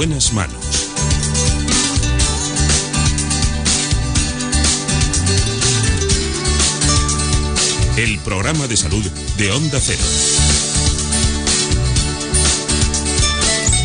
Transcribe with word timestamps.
En 0.00 0.08
buenas 0.08 0.32
manos. 0.32 0.90
El 7.98 8.18
programa 8.20 8.66
de 8.66 8.78
salud 8.78 9.04
de 9.36 9.50
Onda 9.50 9.78
Cero. 9.78 10.02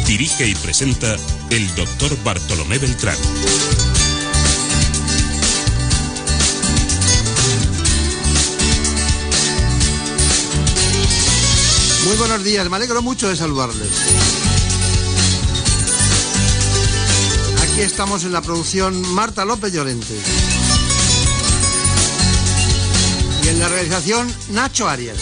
Dirige 0.07 0.47
y 0.47 0.55
presenta 0.55 1.17
el 1.49 1.75
doctor 1.75 2.17
Bartolomé 2.23 2.77
Beltrán. 2.77 3.17
Muy 12.05 12.15
buenos 12.15 12.41
días, 12.45 12.69
me 12.69 12.77
alegro 12.77 13.01
mucho 13.01 13.27
de 13.27 13.35
saludarles. 13.35 14.54
Aquí 17.75 17.83
estamos 17.83 18.23
en 18.23 18.31
la 18.31 18.41
producción 18.41 19.01
Marta 19.15 19.43
López 19.43 19.73
Llorente. 19.73 20.17
Y 23.43 23.47
en 23.49 23.59
la 23.59 23.67
realización 23.67 24.33
Nacho 24.51 24.87
Arias. 24.87 25.17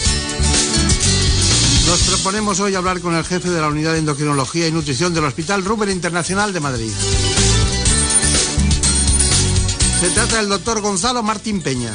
Nos 1.88 2.00
proponemos 2.02 2.60
hoy 2.60 2.76
hablar 2.76 3.00
con 3.00 3.16
el 3.16 3.24
jefe 3.24 3.50
de 3.50 3.60
la 3.60 3.66
Unidad 3.66 3.94
de 3.94 3.98
Endocrinología 3.98 4.68
y 4.68 4.70
Nutrición 4.70 5.12
del 5.12 5.24
Hospital 5.24 5.64
Rubén 5.64 5.90
Internacional 5.90 6.52
de 6.52 6.60
Madrid. 6.60 6.92
Se 10.00 10.10
trata 10.10 10.36
del 10.36 10.48
doctor 10.48 10.80
Gonzalo 10.80 11.24
Martín 11.24 11.60
Peña. 11.60 11.92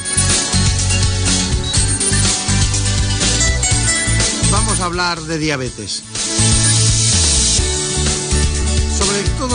Vamos 4.52 4.82
a 4.82 4.86
hablar 4.86 5.22
de 5.22 5.38
diabetes. 5.38 6.04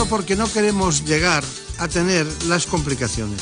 Porque 0.03 0.35
no 0.35 0.51
queremos 0.51 1.05
llegar 1.05 1.43
a 1.77 1.87
tener 1.87 2.27
las 2.47 2.65
complicaciones. 2.65 3.41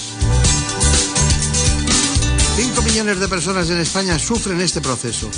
5 2.56 2.82
millones 2.84 3.20
de 3.20 3.28
personas 3.28 3.70
en 3.72 3.80
España 3.80 4.20
sufren 4.20 4.62
este 4.62 4.80
proceso. 4.80 5.30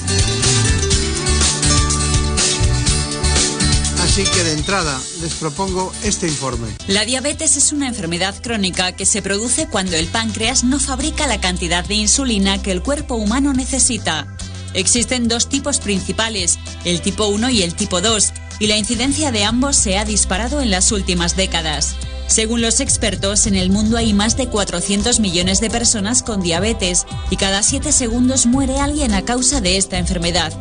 Así 4.04 4.24
que 4.24 4.44
de 4.44 4.54
entrada 4.54 5.00
les 5.22 5.34
propongo 5.36 5.94
este 6.04 6.28
informe. 6.28 6.68
La 6.88 7.06
diabetes 7.06 7.56
es 7.56 7.72
una 7.72 7.88
enfermedad 7.88 8.36
crónica 8.42 8.92
que 8.92 9.06
se 9.06 9.22
produce 9.22 9.68
cuando 9.68 9.96
el 9.96 10.08
páncreas 10.08 10.64
no 10.64 10.80
fabrica 10.80 11.28
la 11.28 11.40
cantidad 11.40 11.86
de 11.86 11.96
insulina 11.96 12.62
que 12.62 12.72
el 12.72 12.82
cuerpo 12.82 13.16
humano 13.16 13.54
necesita. 13.54 14.35
Existen 14.76 15.28
dos 15.28 15.48
tipos 15.48 15.80
principales, 15.80 16.60
el 16.84 17.02
tipo 17.02 17.28
1 17.28 17.50
y 17.50 17.64
el 17.64 17.74
tipo 17.74 18.02
2, 18.02 18.34
y 18.60 18.68
la 18.68 18.78
incidencia 18.78 19.32
de 19.32 19.46
ambos 19.46 19.76
se 19.78 19.98
ha 19.98 20.06
disparado 20.06 20.62
en 20.62 20.70
las 20.70 20.92
últimas 20.92 21.36
décadas. 21.36 21.96
Según 22.28 22.62
los 22.62 22.80
expertos, 22.80 23.48
en 23.48 23.56
el 23.56 23.70
mundo 23.70 23.98
hay 23.98 24.14
más 24.14 24.36
de 24.36 24.48
400 24.48 25.20
millones 25.20 25.62
de 25.62 25.70
personas 25.70 26.24
con 26.24 26.42
diabetes 26.42 27.06
y 27.30 27.38
cada 27.38 27.64
7 27.64 27.92
segundos 27.92 28.46
muere 28.48 28.80
alguien 28.80 29.14
a 29.14 29.24
causa 29.24 29.62
de 29.62 29.78
esta 29.78 29.98
enfermedad. 29.98 30.52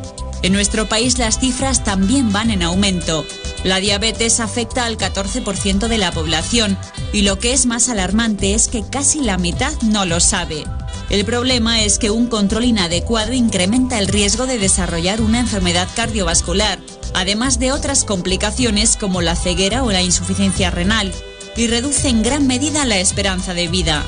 En 0.42 0.52
nuestro 0.52 0.88
país 0.88 1.18
las 1.18 1.40
cifras 1.40 1.82
también 1.84 2.30
van 2.30 2.50
en 2.50 2.62
aumento. 2.62 3.24
La 3.64 3.80
diabetes 3.80 4.40
afecta 4.40 4.84
al 4.84 4.98
14% 4.98 5.88
de 5.88 5.98
la 5.98 6.12
población 6.12 6.76
y 7.14 7.22
lo 7.22 7.38
que 7.38 7.54
es 7.54 7.64
más 7.64 7.88
alarmante 7.88 8.52
es 8.52 8.68
que 8.68 8.84
casi 8.86 9.20
la 9.20 9.38
mitad 9.38 9.72
no 9.80 10.04
lo 10.04 10.20
sabe. 10.20 10.64
El 11.10 11.24
problema 11.24 11.82
es 11.82 11.98
que 11.98 12.10
un 12.10 12.28
control 12.28 12.64
inadecuado 12.64 13.32
incrementa 13.32 13.98
el 13.98 14.08
riesgo 14.08 14.46
de 14.46 14.58
desarrollar 14.58 15.20
una 15.20 15.40
enfermedad 15.40 15.88
cardiovascular, 15.94 16.78
además 17.12 17.58
de 17.58 17.72
otras 17.72 18.04
complicaciones 18.04 18.96
como 18.96 19.20
la 19.20 19.36
ceguera 19.36 19.84
o 19.84 19.92
la 19.92 20.02
insuficiencia 20.02 20.70
renal, 20.70 21.12
y 21.56 21.66
reduce 21.66 22.08
en 22.08 22.22
gran 22.22 22.46
medida 22.46 22.84
la 22.84 22.98
esperanza 22.98 23.54
de 23.54 23.68
vida. 23.68 24.02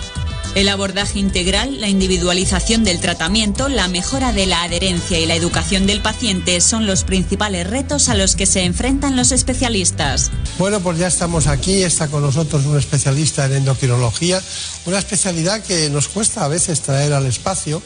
El 0.54 0.68
abordaje 0.68 1.18
integral, 1.18 1.80
la 1.80 1.88
individualización 1.88 2.84
del 2.84 3.00
tratamiento, 3.00 3.68
la 3.68 3.88
mejora 3.88 4.32
de 4.32 4.46
la 4.46 4.62
adherencia 4.62 5.18
y 5.18 5.26
la 5.26 5.34
educación 5.34 5.86
del 5.86 6.00
paciente 6.00 6.60
son 6.60 6.86
los 6.86 7.04
principales 7.04 7.68
retos 7.68 8.08
a 8.08 8.14
los 8.14 8.36
que 8.36 8.46
se 8.46 8.64
enfrentan 8.64 9.16
los 9.16 9.32
especialistas. 9.32 10.30
Bueno, 10.58 10.80
pues 10.80 10.98
ya 10.98 11.08
estamos 11.08 11.46
aquí, 11.46 11.82
está 11.82 12.08
con 12.08 12.22
nosotros 12.22 12.64
un 12.64 12.78
especialista 12.78 13.44
en 13.46 13.52
endocrinología, 13.52 14.42
una 14.86 14.98
especialidad 14.98 15.62
que 15.62 15.90
nos 15.90 16.08
cuesta 16.08 16.44
a 16.44 16.48
veces 16.48 16.80
traer 16.80 17.12
al 17.12 17.26
espacio, 17.26 17.82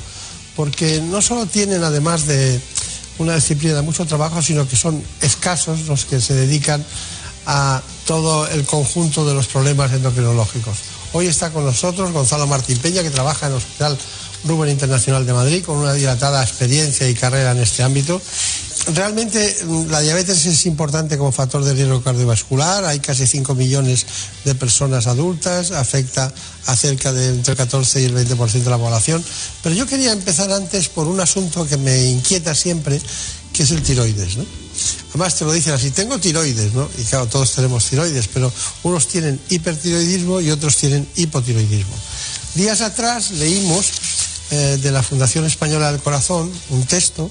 porque 0.55 1.01
no 1.01 1.23
solo 1.23 1.47
tienen, 1.47 1.83
además 1.83 2.27
de 2.27 2.61
una 3.19 3.35
disciplina 3.35 3.75
de 3.75 3.83
mucho 3.83 4.07
trabajo, 4.07 4.43
sino 4.43 4.67
que 4.69 4.77
son 4.77 5.03
escasos 5.21 5.87
los 5.87 6.05
que 6.05 6.21
se 6.21 6.35
dedican 6.35 6.85
a 7.47 7.83
todo 8.07 8.47
el 8.49 8.65
conjunto 8.65 9.27
de 9.27 9.35
los 9.35 9.47
problemas 9.47 9.93
endocrinológicos. 9.93 10.90
Hoy 11.13 11.27
está 11.27 11.51
con 11.51 11.65
nosotros 11.65 12.13
Gonzalo 12.13 12.47
Martín 12.47 12.79
Peña, 12.79 13.03
que 13.03 13.11
trabaja 13.11 13.47
en 13.47 13.53
el 13.53 13.59
Hospital 13.59 13.99
Rubén 14.45 14.71
Internacional 14.71 15.27
de 15.27 15.33
Madrid, 15.33 15.65
con 15.65 15.77
una 15.77 15.93
dilatada 15.93 16.41
experiencia 16.43 17.09
y 17.09 17.15
carrera 17.15 17.51
en 17.51 17.59
este 17.59 17.83
ámbito. 17.83 18.23
Realmente 18.95 19.57
mm, 19.65 19.91
la 19.91 20.01
diabetes 20.01 20.47
es 20.47 20.67
importante 20.67 21.19
como 21.19 21.33
factor 21.33 21.65
de 21.65 21.75
riesgo 21.75 22.01
cardiovascular, 22.01 22.85
hay 22.85 23.01
casi 23.01 23.27
5 23.27 23.57
millones 23.57 24.07
de 24.45 24.55
personas 24.55 25.09
adultas, 25.09 25.73
afecta 25.73 26.33
a 26.67 26.77
cerca 26.77 27.13
de 27.13 27.29
entre 27.29 27.53
el 27.53 27.59
14 27.59 28.03
y 28.03 28.05
el 28.05 28.15
20% 28.15 28.63
de 28.63 28.71
la 28.71 28.79
población, 28.79 29.23
pero 29.65 29.75
yo 29.75 29.87
quería 29.87 30.13
empezar 30.13 30.53
antes 30.53 30.89
por 30.89 31.09
un 31.09 31.21
asunto 31.21 31.67
que 31.67 31.77
me 31.77 32.05
inquieta 32.07 32.55
siempre, 32.55 33.01
que 33.53 33.65
es 33.65 33.71
el 33.73 33.83
tiroides. 33.83 34.37
¿no? 34.37 34.60
Además 35.11 35.37
te 35.37 35.45
lo 35.45 35.53
dicen 35.53 35.73
así, 35.73 35.91
tengo 35.91 36.19
tiroides, 36.19 36.73
¿no? 36.73 36.89
Y 36.99 37.03
claro, 37.03 37.27
todos 37.27 37.53
tenemos 37.53 37.85
tiroides, 37.85 38.29
pero 38.29 38.53
unos 38.83 39.09
tienen 39.09 39.41
hipertiroidismo 39.49 40.41
y 40.41 40.51
otros 40.51 40.77
tienen 40.77 41.07
hipotiroidismo. 41.17 41.95
Días 42.55 42.81
atrás 42.81 43.31
leímos 43.33 43.87
eh, 44.51 44.79
de 44.83 44.91
la 44.91 45.03
Fundación 45.03 45.45
Española 45.45 45.93
del 45.93 46.01
Corazón 46.01 46.51
un 46.71 46.85
texto 46.85 47.31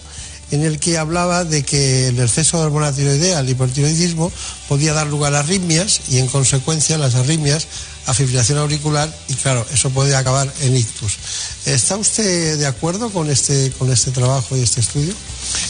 en 0.52 0.64
el 0.64 0.80
que 0.80 0.98
hablaba 0.98 1.44
de 1.46 1.64
que 1.64 2.08
el 2.08 2.20
exceso 2.20 2.58
de 2.58 2.64
hormona 2.64 2.92
tiroidea, 2.92 3.40
el 3.40 3.50
hipertiroidismo, 3.50 4.32
podía 4.68 4.94
dar 4.94 5.08
lugar 5.08 5.36
a 5.36 5.40
arritmias 5.40 6.02
y 6.09 6.18
en 6.18 6.28
consecuencia 6.28 6.98
las 6.98 7.16
arritmias 7.16 7.68
a 8.06 8.14
fibrilación 8.14 8.58
auricular 8.58 9.14
y 9.28 9.36
claro, 9.36 9.66
eso 9.72 9.92
puede 9.92 10.16
acabar 10.16 10.52
en 10.62 10.76
ictus. 10.76 11.18
¿Está 11.66 11.98
usted 11.98 12.58
de 12.58 12.66
acuerdo 12.66 13.12
con 13.12 13.30
este, 13.30 13.72
con 13.78 13.92
este 13.92 14.12
trabajo 14.12 14.58
y 14.58 14.62
este 14.62 14.80
estudio? 14.82 15.14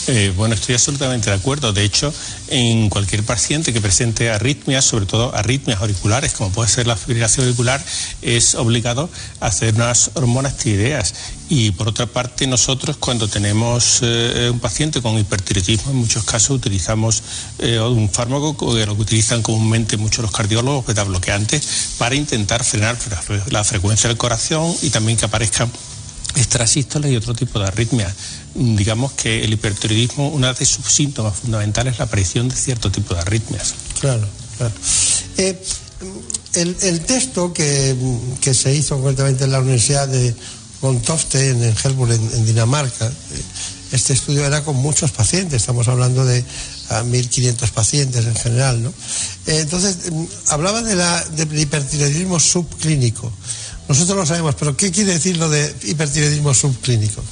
Eh, 0.06 0.32
bueno, 0.36 0.54
estoy 0.54 0.74
absolutamente 0.74 1.30
de 1.30 1.36
acuerdo. 1.36 1.72
De 1.72 1.84
hecho, 1.84 2.12
en 2.48 2.88
cualquier 2.88 3.22
paciente 3.24 3.72
que 3.72 3.80
presente 3.80 4.30
arritmias, 4.30 4.84
sobre 4.84 5.06
todo 5.06 5.34
arritmias 5.34 5.80
auriculares, 5.80 6.32
como 6.32 6.50
puede 6.50 6.68
ser 6.68 6.86
la 6.86 6.96
fibrilación 6.96 7.46
auricular, 7.46 7.82
es 8.22 8.54
obligado 8.54 9.08
a 9.40 9.46
hacer 9.46 9.74
unas 9.74 10.10
hormonas 10.14 10.56
tiroideas. 10.56 11.14
Y 11.48 11.72
por 11.72 11.88
otra 11.88 12.06
parte, 12.06 12.46
nosotros 12.46 12.96
cuando 12.96 13.26
tenemos 13.28 14.00
eh, 14.02 14.50
un 14.52 14.60
paciente 14.60 15.02
con 15.02 15.18
hipertiroidismo, 15.18 15.90
en 15.90 15.98
muchos 15.98 16.24
casos 16.24 16.50
utilizamos 16.50 17.22
eh, 17.58 17.80
un 17.80 18.08
fármaco 18.08 18.56
que 18.56 18.86
lo 18.86 18.94
que 18.94 19.02
utilizan 19.02 19.42
comúnmente 19.42 19.96
muchos 19.96 20.22
los 20.22 20.30
cardiólogos, 20.30 20.86
beta 20.86 21.02
bloqueantes, 21.04 21.94
para 21.98 22.14
intentar 22.14 22.64
frenar 22.64 22.96
la 23.50 23.64
frecuencia 23.64 24.08
del 24.08 24.16
corazón 24.16 24.74
y 24.82 24.90
también 24.90 25.18
que 25.18 25.24
aparezcan 25.24 25.70
extrasístoles 26.36 27.12
y 27.12 27.16
otro 27.16 27.34
tipo 27.34 27.58
de 27.58 27.66
arritmias. 27.66 28.14
Digamos 28.54 29.12
que 29.12 29.44
el 29.44 29.52
hipertiroidismo, 29.52 30.28
una 30.28 30.52
de 30.52 30.64
sus 30.64 30.86
síntomas 30.86 31.36
fundamentales 31.36 31.94
es 31.94 31.98
la 31.98 32.06
aparición 32.06 32.48
de 32.48 32.56
cierto 32.56 32.90
tipo 32.90 33.14
de 33.14 33.20
arritmias. 33.20 33.74
Claro, 34.00 34.26
claro. 34.56 34.74
Eh, 35.36 35.62
el, 36.54 37.00
texto 37.00 37.52
que, 37.52 37.96
se 38.52 38.74
hizo 38.74 38.96
concretamente 38.96 39.44
en 39.44 39.52
la 39.52 39.60
Universidad 39.60 40.08
de 40.08 40.34
Gontofte, 40.80 41.50
en, 41.50 41.62
Helmut, 41.62 42.10
en, 42.10 42.46
Dinamarca, 42.46 43.06
eh, 43.06 43.42
este 43.92 44.12
estudio 44.12 44.46
era 44.46 44.62
con 44.62 44.76
muchos 44.76 45.10
pacientes, 45.10 45.62
estamos 45.62 45.88
hablando 45.88 46.24
de 46.24 46.44
1.500 46.88 47.70
pacientes 47.70 48.24
en 48.24 48.34
general, 48.34 48.82
¿no? 48.82 48.90
Eh, 49.46 49.60
entonces, 49.60 50.10
mm, 50.10 50.24
hablaba 50.48 50.82
de 50.82 50.94
la, 50.94 51.24
del 51.36 51.58
hipertiroidismo 51.58 52.40
subclínico. 52.40 53.32
Nosotros 53.90 54.18
lo 54.18 54.24
sabemos, 54.24 54.54
pero 54.54 54.76
¿qué 54.76 54.92
quiere 54.92 55.14
decir 55.14 55.36
lo 55.36 55.48
de 55.48 55.74
hipertiroidismo 55.82 56.54
subclínico? 56.54 57.24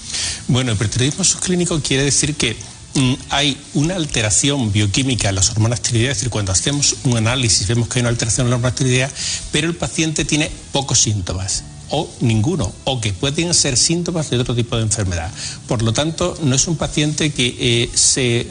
Bueno, 0.48 0.72
hipertiroidismo 0.72 1.22
subclínico 1.22 1.80
quiere 1.80 2.02
decir 2.02 2.34
que 2.34 2.56
mm, 2.94 3.14
hay 3.30 3.56
una 3.74 3.94
alteración 3.94 4.72
bioquímica 4.72 5.28
en 5.28 5.36
las 5.36 5.52
hormonas 5.52 5.80
tiroideas, 5.82 6.16
es 6.16 6.18
decir, 6.18 6.30
cuando 6.30 6.50
hacemos 6.50 6.96
un 7.04 7.16
análisis 7.16 7.68
vemos 7.68 7.86
que 7.86 8.00
hay 8.00 8.00
una 8.00 8.08
alteración 8.08 8.48
en 8.48 8.50
las 8.50 8.56
hormonas 8.56 8.74
tiroideas, 8.74 9.12
pero 9.52 9.68
el 9.68 9.76
paciente 9.76 10.24
tiene 10.24 10.50
pocos 10.72 10.98
síntomas 10.98 11.62
o 11.90 12.10
ninguno, 12.22 12.72
o 12.82 13.00
que 13.00 13.12
pueden 13.12 13.54
ser 13.54 13.76
síntomas 13.76 14.28
de 14.28 14.40
otro 14.40 14.56
tipo 14.56 14.76
de 14.76 14.82
enfermedad. 14.82 15.30
Por 15.68 15.82
lo 15.82 15.92
tanto, 15.92 16.36
no 16.42 16.56
es 16.56 16.66
un 16.66 16.76
paciente 16.76 17.30
que 17.30 17.54
eh, 17.56 17.90
se 17.94 18.48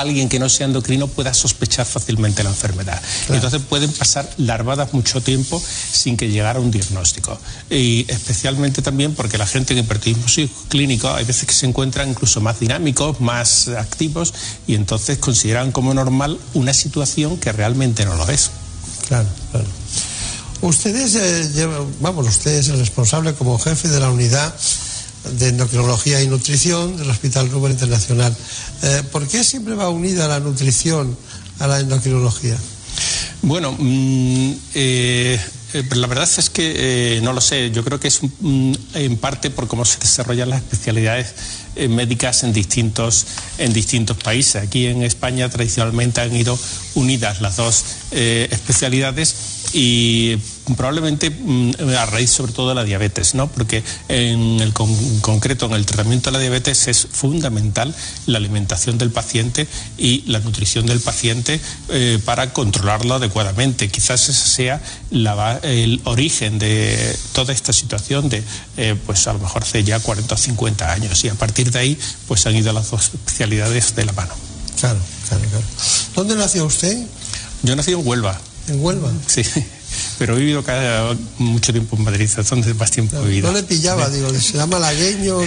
alguien 0.00 0.28
que 0.28 0.38
no 0.38 0.48
sea 0.48 0.66
endocrino 0.66 1.06
pueda 1.06 1.34
sospechar 1.34 1.86
fácilmente 1.86 2.42
la 2.42 2.50
enfermedad. 2.50 3.00
Entonces 3.28 3.60
pueden 3.62 3.92
pasar 3.92 4.28
larvadas 4.36 4.92
mucho 4.92 5.20
tiempo 5.20 5.62
sin 5.92 6.16
que 6.16 6.28
llegara 6.28 6.60
un 6.60 6.70
diagnóstico. 6.70 7.38
Y 7.70 8.04
especialmente 8.08 8.82
también 8.82 9.14
porque 9.14 9.38
la 9.38 9.46
gente 9.46 9.74
en 9.74 9.80
hipertiroidismo 9.80 10.48
clínico 10.68 11.12
hay 11.12 11.24
veces 11.24 11.46
que 11.46 11.54
se 11.54 11.66
encuentran 11.66 12.08
incluso 12.08 12.40
más 12.40 12.60
dinámicos, 12.60 13.20
más 13.20 13.68
activos 13.68 14.34
y 14.66 14.74
entonces 14.74 15.18
consideran 15.18 15.72
como 15.72 15.94
normal 15.94 16.38
una 16.54 16.74
situación 16.74 17.38
que 17.38 17.52
realmente 17.52 18.04
no 18.04 18.14
lo 18.16 18.28
es. 18.28 18.50
Claro, 19.08 19.28
claro. 19.50 19.66
Ustedes, 20.60 21.14
eh, 21.14 21.68
vamos, 22.00 22.26
usted 22.26 22.56
es 22.56 22.68
el 22.68 22.78
responsable 22.78 23.32
como 23.34 23.58
jefe 23.58 23.88
de 23.88 24.00
la 24.00 24.10
unidad 24.10 24.52
de 25.24 25.48
endocrinología 25.48 26.22
y 26.22 26.26
nutrición 26.26 26.96
del 26.96 27.10
Hospital 27.10 27.50
Rubén 27.50 27.72
Internacional. 27.72 28.34
Eh, 28.82 29.02
¿Por 29.10 29.26
qué 29.26 29.44
siempre 29.44 29.74
va 29.74 29.88
unida 29.90 30.28
la 30.28 30.40
nutrición 30.40 31.16
a 31.58 31.66
la 31.66 31.80
endocrinología? 31.80 32.56
Bueno, 33.42 33.74
mm, 33.78 34.52
eh, 34.74 35.40
la 35.90 36.06
verdad 36.06 36.28
es 36.36 36.50
que 36.50 37.20
no 37.22 37.32
lo 37.32 37.40
sé. 37.40 37.70
Yo 37.70 37.84
creo 37.84 38.00
que 38.00 38.08
es 38.08 38.20
en 38.94 39.16
parte 39.18 39.50
por 39.50 39.68
cómo 39.68 39.84
se 39.84 39.98
desarrollan 39.98 40.50
las 40.50 40.62
especialidades 40.62 41.34
médicas 41.88 42.42
en 42.42 42.52
distintos, 42.52 43.26
en 43.58 43.72
distintos 43.72 44.16
países. 44.16 44.56
Aquí 44.56 44.86
en 44.86 45.02
España 45.02 45.48
tradicionalmente 45.48 46.20
han 46.20 46.34
ido 46.34 46.58
unidas 46.94 47.42
las 47.42 47.56
dos 47.56 47.84
especialidades 48.10 49.34
y 49.74 50.38
probablemente 50.76 51.30
mm, 51.30 51.72
a 51.96 52.06
raíz 52.06 52.30
sobre 52.30 52.52
todo 52.52 52.68
de 52.70 52.74
la 52.74 52.84
diabetes, 52.84 53.34
¿no? 53.34 53.48
porque 53.48 53.82
en 54.08 54.60
el 54.60 54.72
concreto 54.72 55.66
en 55.66 55.72
el 55.72 55.86
tratamiento 55.86 56.30
de 56.30 56.36
la 56.36 56.40
diabetes 56.40 56.88
es 56.88 57.06
fundamental 57.10 57.94
la 58.26 58.38
alimentación 58.38 58.98
del 58.98 59.10
paciente 59.10 59.66
y 59.96 60.22
la 60.26 60.40
nutrición 60.40 60.86
del 60.86 61.00
paciente 61.00 61.60
eh, 61.88 62.18
para 62.24 62.52
controlarlo 62.52 63.14
adecuadamente. 63.14 63.88
Quizás 63.88 64.28
ese 64.28 64.48
sea 64.48 64.82
el 65.62 66.00
origen 66.04 66.58
de 66.58 67.16
toda 67.32 67.52
esta 67.52 67.72
situación 67.72 68.28
de, 68.28 68.42
eh, 68.76 68.96
pues 69.06 69.26
a 69.26 69.32
lo 69.32 69.38
mejor 69.38 69.62
hace 69.62 69.84
ya 69.84 70.00
40 70.00 70.34
o 70.34 70.38
50 70.38 70.92
años 70.92 71.24
y 71.24 71.28
a 71.28 71.34
partir 71.34 71.70
de 71.70 71.78
ahí 71.78 71.98
pues 72.26 72.46
han 72.46 72.56
ido 72.56 72.72
las 72.72 72.90
dos 72.90 73.10
especialidades 73.14 73.94
de 73.94 74.04
la 74.04 74.12
mano. 74.12 74.34
Claro, 74.78 74.98
claro, 75.28 75.44
claro. 75.50 75.64
¿Dónde 76.14 76.36
nació 76.36 76.64
usted? 76.64 76.96
Yo 77.62 77.74
nací 77.74 77.92
en 77.92 78.06
Huelva. 78.06 78.40
¿En 78.68 78.82
Huelva? 78.82 79.10
Sí, 79.26 79.42
pero 80.18 80.36
he 80.36 80.40
vivido 80.40 80.62
cada, 80.64 81.16
mucho 81.38 81.72
tiempo 81.72 81.96
en 81.96 82.04
Madrid, 82.04 82.28
es 82.36 82.48
donde 82.48 82.74
más 82.74 82.90
tiempo 82.90 83.16
he 83.18 83.28
vivido. 83.28 83.50
No 83.50 83.56
le 83.56 83.62
pillaba, 83.62 84.08
digo, 84.08 84.28
será 84.38 84.66
malagueño, 84.66 85.38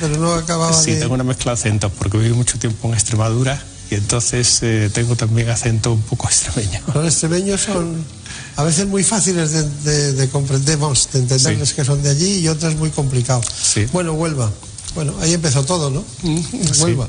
pero 0.00 0.16
no 0.18 0.34
acababa 0.34 0.72
sí, 0.72 0.90
de... 0.90 0.96
Sí, 0.96 1.00
tengo 1.00 1.14
una 1.14 1.24
mezcla 1.24 1.52
de 1.52 1.60
acentos, 1.60 1.92
porque 1.98 2.18
viví 2.18 2.34
mucho 2.34 2.58
tiempo 2.58 2.88
en 2.88 2.94
Extremadura 2.94 3.62
y 3.90 3.96
entonces 3.96 4.60
eh, 4.62 4.90
tengo 4.92 5.14
también 5.16 5.48
acento 5.50 5.92
un 5.92 6.02
poco 6.02 6.26
extremeño. 6.28 6.80
Los 6.94 7.06
extremeños 7.06 7.60
son 7.60 8.04
a 8.56 8.62
veces 8.62 8.86
muy 8.86 9.02
fáciles 9.02 9.52
de, 9.84 10.28
comprender, 10.28 10.78
de 10.78 11.18
entenderles 11.18 11.72
que 11.74 11.84
son 11.84 12.02
de 12.02 12.10
allí 12.10 12.38
y 12.38 12.48
otras 12.48 12.76
muy 12.76 12.90
complicados. 12.90 13.46
Sí. 13.62 13.86
Bueno, 13.92 14.12
Huelva. 14.12 14.50
Bueno, 14.94 15.14
ahí 15.20 15.34
empezó 15.34 15.64
todo, 15.64 15.90
¿no? 15.90 16.04
Mm, 16.22 16.40
Huelva. 16.80 17.08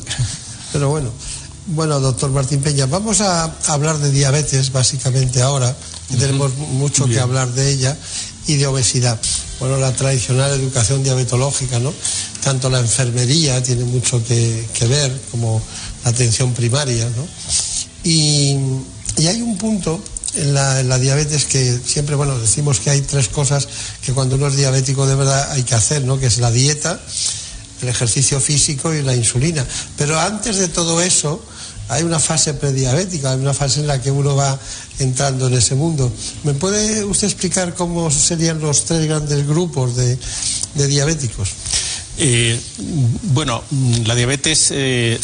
Pero 0.74 0.90
bueno. 0.90 1.12
Bueno, 1.68 2.00
doctor 2.00 2.30
Martín 2.30 2.62
Peña, 2.62 2.86
vamos 2.86 3.22
a 3.22 3.52
hablar 3.68 3.98
de 3.98 4.12
diabetes 4.12 4.72
básicamente 4.72 5.42
ahora, 5.42 5.76
tenemos 6.20 6.56
mucho 6.56 7.06
que 7.06 7.20
hablar 7.20 7.52
de 7.54 7.72
ella, 7.72 7.98
y 8.48 8.56
de 8.56 8.68
obesidad. 8.68 9.20
Bueno, 9.60 9.78
la 9.78 9.92
tradicional 9.94 10.52
educación 10.52 11.04
diabetológica, 11.04 11.80
¿no? 11.80 11.94
Tanto 12.44 12.70
la 12.70 12.80
enfermería 12.80 13.62
tiene 13.64 13.84
mucho 13.86 14.24
que, 14.24 14.68
ver 14.88 15.22
como 15.32 15.62
la 16.04 16.12
atención 16.12 16.54
primaria, 16.54 17.10
¿no? 17.16 17.28
Y, 18.04 18.56
hay 19.18 19.42
un 19.42 19.58
punto 19.58 20.04
en 20.34 20.54
la, 20.54 20.82
en 20.82 20.90
la, 20.90 21.00
diabetes 21.00 21.46
que 21.46 21.80
siempre, 21.86 22.16
bueno, 22.16 22.38
decimos 22.38 22.82
que 22.82 22.90
hay 22.90 23.02
tres 23.02 23.30
cosas 23.30 23.68
que 24.02 24.12
cuando 24.12 24.36
uno 24.36 24.48
es 24.48 24.58
diabético 24.58 25.08
de 25.08 25.16
verdad 25.16 25.52
hay 25.52 25.64
que 25.64 25.74
hacer, 25.74 26.04
¿no? 26.04 26.20
Que 26.20 26.26
es 26.26 26.38
la 26.38 26.52
dieta, 26.52 27.00
el 27.82 27.88
ejercicio 27.88 28.40
físico 28.42 28.94
y 28.94 29.02
la 29.02 29.16
insulina. 29.16 29.66
Pero 29.98 30.20
antes 30.20 30.58
de 30.58 30.68
todo 30.68 31.02
eso, 31.02 31.44
hay 31.90 32.04
una 32.04 32.20
fase 32.20 32.54
prediabética, 32.54 33.32
hay 33.32 33.40
una 33.40 33.54
fase 33.54 33.82
en 33.82 33.88
la 33.88 34.02
que 34.02 34.12
uno 34.12 34.36
va 34.36 34.58
entrando 35.00 35.48
en 35.48 35.54
ese 35.54 35.76
mundo. 35.76 36.12
¿Me 36.44 36.54
puede 36.54 37.04
usted 37.04 37.28
explicar 37.28 37.74
cómo 37.76 38.10
serían 38.12 38.60
los 38.60 38.86
tres 38.86 39.08
grandes 39.08 39.46
grupos 39.48 39.96
de, 39.96 40.18
diabéticos? 40.74 41.50
Eh, 42.18 42.58
bueno, 43.34 43.62
la 44.06 44.16
diabetes, 44.16 44.70
eh, 44.72 45.20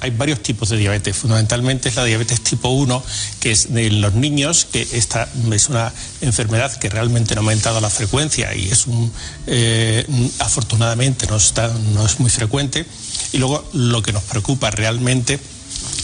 hay 0.00 0.10
varios 0.10 0.40
tipos 0.42 0.68
de 0.68 0.76
diabetes. 0.76 1.16
Fundamentalmente 1.16 1.88
es 1.88 1.96
la 1.96 2.04
diabetes 2.04 2.42
tipo 2.42 2.68
1, 2.68 3.02
que 3.40 3.50
es 3.50 3.72
de 3.72 3.90
los 3.90 4.12
niños, 4.12 4.66
que 4.70 4.86
esta 4.92 5.26
es 5.50 5.68
una 5.70 5.90
enfermedad 6.20 6.76
que 6.76 6.90
realmente 6.90 7.34
no 7.34 7.40
ha 7.40 7.44
aumentado 7.44 7.80
la 7.80 7.88
frecuencia 7.88 8.54
y 8.54 8.68
es 8.68 8.86
un, 8.86 9.10
eh, 9.46 10.06
afortunadamente 10.38 11.26
no, 11.26 11.36
está, 11.36 11.68
no 11.68 12.04
es 12.04 12.20
muy 12.20 12.30
frecuente. 12.30 12.84
Y 13.32 13.38
luego 13.38 13.66
lo 13.72 14.02
que 14.02 14.12
nos 14.12 14.22
preocupa 14.22 14.70
realmente 14.70 15.40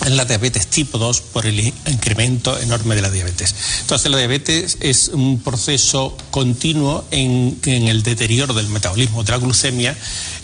en 0.06 0.17
la 0.17 0.25
diabetes 0.25 0.67
tipo 0.67 0.99
2 0.99 1.20
por 1.20 1.47
el 1.47 1.61
incremento 1.61 2.58
enorme 2.58 2.94
de 2.94 3.02
la 3.02 3.11
diabetes. 3.11 3.55
Entonces 3.81 4.11
la 4.11 4.19
diabetes 4.19 4.79
es 4.81 5.08
un 5.08 5.41
proceso 5.41 6.17
continuo 6.31 7.05
en, 7.11 7.58
el 7.64 8.02
deterioro 8.02 8.55
del 8.55 8.69
metabolismo 8.69 9.23
de 9.25 9.32
la 9.32 9.38
glucemia 9.38 9.97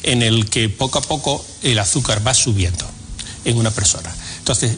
en 0.02 0.22
el 0.22 0.48
que 0.50 0.68
poco 0.68 0.98
a 0.98 1.02
poco 1.02 1.44
el 1.62 1.78
azúcar 1.78 2.26
va 2.26 2.34
subiendo 2.34 2.86
en 3.44 3.56
una 3.56 3.70
persona. 3.70 4.14
Entonces 4.38 4.76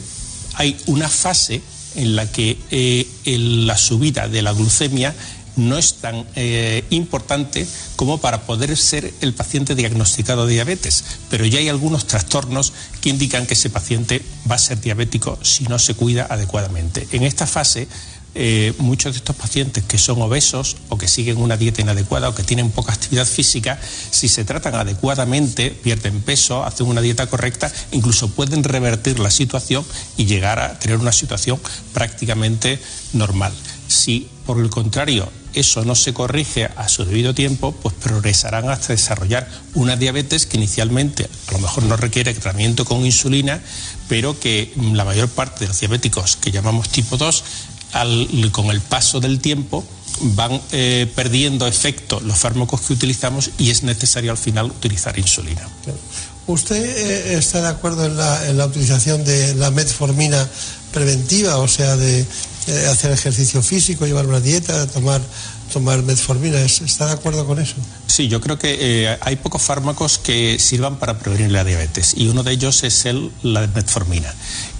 hay 0.55 0.77
una 0.85 1.09
fase 1.09 1.61
en 1.95 2.15
la 2.15 2.31
que 2.31 2.57
eh, 2.71 3.07
la 3.25 3.77
subida 3.77 4.27
de 4.27 4.41
la 4.41 4.53
glucemia 4.53 5.13
no 5.55 5.77
es 5.77 5.95
tan 5.95 6.25
eh, 6.35 6.85
importante 6.89 7.67
como 7.99 8.17
para 8.17 8.43
poder 8.43 8.77
ser 8.77 9.13
el 9.19 9.33
paciente 9.33 9.75
diagnosticado 9.75 10.45
de 10.47 10.53
diabetes, 10.53 11.03
pero 11.29 11.45
ya 11.45 11.59
hay 11.59 11.67
algunos 11.67 12.07
trastornos 12.07 12.71
que 13.01 13.09
indican 13.09 13.45
que 13.45 13.55
ese 13.55 13.69
paciente 13.69 14.23
va 14.49 14.55
a 14.55 14.57
ser 14.57 14.79
diabético 14.79 15.37
si 15.41 15.65
no 15.65 15.77
se 15.79 15.95
cuida 15.95 16.25
adecuadamente. 16.29 17.09
En 17.11 17.23
esta 17.23 17.45
fase, 17.45 17.89
eh, 18.35 18.73
muchos 18.77 19.11
de 19.11 19.17
estos 19.17 19.35
pacientes 19.35 19.83
que 19.83 19.97
son 19.97 20.21
obesos 20.21 20.77
o 20.87 20.97
que 20.97 21.09
siguen 21.09 21.39
una 21.39 21.57
dieta 21.57 21.81
inadecuada 21.81 22.29
o 22.29 22.35
que 22.35 22.43
tienen 22.43 22.71
poca 22.71 22.93
actividad 22.93 23.25
física, 23.25 23.77
si 24.11 24.29
se 24.29 24.45
tratan 24.45 24.75
adecuadamente, 24.75 25.69
pierden 25.69 26.21
peso, 26.21 26.63
hacen 26.63 26.87
una 26.87 27.01
dieta 27.01 27.27
correcta, 27.27 27.69
incluso 27.91 28.29
pueden 28.29 28.63
revertir 28.63 29.19
la 29.19 29.29
situación 29.29 29.83
y 30.15 30.23
llegar 30.23 30.59
a 30.59 30.79
tener 30.79 30.99
una 30.99 31.11
situación 31.11 31.59
prácticamente 31.91 32.79
normal. 33.11 33.51
Si 33.89 34.29
por 34.45 34.57
el 34.57 34.69
contrario 34.69 35.29
eso 35.53 35.83
no 35.85 35.95
se 35.95 36.13
corrige 36.13 36.69
a 36.75 36.87
su 36.89 37.05
debido 37.05 37.33
tiempo, 37.33 37.71
pues 37.71 37.95
progresarán 37.95 38.69
hasta 38.69 38.93
desarrollar 38.93 39.47
una 39.73 39.95
diabetes 39.95 40.45
que 40.45 40.57
inicialmente 40.57 41.29
a 41.47 41.51
lo 41.53 41.59
mejor 41.59 41.83
no 41.83 41.97
requiere 41.97 42.33
tratamiento 42.33 42.85
con 42.85 43.05
insulina, 43.05 43.61
pero 44.07 44.39
que 44.39 44.73
la 44.93 45.05
mayor 45.05 45.29
parte 45.29 45.61
de 45.61 45.67
los 45.67 45.79
diabéticos 45.79 46.35
que 46.35 46.51
llamamos 46.51 46.89
tipo 46.89 47.17
2, 47.17 47.43
con 48.51 48.67
el 48.67 48.81
paso 48.81 49.19
del 49.19 49.39
tiempo, 49.39 49.83
van 50.21 50.61
eh, 50.71 51.11
perdiendo 51.15 51.67
efecto 51.67 52.19
los 52.19 52.37
fármacos 52.37 52.81
que 52.81 52.93
utilizamos 52.93 53.51
y 53.57 53.69
es 53.69 53.83
necesario 53.83 54.31
al 54.31 54.37
final 54.37 54.65
utilizar 54.67 55.17
insulina. 55.17 55.67
¿Usted 56.47 56.83
eh, 56.83 57.37
está 57.37 57.61
de 57.61 57.67
acuerdo 57.67 58.05
en 58.05 58.17
la, 58.57 58.65
utilización 58.65 59.23
de 59.23 59.53
la 59.55 59.71
metformina 59.71 60.47
preventiva, 60.91 61.57
o 61.57 61.67
sea, 61.67 61.95
de 61.95 62.25
eh, 62.67 62.87
hacer 62.87 63.11
ejercicio 63.11 63.63
físico, 63.63 64.05
llevar 64.05 64.27
una 64.27 64.39
dieta, 64.39 64.85
tomar, 64.87 65.21
tomar 65.71 66.03
metformina. 66.03 66.59
¿Está 66.59 67.07
de 67.07 67.13
acuerdo 67.13 67.47
con 67.47 67.59
eso? 67.59 67.75
Sí, 68.05 68.27
yo 68.27 68.41
creo 68.41 68.59
que 68.59 68.77
eh, 68.79 69.17
hay 69.21 69.37
pocos 69.37 69.61
fármacos 69.61 70.17
que 70.17 70.59
sirvan 70.59 70.97
para 70.97 71.17
prevenir 71.17 71.51
la 71.51 71.63
diabetes 71.63 72.13
y 72.15 72.27
uno 72.27 72.43
de 72.43 72.51
ellos 72.51 72.83
es 72.83 73.05
el, 73.05 73.31
la 73.43 73.65
metformina. 73.67 74.33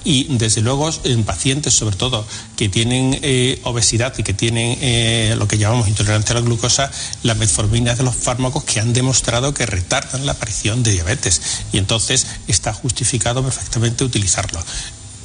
Y 0.03 0.37
desde 0.37 0.61
luego 0.61 0.89
en 1.03 1.23
pacientes 1.23 1.73
sobre 1.73 1.95
todo 1.95 2.25
que 2.55 2.69
tienen 2.69 3.19
eh, 3.21 3.59
obesidad 3.63 4.13
y 4.17 4.23
que 4.23 4.33
tienen 4.33 5.37
lo 5.37 5.47
que 5.47 5.57
llamamos 5.57 5.87
intolerancia 5.87 6.35
a 6.35 6.39
la 6.39 6.45
glucosa, 6.45 6.91
la 7.23 7.35
metformina 7.35 7.93
es 7.93 7.97
de 7.97 8.03
los 8.03 8.15
fármacos 8.15 8.63
que 8.63 8.79
han 8.79 8.93
demostrado 8.93 9.53
que 9.53 9.65
retardan 9.65 10.25
la 10.25 10.33
aparición 10.33 10.83
de 10.83 10.91
diabetes 10.91 11.41
y 11.71 11.77
entonces 11.77 12.27
está 12.47 12.73
justificado 12.73 13.43
perfectamente 13.43 14.03
utilizarlo. 14.03 14.59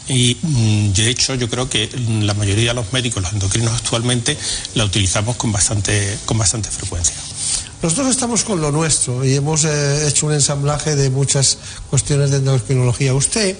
Y 0.09 0.37
mm, 0.43 0.93
de 0.93 1.11
hecho 1.11 1.35
yo 1.35 1.49
creo 1.49 1.69
que 1.69 1.89
la 2.23 2.35
mayoría 2.35 2.71
de 2.71 2.75
los 2.75 2.93
médicos, 2.93 3.23
los 3.23 3.33
endocrinos 3.33 3.73
actualmente, 3.73 4.37
la 4.75 4.85
utilizamos 4.85 5.37
con 5.37 5.53
bastante, 5.53 6.19
con 6.27 6.39
bastante 6.39 6.71
frecuencia. 6.71 7.17
Nosotros 7.83 8.09
estamos 8.09 8.45
con 8.45 8.61
lo 8.61 8.71
nuestro 8.71 9.25
y 9.25 9.35
hemos 9.35 9.65
eh, 9.65 10.09
hecho 10.09 10.27
un 10.27 10.33
ensamblaje 10.33 10.97
de 10.97 11.11
muchas 11.11 11.59
cuestiones 11.91 12.31
de 12.31 12.39
endocrinología. 12.39 13.15
Usted 13.15 13.57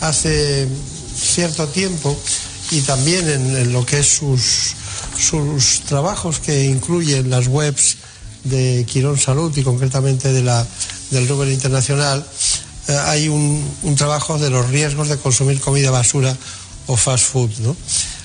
hace 0.00 0.68
cierto 1.16 1.66
tiempo 1.68 2.16
y 2.70 2.80
también 2.80 3.28
en, 3.28 3.72
lo 3.72 3.84
que 3.86 4.00
es 4.00 4.08
sus, 4.08 4.74
sus 5.18 5.80
trabajos 5.82 6.40
que 6.40 6.64
incluyen 6.64 7.30
las 7.30 7.46
webs 7.46 7.96
de 8.44 8.84
Quirón 8.86 9.18
Salud 9.18 9.56
y 9.56 9.62
concretamente 9.62 10.32
de 10.32 10.42
la, 10.42 10.66
del 11.10 11.28
Rubén 11.28 11.52
Internacional, 11.52 12.26
eh, 12.88 12.96
hay 13.06 13.28
un, 13.28 13.96
trabajo 13.96 14.38
de 14.38 14.50
los 14.50 14.68
riesgos 14.68 15.08
de 15.08 15.16
consumir 15.16 15.60
comida 15.60 15.90
basura 15.90 16.36
o 16.86 16.96
fast 16.96 17.24
food, 17.24 17.50
¿no? 17.58 17.76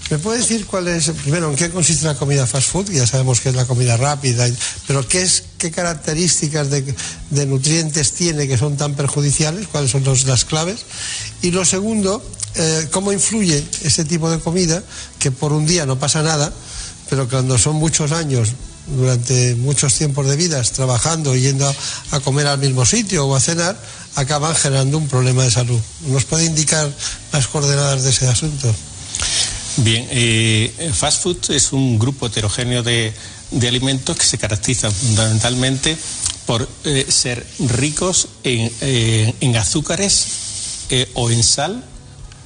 ¿Me 0.10 0.20
puede 0.20 0.40
decir 0.40 0.66
cuál 0.66 0.90
es, 0.90 1.10
primero, 1.10 1.50
en 1.50 1.56
qué 1.56 1.70
consiste 1.70 2.06
la 2.06 2.16
comida 2.16 2.46
fast 2.46 2.68
food? 2.70 2.92
Ya 2.92 3.08
sabemos 3.08 3.40
que 3.40 3.48
es 3.50 3.56
la 3.56 3.66
comida 3.66 3.96
rápida, 3.96 4.46
pero 4.86 5.08
¿qué, 5.08 5.22
es, 5.22 5.44
qué 5.58 5.72
características 5.72 6.70
de, 6.70 7.46
nutrientes 7.46 8.12
tiene 8.12 8.48
que 8.48 8.58
son 8.58 8.76
tan 8.76 8.94
perjudiciales? 8.96 9.68
¿Cuáles 9.68 9.92
son 9.92 10.04
las 10.04 10.44
claves? 10.44 10.86
Y 11.42 11.52
lo 11.52 11.64
segundo, 11.64 12.22
eh, 12.56 12.90
¿cómo 12.92 13.14
influye 13.14 13.64
ese 13.84 14.04
tipo 14.04 14.30
de 14.30 14.40
comida, 14.40 14.84
que 15.18 15.32
por 15.32 15.54
un 15.54 15.66
día 15.66 15.86
no 15.86 15.98
pasa 15.98 16.22
nada, 16.22 16.52
pero 17.10 17.30
cuando 17.30 17.58
son 17.58 17.78
muchos 17.78 18.12
años 18.12 18.50
durante 18.88 19.56
muchos 19.56 19.94
tiempos 19.94 20.28
de 20.28 20.36
vidas 20.36 20.72
trabajando 20.72 21.36
yendo 21.36 21.74
a, 22.12 22.20
comer 22.22 22.48
al 22.48 22.60
mismo 22.60 22.86
sitio 22.86 23.26
o 23.26 23.36
a 23.36 23.40
cenar, 23.40 23.78
acaban 24.16 24.56
generando 24.56 24.98
un 24.98 25.08
problema 25.08 25.44
de 25.44 25.52
salud. 25.52 25.80
¿Nos 26.08 26.26
puede 26.26 26.46
indicar 26.46 26.92
las 27.32 27.48
coordenadas 27.48 28.04
de 28.04 28.10
ese 28.10 28.28
asunto? 28.28 28.74
Bien, 29.78 30.08
eh, 30.12 30.92
fast 30.94 31.24
food 31.24 31.52
es 31.52 31.72
un 31.72 31.98
grupo 31.98 32.28
heterogéneo 32.28 32.84
de, 32.84 33.14
alimentos 33.68 34.18
que 34.18 34.26
se 34.26 34.38
caracteriza 34.38 34.92
fundamentalmente 34.92 35.98
por 36.46 36.68
eh, 36.84 37.06
ser 37.10 37.46
ricos 37.60 38.28
en, 38.44 38.72
eh, 38.82 39.34
en 39.40 39.56
azúcares 39.56 40.28
o 41.14 41.32
en 41.32 41.42
sal 41.42 41.86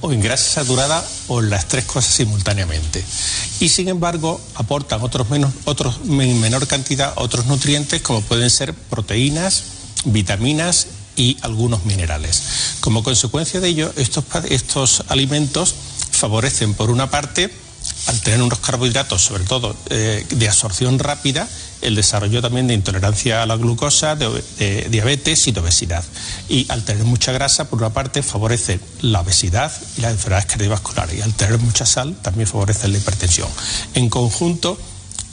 o 0.00 0.12
en 0.12 0.20
grasa 0.20 0.62
saturada 0.62 1.04
o 1.26 1.40
las 1.40 1.66
tres 1.66 1.84
cosas 1.84 2.14
simultáneamente. 2.14 3.02
Y 3.58 3.70
sin 3.70 3.88
embargo 3.88 4.40
aportan 4.54 5.02
otros, 5.02 5.28
menos, 5.30 5.52
otros 5.64 5.98
en 6.04 6.40
menor 6.40 6.68
cantidad 6.68 7.12
otros 7.16 7.46
nutrientes 7.46 8.02
como 8.02 8.20
pueden 8.20 8.50
ser 8.50 8.72
proteínas, 8.72 9.64
vitaminas 10.04 10.86
y 11.16 11.36
algunos 11.42 11.84
minerales. 11.84 12.76
Como 12.80 13.02
consecuencia 13.02 13.60
de 13.60 13.68
ello, 13.68 13.92
estos, 13.96 14.24
estos 14.48 15.04
alimentos 15.08 15.74
favorecen 16.12 16.74
por 16.74 16.90
una 16.90 17.10
parte 17.10 17.50
al 18.06 18.20
tener 18.20 18.42
unos 18.42 18.58
carbohidratos, 18.60 19.22
sobre 19.22 19.44
todo 19.44 19.76
eh, 19.90 20.24
de 20.28 20.48
absorción 20.48 20.98
rápida, 20.98 21.48
el 21.82 21.94
desarrollo 21.94 22.40
también 22.40 22.66
de 22.66 22.74
intolerancia 22.74 23.42
a 23.42 23.46
la 23.46 23.56
glucosa, 23.56 24.16
de, 24.16 24.86
diabetes 24.90 25.46
y 25.46 25.52
de 25.52 25.60
obesidad. 25.60 26.04
Y 26.48 26.66
al 26.70 26.84
tener 26.84 27.04
mucha 27.04 27.32
grasa, 27.32 27.68
por 27.68 27.80
una 27.80 27.90
parte, 27.90 28.22
favorece 28.22 28.80
la 29.02 29.20
obesidad 29.20 29.72
y 29.96 30.00
las 30.00 30.12
enfermedades 30.12 30.46
cardiovasculares. 30.46 31.18
Y 31.18 31.22
al 31.22 31.34
tener 31.34 31.58
mucha 31.58 31.86
sal, 31.86 32.16
también 32.22 32.48
favorece 32.48 32.88
la 32.88 32.98
hipertensión. 32.98 33.48
En 33.94 34.08
conjunto, 34.08 34.78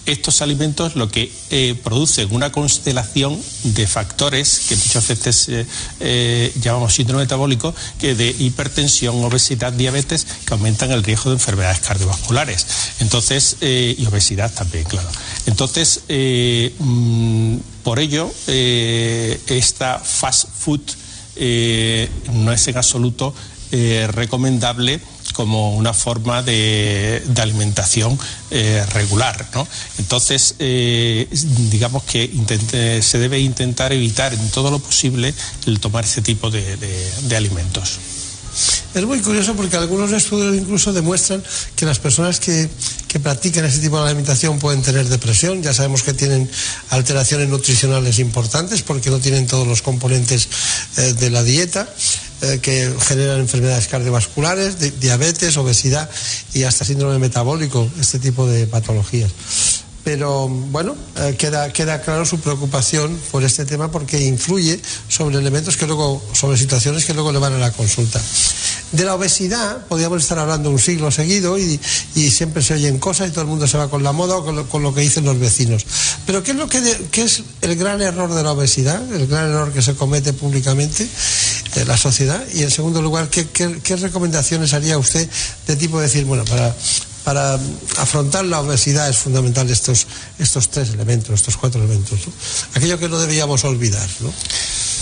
estos 0.05 0.41
alimentos 0.41 0.95
lo 0.95 1.09
que 1.09 1.31
eh, 1.49 1.75
producen 1.83 2.33
una 2.33 2.51
constelación 2.51 3.39
de 3.63 3.87
factores 3.87 4.63
que 4.67 4.75
muchas 4.75 5.07
veces 5.07 5.49
eh, 5.49 5.65
eh, 5.99 6.53
llamamos 6.61 6.93
síndrome 6.93 7.23
metabólico, 7.23 7.73
que 7.99 8.15
de 8.15 8.35
hipertensión, 8.37 9.23
obesidad, 9.23 9.71
diabetes, 9.71 10.27
que 10.45 10.53
aumentan 10.53 10.91
el 10.91 11.03
riesgo 11.03 11.29
de 11.29 11.37
enfermedades 11.37 11.79
cardiovasculares. 11.79 12.65
Entonces, 12.99 13.57
y 13.61 14.05
obesidad 14.05 14.53
también, 14.53 14.83
claro. 14.83 15.09
Entonces, 15.45 16.01
mm, 16.79 17.57
por 17.83 17.99
ello, 17.99 18.31
esta 18.47 19.99
fast 19.99 20.49
food 20.57 20.81
no 22.33 22.51
es 22.51 22.67
en 22.67 22.77
absoluto 22.77 23.33
recomendable 23.71 24.99
como 25.33 25.75
una 25.75 25.93
forma 25.93 26.41
de, 26.43 27.21
alimentación 27.41 28.17
eh, 28.51 28.85
regular. 28.93 29.47
¿no? 29.53 29.67
Entonces, 29.97 30.55
eh, 30.59 31.27
digamos 31.69 32.03
que 32.03 32.31
se 33.01 33.19
debe 33.19 33.39
intentar 33.39 33.91
evitar 33.91 34.33
en 34.33 34.49
todo 34.51 34.71
lo 34.71 34.79
posible 34.79 35.33
el 35.65 35.79
tomar 35.79 36.05
ese 36.05 36.21
tipo 36.21 36.49
de 36.49 37.35
alimentos. 37.35 37.99
Es 38.93 39.03
muy 39.05 39.19
curioso 39.21 39.55
porque 39.55 39.75
algunos 39.75 40.11
estudios 40.11 40.55
incluso 40.55 40.93
demuestran 40.93 41.43
que 41.75 41.85
las 41.85 41.97
personas 41.97 42.39
que, 42.39 42.69
practican 43.21 43.63
ese 43.65 43.79
tipo 43.79 43.97
de 43.99 44.05
alimentación 44.05 44.59
pueden 44.59 44.81
tener 44.81 45.07
depresión. 45.07 45.61
Ya 45.61 45.73
sabemos 45.73 46.01
que 46.01 46.13
tienen 46.13 46.49
alteraciones 46.89 47.47
nutricionales 47.47 48.19
importantes 48.19 48.81
porque 48.81 49.09
no 49.09 49.19
tienen 49.19 49.45
todos 49.45 49.67
los 49.67 49.81
componentes 49.81 50.47
eh, 50.97 51.13
de 51.13 51.29
la 51.29 51.43
dieta 51.43 51.87
eh, 52.43 52.59
que 52.61 52.93
generan 52.99 53.39
enfermedades 53.39 53.87
cardiovasculares, 53.87 54.99
diabetes, 54.99 55.57
obesidad 55.57 56.09
y 56.53 56.63
hasta 56.63 56.85
síndrome 56.85 57.17
metabólico, 57.17 57.89
este 57.99 58.19
tipo 58.19 58.45
de 58.45 58.67
patologías 58.67 59.31
pero 60.03 60.49
bueno, 60.49 60.95
eh, 61.17 61.35
queda, 61.37 61.71
queda 61.71 62.01
claro 62.01 62.25
su 62.25 62.39
preocupación 62.39 63.17
por 63.31 63.43
este 63.43 63.65
tema 63.65 63.89
porque 63.89 64.19
influye 64.19 64.79
sobre 65.07 65.37
elementos 65.37 65.77
que 65.77 65.87
luego, 65.87 66.21
sobre 66.33 66.57
situaciones 66.57 67.05
que 67.05 67.13
luego 67.13 67.31
le 67.31 67.39
van 67.39 67.53
a 67.53 67.57
la 67.57 67.71
consulta. 67.71 68.21
De 68.91 69.05
la 69.05 69.15
obesidad 69.15 69.87
podríamos 69.87 70.21
estar 70.21 70.37
hablando 70.37 70.69
un 70.69 70.79
siglo 70.79 71.09
seguido 71.09 71.57
y, 71.57 71.79
siempre 72.29 72.61
se 72.61 72.73
oyen 72.73 72.99
cosas 72.99 73.29
y 73.29 73.31
todo 73.31 73.41
el 73.41 73.47
mundo 73.47 73.67
se 73.67 73.77
va 73.77 73.89
con 73.89 74.03
la 74.03 74.11
moda 74.11 74.37
o 74.37 74.67
con 74.67 74.83
lo, 74.83 74.93
que 74.93 75.01
dicen 75.01 75.23
los 75.23 75.39
vecinos. 75.39 75.85
Pero 76.25 76.43
¿qué 76.43 76.51
es, 76.51 76.57
lo 76.57 76.67
que 76.67 76.79
es 77.21 77.43
el 77.61 77.75
gran 77.75 78.01
error 78.01 78.33
de 78.33 78.43
la 78.43 78.51
obesidad, 78.51 79.01
el 79.13 79.27
gran 79.27 79.49
error 79.49 79.71
que 79.71 79.81
se 79.81 79.95
comete 79.95 80.33
públicamente 80.33 81.07
en 81.75 81.87
la 81.87 81.97
sociedad? 81.97 82.43
Y 82.53 82.63
en 82.63 82.71
segundo 82.71 83.01
lugar, 83.01 83.29
¿qué, 83.29 83.47
qué 83.47 83.95
recomendaciones 83.95 84.73
haría 84.73 84.97
usted 84.97 85.29
de 85.67 85.75
tipo 85.75 85.97
de 85.97 86.03
decir, 86.07 86.25
bueno, 86.25 86.43
para 86.45 86.75
para 87.23 87.55
afrontar 87.97 88.45
la 88.45 88.59
obesidad 88.59 89.09
es 89.09 89.17
fundamental 89.17 89.69
estos, 89.69 90.07
estos 90.39 90.69
tres 90.69 90.89
elementos, 90.89 91.35
estos 91.35 91.57
cuatro 91.57 91.83
elementos. 91.83 92.19
Aquello 92.73 92.99
que 92.99 93.09
no 93.09 93.19
debíamos 93.19 93.63
olvidar. 93.63 94.07
¿no? 94.19 94.33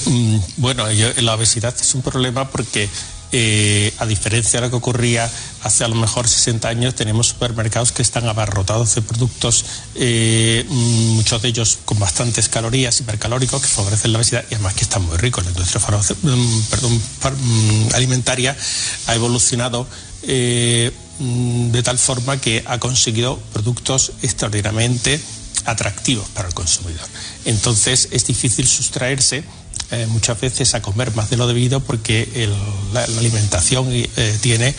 Mm, 0.05 0.39
bueno, 0.57 0.85
la 1.17 1.35
obesidad 1.35 1.75
es 1.79 1.95
un 1.95 2.01
problema 2.01 2.49
porque 2.49 2.89
eh, 3.33 3.93
a 3.99 4.05
diferencia 4.05 4.59
de 4.59 4.67
lo 4.67 4.71
que 4.71 4.75
ocurría 4.75 5.31
hace 5.63 5.85
a 5.85 5.87
lo 5.87 5.95
mejor 5.95 6.27
60 6.27 6.67
años, 6.67 6.95
tenemos 6.95 7.27
supermercados 7.27 7.93
que 7.93 8.01
están 8.01 8.27
abarrotados 8.27 8.95
de 8.95 9.01
productos, 9.01 9.63
eh, 9.95 10.65
mm, 10.67 11.15
muchos 11.15 11.41
de 11.41 11.47
ellos 11.47 11.79
con 11.85 11.97
bastantes 11.97 12.49
calorías, 12.49 12.99
hipercalóricos, 12.99 13.61
que 13.61 13.67
favorecen 13.69 14.11
la 14.11 14.19
obesidad 14.19 14.43
y 14.49 14.55
además 14.55 14.73
que 14.73 14.83
están 14.83 15.03
muy 15.03 15.17
ricos. 15.17 15.45
La 15.45 15.51
industria 15.51 15.81
mm, 16.23 16.61
perdón, 16.69 17.01
alimentaria 17.93 18.57
ha 19.07 19.15
evolucionado 19.15 19.87
eh, 20.23 20.91
de 21.21 21.83
tal 21.83 21.97
forma 21.99 22.37
que 22.37 22.63
ha 22.65 22.79
conseguido 22.79 23.37
productos 23.53 24.13
extraordinariamente 24.21 25.21
atractivos 25.65 26.27
para 26.29 26.47
el 26.47 26.53
consumidor. 26.53 27.07
Entonces 27.45 28.09
es 28.11 28.25
difícil 28.25 28.67
sustraerse 28.67 29.43
eh, 29.91 30.07
muchas 30.07 30.39
veces 30.39 30.73
a 30.73 30.81
comer 30.81 31.13
más 31.15 31.29
de 31.29 31.37
lo 31.37 31.47
debido 31.47 31.81
porque 31.81 32.49
la, 32.93 33.03
alimentación 33.03 33.87
eh, 33.91 34.37
tiene 34.41 34.73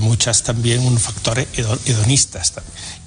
muchas 0.00 0.42
también 0.42 0.86
unos 0.86 1.02
factores 1.02 1.48
hedonistas. 1.86 2.52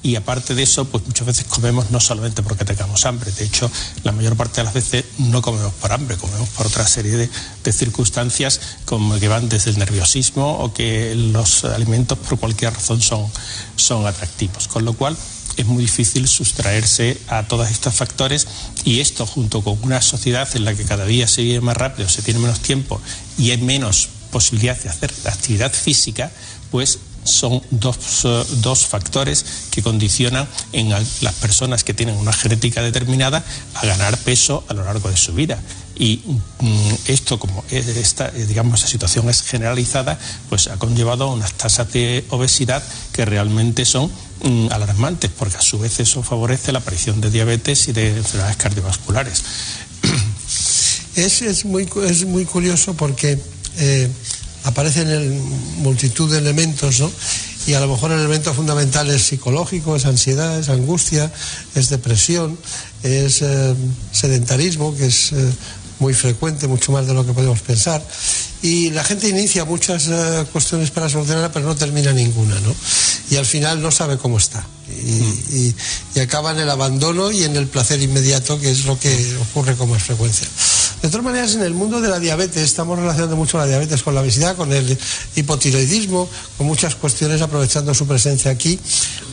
Y 0.02 0.16
aparte 0.16 0.56
de 0.56 0.64
eso, 0.64 0.86
pues 0.86 1.06
muchas 1.06 1.28
veces 1.28 1.46
comemos 1.46 1.92
no 1.92 2.00
solamente 2.00 2.42
porque 2.42 2.66
tengamos 2.66 3.06
hambre, 3.06 3.32
de 3.32 3.46
hecho, 3.46 3.70
la 4.04 4.12
mayor 4.12 4.38
parte 4.38 4.58
de 4.58 4.64
las 4.64 4.74
veces 4.74 5.06
no 5.18 5.42
comemos 5.42 5.74
por 5.74 5.92
hambre, 5.92 6.16
comemos 6.18 6.48
por 6.50 6.68
otra 6.68 6.88
serie 6.88 7.16
de, 7.16 7.30
circunstancias 7.72 8.60
como 8.86 9.20
que 9.20 9.28
van 9.28 9.48
desde 9.48 9.70
el 9.70 9.78
nerviosismo 9.78 10.58
o 10.58 10.74
que 10.74 11.14
los 11.14 11.64
alimentos 11.66 12.18
por 12.18 12.40
cualquier 12.40 12.74
razón 12.74 13.00
son, 13.00 13.28
son 13.76 14.08
atractivos. 14.08 14.68
Con 14.68 14.86
lo 14.86 14.94
cual, 14.94 15.16
es 15.56 15.66
muy 15.66 15.84
difícil 15.84 16.28
sustraerse 16.28 17.20
a 17.28 17.44
todos 17.44 17.70
estos 17.70 17.94
factores 17.94 18.48
y 18.86 19.02
esto 19.02 19.26
junto 19.26 19.62
con 19.62 19.78
una 19.84 20.02
sociedad 20.02 20.48
en 20.56 20.66
la 20.66 20.74
que 20.74 20.86
cada 20.86 21.06
día 21.06 21.28
se 21.28 21.44
vive 21.44 21.62
más 21.62 21.78
rápido, 21.78 22.10
se 22.10 22.22
tiene 22.22 22.40
menos 22.40 22.62
tiempo 22.62 23.00
y 23.38 23.52
hay 23.52 23.58
menos 23.58 24.10
posibilidad 24.32 24.78
de 24.78 24.90
hacer 24.90 25.14
actividad 25.26 25.74
física, 25.74 26.32
pues 26.72 27.00
son 27.24 27.62
dos, 27.70 28.26
dos, 28.62 28.88
factores 28.88 29.46
que 29.72 29.82
condicionan 29.82 30.48
en 30.74 30.90
las 30.90 31.34
personas 31.42 31.84
que 31.84 31.94
tienen 31.94 32.16
una 32.16 32.34
genética 32.34 32.82
determinada 32.82 33.44
a 33.76 33.86
ganar 33.86 34.18
peso 34.18 34.64
a 34.68 34.74
lo 34.74 34.84
largo 34.84 35.10
de 35.10 35.18
su 35.18 35.34
vida. 35.34 35.60
Y 35.96 36.22
mm, 36.60 36.94
esto, 37.08 37.38
como 37.40 37.64
esta, 37.70 38.32
digamos, 38.32 38.82
la 38.82 38.88
situación 38.88 39.30
es 39.30 39.42
generalizada, 39.42 40.18
pues 40.48 40.68
ha 40.68 40.78
conllevado 40.78 41.30
unas 41.30 41.54
tasas 41.54 41.92
de 41.92 42.26
obesidad 42.30 42.82
que 43.12 43.26
realmente 43.26 43.84
son 43.84 44.10
mm, 44.44 44.68
alarmantes, 44.72 45.30
porque 45.38 45.58
a 45.58 45.62
su 45.62 45.78
vez 45.78 46.00
eso 46.00 46.24
favorece 46.24 46.72
la 46.72 46.80
aparición 46.80 47.20
de 47.20 47.30
diabetes 47.30 47.90
y 47.90 47.92
de 47.92 48.18
enfermedades 48.18 48.56
cardiovasculares. 48.58 49.44
Es, 51.16 51.42
es, 51.42 51.66
muy, 51.66 51.90
es 52.08 52.24
muy 52.24 52.46
curioso 52.46 52.94
porque 52.94 53.38
eh, 53.80 54.10
aparecen 54.64 55.10
en 55.10 55.82
multitud 55.82 56.32
de 56.32 56.40
elementos, 56.40 57.00
¿no? 57.00 57.12
Y 57.68 57.74
a 57.74 57.80
lo 57.80 57.88
mejor 57.88 58.12
el 58.12 58.20
elemento 58.20 58.54
fundamental 58.54 59.10
es 59.10 59.24
psicológico, 59.24 59.96
es 59.96 60.06
ansiedad, 60.06 60.60
es 60.60 60.70
angustia, 60.70 61.32
es 61.76 61.90
depresión, 61.90 62.58
es 63.04 63.42
eh, 63.42 63.76
sedentarismo, 64.12 64.96
que 64.96 65.06
es 65.06 65.32
eh, 65.32 65.52
muy 66.00 66.14
frecuente, 66.14 66.68
mucho 66.68 66.92
más 66.92 67.08
de 67.08 67.14
lo 67.14 67.26
que 67.26 67.34
podemos 67.34 67.62
pensar. 67.62 68.06
Y 68.62 68.90
la 68.90 69.04
gente 69.04 69.30
inicia 69.30 69.66
muchas 69.66 70.10
cuestiones 70.52 70.92
para 70.92 71.10
solucionarla, 71.10 71.52
pero 71.52 71.66
no 71.66 71.76
termina 71.76 72.12
ninguna, 72.12 72.56
¿no? 72.60 72.76
Y 73.30 73.36
al 73.38 73.46
final 73.46 73.82
no 73.82 73.92
sabe 73.92 74.18
cómo 74.18 74.38
está. 74.38 74.66
Y, 75.02 75.74
y 76.16 76.20
acaba 76.20 76.52
en 76.52 76.60
el 76.60 76.70
abandono 76.70 77.32
y 77.32 77.44
en 77.44 77.56
el 77.56 77.68
placer 77.68 78.02
inmediato, 78.02 78.60
que 78.60 78.70
es 78.72 78.86
lo 78.86 79.00
que 79.00 79.38
ocurre 79.50 79.76
con 79.76 79.90
más 79.90 80.04
frecuencia. 80.04 80.48
De 81.02 81.08
todas 81.08 81.24
maneras, 81.24 81.56
en 81.56 81.62
el 81.62 81.74
mundo 81.74 82.02
de 82.02 82.10
la 82.10 82.20
diabetes, 82.20 82.62
estamos 82.62 83.00
relacionando 83.00 83.38
mucho 83.38 83.58
la 83.58 83.66
diabetes 83.66 84.04
con 84.04 84.16
la 84.16 84.22
obesidad, 84.22 84.58
con 84.58 84.74
el 84.74 84.98
hipotiroidismo, 85.36 86.28
con 86.58 86.68
muchas 86.68 86.96
cuestiones, 86.96 87.42
aprovechando 87.42 87.94
su 87.94 88.06
presencia 88.06 88.52
aquí, 88.52 88.78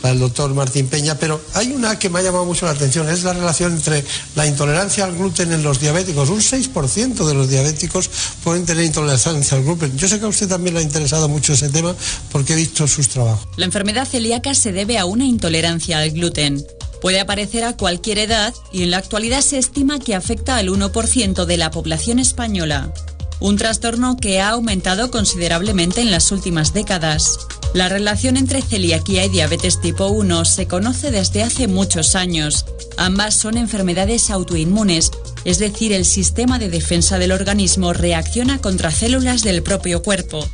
el 0.03 0.19
doctor 0.19 0.53
Martín 0.53 0.87
Peña, 0.87 1.15
pero 1.15 1.41
hay 1.53 1.73
una 1.73 1.99
que 1.99 2.09
me 2.09 2.19
ha 2.19 2.21
llamado 2.21 2.45
mucho 2.45 2.65
la 2.65 2.71
atención, 2.71 3.09
es 3.09 3.23
la 3.23 3.33
relación 3.33 3.73
entre 3.73 4.05
la 4.35 4.47
intolerancia 4.47 5.03
al 5.03 5.17
gluten 5.17 5.51
en 5.51 5.61
los 5.61 5.81
diabéticos. 5.81 6.29
Un 6.29 6.39
6% 6.39 7.27
de 7.27 7.33
los 7.33 7.49
diabéticos 7.49 8.09
pueden 8.45 8.65
tener 8.65 8.85
intolerancia 8.85 9.33
al 9.57 9.63
gluten. 9.63 9.97
Yo 9.97 10.07
sé 10.07 10.19
que 10.19 10.25
a 10.25 10.29
usted 10.29 10.47
también 10.47 10.75
le 10.75 10.79
ha 10.79 10.83
interesado 10.83 11.27
mucho 11.27 11.51
ese 11.51 11.67
tema 11.67 11.93
porque 12.31 12.53
he 12.53 12.55
visto 12.55 12.87
sus 12.87 13.09
trabajos. 13.09 13.45
La 13.57 13.65
enfermedad 13.65 14.07
celíaca 14.07 14.53
se 14.53 14.71
debe 14.71 14.97
a 14.97 15.05
una 15.05 15.25
intolerancia 15.25 15.46
al 15.47 16.11
gluten. 16.11 16.65
Puede 17.01 17.19
aparecer 17.19 17.63
a 17.63 17.77
cualquier 17.77 18.19
edad 18.19 18.53
y 18.73 18.83
en 18.83 18.91
la 18.91 18.97
actualidad 18.97 19.41
se 19.41 19.57
estima 19.57 19.99
que 19.99 20.15
afecta 20.15 20.57
al 20.57 20.67
1% 20.67 21.45
de 21.45 21.57
la 21.57 21.71
población 21.71 22.19
española. 22.19 22.93
Un 23.39 23.57
trastorno 23.57 24.17
que 24.17 24.41
ha 24.41 24.49
aumentado 24.49 25.11
considerablemente 25.11 26.01
en 26.01 26.11
las 26.11 26.31
últimas 26.31 26.73
décadas. 26.73 27.39
La 27.73 27.87
relación 27.87 28.35
entre 28.35 28.61
celiaquía 28.61 29.25
y 29.25 29.29
diabetes 29.29 29.79
tipo 29.79 30.07
1 30.07 30.43
se 30.45 30.67
conoce 30.67 31.11
desde 31.11 31.43
hace 31.43 31.67
muchos 31.67 32.15
años. 32.15 32.65
Ambas 32.97 33.35
son 33.35 33.57
enfermedades 33.57 34.31
autoinmunes, 34.31 35.11
es 35.45 35.59
decir, 35.59 35.93
el 35.93 36.03
sistema 36.03 36.57
de 36.59 36.69
defensa 36.69 37.19
del 37.19 37.31
organismo 37.31 37.93
reacciona 37.93 38.59
contra 38.59 38.91
células 38.91 39.43
del 39.43 39.61
propio 39.61 40.01
cuerpo. 40.01 40.47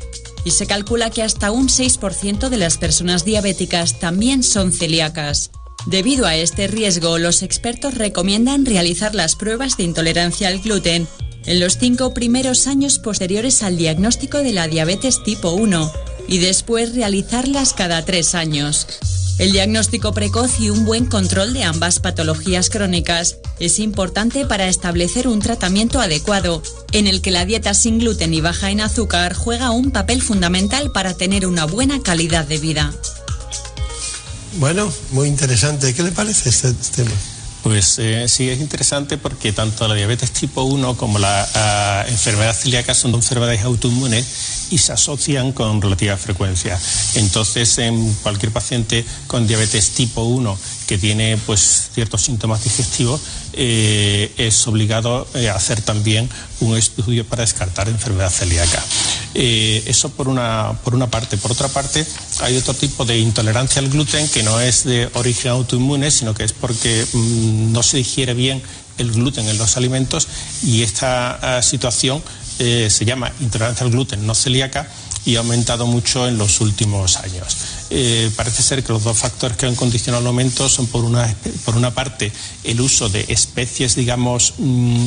Y 0.44 0.50
se 0.50 0.66
calcula 0.66 1.10
que 1.10 1.22
hasta 1.22 1.50
un 1.50 1.68
6% 1.68 2.48
de 2.48 2.56
las 2.56 2.78
personas 2.78 3.24
diabéticas 3.24 3.98
también 3.98 4.42
son 4.42 4.72
celíacas. 4.72 5.50
Debido 5.86 6.26
a 6.26 6.36
este 6.36 6.66
riesgo, 6.66 7.18
los 7.18 7.42
expertos 7.42 7.94
recomiendan 7.94 8.64
realizar 8.64 9.14
las 9.14 9.36
pruebas 9.36 9.76
de 9.76 9.84
intolerancia 9.84 10.48
al 10.48 10.60
gluten 10.60 11.06
en 11.46 11.60
los 11.60 11.78
cinco 11.78 12.14
primeros 12.14 12.66
años 12.66 12.98
posteriores 12.98 13.62
al 13.62 13.76
diagnóstico 13.76 14.38
de 14.38 14.52
la 14.52 14.66
diabetes 14.66 15.22
tipo 15.22 15.50
1 15.50 15.92
y 16.26 16.38
después 16.38 16.94
realizarlas 16.94 17.74
cada 17.74 18.04
tres 18.04 18.34
años. 18.34 18.86
El 19.38 19.50
diagnóstico 19.50 20.12
precoz 20.12 20.60
y 20.60 20.70
un 20.70 20.84
buen 20.84 21.06
control 21.06 21.54
de 21.54 21.64
ambas 21.64 21.98
patologías 21.98 22.70
crónicas 22.70 23.38
es 23.58 23.80
importante 23.80 24.46
para 24.46 24.68
establecer 24.68 25.26
un 25.26 25.40
tratamiento 25.40 26.00
adecuado, 26.00 26.62
en 26.92 27.08
el 27.08 27.20
que 27.20 27.32
la 27.32 27.44
dieta 27.44 27.74
sin 27.74 27.98
gluten 27.98 28.32
y 28.32 28.40
baja 28.40 28.70
en 28.70 28.80
azúcar 28.80 29.34
juega 29.34 29.72
un 29.72 29.90
papel 29.90 30.22
fundamental 30.22 30.92
para 30.92 31.14
tener 31.14 31.46
una 31.46 31.64
buena 31.64 32.00
calidad 32.00 32.46
de 32.46 32.58
vida. 32.58 32.94
Bueno, 34.58 34.92
muy 35.10 35.26
interesante. 35.26 35.94
¿Qué 35.94 36.04
le 36.04 36.12
parece 36.12 36.50
este 36.50 36.72
tema? 36.94 37.10
Pues 37.64 37.98
eh, 37.98 38.28
sí, 38.28 38.50
es 38.50 38.60
interesante 38.60 39.16
porque 39.16 39.50
tanto 39.54 39.88
la 39.88 39.94
diabetes 39.94 40.32
tipo 40.32 40.64
1 40.64 40.98
como 40.98 41.18
la 41.18 41.48
ah, 41.54 42.04
enfermedad 42.08 42.54
celíaca 42.54 42.92
son 42.92 43.10
dos 43.10 43.24
enfermedades 43.24 43.62
autoinmunes 43.62 44.68
y 44.70 44.76
se 44.76 44.92
asocian 44.92 45.52
con 45.52 45.80
relativa 45.80 46.14
frecuencia. 46.18 46.78
Entonces, 47.14 47.78
en 47.78 48.12
cualquier 48.22 48.52
paciente 48.52 49.02
con 49.26 49.46
diabetes 49.46 49.92
tipo 49.92 50.24
1 50.24 50.58
que 50.86 50.98
tiene 50.98 51.38
pues 51.46 51.90
ciertos 51.94 52.22
síntomas 52.22 52.62
digestivos, 52.64 53.20
eh, 53.52 54.32
es 54.36 54.66
obligado 54.66 55.26
a 55.34 55.38
eh, 55.38 55.48
hacer 55.48 55.80
también 55.80 56.28
un 56.60 56.76
estudio 56.76 57.24
para 57.24 57.42
descartar 57.42 57.88
enfermedad 57.88 58.30
celíaca. 58.30 58.82
Eh, 59.34 59.82
eso 59.86 60.10
por 60.10 60.28
una, 60.28 60.72
por 60.84 60.94
una 60.94 61.08
parte. 61.08 61.36
Por 61.36 61.52
otra 61.52 61.68
parte, 61.68 62.06
hay 62.40 62.56
otro 62.56 62.74
tipo 62.74 63.04
de 63.04 63.18
intolerancia 63.18 63.80
al 63.80 63.88
gluten 63.88 64.28
que 64.28 64.42
no 64.42 64.60
es 64.60 64.84
de 64.84 65.08
origen 65.14 65.52
autoinmune, 65.52 66.10
sino 66.10 66.34
que 66.34 66.44
es 66.44 66.52
porque 66.52 67.06
mm, 67.12 67.72
no 67.72 67.82
se 67.82 67.98
digiere 67.98 68.34
bien 68.34 68.62
el 68.98 69.10
gluten 69.12 69.48
en 69.48 69.58
los 69.58 69.76
alimentos 69.76 70.28
y 70.62 70.82
esta 70.82 71.56
ah, 71.56 71.62
situación 71.62 72.22
se 72.56 73.04
llama 73.04 73.32
intolerancia 73.40 73.84
al 73.84 73.90
gluten 73.90 74.24
no 74.24 74.32
celíaca 74.32 74.88
y 75.24 75.34
ha 75.34 75.40
aumentado 75.40 75.86
mucho 75.86 76.28
en 76.28 76.38
los 76.38 76.60
últimos 76.60 77.16
años. 77.16 77.56
Eh, 77.96 78.28
parece 78.34 78.60
ser 78.60 78.82
que 78.82 78.92
los 78.92 79.04
dos 79.04 79.16
factores 79.16 79.56
que 79.56 79.66
han 79.66 79.76
condicionado 79.76 80.20
el 80.20 80.26
aumento 80.26 80.68
son 80.68 80.88
por 80.88 81.04
una, 81.04 81.32
por 81.64 81.76
una 81.76 81.94
parte 81.94 82.32
el 82.64 82.80
uso 82.80 83.08
de 83.08 83.24
especies, 83.28 83.94
digamos, 83.94 84.54
mm, 84.58 85.06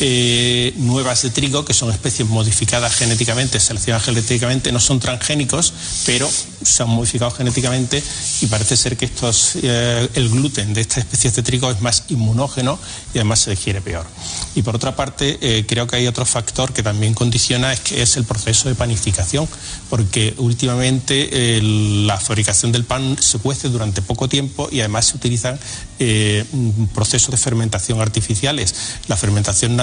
eh, 0.00 0.74
nuevas 0.76 1.22
de 1.22 1.30
trigo, 1.30 1.64
que 1.64 1.72
son 1.72 1.90
especies 1.92 2.28
modificadas 2.28 2.96
genéticamente, 2.96 3.60
seleccionadas 3.60 4.04
genéticamente, 4.04 4.72
no 4.72 4.80
son 4.80 4.98
transgénicos, 4.98 5.72
pero 6.04 6.28
se 6.62 6.82
han 6.82 6.88
modificado 6.88 7.30
genéticamente 7.30 8.02
y 8.40 8.46
parece 8.46 8.76
ser 8.76 8.96
que 8.96 9.04
estos, 9.04 9.52
eh, 9.62 10.08
el 10.14 10.30
gluten 10.30 10.74
de 10.74 10.80
estas 10.80 10.98
especies 10.98 11.36
de 11.36 11.44
trigo 11.44 11.70
es 11.70 11.80
más 11.80 12.04
inmunógeno 12.08 12.76
y 13.14 13.18
además 13.18 13.40
se 13.40 13.50
digiere 13.50 13.80
peor. 13.82 14.04
Y 14.56 14.62
por 14.62 14.74
otra 14.74 14.96
parte, 14.96 15.38
eh, 15.40 15.64
creo 15.64 15.86
que 15.86 15.96
hay 15.96 16.08
otro 16.08 16.24
factor 16.24 16.72
que 16.72 16.82
también 16.82 17.14
condiciona, 17.14 17.72
es 17.72 17.80
que 17.80 18.02
es 18.02 18.16
el 18.16 18.24
proceso 18.24 18.68
de 18.68 18.74
panificación, 18.74 19.48
porque 19.90 20.34
últimamente 20.38 21.60
la 21.62 22.18
fabricación 22.18 22.72
del 22.72 22.84
pan 22.84 23.16
se 23.20 23.38
cuece 23.38 23.68
durante 23.68 24.02
poco 24.02 24.28
tiempo 24.28 24.68
y 24.72 24.80
además 24.80 25.06
se 25.06 25.16
utilizan 25.16 25.58
procesos 26.94 27.30
de 27.30 27.36
fermentación 27.36 28.00
artificiales. 28.00 28.74
La 29.06 29.16
fermentación 29.16 29.76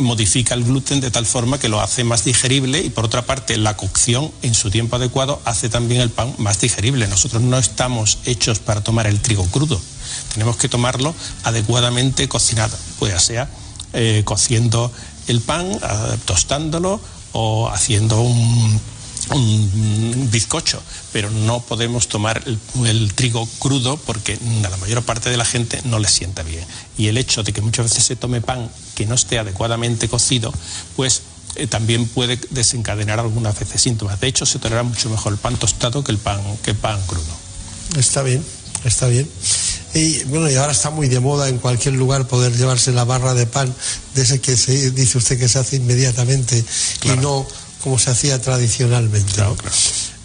modifica 0.00 0.54
el 0.54 0.64
gluten 0.64 1.00
de 1.00 1.10
tal 1.10 1.26
forma 1.26 1.58
que 1.58 1.68
lo 1.68 1.80
hace 1.80 2.04
más 2.04 2.24
digerible 2.24 2.80
y 2.80 2.90
por 2.90 3.04
otra 3.04 3.22
parte 3.22 3.56
la 3.56 3.76
cocción 3.76 4.30
en 4.42 4.54
su 4.54 4.70
tiempo 4.70 4.96
adecuado 4.96 5.40
hace 5.44 5.68
también 5.68 6.00
el 6.00 6.10
pan 6.10 6.34
más 6.38 6.60
digerible. 6.60 7.08
Nosotros 7.08 7.42
no 7.42 7.58
estamos 7.58 8.18
hechos 8.24 8.58
para 8.58 8.82
tomar 8.82 9.06
el 9.06 9.20
trigo 9.20 9.46
crudo, 9.46 9.80
tenemos 10.32 10.56
que 10.56 10.68
tomarlo 10.68 11.14
adecuadamente 11.44 12.28
cocinado, 12.28 12.76
pues 12.98 13.22
sea 13.22 13.48
eh, 13.92 14.22
cociendo 14.24 14.92
el 15.26 15.40
pan, 15.40 15.66
eh, 15.70 15.78
tostándolo 16.24 17.00
o 17.32 17.68
haciendo 17.68 18.20
un 18.20 18.80
un 19.30 20.28
bizcocho, 20.30 20.82
pero 21.12 21.30
no 21.30 21.60
podemos 21.60 22.08
tomar 22.08 22.42
el, 22.46 23.12
trigo 23.14 23.46
crudo 23.58 23.96
porque 23.96 24.38
a 24.64 24.68
la 24.68 24.76
mayor 24.76 25.02
parte 25.02 25.30
de 25.30 25.36
la 25.36 25.44
gente 25.44 25.80
no 25.84 25.98
le 25.98 26.08
sienta 26.08 26.42
bien. 26.42 26.64
Y 26.96 27.08
el 27.08 27.18
hecho 27.18 27.42
de 27.42 27.52
que 27.52 27.60
muchas 27.60 27.90
veces 27.90 28.04
se 28.04 28.16
tome 28.16 28.40
pan 28.40 28.70
que 28.94 29.06
no 29.06 29.14
esté 29.14 29.38
adecuadamente 29.38 30.08
cocido, 30.08 30.52
pues 30.96 31.22
eh, 31.56 31.66
también 31.66 32.06
puede 32.06 32.38
desencadenar 32.50 33.20
algunas 33.20 33.58
veces 33.58 33.80
síntomas. 33.80 34.20
De 34.20 34.28
hecho, 34.28 34.46
se 34.46 34.58
tolera 34.58 34.82
mucho 34.82 35.10
mejor 35.10 35.32
el 35.32 35.38
pan 35.38 35.56
tostado 35.56 36.04
que 36.04 36.12
el 36.12 36.18
pan, 36.18 36.40
que 36.62 36.70
el 36.72 36.76
pan 36.76 37.00
crudo. 37.06 37.48
Está 37.96 38.22
bien, 38.22 38.44
está 38.84 39.08
bien. 39.08 39.28
Y 39.94 40.22
bueno, 40.24 40.50
y 40.50 40.54
ahora 40.56 40.72
está 40.72 40.90
muy 40.90 41.08
de 41.08 41.20
moda 41.20 41.48
en 41.48 41.58
cualquier 41.58 41.94
lugar 41.94 42.28
poder 42.28 42.54
llevarse 42.54 42.92
la 42.92 43.04
barra 43.04 43.34
de 43.34 43.46
pan 43.46 43.74
de 44.14 44.22
ese 44.22 44.40
que 44.40 44.56
se 44.56 44.90
dice 44.90 45.18
usted 45.18 45.38
que 45.38 45.48
se 45.48 45.58
hace 45.58 45.76
inmediatamente 45.76 46.62
y 47.02 47.08
no 47.20 47.46
como 47.82 47.98
se 47.98 48.10
hacía 48.10 48.40
tradicionalmente. 48.40 49.42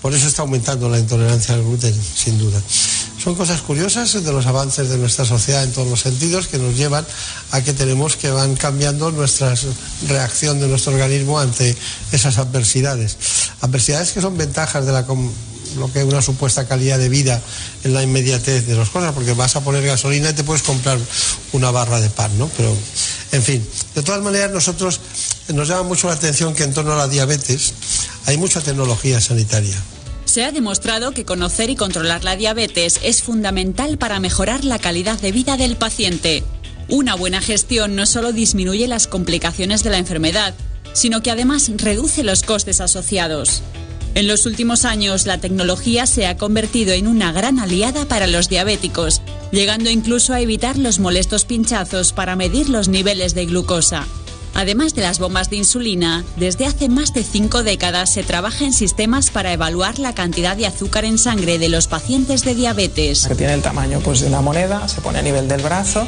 Por 0.02 0.13
eso 0.13 0.28
está 0.28 0.42
aumentando 0.42 0.89
la 0.89 1.00
intolerancia 1.00 1.56
al 1.56 1.63
gluten, 1.63 1.94
sin 1.94 2.38
duda. 2.38 2.62
Son 3.24 3.36
cosas 3.36 3.62
curiosas 3.62 4.22
de 4.22 4.34
los 4.34 4.46
avances 4.48 4.89
de 4.89 4.98
nuestra 4.98 5.24
sociedad 5.24 5.63
en 5.63 5.72
todos 5.72 5.88
los 5.88 6.02
sentidos 6.02 6.48
que 6.48 6.58
nos 6.58 6.76
llevan 6.76 7.06
a 7.52 7.62
que 7.62 7.72
tenemos 7.72 8.18
que 8.18 8.30
van 8.30 8.56
cambiando 8.56 9.12
nuestra 9.12 9.54
reacción 10.10 10.60
de 10.60 10.68
nuestro 10.68 10.92
organismo 10.92 11.39
ante 11.39 11.78
esas 12.12 12.38
adversidades. 12.38 13.16
Adversidades 13.62 14.12
que 14.12 14.20
son 14.20 14.38
ventajas 14.38 14.86
de 14.86 14.92
la, 14.92 15.06
lo 15.75 15.91
que 15.91 15.99
es 15.99 16.05
una 16.05 16.21
supuesta 16.21 16.67
calidad 16.67 16.97
de 16.97 17.09
vida 17.09 17.41
en 17.83 17.93
la 17.93 18.03
inmediatez 18.03 18.67
de 18.67 18.75
las 18.75 18.89
cosas, 18.89 19.13
porque 19.13 19.33
vas 19.33 19.55
a 19.55 19.63
poner 19.63 19.86
gasolina 19.86 20.29
y 20.29 20.33
te 20.33 20.43
puedes 20.43 20.63
comprar 20.63 20.97
una 21.51 21.71
barra 21.71 21.99
de 21.99 22.09
pan, 22.09 22.38
¿no? 22.38 22.49
Pero, 22.57 22.75
en 23.31 23.43
fin, 23.43 23.67
de 23.95 24.03
todas 24.03 24.21
maneras 24.21 24.51
nosotros 24.51 24.99
nos 25.49 25.67
llama 25.67 25.83
mucho 25.83 26.07
la 26.07 26.13
atención 26.13 26.53
que 26.53 26.63
en 26.63 26.73
torno 26.73 26.93
a 26.93 26.97
la 26.97 27.07
diabetes 27.07 27.73
hay 28.25 28.38
mucha 28.38 28.62
tecnología 28.62 29.19
sanitaria. 29.19 29.75
Se 30.25 30.43
ha 30.43 30.51
demostrado 30.51 31.12
que 31.12 31.25
conocer 31.25 31.69
y 31.69 31.75
controlar 31.75 32.23
la 32.23 32.36
diabetes 32.36 32.99
es 33.03 33.21
fundamental 33.21 33.97
para 33.97 34.19
mejorar 34.19 34.63
la 34.63 34.79
calidad 34.79 35.19
de 35.19 35.31
vida 35.31 35.57
del 35.57 35.75
paciente. 35.75 36.43
Una 36.89 37.15
buena 37.15 37.41
gestión 37.41 37.95
no 37.95 38.05
solo 38.05 38.31
disminuye 38.31 38.88
las 38.88 39.07
complicaciones 39.07 39.83
de 39.83 39.89
la 39.89 39.97
enfermedad, 39.97 40.53
sino 40.93 41.21
que 41.21 41.31
además 41.31 41.69
reduce 41.77 42.23
los 42.23 42.43
costes 42.43 42.81
asociados. 42.81 43.62
En 44.15 44.28
los 44.28 44.45
últimos 44.45 44.86
años, 44.86 45.26
la 45.26 45.39
tecnología 45.39 46.06
se 46.06 46.28
ha 46.28 46.38
convertido 46.38 46.93
en 46.93 47.08
una 47.08 47.32
gran 47.32 47.58
aliada 47.58 48.06
para 48.06 48.28
los 48.28 48.47
diabéticos, 48.47 49.21
llegando 49.52 49.89
incluso 49.89 50.34
a 50.34 50.39
evitar 50.39 50.78
los 50.78 50.99
molestos 50.99 51.45
pinchazos 51.45 52.13
para 52.13 52.36
medir 52.36 52.69
los 52.69 52.89
niveles 52.89 53.34
de 53.34 53.47
glucosa. 53.47 54.06
Además 54.54 54.93
de 54.93 55.02
las 55.02 55.17
bombas 55.17 55.49
de 55.49 55.56
insulina, 55.56 56.23
desde 56.38 56.67
hace 56.67 56.88
más 56.89 57.12
de 57.15 57.23
cinco 57.23 57.63
décadas 57.63 58.13
se 58.13 58.21
trabaja 58.21 58.65
en 58.65 58.73
sistemas 58.73 59.32
para 59.32 59.52
evaluar 59.52 59.97
la 59.97 60.13
cantidad 60.13 60.56
de 60.56 60.67
azúcar 60.67 61.06
en 61.06 61.17
sangre 61.17 61.58
de 61.58 61.69
los 61.69 61.88
pacientes 61.88 62.43
de 62.43 62.54
diabetes. 62.54 63.26
Que 63.26 63.34
tiene 63.34 63.56
el 63.56 63.63
tamaño 63.63 63.99
pues, 64.04 64.21
de 64.21 64.28
una 64.28 64.41
moneda, 64.41 64.88
se 64.88 65.02
pone 65.02 65.19
a 65.19 65.21
nivel 65.23 65.47
del 65.47 65.62
brazo 65.63 66.08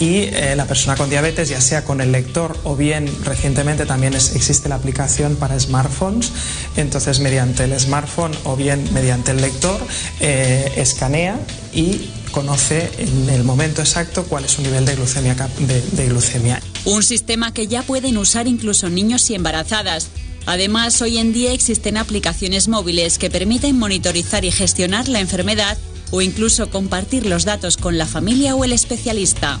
y 0.00 0.22
eh, 0.22 0.54
la 0.56 0.64
persona 0.64 0.96
con 0.96 1.10
diabetes, 1.10 1.50
ya 1.50 1.60
sea 1.60 1.84
con 1.84 2.00
el 2.00 2.10
lector 2.10 2.58
o 2.64 2.74
bien 2.74 3.06
recientemente 3.22 3.84
también 3.84 4.14
existe 4.14 4.68
la 4.68 4.76
aplicación 4.76 5.36
para 5.36 5.60
smartphones, 5.60 6.32
entonces 6.76 7.20
mediante 7.20 7.64
el 7.64 7.78
smartphone 7.78 8.32
o 8.44 8.56
bien 8.56 8.82
mediante 8.94 9.30
el 9.30 9.42
lector 9.42 9.78
eh, 10.20 10.72
escanea 10.76 11.38
y 11.74 12.10
conoce 12.32 12.90
en 12.98 13.28
el 13.28 13.44
momento 13.44 13.82
exacto 13.82 14.24
cuál 14.24 14.46
es 14.46 14.52
su 14.52 14.62
nivel 14.62 14.86
de 14.86 14.96
glucemia, 14.96 15.36
de 15.58 16.08
glucemia. 16.08 16.62
Un 16.86 17.02
sistema 17.02 17.52
que 17.52 17.66
ya 17.66 17.82
pueden 17.82 18.16
usar 18.16 18.48
incluso 18.48 18.88
niños 18.88 19.28
y 19.30 19.34
embarazadas. 19.34 20.08
Además, 20.46 21.00
hoy 21.02 21.18
en 21.18 21.32
día 21.32 21.52
existen 21.52 21.96
aplicaciones 21.96 22.68
móviles 22.68 23.18
que 23.18 23.30
permiten 23.30 23.78
monitorizar 23.78 24.44
y 24.44 24.50
gestionar 24.50 25.08
la 25.08 25.20
enfermedad 25.20 25.78
o 26.10 26.20
incluso 26.20 26.70
compartir 26.70 27.26
los 27.26 27.44
datos 27.44 27.76
con 27.76 27.98
la 27.98 28.06
familia 28.06 28.54
o 28.54 28.64
el 28.64 28.72
especialista. 28.72 29.60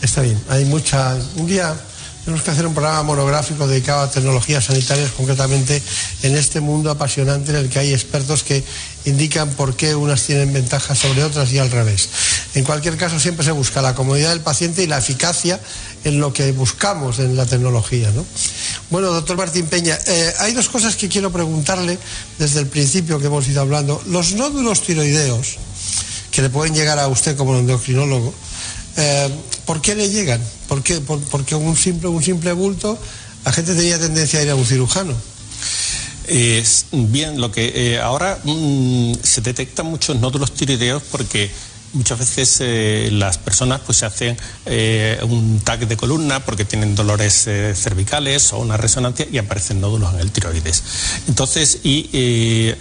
Está 0.00 0.22
bien, 0.22 0.40
hay 0.48 0.64
mucha... 0.64 1.16
Un 1.36 1.46
día 1.46 1.76
tenemos 2.24 2.44
que 2.44 2.52
hacer 2.52 2.66
un 2.66 2.74
programa 2.74 3.02
monográfico 3.02 3.66
dedicado 3.66 4.02
a 4.02 4.10
tecnologías 4.10 4.64
sanitarias, 4.64 5.10
concretamente 5.10 5.82
en 6.22 6.36
este 6.36 6.60
mundo 6.60 6.90
apasionante 6.90 7.50
en 7.50 7.56
el 7.56 7.68
que 7.68 7.80
hay 7.80 7.92
expertos 7.92 8.44
que 8.44 8.62
indican 9.04 9.50
por 9.50 9.74
qué 9.74 9.96
unas 9.96 10.22
tienen 10.22 10.52
ventajas 10.52 10.98
sobre 10.98 11.24
otras 11.24 11.52
y 11.52 11.58
al 11.58 11.70
revés. 11.70 12.08
En 12.54 12.62
cualquier 12.62 12.96
caso, 12.96 13.18
siempre 13.18 13.44
se 13.44 13.50
busca 13.50 13.82
la 13.82 13.96
comodidad 13.96 14.30
del 14.30 14.40
paciente 14.40 14.84
y 14.84 14.86
la 14.86 14.98
eficacia 14.98 15.58
en 16.04 16.20
lo 16.20 16.32
que 16.32 16.52
buscamos 16.52 17.18
en 17.18 17.36
la 17.36 17.46
tecnología. 17.46 18.10
Bueno, 18.90 19.12
doctor 19.12 19.36
Martín 19.36 19.66
Peña, 19.66 19.98
eh, 20.06 20.32
hay 20.40 20.52
dos 20.52 20.68
cosas 20.68 20.96
que 20.96 21.08
quiero 21.08 21.30
preguntarle 21.30 21.98
desde 22.38 22.60
el 22.60 22.66
principio 22.66 23.18
que 23.18 23.26
hemos 23.26 23.46
ido 23.48 23.60
hablando. 23.60 24.02
Los 24.06 24.32
nódulos 24.34 24.82
tiroideos, 24.82 25.56
que 26.30 26.42
le 26.42 26.50
pueden 26.50 26.74
llegar 26.74 26.98
a 26.98 27.08
usted 27.08 27.36
como 27.36 27.56
endocrinólogo, 27.56 28.34
eh, 28.96 29.28
¿por 29.64 29.80
qué 29.80 29.94
le 29.94 30.08
llegan? 30.08 30.40
¿Por 30.68 30.82
qué? 30.82 31.00
porque 31.00 31.54
un 31.54 31.76
simple, 31.76 32.08
un 32.08 32.22
simple 32.22 32.52
bulto, 32.52 32.98
la 33.44 33.52
gente 33.52 33.74
tenía 33.74 33.98
tendencia 33.98 34.40
a 34.40 34.42
ir 34.42 34.50
a 34.50 34.54
un 34.54 34.66
cirujano. 34.66 35.14
bien, 36.92 37.40
lo 37.40 37.50
que 37.52 37.72
eh, 37.74 38.00
ahora 38.00 38.38
mm, 38.44 39.14
se 39.22 39.40
detectan 39.40 39.86
muchos 39.86 40.16
nódulos 40.16 40.52
tiroideos 40.52 41.02
porque 41.10 41.50
Muchas 41.94 42.18
veces 42.18 42.56
eh, 42.60 43.10
las 43.12 43.36
personas 43.36 43.82
pues 43.84 43.98
se 43.98 44.06
hacen 44.06 44.38
eh, 44.64 45.18
un 45.24 45.60
tag 45.60 45.86
de 45.86 45.94
columna 45.98 46.42
porque 46.42 46.64
tienen 46.64 46.94
dolores 46.94 47.46
eh, 47.46 47.74
cervicales 47.76 48.54
o 48.54 48.58
una 48.60 48.78
resonancia 48.78 49.26
y 49.30 49.36
aparecen 49.36 49.78
nódulos 49.78 50.14
en 50.14 50.20
el 50.20 50.32
tiroides. 50.32 50.82
Entonces, 51.28 51.80
y 51.84 52.08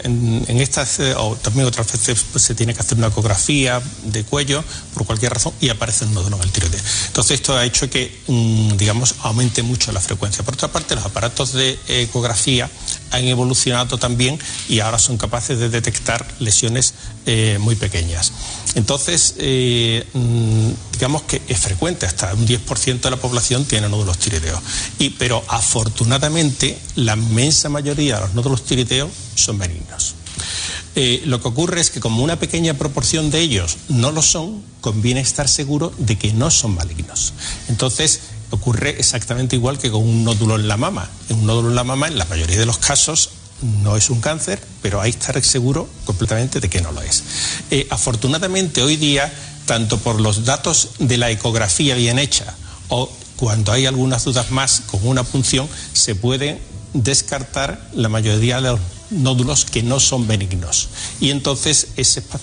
en, 0.04 0.46
estas, 0.62 1.00
o 1.18 1.36
también 1.36 1.68
otras 1.68 1.92
veces 1.92 2.24
pues, 2.32 2.46
se 2.46 2.56
tiene 2.56 2.74
que 2.74 2.80
hacer 2.80 2.98
una 2.98 3.08
ecografía 3.08 3.82
de 4.06 4.24
cuello 4.24 4.64
por 4.94 5.06
cualquier 5.06 5.34
razón 5.34 5.54
y 5.60 5.68
aparecen 5.68 6.14
nódulos 6.14 6.40
en 6.40 6.46
el 6.46 6.52
tiroides. 6.54 6.82
Entonces, 7.08 7.42
esto 7.42 7.58
ha 7.58 7.66
hecho 7.66 7.90
que, 7.90 8.18
mm, 8.28 8.78
digamos, 8.78 9.16
aumente 9.24 9.62
mucho 9.62 9.92
la 9.92 10.00
frecuencia. 10.00 10.46
Por 10.46 10.54
otra 10.54 10.70
parte, 10.70 10.96
los 10.96 11.04
aparatos 11.04 11.52
de 11.52 11.78
ecografía 11.90 12.70
han 13.12 13.26
evolucionado 13.26 13.98
también 13.98 14.40
y 14.70 14.80
ahora 14.80 15.00
son 15.00 15.18
capaces 15.18 15.60
de 15.60 15.68
detectar 15.68 16.26
lesiones 16.40 16.94
muy 17.60 17.76
pequeñas. 17.76 18.32
Entonces, 18.76 19.01
eh, 19.10 20.06
mm, 20.14 20.70
digamos 20.94 21.24
que 21.24 21.42
es 21.48 21.60
frecuente, 21.60 22.06
hasta 22.06 22.34
un 22.34 22.46
10% 22.46 23.02
de 23.02 23.10
la 23.10 23.18
población 23.18 23.66
tiene 23.66 23.90
nódulos 23.90 24.18
tiroideos. 24.18 24.60
Y, 25.00 25.12
pero 25.12 25.44
afortunadamente, 25.48 26.78
la 26.96 27.16
inmensa 27.16 27.70
mayoría 27.70 28.16
de 28.16 28.22
los 28.22 28.34
nódulos 28.34 28.64
tiroideos 28.66 29.10
son 29.36 29.58
benignos. 29.58 30.16
Eh, 30.96 31.22
lo 31.26 31.42
que 31.42 31.48
ocurre 31.48 31.80
es 31.80 31.90
que 31.90 32.02
como 32.02 32.24
una 32.24 32.38
pequeña 32.38 32.74
proporción 32.74 33.32
de 33.32 33.40
ellos 33.40 33.78
no 33.88 34.12
lo 34.12 34.22
son, 34.22 34.62
conviene 34.82 35.22
estar 35.22 35.48
seguro 35.48 35.94
de 35.98 36.18
que 36.18 36.34
no 36.34 36.52
son 36.52 36.76
malignos. 36.76 37.34
Entonces, 37.70 38.20
ocurre 38.50 39.00
exactamente 39.00 39.56
igual 39.56 39.78
que 39.78 39.90
con 39.90 40.04
un 40.04 40.24
nódulo 40.24 40.56
en 40.56 40.68
la 40.68 40.78
mama. 40.78 41.10
En 41.30 41.40
un 41.40 41.46
nódulo 41.46 41.70
en 41.70 41.76
la 41.76 41.84
mama, 41.84 42.08
en 42.08 42.18
la 42.18 42.26
mayoría 42.26 42.60
de 42.60 42.66
los 42.66 42.78
casos, 42.78 43.30
no 43.84 43.96
es 43.98 44.10
un 44.10 44.22
cáncer, 44.22 44.62
pero 44.82 45.02
hay 45.02 45.12
que 45.12 45.20
estar 45.20 45.44
seguro 45.44 45.88
completamente 46.06 46.60
de 46.60 46.70
que 46.70 46.82
no 46.82 46.92
lo 46.92 47.02
es. 47.02 47.24
Eh, 47.70 47.88
afortunadamente 47.90 48.82
hoy 48.82 48.98
día, 48.98 49.32
tanto 49.66 49.98
por 49.98 50.20
los 50.20 50.46
datos 50.46 50.92
de 51.00 51.18
la 51.18 51.30
ecografía 51.30 51.96
bien 51.96 52.20
hecha 52.20 52.54
o 52.90 53.12
cuando 53.36 53.72
hay 53.72 53.86
algunas 53.86 54.24
dudas 54.24 54.52
más 54.52 54.82
con 54.82 55.08
una 55.08 55.24
punción, 55.24 55.68
se 55.94 56.14
puede 56.16 56.62
descartar 56.94 57.90
la 57.94 58.10
mayoría 58.10 58.58
de 58.58 58.72
los 58.72 58.80
nódulos 59.10 59.66
que 59.66 59.84
no 59.84 60.00
son 60.00 60.28
benignos. 60.28 60.90
Y 61.20 61.32
entonces 61.32 61.88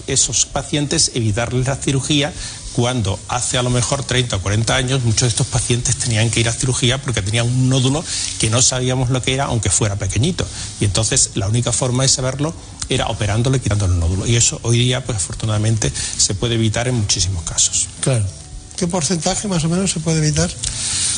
esos 0.07 0.46
pacientes 0.46 1.12
evitarles 1.14 1.66
la 1.66 1.76
cirugía 1.76 2.33
cuando 2.79 3.19
hace 3.27 3.59
a 3.59 3.64
lo 3.64 3.71
mejor 3.71 4.05
30 4.05 4.37
o 4.37 4.41
40 4.41 4.77
años 4.77 5.03
muchos 5.03 5.23
de 5.23 5.29
estos 5.31 5.49
pacientes 5.49 5.97
tenían 5.97 6.31
que 6.31 6.38
ir 6.38 6.49
a 6.49 6.53
cirugía 6.53 7.03
porque 7.03 7.23
tenían 7.23 7.49
un 7.49 7.69
nódulo 7.69 8.05
que 8.38 8.51
no 8.51 8.62
sabíamos 8.62 9.11
lo 9.11 9.21
que 9.21 9.35
era, 9.35 9.47
aunque 9.47 9.69
fuera 9.69 9.97
pequeñito. 9.97 10.47
Y 10.79 10.85
entonces 10.85 11.31
la 11.35 11.49
única 11.49 11.73
forma 11.73 12.05
de 12.05 12.09
saberlo 12.09 12.55
era 12.88 13.09
operándolo 13.09 13.57
y 13.57 13.61
quitándole 13.61 13.95
el 13.95 13.99
nódulo. 13.99 14.29
Y 14.29 14.37
eso 14.37 14.61
hoy 14.62 14.79
día, 14.79 15.05
pues 15.05 15.17
afortunadamente, 15.17 15.93
se 15.93 16.37
puede 16.37 16.55
evitar 16.55 16.87
en 16.87 16.95
muchísimos 16.95 17.43
casos. 17.43 17.88
Claro. 18.01 18.25
¿Qué 18.77 18.87
porcentaje 18.87 19.49
más 19.49 19.64
o 19.64 19.69
menos 19.69 19.91
se 19.91 19.99
puede 19.99 20.19
evitar? 20.19 20.49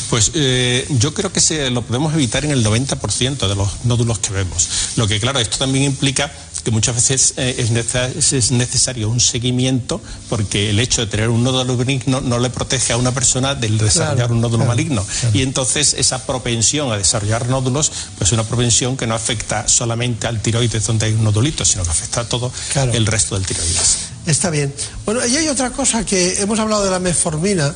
Pues 0.09 0.31
eh, 0.33 0.87
yo 0.99 1.12
creo 1.12 1.31
que 1.31 1.40
se 1.40 1.68
lo 1.68 1.83
podemos 1.83 2.14
evitar 2.14 2.42
en 2.46 2.53
el 2.53 2.64
90% 2.64 3.46
de 3.46 3.55
los 3.55 3.85
nódulos 3.85 4.18
que 4.18 4.33
vemos. 4.33 4.66
Lo 4.96 5.07
que 5.07 5.20
claro, 5.20 5.38
esto 5.38 5.59
también 5.59 5.85
implica 5.85 6.33
que 6.62 6.70
muchas 6.70 6.94
veces 6.94 7.35
eh, 7.37 7.55
es, 7.59 8.51
necesario 8.51 9.09
un 9.09 9.20
seguimiento 9.20 10.01
porque 10.29 10.70
el 10.70 10.81
hecho 10.81 11.01
de 11.01 11.07
tener 11.07 11.29
un 11.29 11.42
nódulo 11.42 11.77
benigno 11.77 12.20
no 12.20 12.38
le 12.38 12.51
protege 12.51 12.92
a 12.92 12.96
una 12.96 13.12
persona 13.12 13.55
del 13.55 13.79
desarrollar 13.79 14.33
un 14.33 14.40
nódulo 14.40 14.64
maligno. 14.64 15.05
Y 15.33 15.42
entonces 15.42 15.94
esa 15.94 16.27
propensión 16.27 16.92
a 16.92 16.96
desarrollar 16.96 17.49
nódulos, 17.49 17.92
pues 18.18 18.29
es 18.29 18.33
una 18.33 18.44
propensión 18.44 18.96
que 18.96 19.07
no 19.07 19.14
afecta 19.14 19.68
solamente 19.68 20.27
al 20.27 20.40
tiroides 20.40 20.87
donde 20.87 21.07
hay 21.07 21.12
un 21.12 21.25
nodulito, 21.25 21.64
sino 21.64 21.85
que 21.85 21.90
afecta 21.90 22.23
a 22.23 22.29
todo 22.29 22.53
el 22.75 23.07
resto 23.07 23.35
del 23.35 23.46
tiroides. 23.46 23.99
Está 24.27 24.51
bien. 24.51 24.73
Bueno, 25.05 25.27
y 25.27 25.37
hay 25.37 25.49
otra 25.49 25.70
cosa 25.70 26.05
que 26.05 26.40
hemos 26.40 26.59
hablado 26.59 26.85
de 26.85 26.90
la 26.90 26.99
metformina 26.99 27.75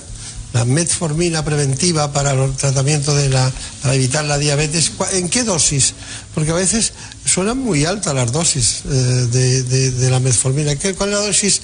la 0.55 0.65
metformina 0.65 1.45
preventiva 1.45 2.13
para 2.13 2.31
el 2.31 2.53
tratamiento 2.53 3.13
de 3.15 3.29
la, 3.29 3.53
para 3.83 3.95
evitar 3.95 4.25
la 4.25 4.39
diabetes, 4.39 4.93
¿en 5.13 5.29
qué 5.29 5.43
dosis? 5.43 5.95
Porque 6.33 6.53
a 6.53 6.55
veces 6.55 6.93
suenan 7.25 7.59
muy 7.59 7.85
altas 7.85 8.15
las 8.15 8.33
dosis 8.33 8.83
eh, 8.85 8.91
de, 8.91 10.11
la 10.11 10.21
metformina. 10.21 10.73
¿Cuál 10.77 11.11
es 11.11 11.15
la 11.15 11.25
dosis 11.25 11.61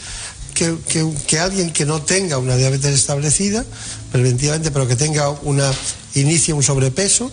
que, 0.55 1.39
alguien 1.39 1.73
que 1.73 1.87
no 1.87 2.03
tenga 2.03 2.39
una 2.39 2.57
diabetes 2.57 2.95
establecida, 2.95 3.65
preventivamente, 4.13 4.71
pero 4.71 4.87
que 4.87 4.97
tenga 4.97 5.31
una 5.31 5.71
inicie 6.15 6.53
un 6.55 6.63
sobrepeso, 6.63 7.31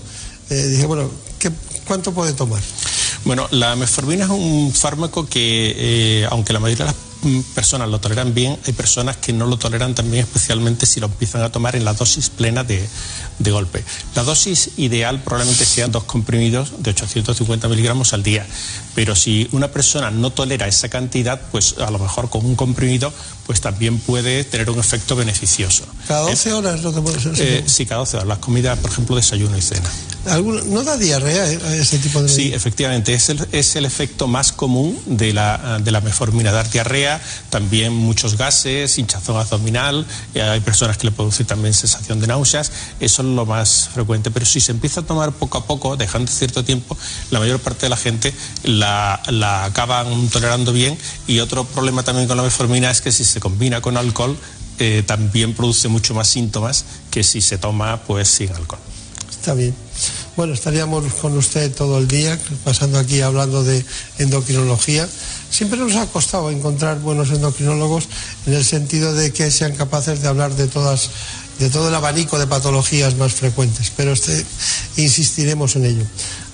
eh, 0.49 0.67
dice, 0.67 0.85
bueno, 0.85 1.09
¿cuánto 1.85 2.13
puede 2.13 2.33
tomar? 2.33 2.61
Bueno, 3.25 3.47
la 3.51 3.75
metformina 3.75 4.25
es 4.25 4.31
un 4.31 4.73
fármaco 4.73 5.25
que, 5.25 5.75
eh, 5.77 6.27
aunque 6.29 6.53
la 6.53 6.59
mayoría 6.59 6.85
de 6.85 6.91
las 6.91 7.06
personas 7.53 7.89
lo 7.89 7.99
toleran 7.99 8.33
bien, 8.33 8.57
hay 8.65 8.73
personas 8.73 9.17
que 9.17 9.33
no 9.33 9.45
lo 9.45 9.57
toleran 9.57 9.95
también, 9.95 10.23
especialmente 10.23 10.85
si 10.85 10.99
lo 10.99 11.07
empiezan 11.07 11.41
a 11.41 11.51
tomar 11.51 11.75
en 11.75 11.85
la 11.85 11.93
dosis 11.93 12.29
plena 12.29 12.63
de, 12.63 12.87
de 13.39 13.51
golpe. 13.51 13.83
La 14.15 14.23
dosis 14.23 14.71
ideal 14.77 15.21
probablemente 15.21 15.65
sean 15.65 15.91
dos 15.91 16.03
comprimidos 16.03 16.73
de 16.79 16.91
850 16.91 17.67
miligramos 17.67 18.13
al 18.13 18.23
día, 18.23 18.45
pero 18.95 19.15
si 19.15 19.47
una 19.51 19.69
persona 19.69 20.11
no 20.11 20.31
tolera 20.31 20.67
esa 20.67 20.89
cantidad, 20.89 21.41
pues 21.51 21.75
a 21.79 21.91
lo 21.91 21.99
mejor 21.99 22.29
con 22.29 22.45
un 22.45 22.55
comprimido 22.55 23.13
pues 23.47 23.61
también 23.61 23.97
puede 23.97 24.43
tener 24.43 24.69
un 24.69 24.77
efecto 24.77 25.15
beneficioso. 25.15 25.85
¿Cada 26.05 26.29
12 26.29 26.51
horas 26.51 26.83
lo 26.83 26.93
que 26.93 26.99
puede 26.99 27.17
ser? 27.17 27.33
Eh, 27.37 27.63
sí, 27.65 27.85
cada 27.85 27.99
12 27.99 28.17
horas. 28.17 28.27
Las 28.27 28.37
comidas, 28.39 28.77
por 28.77 28.91
ejemplo, 28.91 29.15
desayuno 29.15 29.57
y 29.57 29.61
cena. 29.61 29.89
¿No 30.65 30.83
da 30.83 30.97
diarrea 30.97 31.49
eh, 31.49 31.59
ese 31.79 31.97
tipo 31.99 32.21
de 32.21 32.27
Sí, 32.27 32.51
efectivamente. 32.53 33.13
Es 33.13 33.29
el, 33.29 33.47
es 33.53 33.77
el 33.77 33.85
efecto 33.85 34.27
más 34.27 34.51
común 34.51 34.99
de 35.05 35.31
la, 35.31 35.79
de 35.81 35.91
la 35.91 36.01
meformina. 36.01 36.51
Dar 36.51 36.69
diarrea, 36.69 37.06
también 37.49 37.93
muchos 37.93 38.37
gases, 38.37 38.97
hinchazón 38.97 39.37
abdominal. 39.37 40.05
Eh, 40.33 40.41
hay 40.41 40.59
personas 40.59 40.97
que 40.97 41.07
le 41.07 41.11
producen 41.11 41.45
también 41.45 41.73
sensación 41.73 42.19
de 42.19 42.27
náuseas. 42.27 42.71
Eso 42.99 43.21
es 43.21 43.27
lo 43.29 43.45
más 43.45 43.89
frecuente. 43.93 44.29
Pero 44.31 44.45
si 44.45 44.59
se 44.59 44.73
empieza 44.73 45.01
a 45.01 45.03
tomar 45.03 45.31
poco 45.31 45.57
a 45.57 45.65
poco, 45.65 45.95
dejando 45.95 46.29
cierto 46.29 46.65
tiempo, 46.65 46.97
la 47.31 47.39
mayor 47.39 47.59
parte 47.59 47.85
de 47.85 47.89
la 47.89 47.97
gente 47.97 48.33
la, 48.63 49.21
la 49.29 49.63
acaban 49.63 50.27
tolerando 50.27 50.73
bien. 50.73 50.97
Y 51.27 51.39
otro 51.39 51.63
problema 51.63 52.03
también 52.03 52.27
con 52.27 52.35
la 52.35 52.43
meformina 52.43 52.91
es 52.91 52.99
que 52.99 53.11
si 53.13 53.23
se 53.23 53.37
se 53.37 53.39
combina 53.39 53.81
con 53.81 53.97
alcohol, 53.97 54.35
eh, 54.79 55.03
también 55.05 55.53
produce 55.53 55.87
mucho 55.89 56.15
más 56.15 56.27
síntomas 56.27 56.85
que 57.11 57.21
si 57.23 57.39
se 57.39 57.59
toma 57.59 58.01
pues 58.07 58.27
sin 58.27 58.51
alcohol. 58.51 58.79
Está 59.29 59.53
bien. 59.53 59.75
Bueno, 60.37 60.53
estaríamos 60.53 61.11
con 61.15 61.35
usted 61.35 61.73
todo 61.73 61.97
el 61.97 62.07
día, 62.07 62.37
pasando 62.63 62.99
aquí 62.99 63.21
hablando 63.21 63.63
de 63.63 63.83
endocrinología. 64.19 65.09
Siempre 65.49 65.79
nos 65.79 65.95
ha 65.95 66.05
costado 66.05 66.51
encontrar 66.51 66.99
buenos 66.99 67.31
endocrinólogos 67.31 68.07
en 68.45 68.53
el 68.53 68.63
sentido 68.63 69.15
de 69.15 69.33
que 69.33 69.49
sean 69.49 69.75
capaces 69.75 70.21
de 70.21 70.27
hablar 70.27 70.53
de 70.53 70.67
todas 70.67 71.09
de 71.57 71.71
todo 71.71 71.89
el 71.89 71.95
abanico 71.95 72.37
de 72.37 72.45
patologías 72.45 73.15
más 73.15 73.33
frecuentes, 73.33 73.91
pero 73.97 74.13
este, 74.13 74.45
insistiremos 74.97 75.75
en 75.75 75.85
ello. 75.85 76.03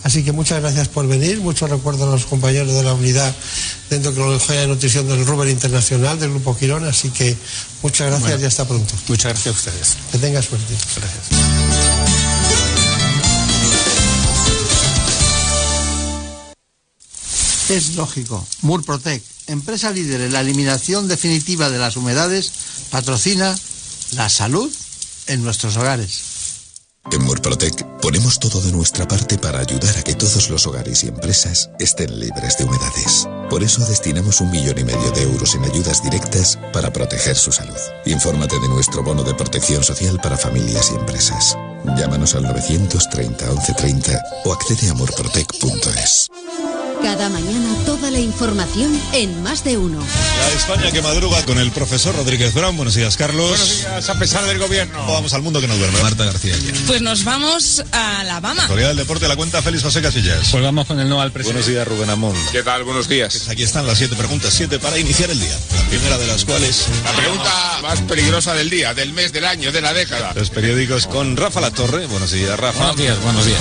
Así 0.03 0.23
que 0.23 0.31
muchas 0.31 0.61
gracias 0.61 0.87
por 0.87 1.05
venir, 1.05 1.41
muchos 1.41 1.69
recuerdos 1.69 2.07
a 2.07 2.11
los 2.11 2.25
compañeros 2.25 2.73
de 2.73 2.83
la 2.83 2.93
unidad 2.93 3.35
de 3.89 3.97
endocrinología 3.97 4.63
y 4.63 4.67
nutrición 4.67 5.09
del 5.09 5.25
Ruber 5.25 5.49
Internacional, 5.49 6.17
del 6.21 6.29
Grupo 6.29 6.55
Quirón, 6.55 6.85
así 6.85 7.09
que 7.09 7.35
muchas 7.81 8.11
gracias 8.11 8.41
y 8.41 8.45
hasta 8.45 8.65
pronto. 8.65 8.93
Muchas 9.09 9.33
gracias 9.33 9.53
a 9.53 9.57
ustedes. 9.57 9.97
Que 10.09 10.19
tenga 10.19 10.41
suerte. 10.41 10.73
Gracias. 10.95 11.72
Es 17.73 17.95
lógico. 17.95 18.45
Murprotec, 18.61 19.23
empresa 19.47 19.89
líder 19.89 20.21
en 20.21 20.33
la 20.33 20.41
eliminación 20.41 21.07
definitiva 21.07 21.71
de 21.71 21.79
las 21.79 21.97
humedades, 21.97 22.51
patrocina 22.91 23.57
la 24.11 24.29
salud 24.29 24.71
en 25.25 25.43
nuestros 25.43 25.75
hogares. 25.77 26.21
En 27.11 27.23
Murprotec 27.23 27.83
ponemos 27.99 28.37
todo 28.37 28.61
de 28.61 28.71
nuestra 28.71 29.07
parte 29.07 29.39
para 29.39 29.59
ayudar 29.59 29.97
a 29.97 30.03
que 30.03 30.13
todos 30.13 30.51
los 30.51 30.67
hogares 30.67 31.03
y 31.03 31.07
empresas 31.07 31.71
estén 31.79 32.19
libres 32.19 32.59
de 32.59 32.65
humedades. 32.65 33.27
Por 33.49 33.63
eso 33.63 33.83
destinamos 33.85 34.39
un 34.39 34.51
millón 34.51 34.77
y 34.77 34.83
medio 34.83 35.09
de 35.09 35.23
euros 35.23 35.55
en 35.55 35.63
ayudas 35.63 36.03
directas 36.03 36.59
para 36.73 36.93
proteger 36.93 37.35
su 37.35 37.51
salud. 37.51 37.73
Infórmate 38.05 38.59
de 38.59 38.69
nuestro 38.69 39.01
bono 39.01 39.23
de 39.23 39.33
protección 39.33 39.83
social 39.83 40.19
para 40.21 40.37
familias 40.37 40.91
y 40.91 40.95
empresas. 40.95 41.57
Llámanos 41.97 42.35
al 42.35 42.43
930 42.43 43.47
1130 43.47 44.23
o 44.45 44.53
accede 44.53 44.89
a 44.89 44.93
murprotec.es. 44.93 46.29
Cada 47.03 47.27
mañana 47.27 47.75
toda 47.85 48.09
la 48.09 48.19
información 48.19 48.97
en 49.11 49.43
más 49.43 49.65
de 49.65 49.77
uno. 49.77 49.99
La 49.99 50.47
España 50.55 50.89
que 50.89 51.01
madruga 51.01 51.43
con 51.43 51.59
el 51.59 51.69
profesor 51.71 52.15
Rodríguez 52.15 52.53
Brown. 52.53 52.77
Buenos 52.77 52.95
días, 52.95 53.17
Carlos. 53.17 53.49
Buenos 53.49 53.79
días, 53.81 54.09
a 54.09 54.17
pesar 54.17 54.45
del 54.45 54.57
gobierno. 54.57 55.05
Vamos 55.05 55.33
al 55.33 55.41
mundo 55.41 55.59
que 55.59 55.67
no 55.67 55.75
duerme. 55.75 56.01
Marta 56.01 56.23
García. 56.23 56.55
Pues 56.87 57.01
nos 57.01 57.25
vamos 57.25 57.83
a 57.91 58.21
Alabama. 58.21 58.63
Autoridad 58.63 58.87
del 58.87 58.97
deporte 58.97 59.27
la 59.27 59.35
cuenta 59.35 59.61
Félix 59.61 59.83
José 59.83 60.01
Casillas. 60.01 60.47
Pues 60.49 60.63
vamos 60.63 60.87
con 60.87 60.97
el 60.97 61.09
no 61.09 61.19
al 61.19 61.33
presidente. 61.33 61.61
Buenos 61.61 61.75
días, 61.75 61.87
Rubén 61.87 62.09
Amón. 62.09 62.35
¿Qué 62.53 62.63
tal? 62.63 62.85
Buenos 62.85 63.09
días. 63.09 63.49
Aquí 63.49 63.63
están 63.63 63.85
las 63.85 63.97
siete 63.97 64.15
preguntas, 64.15 64.53
siete 64.53 64.79
para 64.79 64.97
iniciar 64.97 65.29
el 65.29 65.39
día. 65.39 65.57
La 65.75 65.89
primera 65.89 66.17
de 66.17 66.27
las 66.27 66.45
cuales. 66.45 66.87
La 67.03 67.11
pregunta 67.11 67.79
más 67.81 67.99
peligrosa 68.01 68.53
del 68.53 68.69
día, 68.69 68.93
del 68.93 69.11
mes, 69.11 69.33
del 69.33 69.43
año, 69.43 69.73
de 69.73 69.81
la 69.81 69.93
década. 69.93 70.31
Los 70.35 70.49
periódicos 70.49 71.07
con 71.07 71.35
Rafa 71.35 71.59
La 71.59 71.71
Torre. 71.71 72.07
Buenos 72.07 72.31
días, 72.31 72.57
Rafa. 72.57 72.79
Buenos 72.79 72.97
días, 72.97 73.21
buenos 73.21 73.45
días. 73.45 73.59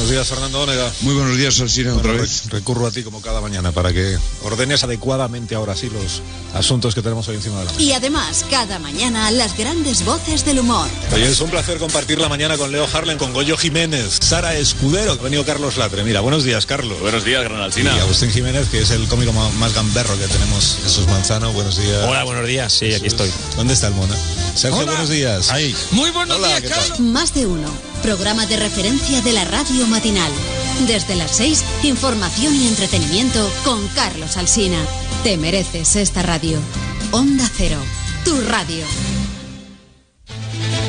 Buenos 0.00 0.12
días, 0.12 0.28
Fernando 0.28 0.62
Onega. 0.62 0.90
Muy 1.02 1.14
buenos 1.14 1.36
días, 1.36 1.60
Alcina, 1.60 1.92
otra 1.92 2.12
Bueno, 2.12 2.22
vez. 2.22 2.44
re- 2.46 2.52
Recurro 2.58 2.86
a 2.86 2.90
ti 2.90 3.02
como 3.02 3.20
cada 3.20 3.42
mañana 3.42 3.70
para 3.70 3.92
que 3.92 4.16
ordenes 4.42 4.82
adecuadamente 4.82 5.54
ahora 5.54 5.76
sí 5.76 5.90
los 5.90 6.22
asuntos 6.54 6.94
que 6.94 7.02
tenemos 7.02 7.28
hoy 7.28 7.36
encima 7.36 7.58
de 7.58 7.66
la 7.66 7.70
mesa. 7.72 7.82
Y 7.82 7.92
además, 7.92 8.46
cada 8.48 8.78
mañana 8.78 9.30
las 9.30 9.54
grandes 9.58 10.02
voces 10.06 10.46
del 10.46 10.60
humor. 10.60 10.88
Oye, 11.12 11.26
es 11.28 11.38
un 11.42 11.50
placer 11.50 11.76
compartir 11.76 12.18
la 12.18 12.30
mañana 12.30 12.56
con 12.56 12.72
Leo 12.72 12.88
Harlen, 12.90 13.18
con 13.18 13.34
Goyo 13.34 13.58
Jiménez, 13.58 14.16
Sara 14.22 14.56
Escudero, 14.56 15.14
que 15.16 15.20
ha 15.20 15.24
venido 15.24 15.44
Carlos 15.44 15.76
Latre. 15.76 16.02
Mira, 16.02 16.20
buenos 16.22 16.44
días, 16.44 16.64
Carlos. 16.64 16.98
Buenos 17.00 17.22
días, 17.26 17.44
Gran 17.44 17.60
Y 17.60 17.62
Alsina. 17.64 17.94
Agustín 18.00 18.30
Jiménez, 18.30 18.68
que 18.70 18.80
es 18.80 18.90
el 18.92 19.06
cómico 19.06 19.32
más 19.34 19.74
gamberro 19.74 20.18
que 20.18 20.26
tenemos. 20.28 20.78
Jesús 20.82 21.06
Manzano, 21.08 21.52
buenos 21.52 21.76
días. 21.76 22.04
Hola, 22.08 22.24
buenos 22.24 22.46
días. 22.46 22.72
Sí, 22.72 22.94
aquí 22.94 23.08
estoy. 23.08 23.30
¿Dónde 23.54 23.74
está 23.74 23.88
el 23.88 23.94
mona? 23.94 24.16
Sergio, 24.54 24.78
Hola. 24.80 24.92
buenos 24.92 25.10
días. 25.10 25.50
Ahí. 25.50 25.76
Muy 25.90 26.10
buenos 26.10 26.38
Hola, 26.38 26.58
días. 26.58 26.62
Carlos. 26.72 27.00
Más 27.00 27.34
de 27.34 27.46
uno. 27.46 27.89
Programa 28.02 28.46
de 28.46 28.56
referencia 28.56 29.20
de 29.20 29.32
la 29.32 29.44
radio 29.44 29.86
matinal. 29.86 30.32
Desde 30.86 31.16
las 31.16 31.36
6, 31.36 31.62
información 31.82 32.54
y 32.56 32.66
entretenimiento 32.66 33.50
con 33.64 33.86
Carlos 33.88 34.38
Alsina. 34.38 34.78
Te 35.22 35.36
mereces 35.36 35.96
esta 35.96 36.22
radio. 36.22 36.58
Onda 37.12 37.48
Cero, 37.54 37.78
tu 38.24 38.40
radio. 38.42 38.84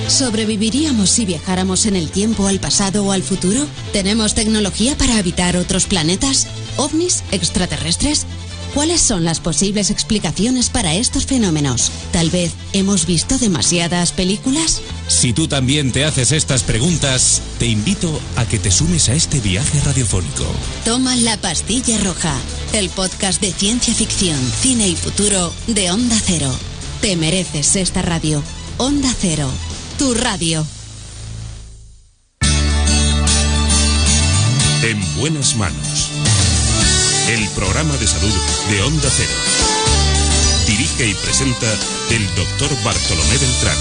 ¿Sobreviviríamos 0.07 1.09
si 1.09 1.25
viajáramos 1.25 1.85
en 1.85 1.95
el 1.95 2.11
tiempo 2.11 2.47
al 2.47 2.59
pasado 2.59 3.05
o 3.05 3.11
al 3.11 3.23
futuro? 3.23 3.65
¿Tenemos 3.91 4.33
tecnología 4.33 4.97
para 4.97 5.17
habitar 5.17 5.57
otros 5.57 5.85
planetas? 5.85 6.47
¿OVNIs? 6.77 7.23
¿Extraterrestres? 7.31 8.25
¿Cuáles 8.73 9.01
son 9.01 9.25
las 9.25 9.41
posibles 9.41 9.89
explicaciones 9.91 10.69
para 10.69 10.93
estos 10.95 11.25
fenómenos? 11.25 11.91
Tal 12.13 12.29
vez 12.29 12.53
hemos 12.71 13.05
visto 13.05 13.37
demasiadas 13.37 14.13
películas. 14.13 14.81
Si 15.09 15.33
tú 15.33 15.49
también 15.49 15.91
te 15.91 16.05
haces 16.05 16.31
estas 16.31 16.63
preguntas, 16.63 17.41
te 17.59 17.65
invito 17.65 18.17
a 18.37 18.45
que 18.45 18.59
te 18.59 18.71
sumes 18.71 19.09
a 19.09 19.13
este 19.13 19.41
viaje 19.41 19.81
radiofónico. 19.81 20.45
Toma 20.85 21.17
la 21.17 21.35
pastilla 21.35 21.97
roja, 21.97 22.33
el 22.71 22.89
podcast 22.89 23.41
de 23.41 23.51
ciencia 23.51 23.93
ficción, 23.93 24.39
cine 24.61 24.87
y 24.87 24.95
futuro 24.95 25.53
de 25.67 25.91
Onda 25.91 26.17
Cero. 26.25 26.51
Te 27.01 27.17
mereces 27.17 27.75
esta 27.75 28.01
radio. 28.01 28.41
Onda 28.77 29.13
Cero, 29.19 29.49
tu 29.99 30.13
radio. 30.13 30.65
En 34.83 35.15
buenas 35.19 35.57
manos. 35.57 36.20
El 37.29 37.47
programa 37.49 37.95
de 37.97 38.07
salud 38.07 38.33
de 38.69 38.81
Onda 38.81 39.09
Cero. 39.15 39.31
Dirige 40.67 41.07
y 41.07 41.13
presenta 41.13 41.67
el 42.09 42.25
doctor 42.35 42.69
Bartolomé 42.83 43.37
Beltrán. 43.37 43.77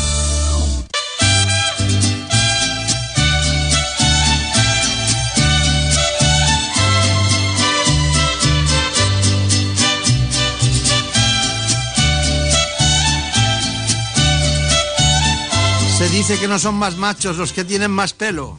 Se 15.98 16.08
dice 16.08 16.38
que 16.38 16.48
no 16.48 16.58
son 16.58 16.76
más 16.76 16.96
machos 16.96 17.36
los 17.36 17.52
que 17.52 17.62
tienen 17.62 17.90
más 17.90 18.14
pelo. 18.14 18.58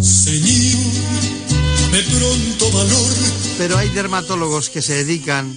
Señor, 0.00 0.78
dame 1.80 2.02
pronto 2.02 2.70
valor, 2.70 3.12
Pero 3.58 3.78
hay 3.78 3.88
dermatólogos 3.88 4.68
que 4.68 4.82
se 4.82 4.94
dedican 4.94 5.56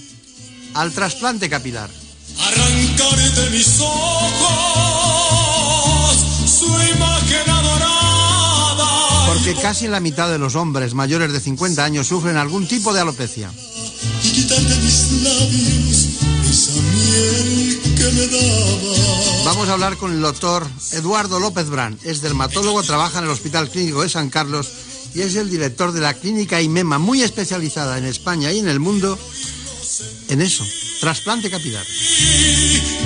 al 0.74 0.92
trasplante 0.92 1.50
capilar. 1.50 1.90
arrancar 2.38 3.18
de 3.18 3.50
mis 3.50 3.78
ojos 3.80 4.40
su 6.46 6.66
imagen 6.66 7.50
adorada. 7.50 9.26
Porque 9.26 9.54
casi 9.60 9.86
la 9.86 10.00
mitad 10.00 10.30
de 10.30 10.38
los 10.38 10.54
hombres 10.54 10.94
mayores 10.94 11.32
de 11.32 11.40
50 11.40 11.84
años 11.84 12.06
sufren 12.06 12.38
algún 12.38 12.66
tipo 12.66 12.94
de 12.94 13.00
alopecia. 13.00 13.50
Y 14.24 14.30
quitar 14.32 14.60
de 14.60 14.76
mis 14.76 15.12
labios 15.22 16.08
esa 16.50 16.72
miel 16.72 17.80
que 17.96 18.04
me 18.12 18.26
daba. 18.28 19.44
Vamos 19.44 19.68
a 19.68 19.74
hablar 19.74 19.98
con 19.98 20.12
el 20.12 20.22
doctor 20.22 20.66
Eduardo 20.92 21.38
López 21.38 21.68
Brán. 21.68 21.98
Es 22.04 22.22
dermatólogo, 22.22 22.82
trabaja 22.82 23.18
en 23.18 23.24
el 23.24 23.30
Hospital 23.30 23.68
Clínico 23.68 24.02
de 24.02 24.08
San 24.08 24.30
Carlos 24.30 24.70
y 25.14 25.22
es 25.22 25.36
el 25.36 25.50
director 25.50 25.92
de 25.92 26.00
la 26.00 26.14
clínica 26.14 26.60
IMEMA, 26.60 26.98
muy 26.98 27.22
especializada 27.22 27.98
en 27.98 28.04
España 28.04 28.52
y 28.52 28.58
en 28.58 28.68
el 28.68 28.80
mundo 28.80 29.18
en 30.28 30.40
eso, 30.40 30.64
trasplante 31.00 31.50
capilar. 31.50 31.84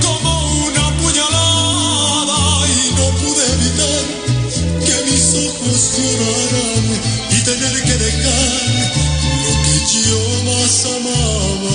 Como 0.02 0.64
una 0.66 0.96
puñalada 0.98 2.68
y 2.68 2.94
no 2.94 3.06
pude 3.18 3.44
evitar 3.54 4.04
que 4.84 5.10
mis 5.10 5.48
ojos 5.48 5.78
lloraran 5.96 6.86
y 7.30 7.40
tener 7.42 7.82
que 7.84 7.96
dejar 7.96 8.92
lo 9.44 9.52
que 9.64 9.76
yo 10.06 10.20
más 10.44 10.84
amaba. 10.84 11.74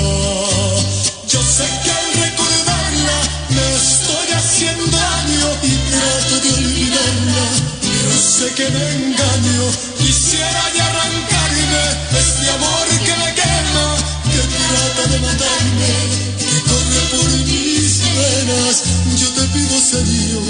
Yo 1.28 1.42
sé 1.42 1.66
que 1.84 1.92
al 1.92 2.14
recordarla 2.14 3.18
me 3.50 3.76
estoy 3.76 4.32
haciendo 4.34 4.86
daño 4.86 5.48
y 5.64 5.74
trato 5.90 6.40
de 6.42 6.54
olvidarla, 6.54 7.48
pero 7.82 8.12
sé 8.22 8.54
que 8.54 8.70
me 8.70 8.86
engaño. 8.94 9.99
Quisiera 10.40 10.72
ya 10.74 10.86
arrancarme 10.88 11.84
este 12.18 12.50
amor 12.50 12.88
que 12.88 13.14
me 13.22 13.30
quema, 13.36 13.88
que 14.32 14.42
trata 14.48 15.04
de 15.12 15.20
matarme, 15.20 15.94
que 16.40 16.58
corre 16.64 17.02
por 17.12 17.30
mis 17.46 18.00
venas. 18.16 18.76
Yo 19.20 19.28
te 19.36 19.44
pido, 19.54 19.76
Señor, 19.82 20.44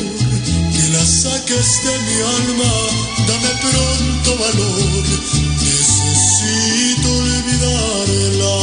que 0.74 0.86
la 0.94 1.04
saques 1.04 1.70
de 1.86 1.94
mi 2.06 2.18
alma, 2.38 2.74
dame 3.28 3.52
pronto 3.66 4.30
valor, 4.38 5.06
necesito 5.58 7.10
olvidarla. 7.10 8.58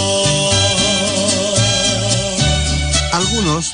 Algunos 3.14 3.72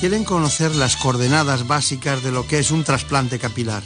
quieren 0.00 0.24
conocer 0.24 0.74
las 0.74 0.96
coordenadas 0.96 1.68
básicas 1.68 2.24
de 2.24 2.32
lo 2.32 2.48
que 2.48 2.58
es 2.58 2.72
un 2.72 2.82
trasplante 2.82 3.38
capilar. 3.38 3.84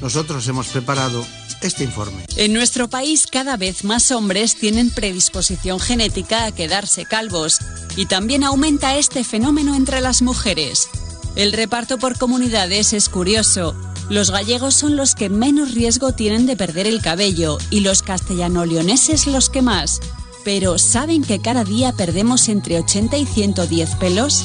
Nosotros 0.00 0.48
hemos 0.48 0.66
preparado 0.66 1.24
este 1.64 1.84
informe. 1.84 2.24
En 2.36 2.52
nuestro 2.52 2.88
país 2.88 3.26
cada 3.26 3.56
vez 3.56 3.84
más 3.84 4.10
hombres 4.10 4.56
tienen 4.56 4.90
predisposición 4.90 5.80
genética 5.80 6.44
a 6.44 6.52
quedarse 6.52 7.04
calvos 7.04 7.58
y 7.96 8.06
también 8.06 8.44
aumenta 8.44 8.96
este 8.96 9.24
fenómeno 9.24 9.74
entre 9.74 10.00
las 10.00 10.22
mujeres. 10.22 10.88
El 11.36 11.52
reparto 11.52 11.98
por 11.98 12.16
comunidades 12.18 12.92
es 12.92 13.08
curioso. 13.08 13.74
Los 14.08 14.30
gallegos 14.30 14.74
son 14.74 14.96
los 14.96 15.14
que 15.14 15.28
menos 15.28 15.72
riesgo 15.72 16.12
tienen 16.12 16.46
de 16.46 16.56
perder 16.56 16.86
el 16.86 17.00
cabello 17.00 17.58
y 17.70 17.80
los 17.80 18.02
castellano-leoneses 18.02 19.26
los 19.26 19.48
que 19.50 19.62
más. 19.62 20.00
Pero 20.44 20.78
¿saben 20.78 21.24
que 21.24 21.40
cada 21.40 21.64
día 21.64 21.92
perdemos 21.92 22.48
entre 22.48 22.78
80 22.78 23.16
y 23.16 23.26
110 23.26 23.96
pelos? 23.96 24.44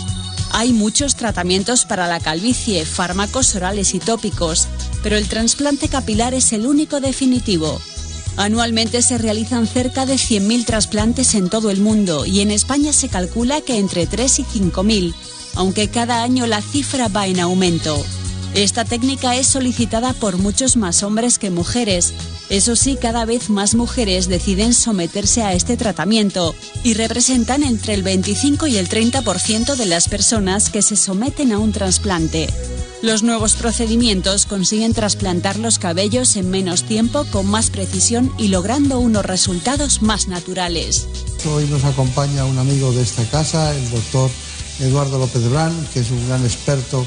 Hay 0.52 0.74
muchos 0.74 1.16
tratamientos 1.16 1.86
para 1.86 2.08
la 2.08 2.20
calvicie, 2.20 2.86
fármacos 2.86 3.54
orales 3.56 3.94
y 3.94 4.00
tópicos, 4.00 4.68
pero 5.04 5.18
el 5.18 5.28
trasplante 5.28 5.88
capilar 5.88 6.34
es 6.34 6.54
el 6.54 6.66
único 6.66 7.00
definitivo. 7.00 7.80
Anualmente 8.38 9.02
se 9.02 9.18
realizan 9.18 9.68
cerca 9.68 10.06
de 10.06 10.16
100.000 10.16 10.66
trasplantes 10.66 11.36
en 11.36 11.50
todo 11.50 11.72
el 11.72 11.82
mundo 11.82 12.26
y 12.26 12.40
en 12.40 12.52
España 12.52 12.94
se 12.94 13.10
calcula 13.10 13.62
que 13.62 13.78
entre 13.78 14.08
3 14.08 14.40
y 14.40 14.44
5.000, 14.44 15.14
aunque 15.56 15.90
cada 15.90 16.24
año 16.24 16.48
la 16.48 16.62
cifra 16.62 17.10
va 17.10 17.28
en 17.28 17.40
aumento. 17.40 18.02
Esta 18.56 18.84
técnica 18.84 19.36
es 19.36 19.48
solicitada 19.48 20.14
por 20.14 20.38
muchos 20.38 20.76
más 20.76 21.04
hombres 21.04 21.38
que 21.38 21.52
mujeres. 21.52 22.14
Eso 22.50 22.76
sí, 22.76 22.98
cada 23.00 23.26
vez 23.26 23.50
más 23.50 23.76
mujeres 23.76 24.28
deciden 24.28 24.74
someterse 24.74 25.44
a 25.44 25.54
este 25.54 25.78
tratamiento 25.78 26.56
y 26.84 26.96
representan 26.96 27.62
entre 27.62 27.94
el 27.94 28.02
25 28.02 28.68
y 28.68 28.78
el 28.78 28.90
30% 28.90 29.76
de 29.76 29.86
las 29.86 30.10
personas 30.10 30.70
que 30.70 30.82
se 30.82 30.96
someten 30.96 31.52
a 31.52 31.60
un 31.60 31.74
trasplante. 31.74 32.48
Los 33.02 33.24
nuevos 33.24 33.54
procedimientos 33.54 34.46
consiguen 34.46 34.94
trasplantar 34.94 35.58
los 35.58 35.80
cabellos 35.80 36.36
en 36.36 36.50
menos 36.50 36.84
tiempo, 36.84 37.24
con 37.32 37.46
más 37.46 37.70
precisión 37.70 38.30
y 38.38 38.50
logrando 38.50 39.00
unos 39.00 39.26
resultados 39.26 40.02
más 40.02 40.28
naturales. 40.28 41.08
Hoy 41.50 41.66
nos 41.68 41.86
acompaña 41.86 42.44
un 42.44 42.58
amigo 42.58 42.92
de 42.92 43.02
esta 43.02 43.24
casa, 43.24 43.74
el 43.74 43.90
doctor 43.90 44.30
Eduardo 44.82 45.18
López 45.18 45.50
Brán, 45.50 45.74
que 45.94 46.02
es 46.02 46.12
un 46.12 46.28
gran 46.28 46.44
experto 46.44 47.06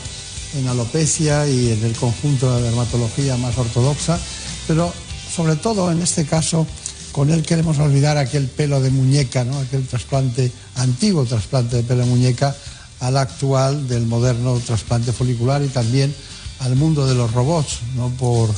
en 0.56 0.66
alopecia 0.66 1.46
y 1.46 1.72
en 1.72 1.84
el 1.84 1.94
conjunto 1.94 2.50
de 2.50 2.62
la 2.62 2.66
dermatología 2.68 3.36
más 3.36 3.58
ortodoxa, 3.58 4.18
pero 4.66 4.94
sobre 5.30 5.56
todo 5.56 5.92
en 5.92 6.00
este 6.00 6.24
caso 6.24 6.66
con 7.12 7.30
él 7.30 7.42
queremos 7.42 7.78
olvidar 7.78 8.16
aquel 8.16 8.46
pelo 8.48 8.80
de 8.80 8.88
muñeca, 8.88 9.44
¿no? 9.44 9.58
aquel 9.58 9.86
trasplante, 9.86 10.50
antiguo 10.76 11.26
trasplante 11.26 11.76
de 11.76 11.82
pelo 11.82 12.04
de 12.04 12.10
muñeca 12.10 12.56
al 13.02 13.16
actual 13.16 13.88
del 13.88 14.06
moderno 14.06 14.58
trasplante 14.64 15.12
folicular 15.12 15.60
y 15.62 15.68
también 15.68 16.14
al 16.60 16.76
mundo 16.76 17.04
de 17.04 17.16
los 17.16 17.32
robots. 17.32 17.80
No, 17.96 18.10
por, 18.10 18.48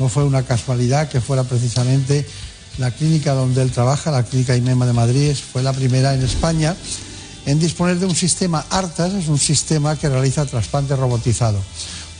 no 0.00 0.08
fue 0.08 0.24
una 0.24 0.42
casualidad 0.42 1.08
que 1.08 1.20
fuera 1.20 1.44
precisamente 1.44 2.26
la 2.78 2.90
clínica 2.90 3.34
donde 3.34 3.62
él 3.62 3.70
trabaja, 3.70 4.10
la 4.10 4.24
clínica 4.24 4.56
INEMA 4.56 4.86
de 4.86 4.92
Madrid, 4.92 5.36
fue 5.52 5.62
la 5.62 5.72
primera 5.72 6.12
en 6.12 6.22
España 6.22 6.74
en 7.46 7.60
disponer 7.60 7.98
de 8.00 8.06
un 8.06 8.16
sistema 8.16 8.66
ARTAS, 8.68 9.12
es 9.12 9.28
un 9.28 9.38
sistema 9.38 9.96
que 9.96 10.08
realiza 10.08 10.44
trasplante 10.44 10.96
robotizado. 10.96 11.60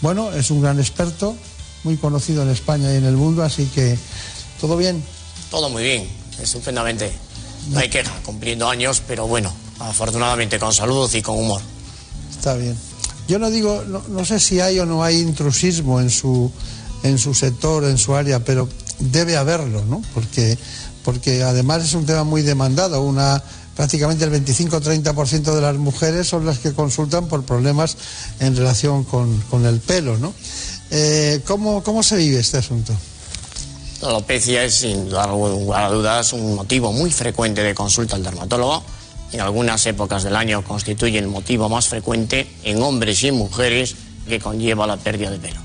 Bueno, 0.01 0.31
es 0.33 0.53
un 0.53 0.63
gran 0.63 0.79
experto, 0.79 1.35
muy 1.83 1.97
conocido 1.97 2.43
en 2.45 2.51
España 2.51 2.93
y 2.93 2.99
en 2.99 3.05
el 3.05 3.17
mundo, 3.17 3.43
así 3.43 3.67
que 3.67 3.99
todo 4.61 4.77
bien. 4.77 5.03
Todo 5.51 5.71
muy 5.71 5.83
bien, 5.83 6.09
estupendamente. 6.41 7.11
No 7.71 7.81
hay 7.81 7.89
queja, 7.89 8.13
cumpliendo 8.25 8.69
años, 8.69 9.03
pero 9.09 9.27
bueno, 9.27 9.53
afortunadamente 9.79 10.59
con 10.59 10.73
salud 10.73 11.13
y 11.13 11.23
con 11.23 11.39
humor. 11.39 11.61
Está 12.31 12.55
bien. 12.55 12.77
Yo 13.27 13.39
no 13.39 13.51
digo, 13.51 13.83
no, 14.09 14.25
sé 14.25 14.39
si 14.39 14.61
hay 14.61 14.79
o 14.79 14.87
no 14.87 15.03
hay 15.03 15.21
intrusismo 15.21 16.01
en 16.01 16.11
su, 16.11 16.51
en 17.03 17.19
su 17.19 17.33
sector, 17.33 17.85
en 17.85 17.97
su 17.97 18.15
área, 18.15 18.45
pero 18.45 18.69
debe 18.99 19.37
haberlo, 19.37 19.83
¿no? 19.87 20.03
Porque, 20.13 20.59
porque 21.05 21.43
además 21.43 21.85
es 21.85 21.95
un 21.95 22.05
tema 22.05 22.25
muy 22.25 22.43
demandado. 22.43 23.01
Una, 23.01 23.43
prácticamente 23.75 24.25
el 24.25 24.45
25-30% 24.45 25.55
de 25.55 25.61
las 25.61 25.77
mujeres 25.77 26.29
son 26.29 26.45
las 26.45 26.59
que 26.59 26.75
consultan 26.75 27.27
por 27.27 27.45
problemas 27.45 27.97
en 28.41 28.55
relación 28.57 29.05
con, 29.05 29.41
con 29.51 29.65
el 29.65 29.81
pelo, 29.81 30.19
¿no? 30.19 30.35
Eh, 30.91 31.41
¿cómo, 31.47 31.83
¿Cómo 31.83 32.03
se 32.03 32.17
vive 32.17 32.41
este 32.41 32.59
asunto? 32.59 32.93
La 34.03 34.09
alopecia 34.09 34.65
es, 34.65 34.75
sin 34.75 35.09
lugar 35.09 35.31
a 35.31 35.89
dudas, 35.89 36.35
un 36.35 36.57
motivo 36.57 36.93
muy 36.93 37.11
frecuente 37.11 37.63
de 37.63 37.75
consulta 37.75 38.17
al 38.17 38.23
dermatólogo 38.23 38.85
en 39.35 39.40
algunas 39.40 39.85
épocas 39.87 40.23
del 40.23 40.37
año 40.37 40.62
constituye 40.62 41.18
el 41.18 41.27
motivo 41.27 41.68
más 41.68 41.88
frecuente 41.88 42.47
en 42.62 42.81
hombres 42.81 43.20
y 43.25 43.29
en 43.29 43.35
mujeres 43.35 43.97
que 44.29 44.38
conlleva 44.38 44.87
la 44.87 44.97
pérdida 44.97 45.31
de 45.31 45.38
pelo. 45.40 45.61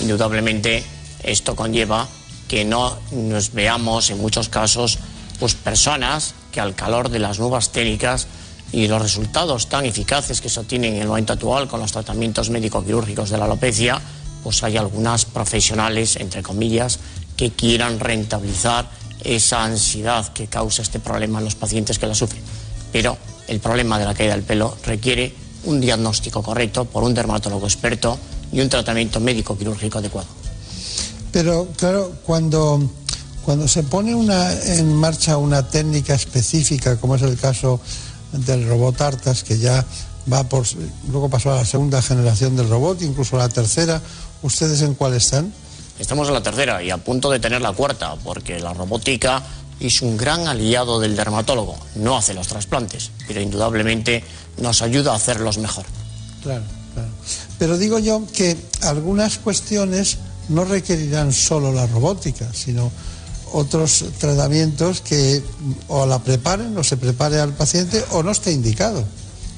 Indudablemente 0.00 0.82
esto 1.22 1.54
conlleva 1.54 2.08
que 2.48 2.64
no 2.64 2.98
nos 3.12 3.52
veamos 3.52 4.10
en 4.10 4.18
muchos 4.18 4.48
casos 4.48 4.98
pues 5.38 5.54
personas 5.54 6.34
que 6.50 6.60
al 6.60 6.74
calor 6.74 7.10
de 7.10 7.20
las 7.20 7.38
nuevas 7.38 7.70
técnicas 7.70 8.26
y 8.72 8.88
los 8.88 9.00
resultados 9.00 9.68
tan 9.68 9.86
eficaces 9.86 10.40
que 10.40 10.48
se 10.48 10.58
obtienen 10.58 10.96
en 10.96 11.02
el 11.02 11.08
momento 11.08 11.34
actual 11.34 11.68
con 11.68 11.78
los 11.78 11.92
tratamientos 11.92 12.50
médico-quirúrgicos 12.50 13.30
de 13.30 13.38
la 13.38 13.44
alopecia, 13.44 14.00
pues 14.42 14.64
hay 14.64 14.76
algunas 14.76 15.26
profesionales, 15.26 16.16
entre 16.16 16.42
comillas, 16.42 16.98
que 17.36 17.52
quieran 17.52 18.00
rentabilizar 18.00 18.90
esa 19.24 19.64
ansiedad 19.64 20.32
que 20.32 20.46
causa 20.46 20.82
este 20.82 21.00
problema 21.00 21.38
en 21.38 21.44
los 21.44 21.54
pacientes 21.54 21.98
que 21.98 22.06
la 22.06 22.14
sufren. 22.14 22.42
Pero 22.92 23.16
el 23.48 23.60
problema 23.60 23.98
de 23.98 24.04
la 24.04 24.14
caída 24.14 24.34
del 24.34 24.42
pelo 24.42 24.76
requiere 24.84 25.34
un 25.64 25.80
diagnóstico 25.80 26.42
correcto 26.42 26.84
por 26.84 27.04
un 27.04 27.14
dermatólogo 27.14 27.66
experto 27.66 28.18
y 28.52 28.60
un 28.60 28.68
tratamiento 28.68 29.20
médico 29.20 29.56
quirúrgico 29.56 29.98
adecuado. 29.98 30.28
Pero 31.32 31.68
claro, 31.76 32.12
cuando, 32.26 32.82
cuando 33.44 33.66
se 33.66 33.82
pone 33.82 34.14
una, 34.14 34.52
en 34.52 34.94
marcha 34.94 35.38
una 35.38 35.66
técnica 35.66 36.14
específica, 36.14 36.96
como 36.98 37.16
es 37.16 37.22
el 37.22 37.38
caso 37.38 37.80
del 38.32 38.68
robot 38.68 39.00
Artas, 39.00 39.42
que 39.42 39.58
ya 39.58 39.84
va 40.30 40.44
por, 40.44 40.66
luego 41.10 41.28
pasó 41.28 41.52
a 41.52 41.56
la 41.56 41.64
segunda 41.64 42.02
generación 42.02 42.56
del 42.56 42.68
robot, 42.68 43.02
incluso 43.02 43.36
a 43.36 43.40
la 43.40 43.48
tercera, 43.48 44.00
¿ustedes 44.42 44.82
en 44.82 44.94
cuál 44.94 45.14
están? 45.14 45.52
Estamos 45.98 46.28
en 46.28 46.34
la 46.34 46.42
tercera 46.42 46.82
y 46.82 46.90
a 46.90 46.98
punto 46.98 47.30
de 47.30 47.38
tener 47.38 47.60
la 47.60 47.72
cuarta, 47.72 48.16
porque 48.16 48.58
la 48.58 48.72
robótica 48.72 49.42
es 49.78 50.02
un 50.02 50.16
gran 50.16 50.46
aliado 50.46 51.00
del 51.00 51.16
dermatólogo. 51.16 51.76
No 51.96 52.16
hace 52.16 52.34
los 52.34 52.48
trasplantes, 52.48 53.10
pero 53.26 53.40
indudablemente 53.40 54.24
nos 54.58 54.82
ayuda 54.82 55.12
a 55.12 55.16
hacerlos 55.16 55.58
mejor. 55.58 55.84
Claro, 56.42 56.64
claro. 56.94 57.08
Pero 57.58 57.78
digo 57.78 57.98
yo 57.98 58.24
que 58.32 58.56
algunas 58.82 59.38
cuestiones 59.38 60.18
no 60.48 60.64
requerirán 60.64 61.32
solo 61.32 61.72
la 61.72 61.86
robótica, 61.86 62.52
sino 62.52 62.90
otros 63.52 64.04
tratamientos 64.18 65.00
que 65.00 65.42
o 65.88 66.06
la 66.06 66.18
preparen 66.18 66.76
o 66.76 66.82
se 66.82 66.96
prepare 66.96 67.38
al 67.38 67.52
paciente 67.52 68.04
o 68.10 68.22
no 68.22 68.30
esté 68.32 68.52
indicado. 68.52 69.04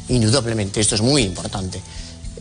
Indudablemente, 0.08 0.80
esto 0.80 0.94
es 0.94 1.00
muy 1.00 1.22
importante. 1.22 1.80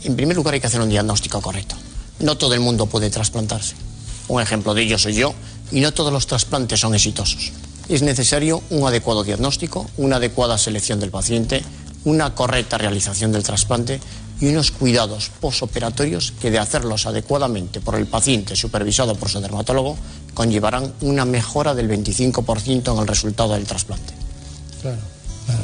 En 0.04 0.16
primer 0.16 0.36
lugar 0.36 0.56
hay 0.56 0.60
que 0.60 0.68
hacer 0.68 0.82
un 0.82 0.90
diagnóstico 0.90 1.42
correcto. 1.42 1.76
No 2.24 2.38
todo 2.38 2.54
el 2.54 2.62
mundo 2.62 2.86
puede 2.86 3.10
trasplantarse. 3.10 3.76
Un 4.30 4.42
ejemplo 4.42 4.74
de 4.74 4.84
ello 4.84 4.98
soy 4.98 5.16
yo, 5.16 5.36
y 5.74 5.82
no 5.82 5.92
todos 5.92 6.14
los 6.14 6.26
trasplantes 6.26 6.80
son 6.80 6.96
exitosos. 6.96 7.52
Es 7.90 8.02
necesario 8.02 8.64
un 8.70 8.88
adecuado 8.88 9.26
diagnóstico, 9.26 9.90
una 9.98 10.16
adecuada 10.16 10.58
selección 10.58 11.02
del 11.02 11.12
paciente, 11.12 11.62
una 12.06 12.34
correcta 12.34 12.78
realización 12.78 13.34
del 13.34 13.44
trasplante 13.44 14.00
y 14.40 14.48
unos 14.48 14.72
cuidados 14.72 15.32
posoperatorios 15.42 16.32
que 16.40 16.50
de 16.50 16.60
hacerlos 16.60 17.06
adecuadamente 17.08 17.82
por 17.82 17.96
el 17.96 18.08
paciente 18.08 18.56
supervisado 18.56 19.16
por 19.16 19.28
su 19.28 19.42
dermatólogo 19.42 19.98
conllevarán 20.34 20.94
una 21.02 21.26
mejora 21.26 21.76
del 21.76 21.90
25% 21.90 22.94
en 22.94 23.00
el 23.00 23.08
resultado 23.08 23.54
del 23.54 23.66
trasplante. 23.66 24.14
Claro, 24.82 25.02
claro. 25.46 25.64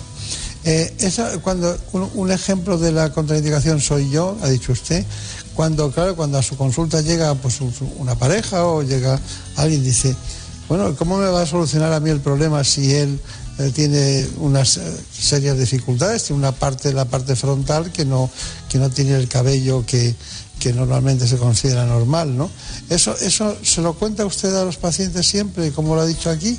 Eh, 0.65 0.93
cuando 1.41 1.77
un, 1.93 2.31
ejemplo 2.31 2.77
de 2.77 2.91
la 2.91 3.11
contraindicación 3.11 3.79
soy 3.79 4.09
yo, 4.11 4.37
ha 4.41 4.49
dicho 4.49 4.73
usted, 4.73 5.05
cuando, 5.55 5.91
claro, 5.91 6.15
cuando 6.15 6.37
a 6.37 6.43
su 6.43 6.55
consulta 6.55 7.01
llega 7.01 7.35
pues, 7.35 7.59
una 7.97 8.15
pareja 8.15 8.65
o 8.65 8.83
llega 8.83 9.19
alguien 9.55 9.83
dice, 9.83 10.15
bueno, 10.67 10.95
¿cómo 10.95 11.17
me 11.17 11.27
va 11.27 11.41
a 11.41 11.45
solucionar 11.45 11.91
a 11.93 11.99
mí 11.99 12.09
el 12.09 12.21
problema 12.21 12.63
si 12.63 12.93
él, 12.93 13.19
tiene 13.73 14.25
unas 14.37 14.77
eh, 14.77 14.97
serias 15.11 15.57
dificultades, 15.57 16.23
tiene 16.23 16.39
una 16.39 16.53
parte, 16.53 16.93
la 16.93 17.03
parte 17.03 17.35
frontal 17.35 17.91
que 17.91 18.05
no, 18.05 18.29
que 18.69 18.77
no 18.77 18.89
tiene 18.89 19.15
el 19.15 19.27
cabello 19.27 19.85
que, 19.85 20.15
que 20.59 20.71
normalmente 20.71 21.27
se 21.27 21.37
considera 21.37 21.85
normal, 21.85 22.37
¿no? 22.37 22.49
Eso, 22.89 23.15
eso 23.19 23.57
se 23.61 23.81
lo 23.81 23.95
cuenta 23.95 24.25
usted 24.25 24.55
a 24.55 24.63
los 24.63 24.77
pacientes 24.77 25.27
siempre, 25.27 25.71
como 25.71 25.95
lo 25.95 26.01
ha 26.01 26.05
dicho 26.05 26.29
aquí. 26.29 26.57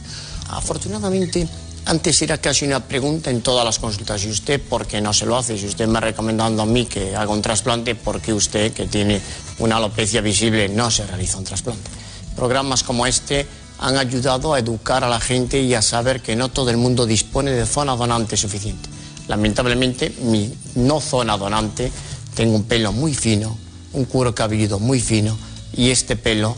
Afortunadamente, 0.49 1.49
antes 1.87 2.21
era 2.23 2.39
casi 2.39 2.65
una 2.65 2.81
pregunta 2.81 3.31
en 3.31 3.43
todas 3.43 3.65
las 3.65 3.79
consultas. 3.79 4.25
¿Y 4.25 4.31
usted 4.31 4.61
por 4.61 4.87
qué 4.87 5.01
no 5.01 5.13
se 5.13 5.27
lo 5.27 5.37
hace? 5.37 5.59
Si 5.59 5.67
usted 5.67 5.87
me 5.87 5.99
ha 5.99 6.01
recomendado 6.01 6.63
a 6.63 6.67
mí 6.67 6.87
que 6.87 7.17
haga 7.17 7.33
un 7.33 7.43
trasplante, 7.43 7.95
¿por 7.95 8.21
qué 8.21 8.33
usted, 8.33 8.73
que 8.73 8.87
tiene 8.87 9.21
una 9.59 9.77
alopecia 9.77 10.21
visible, 10.21 10.69
no 10.69 10.91
se 10.91 11.07
realiza 11.07 11.39
un 11.39 11.45
trasplante? 11.45 11.91
Programas 12.37 12.83
como 12.83 13.07
este 13.07 13.47
han 13.79 13.97
ayudado 13.97 14.55
a 14.55 14.59
educar 14.59 15.05
a 15.05 15.09
la 15.09 15.21
gente 15.21 15.61
y 15.61 15.75
a 15.75 15.83
saber 15.83 16.21
que 16.21 16.37
no 16.37 16.51
todo 16.51 16.71
el 16.71 16.77
mundo 16.77 17.07
dispone 17.07 17.51
de 17.51 17.67
zona 17.67 17.97
donante 17.97 18.37
suficiente. 18.37 18.89
Lamentablemente, 19.27 20.15
mi 20.23 20.53
no 20.75 21.01
zona 21.01 21.39
donante, 21.39 21.91
tengo 22.35 22.57
un 22.57 22.65
pelo 22.65 22.93
muy 22.93 23.15
fino, 23.15 23.57
un 23.93 24.05
cuero 24.05 24.35
cabelludo 24.35 24.79
muy 24.79 25.01
fino, 25.01 25.37
y 25.73 25.91
este 25.91 26.17
pelo, 26.17 26.57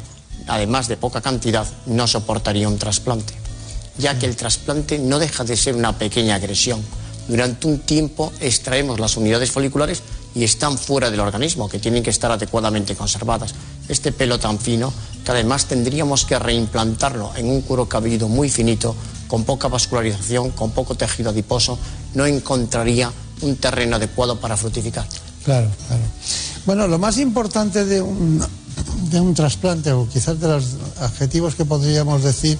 además 0.48 0.88
de 0.88 0.96
poca 0.96 1.20
cantidad, 1.20 1.66
no 1.86 2.06
soportaría 2.06 2.68
un 2.68 2.78
trasplante 2.78 3.41
ya 3.98 4.18
que 4.18 4.26
el 4.26 4.36
trasplante 4.36 4.98
no 4.98 5.18
deja 5.18 5.44
de 5.44 5.56
ser 5.56 5.74
una 5.76 5.98
pequeña 5.98 6.36
agresión. 6.36 6.80
Durante 7.28 7.66
un 7.66 7.78
tiempo 7.80 8.32
extraemos 8.40 8.98
las 8.98 9.16
unidades 9.16 9.50
foliculares 9.50 10.02
y 10.34 10.44
están 10.44 10.78
fuera 10.78 11.10
del 11.10 11.20
organismo, 11.20 11.68
que 11.68 11.78
tienen 11.78 12.02
que 12.02 12.10
estar 12.10 12.30
adecuadamente 12.30 12.96
conservadas. 12.96 13.54
Este 13.88 14.12
pelo 14.12 14.38
tan 14.38 14.58
fino, 14.58 14.92
que 15.24 15.30
además 15.30 15.66
tendríamos 15.66 16.24
que 16.24 16.38
reimplantarlo 16.38 17.32
en 17.36 17.50
un 17.50 17.60
cuero 17.62 17.88
cabelludo 17.88 18.28
muy 18.28 18.48
finito, 18.48 18.96
con 19.28 19.44
poca 19.44 19.68
vascularización, 19.68 20.50
con 20.50 20.72
poco 20.72 20.94
tejido 20.94 21.30
adiposo, 21.30 21.78
no 22.14 22.26
encontraría 22.26 23.12
un 23.42 23.56
terreno 23.56 23.96
adecuado 23.96 24.40
para 24.40 24.56
frutificar. 24.56 25.06
Claro, 25.44 25.68
claro. 25.88 26.02
Bueno, 26.64 26.86
lo 26.86 26.98
más 26.98 27.18
importante 27.18 27.84
de 27.84 28.00
un, 28.00 28.42
de 29.10 29.20
un 29.20 29.34
trasplante, 29.34 29.92
o 29.92 30.08
quizás 30.08 30.40
de 30.40 30.48
los 30.48 30.64
adjetivos 31.00 31.54
que 31.54 31.64
podríamos 31.64 32.22
decir, 32.22 32.58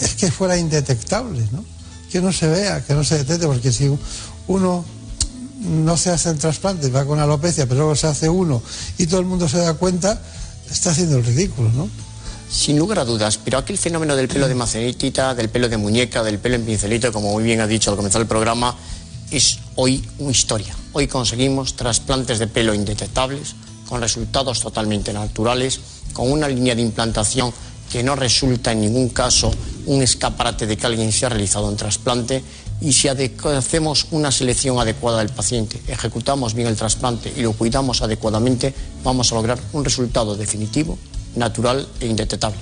es 0.00 0.14
que 0.14 0.30
fuera 0.30 0.56
indetectable, 0.56 1.42
¿no? 1.52 1.64
Que 2.10 2.20
no 2.20 2.32
se 2.32 2.46
vea, 2.46 2.84
que 2.84 2.94
no 2.94 3.02
se 3.04 3.18
detecte, 3.18 3.46
porque 3.46 3.72
si 3.72 3.90
uno 4.46 4.84
no 5.60 5.96
se 5.96 6.10
hace 6.10 6.30
el 6.30 6.38
trasplante, 6.38 6.88
va 6.90 7.04
con 7.04 7.18
alopecia, 7.18 7.66
pero 7.66 7.80
luego 7.80 7.96
se 7.96 8.06
hace 8.06 8.28
uno 8.28 8.62
y 8.98 9.06
todo 9.06 9.20
el 9.20 9.26
mundo 9.26 9.48
se 9.48 9.58
da 9.58 9.74
cuenta, 9.74 10.20
está 10.70 10.90
haciendo 10.90 11.16
el 11.16 11.24
ridículo, 11.24 11.70
¿no? 11.70 11.88
Sin 12.50 12.78
lugar 12.78 12.98
a 13.00 13.04
dudas, 13.04 13.38
pero 13.42 13.58
aquel 13.58 13.78
fenómeno 13.78 14.14
del 14.14 14.28
pelo 14.28 14.46
de 14.46 14.54
macenitita, 14.54 15.34
del 15.34 15.48
pelo 15.48 15.68
de 15.68 15.76
muñeca, 15.76 16.22
del 16.22 16.38
pelo 16.38 16.56
en 16.56 16.64
pincelito, 16.64 17.12
como 17.12 17.32
muy 17.32 17.42
bien 17.42 17.60
ha 17.60 17.66
dicho 17.66 17.90
al 17.90 17.96
comenzar 17.96 18.20
el 18.20 18.28
programa, 18.28 18.76
es 19.30 19.58
hoy 19.74 20.06
una 20.18 20.30
historia. 20.30 20.76
Hoy 20.92 21.08
conseguimos 21.08 21.74
trasplantes 21.74 22.38
de 22.38 22.46
pelo 22.46 22.74
indetectables, 22.74 23.54
con 23.88 24.00
resultados 24.00 24.60
totalmente 24.60 25.12
naturales, 25.12 25.80
con 26.12 26.30
una 26.30 26.48
línea 26.48 26.74
de 26.74 26.82
implantación 26.82 27.52
que 27.94 28.02
no 28.02 28.16
resulta 28.16 28.72
en 28.72 28.80
ningún 28.80 29.10
caso 29.10 29.52
un 29.86 30.02
escaparate 30.02 30.66
de 30.66 30.76
que 30.76 30.84
alguien 30.84 31.12
se 31.12 31.26
ha 31.26 31.28
realizado 31.28 31.68
un 31.68 31.76
trasplante 31.76 32.42
y 32.80 32.92
si 32.92 33.06
hacemos 33.06 34.08
una 34.10 34.32
selección 34.32 34.80
adecuada 34.80 35.18
del 35.18 35.28
paciente, 35.28 35.80
ejecutamos 35.86 36.54
bien 36.54 36.66
el 36.66 36.74
trasplante 36.74 37.32
y 37.36 37.42
lo 37.42 37.52
cuidamos 37.52 38.02
adecuadamente, 38.02 38.74
vamos 39.04 39.30
a 39.30 39.36
lograr 39.36 39.60
un 39.74 39.84
resultado 39.84 40.34
definitivo, 40.34 40.98
natural 41.36 41.86
e 42.00 42.08
indetectable. 42.08 42.58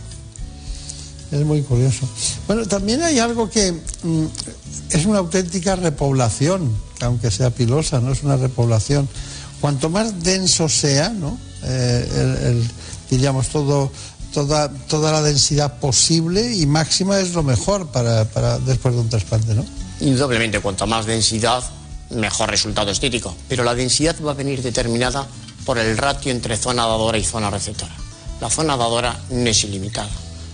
Es 1.30 1.46
muy 1.46 1.62
curioso. 1.62 2.06
Bueno, 2.46 2.66
también 2.66 3.02
hay 3.02 3.18
algo 3.18 3.48
que 3.48 3.72
mm, 3.72 4.26
es 4.90 5.06
una 5.06 5.20
auténtica 5.20 5.76
repoblación, 5.76 6.70
que 6.98 7.06
aunque 7.06 7.30
sea 7.30 7.48
pilosa, 7.48 8.00
no 8.00 8.12
es 8.12 8.22
una 8.22 8.36
repoblación. 8.36 9.08
Cuanto 9.62 9.88
más 9.88 10.22
denso 10.22 10.68
sea, 10.68 11.08
¿no? 11.08 11.38
Eh, 11.64 12.62
diríamos 13.12 13.48
todo, 13.48 13.92
toda, 14.32 14.68
toda 14.88 15.12
la 15.12 15.22
densidad 15.22 15.78
posible 15.78 16.54
y 16.54 16.66
máxima 16.66 17.20
es 17.20 17.34
lo 17.34 17.42
mejor 17.42 17.88
para, 17.88 18.24
para 18.24 18.58
después 18.58 18.94
de 18.94 19.00
un 19.00 19.08
trasplante, 19.08 19.54
¿no? 19.54 19.64
Indudablemente, 20.00 20.60
cuanto 20.60 20.86
más 20.86 21.06
densidad, 21.06 21.62
mejor 22.10 22.50
resultado 22.50 22.90
estético. 22.90 23.34
Pero 23.48 23.64
la 23.64 23.74
densidad 23.74 24.16
va 24.24 24.32
a 24.32 24.34
venir 24.34 24.62
determinada 24.62 25.26
por 25.64 25.78
el 25.78 25.96
ratio 25.96 26.32
entre 26.32 26.56
zona 26.56 26.86
dadora 26.86 27.18
y 27.18 27.24
zona 27.24 27.50
receptora. 27.50 27.94
La 28.40 28.50
zona 28.50 28.76
dadora 28.76 29.18
no 29.30 29.48
es 29.48 29.64
ilimitada. 29.64 30.10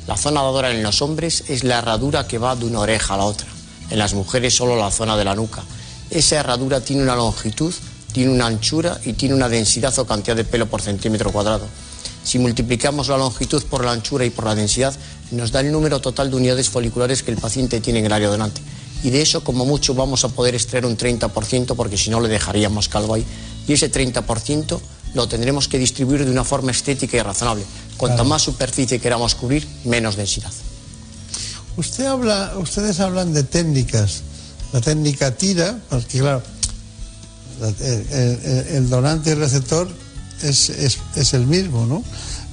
La 0.07 0.17
zona 0.17 0.43
dadora 0.43 0.71
en 0.71 0.83
los 0.83 1.03
hombres 1.03 1.45
es 1.49 1.65
la 1.65 1.79
herradura 1.79 2.27
que 2.27 2.39
va 2.39 2.57
de 2.57 2.67
una 2.67 2.81
oreja 2.81 3.15
a 3.15 3.19
la 3.19 3.25
otra. 3.25 3.47
En 3.91 3.99
las 3.99 4.15
mujeres 4.15 4.55
solo 4.55 4.77
la 4.77 4.91
zona 4.91 5.17
de 5.17 5.25
la 5.25 5.35
nuca. 5.35 5.63
Esa 6.11 6.37
herradura 6.37 6.81
tiene 6.81 7.03
una 7.03 7.17
longitud, 7.17 7.75
tiene 8.13 8.33
una 8.33 8.47
anchura 8.47 8.99
y 9.05 9.15
tiene 9.15 9.35
una 9.35 9.49
densidad 9.49 9.99
o 9.99 10.07
cantidad 10.07 10.37
de 10.37 10.45
pelo 10.45 10.67
por 10.67 10.83
centímetro 10.83 11.33
cuadrado. 11.33 11.67
Si 12.29 12.39
multiplicamos 12.39 13.09
la 13.09 13.17
longitud 13.17 13.63
por 13.71 13.83
la 13.87 13.93
anchura 13.93 14.23
y 14.27 14.29
por 14.29 14.45
la 14.45 14.55
densidad, 14.55 14.95
nos 15.31 15.51
da 15.51 15.61
el 15.61 15.73
número 15.73 15.99
total 16.03 16.29
de 16.29 16.37
unidades 16.37 16.69
foliculares 16.69 17.23
que 17.23 17.31
el 17.31 17.39
paciente 17.39 17.81
tiene 17.81 18.01
en 18.01 18.05
el 18.05 18.13
área 18.13 18.29
donante. 18.29 18.61
Y 19.03 19.09
de 19.09 19.23
eso, 19.23 19.43
como 19.43 19.65
mucho, 19.65 19.95
vamos 19.95 20.25
a 20.25 20.29
poder 20.29 20.55
extraer 20.55 20.85
un 20.85 20.99
30%, 20.99 21.75
porque 21.75 21.97
si 21.97 22.11
no, 22.11 22.21
le 22.21 22.29
dejaríamos 22.29 22.91
calvo 22.91 23.15
ahí. 23.15 23.25
Y 23.67 23.73
ese 23.73 23.91
30% 23.91 24.79
lo 25.15 25.27
tendremos 25.27 25.69
que 25.69 25.79
distribuir 25.79 26.27
de 26.27 26.31
una 26.31 26.45
forma 26.45 26.71
estética 26.71 27.17
y 27.17 27.23
razonable. 27.23 27.65
Cuanta 27.97 28.17
Claro. 28.17 28.29
más 28.29 28.43
superficie 28.43 29.01
queramos 29.01 29.35
cubrir, 29.35 29.67
menos 29.87 30.17
densidad. 30.17 30.53
Usted 31.79 32.05
habla, 32.05 32.53
ustedes 32.59 33.01
hablan 33.01 33.33
de 33.33 33.43
técnicas. 33.45 34.21
La 34.75 34.83
técnica 34.83 35.31
tira, 35.35 35.79
porque 35.89 36.19
claro, 36.19 36.43
la- 37.59 37.69
el, 37.69 38.07
el- 38.13 38.67
el 38.77 38.91
donante 38.91 39.31
y 39.31 39.33
el 39.33 39.39
receptor 39.39 39.89
es, 40.43 40.71
es- 40.71 40.99
es 41.17 41.35
el 41.35 41.47
mismo, 41.47 41.87
¿no? 41.87 42.03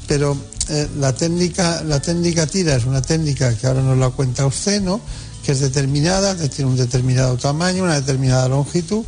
Pero 0.08 0.38
eh, 0.70 0.88
la, 1.00 1.14
técnica, 1.14 1.84
la 1.84 2.00
técnica 2.00 2.46
tira 2.48 2.76
es 2.76 2.86
una 2.86 3.02
técnica 3.02 3.54
que 3.56 3.68
ahora 3.68 3.82
nos 3.82 3.98
la 3.98 4.10
cuenta 4.10 4.46
usted, 4.46 4.82
¿no? 4.82 5.02
Que 5.44 5.52
es 5.52 5.60
determinada, 5.60 6.36
que 6.38 6.50
tiene 6.50 6.72
un 6.72 6.78
determinado 6.78 7.38
tamaño, 7.38 7.84
una 7.84 7.96
determinada 8.00 8.48
longitud. 8.50 9.04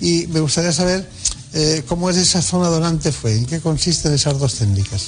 Y 0.00 0.26
me 0.28 0.40
gustaría 0.40 0.72
saber 0.72 1.08
eh, 1.52 1.82
cómo 1.86 2.10
es 2.10 2.16
esa 2.16 2.40
zona 2.42 2.68
donante 2.68 3.12
fue, 3.12 3.36
en 3.36 3.46
qué 3.46 3.60
consisten 3.60 4.12
esas 4.12 4.38
dos 4.38 4.54
técnicas. 4.54 5.06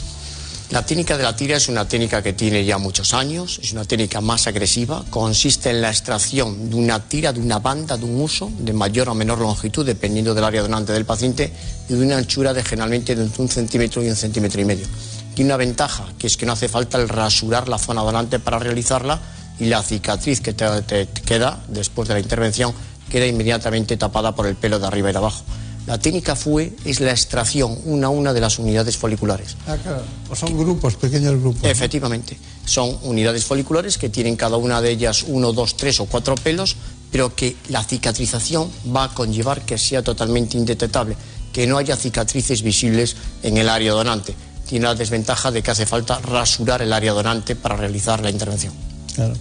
La 0.73 0.81
técnica 0.81 1.19
de 1.19 1.23
la 1.23 1.37
tira 1.37 1.59
es 1.59 1.69
una 1.69 1.87
técnica 1.87 2.23
que 2.23 2.33
tiene 2.33 2.65
ya 2.65 2.79
muchos 2.79 3.13
años, 3.13 3.61
es 3.63 3.73
una 3.73 3.85
técnica 3.85 4.23
más 4.23 4.47
agresiva, 4.47 5.05
consiste 5.11 5.69
en 5.69 5.83
la 5.83 5.91
extracción 5.91 6.71
de 6.71 6.77
una 6.77 6.99
tira, 6.99 7.31
de 7.31 7.41
una 7.41 7.59
banda, 7.59 7.99
de 7.99 8.07
un 8.07 8.19
uso 8.19 8.51
de 8.59 8.73
mayor 8.73 9.11
o 9.11 9.15
menor 9.15 9.39
longitud, 9.39 9.85
dependiendo 9.85 10.33
del 10.33 10.45
área 10.45 10.63
donante 10.63 10.95
del 10.95 11.05
paciente, 11.05 11.53
y 11.91 11.93
de 11.93 12.01
una 12.03 12.17
anchura 12.17 12.55
de 12.55 12.65
generalmente 12.65 13.15
de 13.15 13.31
un 13.37 13.49
centímetro 13.51 14.03
y 14.03 14.09
un 14.09 14.17
centímetro 14.17 14.63
y 14.63 14.65
medio. 14.65 14.87
Tiene 15.35 15.51
una 15.51 15.59
ventaja, 15.59 16.07
que 16.19 16.27
es 16.27 16.39
que 16.39 16.47
no 16.47 16.53
hace 16.53 16.71
falta 16.71 16.97
el 16.97 17.11
rasurar 17.11 17.69
la 17.69 17.77
zona 17.77 18.01
donante 18.01 18.39
para 18.39 18.59
realizarla 18.59 19.21
y 19.61 19.67
la 19.67 19.83
cicatriz 19.83 20.41
que 20.41 20.55
te, 20.55 20.81
te 20.81 21.07
queda 21.07 21.63
después 21.69 22.09
de 22.09 22.15
la 22.15 22.21
intervención 22.21 22.73
queda 23.11 23.27
inmediatamente 23.27 23.99
tapada 23.99 24.35
por 24.35 24.47
el 24.47 24.55
pelo 24.55 24.79
de 24.79 24.87
arriba 24.87 25.11
y 25.11 25.13
de 25.13 25.19
abajo. 25.19 25.45
La 25.93 25.99
técnica 25.99 26.35
FUE 26.35 26.73
es 26.87 27.01
la 27.01 27.11
extracción 27.11 27.79
una 27.85 28.07
a 28.07 28.11
una 28.11 28.33
de 28.33 28.41
las 28.41 28.59
unidades 28.59 28.97
foliculares. 28.97 29.59
Ah, 29.67 29.77
claro. 29.77 30.03
O 30.31 30.35
son 30.35 30.57
grupos, 30.57 30.97
pequeños 30.97 31.39
grupos. 31.39 31.69
Efectivamente, 31.69 32.39
son 32.65 32.97
unidades 33.03 33.45
foliculares 33.45 33.99
que 33.99 34.09
tienen 34.09 34.35
cada 34.37 34.57
una 34.57 34.81
de 34.81 34.91
ellas 34.91 35.23
uno, 35.29 35.53
dos, 35.53 35.77
tres 35.77 36.01
o 36.01 36.07
cuatro 36.07 36.35
pelos, 36.37 36.77
pero 37.11 37.37
que 37.37 37.57
la 37.69 37.85
cicatrización 37.85 38.71
va 38.89 39.05
a 39.05 39.09
conllevar 39.13 39.67
que 39.67 39.77
sea 39.77 40.03
totalmente 40.03 40.57
indetectable, 40.57 41.15
que 41.53 41.67
no 41.67 41.77
haya 41.77 41.95
cicatrices 41.95 42.63
visibles 42.63 43.15
en 43.43 43.59
el 43.59 43.69
área 43.69 43.93
donante. 43.93 44.35
Tiene 44.67 44.87
la 44.87 44.95
desventaja 44.95 45.51
de 45.51 45.63
que 45.63 45.73
hace 45.73 45.85
falta 45.85 46.19
rasurar 46.21 46.81
el 46.81 46.95
área 46.95 47.13
donante 47.13 47.55
para 47.55 47.77
realizar 47.77 48.23
la 48.23 48.31
intervención. 48.31 48.73
Claro. 49.15 49.35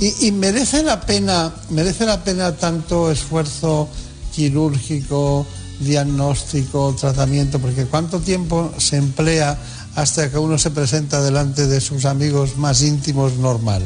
Y, 0.00 0.26
y 0.26 0.32
merece 0.32 0.82
la 0.82 1.00
pena, 1.00 1.54
merece 1.70 2.04
la 2.06 2.24
pena 2.24 2.56
tanto 2.56 3.08
esfuerzo 3.12 3.88
quirúrgico, 4.34 5.46
diagnóstico, 5.80 6.94
tratamiento, 6.98 7.58
porque 7.58 7.86
cuánto 7.86 8.20
tiempo 8.20 8.72
se 8.78 8.96
emplea 8.96 9.58
hasta 9.94 10.30
que 10.30 10.38
uno 10.38 10.58
se 10.58 10.70
presenta 10.70 11.20
delante 11.20 11.66
de 11.66 11.80
sus 11.80 12.04
amigos 12.04 12.56
más 12.56 12.82
íntimos 12.82 13.36
normal. 13.36 13.82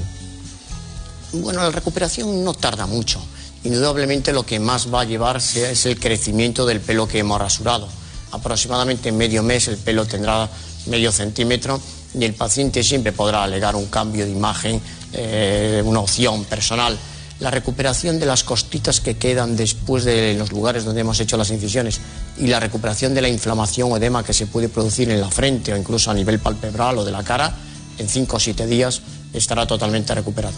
Bueno, 1.32 1.62
la 1.62 1.70
recuperación 1.70 2.44
no 2.44 2.54
tarda 2.54 2.86
mucho. 2.86 3.20
Indudablemente 3.64 4.32
lo 4.32 4.44
que 4.44 4.60
más 4.60 4.92
va 4.92 5.00
a 5.00 5.04
llevarse 5.04 5.72
es 5.72 5.86
el 5.86 5.98
crecimiento 5.98 6.64
del 6.66 6.80
pelo 6.80 7.08
que 7.08 7.18
hemos 7.18 7.40
rasurado. 7.40 7.88
Aproximadamente 8.30 9.08
en 9.08 9.16
medio 9.16 9.42
mes 9.42 9.66
el 9.68 9.76
pelo 9.76 10.06
tendrá 10.06 10.48
medio 10.86 11.10
centímetro 11.10 11.80
y 12.18 12.24
el 12.24 12.34
paciente 12.34 12.82
siempre 12.82 13.12
podrá 13.12 13.42
alegar 13.42 13.74
un 13.74 13.86
cambio 13.86 14.24
de 14.24 14.30
imagen, 14.30 14.80
eh, 15.12 15.82
una 15.84 16.00
opción 16.00 16.44
personal. 16.44 16.96
La 17.38 17.50
recuperación 17.50 18.18
de 18.18 18.26
las 18.26 18.44
costitas 18.44 19.00
que 19.00 19.16
quedan 19.16 19.56
después 19.56 20.04
de 20.04 20.34
los 20.34 20.52
lugares 20.52 20.84
donde 20.84 21.02
hemos 21.02 21.20
hecho 21.20 21.36
las 21.36 21.50
incisiones 21.50 22.00
y 22.38 22.46
la 22.46 22.60
recuperación 22.60 23.14
de 23.14 23.20
la 23.20 23.28
inflamación 23.28 23.92
o 23.92 23.96
edema 23.96 24.24
que 24.24 24.32
se 24.32 24.46
puede 24.46 24.70
producir 24.70 25.10
en 25.10 25.20
la 25.20 25.30
frente 25.30 25.72
o 25.72 25.76
incluso 25.76 26.10
a 26.10 26.14
nivel 26.14 26.38
palpebral 26.38 26.98
o 26.98 27.04
de 27.04 27.12
la 27.12 27.22
cara, 27.22 27.54
en 27.98 28.08
5 28.08 28.36
o 28.36 28.40
7 28.40 28.66
días 28.66 29.02
estará 29.34 29.66
totalmente 29.66 30.14
recuperado. 30.14 30.54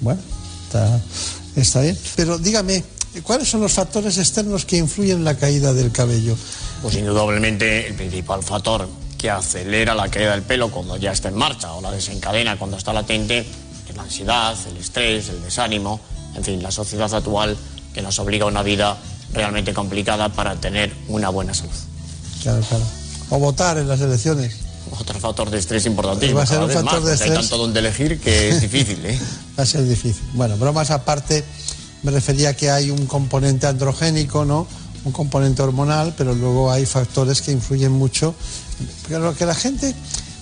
Bueno, 0.00 0.20
está, 0.66 1.00
está 1.54 1.80
bien. 1.80 1.96
Pero 2.16 2.38
dígame, 2.38 2.82
¿cuáles 3.22 3.48
son 3.48 3.60
los 3.60 3.72
factores 3.72 4.18
externos 4.18 4.64
que 4.64 4.76
influyen 4.76 5.18
en 5.18 5.24
la 5.24 5.36
caída 5.36 5.72
del 5.72 5.92
cabello? 5.92 6.36
Pues 6.82 6.96
indudablemente 6.96 7.86
el 7.86 7.94
principal 7.94 8.42
factor 8.42 8.88
que 9.16 9.30
acelera 9.30 9.94
la 9.94 10.08
caída 10.10 10.32
del 10.32 10.42
pelo 10.42 10.70
cuando 10.70 10.96
ya 10.96 11.12
está 11.12 11.28
en 11.28 11.36
marcha 11.36 11.72
o 11.72 11.80
la 11.80 11.90
desencadena 11.90 12.58
cuando 12.58 12.76
está 12.76 12.92
latente 12.92 13.46
la 13.96 14.02
ansiedad, 14.02 14.56
el 14.68 14.76
estrés, 14.76 15.28
el 15.28 15.42
desánimo, 15.42 16.00
en 16.34 16.44
fin, 16.44 16.62
la 16.62 16.70
sociedad 16.70 17.12
actual 17.14 17.56
que 17.92 18.02
nos 18.02 18.18
obliga 18.18 18.44
a 18.44 18.48
una 18.48 18.62
vida 18.62 18.96
realmente 19.32 19.72
complicada 19.72 20.28
para 20.28 20.56
tener 20.56 20.94
una 21.08 21.28
buena 21.28 21.54
salud. 21.54 21.72
Claro, 22.42 22.60
claro. 22.68 22.84
O 23.30 23.38
votar 23.38 23.78
en 23.78 23.88
las 23.88 24.00
elecciones. 24.00 24.56
Otro 24.90 25.18
factor 25.18 25.50
de 25.50 25.58
estrés 25.58 25.86
importantísimo. 25.86 26.38
Va 26.38 26.44
a 26.44 26.46
ser 26.46 26.60
un 26.60 26.70
factor 26.70 26.84
más, 26.84 26.94
de 26.94 27.00
porque 27.00 27.10
Hay 27.10 27.30
estrés. 27.30 27.48
tanto 27.48 27.56
donde 27.56 27.80
elegir 27.80 28.20
que 28.20 28.50
es 28.50 28.60
difícil, 28.60 29.04
¿eh? 29.06 29.18
Va 29.58 29.62
a 29.62 29.66
ser 29.66 29.86
difícil. 29.88 30.22
Bueno, 30.34 30.56
bromas 30.56 30.90
aparte, 30.90 31.44
me 32.02 32.10
refería 32.10 32.50
a 32.50 32.54
que 32.54 32.70
hay 32.70 32.90
un 32.90 33.06
componente 33.06 33.66
androgénico, 33.66 34.44
¿no? 34.44 34.66
Un 35.04 35.12
componente 35.12 35.62
hormonal, 35.62 36.14
pero 36.16 36.34
luego 36.34 36.70
hay 36.70 36.86
factores 36.86 37.40
que 37.42 37.50
influyen 37.52 37.92
mucho. 37.92 38.34
Pero 39.08 39.20
lo 39.20 39.34
que 39.34 39.46
la 39.46 39.54
gente 39.54 39.94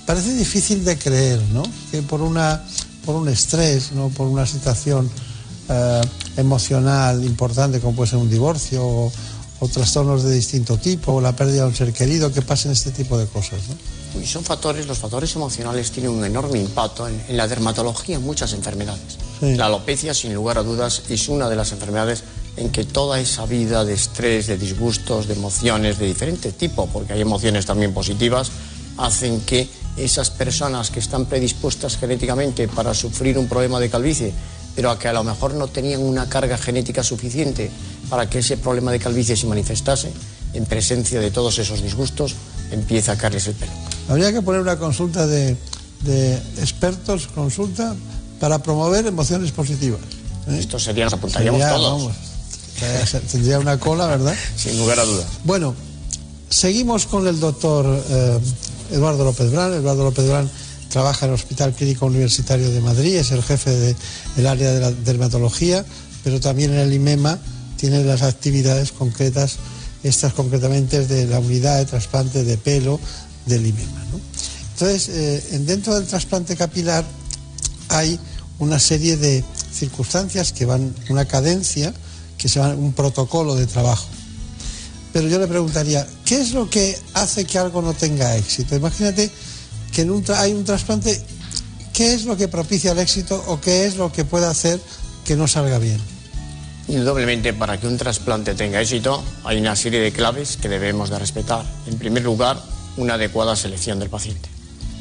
parece 0.07 0.35
difícil 0.35 0.85
de 0.85 0.99
creer, 0.99 1.41
¿no? 1.53 1.63
Que 1.91 2.03
por 2.03 2.21
una 2.21 2.63
por 3.05 3.17
un 3.17 3.29
estrés, 3.29 3.93
¿no? 3.93 4.09
Por 4.09 4.27
una 4.27 4.47
situación 4.47 5.11
eh, 5.69 6.01
emocional 6.37 7.25
importante, 7.25 7.81
como 7.81 7.95
puede 7.97 8.11
ser 8.11 8.19
un 8.19 8.31
divorcio 8.31 8.85
o, 8.85 9.13
o 9.61 9.69
trastornos 9.69 10.23
de 10.23 10.35
distinto 10.35 10.77
tipo, 10.79 11.15
o 11.15 11.21
la 11.21 11.35
pérdida 11.35 11.63
de 11.63 11.69
un 11.69 11.75
ser 11.75 11.93
querido, 11.93 12.33
que 12.33 12.43
pasen 12.43 12.73
este 12.73 12.91
tipo 12.91 13.19
de 13.19 13.27
cosas, 13.27 13.61
¿no? 13.69 14.21
Y 14.21 14.27
son 14.27 14.45
factores, 14.45 14.87
los 14.87 14.99
factores 14.99 15.35
emocionales 15.37 15.91
tienen 15.91 16.11
un 16.11 16.25
enorme 16.25 16.59
impacto 16.59 17.09
en, 17.09 17.23
en 17.29 17.37
la 17.37 17.49
dermatología 17.49 18.17
en 18.17 18.23
muchas 18.23 18.53
enfermedades. 18.53 19.17
Sí. 19.41 19.55
La 19.55 19.67
alopecia, 19.67 20.13
sin 20.13 20.35
lugar 20.35 20.59
a 20.59 20.63
dudas, 20.63 21.03
es 21.09 21.29
una 21.29 21.49
de 21.49 21.57
las 21.57 21.73
enfermedades 21.73 22.23
en 22.57 22.71
que 22.71 22.85
toda 22.85 23.19
esa 23.21 23.47
vida 23.47 23.85
de 23.85 23.95
estrés, 23.95 24.47
de 24.47 24.59
disgustos, 24.59 25.27
de 25.27 25.35
emociones 25.35 25.99
de 25.99 26.07
diferente 26.07 26.53
tipo, 26.53 26.87
porque 26.89 27.15
hay 27.15 27.21
emociones 27.23 27.65
también 27.65 27.95
positivas, 27.95 28.51
hacen 28.99 29.41
que 29.41 29.69
esas 29.97 30.31
personas 30.31 30.91
que 30.91 31.01
están 31.01 31.27
predispuestas 31.27 31.97
genéticamente 31.97 32.69
para 32.69 32.95
sufrir 32.95 33.39
un 33.39 33.47
problema 33.47 33.79
de 33.79 33.91
calvicie 33.91 34.33
pero 34.75 34.91
a 34.91 34.99
que 34.99 35.09
a 35.09 35.13
lo 35.13 35.25
mejor 35.25 35.55
no 35.55 35.69
tenían 35.69 36.01
una 36.01 36.29
carga 36.29 36.57
genética 36.57 37.03
suficiente 37.03 37.71
para 38.09 38.29
que 38.29 38.39
ese 38.39 38.57
problema 38.57 38.93
de 38.93 38.99
calvicie 38.99 39.37
se 39.37 39.47
manifestase, 39.47 40.13
en 40.55 40.65
presencia 40.67 41.21
de 41.21 41.31
todos 41.31 41.59
esos 41.59 41.83
disgustos, 41.83 42.35
empieza 42.71 43.13
a 43.13 43.17
caerles 43.17 43.47
el 43.47 43.55
pelo. 43.55 43.73
Habría 44.09 44.33
que 44.33 44.43
poner 44.43 44.61
una 44.61 44.79
consulta 44.79 45.27
de, 45.27 45.57
de 46.03 46.35
expertos, 46.59 47.29
consulta, 47.29 47.95
para 48.41 48.59
promover 48.59 49.07
emociones 49.07 49.53
positivas. 49.53 50.01
¿eh? 50.49 50.59
Esto 50.59 50.79
sería, 50.79 51.05
nos 51.05 51.15
apuntaríamos 51.15 51.61
Sería, 51.61 51.77
todos. 51.77 52.03
vamos, 52.03 52.17
eh, 52.83 53.21
tendría 53.31 53.59
una 53.59 53.79
cola, 53.79 54.07
¿verdad? 54.07 54.35
Sin 54.57 54.77
lugar 54.79 54.99
a 54.99 55.05
duda. 55.05 55.25
Bueno, 55.45 55.75
seguimos 56.51 57.07
con 57.07 57.27
el 57.27 57.39
doctor 57.41 57.87
eh, 58.11 58.39
Eduardo 58.93 59.25
López 59.25 59.51
Brán. 59.51 59.73
Eduardo 59.73 60.05
López 60.05 60.27
Brán 60.29 60.51
trabaja 60.91 61.27
en 61.27 61.33
el 61.33 61.37
Hospital 61.37 61.73
Clínico 61.75 62.07
Universitario 62.07 62.71
de 62.71 62.81
Madrid, 62.81 63.17
es 63.17 63.31
el 63.31 63.43
jefe 63.43 63.71
de- 63.71 63.97
del 64.37 64.47
área 64.47 64.73
de 64.73 64.81
la 64.81 64.93
dermatología, 64.93 65.85
pero 66.23 66.39
también 66.39 66.73
en 66.73 66.81
el 66.81 66.93
IMEMA 66.93 67.39
tiene 67.77 68.05
las 68.05 68.23
actividades 68.23 68.93
concretas, 68.93 69.57
estas 70.03 70.35
concretamente 70.35 71.07
de 71.07 71.27
la 71.27 71.39
unidad 71.39 71.79
de 71.79 71.87
trasplante 71.87 72.45
de 72.45 72.59
pelo 72.59 73.01
del 73.47 73.67
IMEMA. 73.67 74.05
Entonces, 74.75 75.09
eh, 75.09 75.45
en- 75.53 75.67
dentro 75.67 75.95
del 75.95 76.07
trasplante 76.07 76.57
capilar 76.57 77.05
hay 77.89 78.19
una 78.59 78.79
serie 78.79 79.17
de 79.17 79.43
circunstancias 79.73 80.53
que 80.53 80.65
van, 80.67 80.95
una 81.09 81.25
cadencia, 81.25 81.95
que 82.37 82.49
se 82.49 82.61
llama 82.61 82.75
un 82.75 82.93
protocolo 82.93 83.55
de 83.55 83.67
trabajo. 83.67 84.07
Pero 85.13 85.29
yo 85.29 85.39
le 85.39 85.47
preguntaría, 85.47 86.07
¿qué 86.25 86.41
es 86.41 86.53
lo 86.53 86.71
que 86.71 86.99
hace 87.15 87.45
que 87.45 87.59
algo 87.59 87.83
no 87.83 87.93
tenga 87.93 88.37
éxito? 88.37 88.75
Imagínate 88.75 89.31
que 89.93 90.03
en 90.03 90.25
hay 90.35 90.53
un 90.55 90.65
trasplante, 90.65 91.21
¿qué 91.93 92.15
es 92.15 92.25
lo 92.25 92.37
que 92.37 92.49
propicia 92.49 92.93
el 92.93 92.99
éxito 92.99 93.43
o 93.47 93.61
qué 93.61 93.87
es 93.87 93.97
lo 93.97 94.11
que 94.11 94.25
puede 94.25 94.47
hacer 94.47 94.81
que 95.25 95.37
no 95.37 95.47
salga 95.47 95.79
bien? 95.79 96.01
Indudablemente, 96.89 97.53
para 97.53 97.79
que 97.79 97.87
un 97.87 97.99
trasplante 97.99 98.55
tenga 98.55 98.81
éxito, 98.81 99.23
hay 99.45 99.59
una 99.59 99.77
serie 99.77 100.01
de 100.01 100.13
claves 100.13 100.57
que 100.57 100.69
debemos 100.69 101.11
de 101.11 101.19
respetar. 101.19 101.65
En 101.87 101.99
primer 101.99 102.23
lugar, 102.23 102.61
una 102.97 103.15
adecuada 103.15 103.55
selección 103.55 103.99
del 103.99 104.09
paciente, 104.09 104.49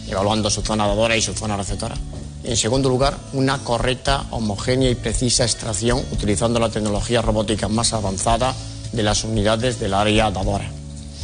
evaluando 0.07 0.49
su 0.49 0.61
zona 0.61 0.87
dadora 0.87 1.15
y 1.15 1.21
su 1.21 1.33
zona 1.33 1.57
receptora. 1.57 1.95
En 2.43 2.57
segundo 2.57 2.89
lugar, 2.89 3.17
una 3.33 3.59
correcta, 3.59 4.25
homogénea 4.31 4.89
y 4.89 4.95
precisa 4.95 5.43
extracción 5.43 6.03
utilizando 6.11 6.59
la 6.59 6.69
tecnología 6.69 7.21
robótica 7.21 7.67
más 7.67 7.93
avanzada 7.93 8.53
de 8.91 9.03
las 9.03 9.23
unidades 9.23 9.79
del 9.79 9.93
área 9.93 10.31
dadora. 10.31 10.69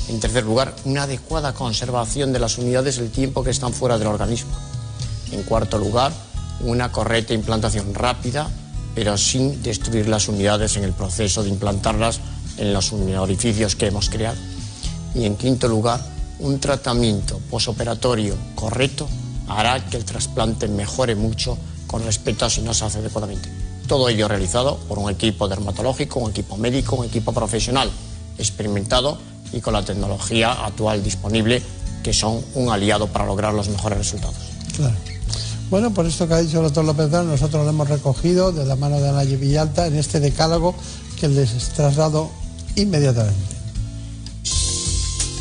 En 0.09 0.19
tercer 0.19 0.45
lugar, 0.45 0.73
una 0.85 1.03
adecuada 1.03 1.53
conservación 1.53 2.31
de 2.31 2.39
las 2.39 2.57
unidades 2.57 2.97
el 2.97 3.11
tiempo 3.11 3.43
que 3.43 3.49
están 3.49 3.73
fuera 3.73 3.97
del 3.97 4.07
organismo. 4.07 4.51
En 5.31 5.43
cuarto 5.43 5.77
lugar, 5.77 6.13
una 6.61 6.91
correcta 6.91 7.33
implantación 7.33 7.93
rápida, 7.93 8.49
pero 8.95 9.17
sin 9.17 9.61
destruir 9.61 10.07
las 10.07 10.27
unidades 10.29 10.77
en 10.77 10.83
el 10.83 10.93
proceso 10.93 11.43
de 11.43 11.49
implantarlas 11.49 12.21
en 12.57 12.73
los 12.73 12.93
orificios 12.93 13.75
que 13.75 13.87
hemos 13.87 14.09
creado. 14.09 14.37
Y 15.13 15.25
en 15.25 15.35
quinto 15.35 15.67
lugar, 15.67 15.99
un 16.39 16.59
tratamiento 16.59 17.39
posoperatorio 17.49 18.35
correcto 18.55 19.07
hará 19.47 19.85
que 19.85 19.97
el 19.97 20.05
trasplante 20.05 20.67
mejore 20.67 21.15
mucho 21.15 21.57
con 21.85 22.03
respecto 22.03 22.45
a 22.45 22.49
si 22.49 22.61
no 22.61 22.73
se 22.73 22.85
hace 22.85 22.99
adecuadamente. 22.99 23.66
Todo 23.87 24.09
ello 24.09 24.27
realizado 24.27 24.77
por 24.87 24.99
un 24.99 25.09
equipo 25.09 25.47
dermatológico, 25.47 26.19
un 26.19 26.31
equipo 26.31 26.57
médico, 26.57 26.97
un 26.97 27.05
equipo 27.05 27.31
profesional 27.31 27.89
experimentado 28.37 29.17
y 29.53 29.61
con 29.61 29.73
la 29.73 29.83
tecnología 29.83 30.51
actual 30.51 31.03
disponible, 31.03 31.61
que 32.03 32.13
son 32.13 32.41
un 32.53 32.69
aliado 32.69 33.07
para 33.07 33.25
lograr 33.25 33.53
los 33.53 33.69
mejores 33.69 33.97
resultados. 33.97 34.35
Claro. 34.75 34.95
Bueno, 35.69 35.93
por 35.93 36.05
esto 36.05 36.27
que 36.27 36.33
ha 36.33 36.41
dicho 36.41 36.57
el 36.57 36.63
doctor 36.63 36.85
López 36.85 37.09
Brán, 37.09 37.27
nosotros 37.27 37.63
lo 37.63 37.69
hemos 37.69 37.89
recogido 37.89 38.51
de 38.51 38.65
la 38.65 38.75
mano 38.75 38.99
de 38.99 39.09
Anaye 39.09 39.35
Villalta 39.35 39.87
en 39.87 39.97
este 39.97 40.19
decálogo 40.19 40.75
que 41.19 41.27
les 41.27 41.51
traslado 41.69 42.29
inmediatamente. 42.75 43.57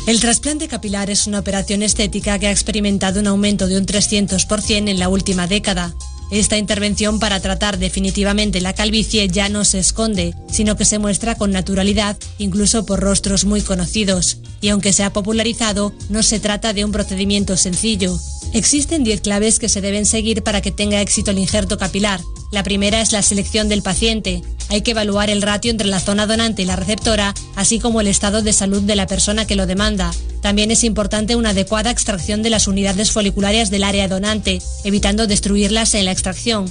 El 0.05 0.19
trasplante 0.21 0.69
capilar 0.69 1.09
es 1.09 1.27
una 1.27 1.39
operación 1.39 1.83
estética 1.83 2.39
que 2.39 2.47
ha 2.47 2.51
experimentado 2.51 3.19
un 3.19 3.27
aumento 3.27 3.67
de 3.67 3.77
un 3.77 3.85
300% 3.85 4.89
en 4.89 4.99
la 4.99 5.09
última 5.09 5.47
década. 5.47 5.93
Esta 6.29 6.57
intervención 6.57 7.19
para 7.19 7.39
tratar 7.39 7.77
definitivamente 7.77 8.59
la 8.59 8.73
calvicie 8.73 9.27
ya 9.29 9.47
no 9.47 9.63
se 9.63 9.79
esconde, 9.79 10.35
sino 10.51 10.75
que 10.75 10.83
se 10.83 10.99
muestra 10.99 11.35
con 11.35 11.51
naturalidad, 11.51 12.17
incluso 12.37 12.85
por 12.85 12.99
rostros 12.99 13.45
muy 13.45 13.61
conocidos. 13.61 14.39
Y 14.59 14.69
aunque 14.69 14.91
se 14.91 15.03
ha 15.03 15.13
popularizado, 15.13 15.93
no 16.09 16.23
se 16.23 16.39
trata 16.39 16.73
de 16.73 16.83
un 16.83 16.91
procedimiento 16.91 17.55
sencillo. 17.55 18.17
Existen 18.53 19.03
10 19.03 19.21
claves 19.21 19.59
que 19.59 19.69
se 19.69 19.81
deben 19.81 20.05
seguir 20.05 20.41
para 20.43 20.61
que 20.61 20.71
tenga 20.71 21.01
éxito 21.01 21.31
el 21.31 21.39
injerto 21.39 21.77
capilar. 21.77 22.21
La 22.51 22.63
primera 22.63 23.01
es 23.01 23.11
la 23.11 23.21
selección 23.21 23.67
del 23.67 23.81
paciente. 23.81 24.41
Hay 24.69 24.81
que 24.81 24.91
evaluar 24.91 25.29
el 25.29 25.41
ratio 25.41 25.69
entre 25.69 25.87
la 25.87 25.99
zona 25.99 26.27
donante 26.27 26.61
y 26.61 26.65
la 26.65 26.75
receptora, 26.75 27.33
así 27.55 27.79
como 27.79 28.01
el 28.01 28.07
estado 28.07 28.41
de 28.41 28.53
salud 28.53 28.81
de 28.81 28.95
la 28.95 29.05
persona 29.05 29.45
que 29.45 29.55
lo 29.55 29.65
demanda. 29.65 30.11
También 30.41 30.71
es 30.71 30.83
importante 30.83 31.35
una 31.35 31.49
adecuada 31.49 31.91
extracción 31.91 32.41
de 32.41 32.49
las 32.49 32.67
unidades 32.67 33.11
foliculares 33.11 33.69
del 33.69 33.83
área 33.83 34.07
donante, 34.07 34.61
evitando 34.83 35.27
destruirlas 35.27 35.93
en 35.93 36.05
la 36.05 36.11
extracción. 36.11 36.65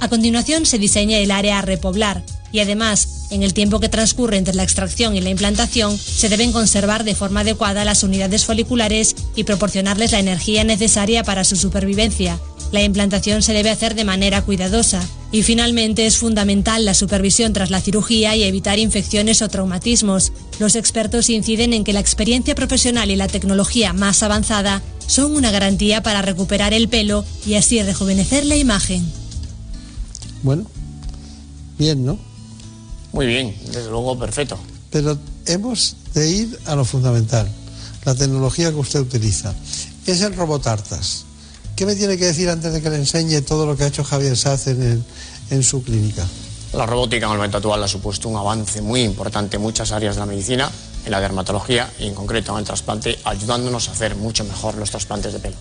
A 0.00 0.08
continuación 0.08 0.66
se 0.66 0.78
diseña 0.78 1.18
el 1.18 1.30
área 1.30 1.58
a 1.58 1.62
repoblar 1.62 2.22
y 2.52 2.60
además, 2.60 3.26
en 3.30 3.42
el 3.42 3.54
tiempo 3.54 3.80
que 3.80 3.88
transcurre 3.88 4.36
entre 4.36 4.54
la 4.54 4.62
extracción 4.62 5.16
y 5.16 5.22
la 5.22 5.30
implantación, 5.30 5.96
se 5.98 6.28
deben 6.28 6.52
conservar 6.52 7.02
de 7.02 7.14
forma 7.14 7.40
adecuada 7.40 7.84
las 7.84 8.02
unidades 8.02 8.44
foliculares 8.44 9.16
y 9.34 9.44
proporcionarles 9.44 10.12
la 10.12 10.20
energía 10.20 10.62
necesaria 10.62 11.24
para 11.24 11.44
su 11.44 11.56
supervivencia. 11.56 12.38
La 12.72 12.82
implantación 12.82 13.42
se 13.42 13.52
debe 13.52 13.70
hacer 13.70 13.94
de 13.94 14.04
manera 14.04 14.42
cuidadosa. 14.42 15.02
Y 15.30 15.42
finalmente 15.42 16.04
es 16.04 16.18
fundamental 16.18 16.84
la 16.84 16.92
supervisión 16.92 17.54
tras 17.54 17.70
la 17.70 17.80
cirugía 17.80 18.36
y 18.36 18.42
evitar 18.42 18.78
infecciones 18.78 19.40
o 19.40 19.48
traumatismos. 19.48 20.32
Los 20.58 20.76
expertos 20.76 21.30
inciden 21.30 21.72
en 21.72 21.84
que 21.84 21.94
la 21.94 22.00
experiencia 22.00 22.54
profesional 22.54 23.10
y 23.10 23.16
la 23.16 23.28
tecnología 23.28 23.94
más 23.94 24.22
avanzada 24.22 24.82
son 25.06 25.34
una 25.34 25.50
garantía 25.50 26.02
para 26.02 26.20
recuperar 26.20 26.74
el 26.74 26.88
pelo 26.88 27.24
y 27.46 27.54
así 27.54 27.82
rejuvenecer 27.82 28.44
la 28.44 28.56
imagen. 28.56 29.10
Bueno, 30.42 30.66
bien, 31.78 32.04
¿no? 32.04 32.31
Muy 33.12 33.26
bien, 33.26 33.54
desde 33.66 33.90
luego 33.90 34.18
perfecto. 34.18 34.58
Pero 34.90 35.18
hemos 35.46 35.96
de 36.14 36.30
ir 36.30 36.58
a 36.66 36.74
lo 36.74 36.84
fundamental, 36.84 37.48
la 38.04 38.14
tecnología 38.14 38.70
que 38.70 38.76
usted 38.76 39.00
utiliza. 39.00 39.54
Es 40.06 40.20
el 40.22 40.34
robot 40.34 40.66
Artas. 40.66 41.24
¿Qué 41.76 41.86
me 41.86 41.94
tiene 41.94 42.16
que 42.18 42.26
decir 42.26 42.48
antes 42.50 42.72
de 42.72 42.82
que 42.82 42.90
le 42.90 42.96
enseñe 42.96 43.40
todo 43.42 43.66
lo 43.66 43.76
que 43.76 43.84
ha 43.84 43.86
hecho 43.86 44.04
Javier 44.04 44.36
Saz 44.36 44.66
en, 44.66 44.82
el- 44.82 45.02
en 45.50 45.62
su 45.62 45.82
clínica? 45.82 46.26
La 46.74 46.86
robótica 46.86 47.26
en 47.26 47.32
el 47.32 47.38
momento 47.38 47.58
actual 47.58 47.82
ha 47.82 47.88
supuesto 47.88 48.28
un 48.28 48.36
avance 48.36 48.80
muy 48.80 49.02
importante 49.02 49.56
en 49.56 49.62
muchas 49.62 49.92
áreas 49.92 50.14
de 50.16 50.20
la 50.20 50.26
medicina, 50.26 50.70
en 51.04 51.10
la 51.10 51.20
dermatología 51.20 51.90
y 51.98 52.06
en 52.06 52.14
concreto 52.14 52.52
en 52.52 52.58
el 52.60 52.64
trasplante, 52.64 53.18
ayudándonos 53.24 53.88
a 53.88 53.92
hacer 53.92 54.16
mucho 54.16 54.44
mejor 54.44 54.76
los 54.76 54.90
trasplantes 54.90 55.32
de 55.32 55.38
pelo. 55.38 55.56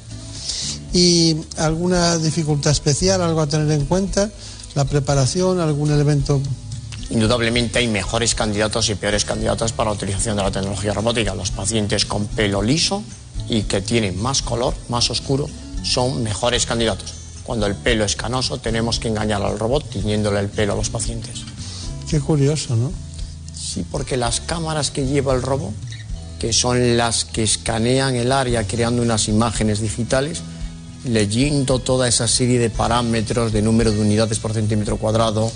¿Y 0.93 1.37
alguna 1.57 2.17
dificultad 2.17 2.71
especial, 2.71 3.21
algo 3.21 3.41
a 3.41 3.47
tener 3.47 3.71
en 3.71 3.85
cuenta? 3.85 4.29
¿La 4.75 4.85
preparación, 4.85 5.59
algún 5.59 5.91
elemento? 5.91 6.41
Indudablemente 7.11 7.79
hay 7.79 7.89
mejores 7.89 8.35
candidatos 8.35 8.89
y 8.89 8.95
peores 8.95 9.25
candidatos 9.25 9.73
para 9.73 9.89
la 9.89 9.95
utilización 9.97 10.37
de 10.37 10.43
la 10.43 10.51
tecnología 10.51 10.93
robótica. 10.93 11.35
Los 11.35 11.51
pacientes 11.51 12.05
con 12.05 12.25
pelo 12.25 12.61
liso 12.61 13.03
y 13.49 13.63
que 13.63 13.81
tienen 13.81 14.21
más 14.21 14.41
color, 14.41 14.73
más 14.87 15.09
oscuro, 15.09 15.49
son 15.83 16.23
mejores 16.23 16.65
candidatos. 16.65 17.13
Cuando 17.43 17.65
el 17.65 17.75
pelo 17.75 18.05
es 18.05 18.15
canoso 18.15 18.59
tenemos 18.59 18.99
que 18.99 19.09
engañar 19.09 19.41
al 19.41 19.59
robot 19.59 19.89
tiñéndole 19.89 20.39
el 20.39 20.47
pelo 20.47 20.71
a 20.71 20.75
los 20.77 20.89
pacientes. 20.89 21.41
Qué 22.09 22.21
curioso, 22.21 22.77
¿no? 22.77 22.93
Sí, 23.53 23.85
porque 23.91 24.15
las 24.15 24.39
cámaras 24.39 24.89
que 24.89 25.05
lleva 25.05 25.33
el 25.33 25.41
robot, 25.41 25.73
que 26.39 26.53
son 26.53 26.95
las 26.95 27.25
que 27.25 27.43
escanean 27.43 28.15
el 28.15 28.31
área 28.31 28.65
creando 28.65 29.01
unas 29.01 29.27
imágenes 29.27 29.81
digitales, 29.81 30.43
leyendo 31.03 31.79
toda 31.79 32.07
esa 32.07 32.29
serie 32.29 32.57
de 32.57 32.69
parámetros 32.69 33.51
de 33.51 33.61
número 33.61 33.91
de 33.91 33.99
unidades 33.99 34.39
por 34.39 34.53
centímetro 34.53 34.95
cuadrado, 34.95 35.51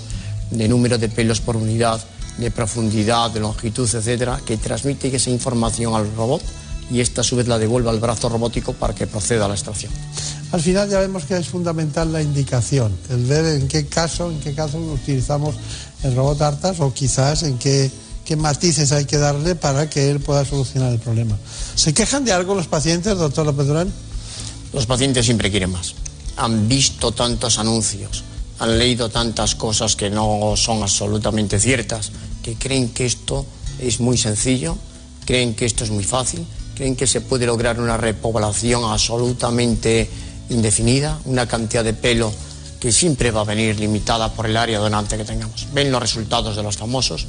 de 0.50 0.68
número 0.68 0.98
de 0.98 1.08
pelos 1.08 1.40
por 1.40 1.56
unidad, 1.56 2.00
de 2.38 2.50
profundidad, 2.50 3.30
de 3.30 3.40
longitud, 3.40 3.88
etcétera, 3.92 4.40
que 4.44 4.56
transmite 4.56 5.14
esa 5.14 5.30
información 5.30 5.94
al 5.94 6.14
robot 6.14 6.42
y 6.90 7.00
esta 7.00 7.22
a 7.22 7.24
su 7.24 7.36
vez 7.36 7.48
la 7.48 7.58
devuelve 7.58 7.90
al 7.90 7.98
brazo 7.98 8.28
robótico 8.28 8.72
para 8.72 8.94
que 8.94 9.06
proceda 9.06 9.46
a 9.46 9.48
la 9.48 9.54
extracción. 9.54 9.92
Al 10.52 10.60
final 10.60 10.88
ya 10.88 11.00
vemos 11.00 11.24
que 11.24 11.36
es 11.36 11.48
fundamental 11.48 12.12
la 12.12 12.22
indicación, 12.22 12.96
el 13.10 13.24
ver 13.24 13.60
en 13.60 13.68
qué 13.68 13.86
caso, 13.86 14.30
en 14.30 14.38
qué 14.40 14.54
caso 14.54 14.78
utilizamos 14.78 15.56
el 16.02 16.14
robot 16.14 16.40
Artas 16.42 16.80
o 16.80 16.92
quizás 16.92 17.42
en 17.42 17.58
qué, 17.58 17.90
qué 18.24 18.36
matices 18.36 18.92
hay 18.92 19.06
que 19.06 19.18
darle 19.18 19.56
para 19.56 19.90
que 19.90 20.10
él 20.10 20.20
pueda 20.20 20.44
solucionar 20.44 20.92
el 20.92 21.00
problema. 21.00 21.36
¿Se 21.74 21.92
quejan 21.92 22.24
de 22.24 22.32
algo 22.32 22.54
los 22.54 22.68
pacientes, 22.68 23.18
doctor 23.18 23.44
López 23.44 23.66
Durán? 23.66 23.92
Los 24.72 24.86
pacientes 24.86 25.24
siempre 25.24 25.50
quieren 25.50 25.70
más. 25.70 25.94
Han 26.36 26.68
visto 26.68 27.12
tantos 27.12 27.58
anuncios, 27.58 28.22
han 28.58 28.78
leído 28.78 29.08
tantas 29.08 29.54
cosas 29.54 29.96
que 29.96 30.10
no 30.10 30.54
son 30.56 30.82
absolutamente 30.82 31.60
ciertas, 31.60 32.12
que 32.42 32.54
creen 32.54 32.90
que 32.90 33.06
esto 33.06 33.44
es 33.78 34.00
muy 34.00 34.16
sencillo, 34.16 34.76
creen 35.24 35.54
que 35.54 35.66
esto 35.66 35.84
es 35.84 35.90
muy 35.90 36.04
fácil, 36.04 36.46
creen 36.74 36.96
que 36.96 37.06
se 37.06 37.20
puede 37.20 37.46
lograr 37.46 37.80
una 37.80 37.96
repoblación 37.96 38.84
absolutamente 38.84 40.08
indefinida, 40.50 41.18
una 41.24 41.46
cantidad 41.46 41.84
de 41.84 41.94
pelo 41.94 42.32
que 42.80 42.92
siempre 42.92 43.30
va 43.30 43.40
a 43.40 43.44
venir 43.44 43.78
limitada 43.80 44.32
por 44.32 44.46
el 44.46 44.56
área 44.56 44.78
donante 44.78 45.16
que 45.16 45.24
tengamos. 45.24 45.66
Ven 45.72 45.90
los 45.90 46.00
resultados 46.00 46.56
de 46.56 46.62
los 46.62 46.76
famosos, 46.76 47.26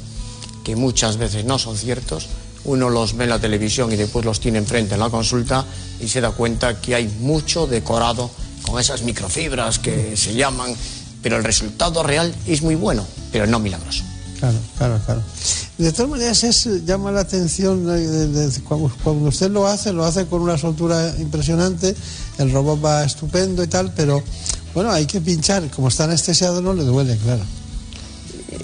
que 0.62 0.76
muchas 0.76 1.16
veces 1.16 1.44
no 1.44 1.58
son 1.58 1.76
ciertos. 1.76 2.26
Uno 2.64 2.90
los 2.90 3.16
ve 3.16 3.24
en 3.24 3.30
la 3.30 3.38
televisión 3.38 3.90
y 3.92 3.96
después 3.96 4.24
los 4.24 4.40
tiene 4.40 4.58
enfrente 4.58 4.94
en 4.94 5.00
la 5.00 5.08
consulta 5.08 5.64
y 6.00 6.08
se 6.08 6.20
da 6.20 6.30
cuenta 6.32 6.80
que 6.80 6.94
hay 6.94 7.08
mucho 7.20 7.66
decorado 7.66 8.30
con 8.62 8.78
esas 8.78 9.02
microfibras 9.02 9.78
que 9.78 10.16
se 10.16 10.34
llaman, 10.34 10.74
pero 11.22 11.36
el 11.36 11.44
resultado 11.44 12.02
real 12.02 12.34
es 12.46 12.62
muy 12.62 12.74
bueno, 12.74 13.06
pero 13.32 13.46
no 13.46 13.58
milagroso. 13.58 14.04
Claro, 14.38 14.58
claro, 14.76 15.00
claro. 15.04 15.22
De 15.78 15.90
todas 15.92 16.08
maneras, 16.10 16.44
es, 16.44 16.68
llama 16.84 17.10
la 17.10 17.20
atención 17.20 17.88
eh, 17.90 17.98
de- 17.98 18.28
de- 18.48 18.60
cuando, 18.62 18.90
cuando 19.02 19.28
usted 19.28 19.50
lo 19.50 19.66
hace, 19.66 19.92
lo 19.92 20.04
hace 20.04 20.26
con 20.26 20.42
una 20.42 20.56
soltura 20.56 21.12
impresionante, 21.18 21.94
el 22.38 22.52
robot 22.52 22.84
va 22.84 23.04
estupendo 23.04 23.64
y 23.64 23.66
tal, 23.66 23.92
pero 23.94 24.22
bueno, 24.74 24.92
hay 24.92 25.06
que 25.06 25.20
pinchar, 25.20 25.68
como 25.70 25.88
está 25.88 26.04
anestesiado 26.04 26.60
no 26.62 26.72
le 26.72 26.84
duele, 26.84 27.16
claro. 27.16 27.42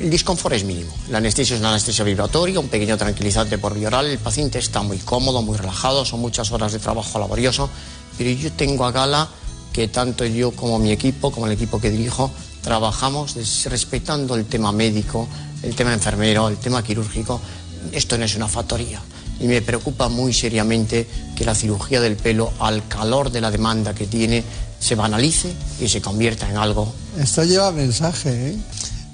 El 0.01 0.11
disconfort 0.11 0.55
es 0.55 0.65
mínimo. 0.65 0.93
La 1.11 1.19
anestesia 1.19 1.55
es 1.55 1.61
una 1.61 1.71
anestesia 1.71 2.05
vibratoria, 2.05 2.59
un 2.59 2.69
pequeño 2.69 2.97
tranquilizante 2.97 3.59
por 3.59 3.75
vía 3.75 3.89
oral. 3.89 4.07
El 4.07 4.19
paciente 4.19 4.59
está 4.59 4.83
muy 4.83 4.99
cómodo, 4.99 5.43
muy 5.43 5.57
relajado, 5.57 6.05
son 6.05 6.21
muchas 6.21 6.51
horas 6.53 6.73
de 6.73 6.79
trabajo 6.79 7.19
laborioso, 7.19 7.69
pero 8.17 8.31
yo 8.31 8.51
tengo 8.53 8.87
a 8.87 8.93
gala 8.93 9.29
que 9.75 9.89
tanto 9.89 10.25
yo 10.25 10.53
como 10.53 10.79
mi 10.79 10.93
equipo, 10.93 11.33
como 11.33 11.47
el 11.47 11.53
equipo 11.53 11.81
que 11.81 11.91
dirijo, 11.91 12.31
trabajamos 12.63 13.35
respetando 13.65 14.37
el 14.37 14.47
tema 14.47 14.71
médico, 14.71 15.29
el 15.65 15.75
tema 15.75 15.93
enfermero, 15.93 16.49
el 16.49 16.59
tema 16.59 16.85
quirúrgico. 16.85 17.41
Esto 17.91 18.17
no 18.17 18.25
es 18.25 18.37
una 18.37 18.47
factoría. 18.47 19.03
Y 19.41 19.49
me 19.49 19.61
preocupa 19.63 20.09
muy 20.09 20.33
seriamente 20.33 21.09
que 21.35 21.45
la 21.45 21.57
cirugía 21.57 22.01
del 22.01 22.15
pelo, 22.15 22.53
al 22.61 22.87
calor 22.87 23.33
de 23.33 23.41
la 23.41 23.51
demanda 23.51 23.97
que 23.97 24.07
tiene, 24.07 24.45
se 24.79 24.95
banalice 24.95 25.53
y 25.81 25.89
se 25.89 26.01
convierta 26.01 26.49
en 26.49 26.57
algo 26.57 26.95
Esto 27.19 27.43
lleva 27.43 27.73
mensaje, 27.73 28.51
¿eh? 28.51 28.57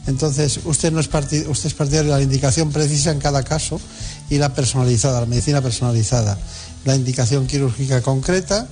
Entonces, 0.07 0.61
usted, 0.65 0.93
no 0.93 1.01
es 1.01 1.09
usted 1.09 1.67
es 1.69 1.75
partidario 1.75 2.13
de 2.13 2.19
la 2.19 2.23
indicación 2.23 2.71
precisa 2.71 3.13
en 3.13 3.19
cada 3.19 3.45
caso 3.45 3.81
y 4.29 4.37
la 4.37 4.53
personalizada, 4.53 5.21
la 5.21 5.27
medicina 5.27 5.63
personalizada. 5.63 6.37
La 6.85 6.97
indicación 6.97 7.47
quirúrgica 7.47 8.03
concreta, 8.03 8.67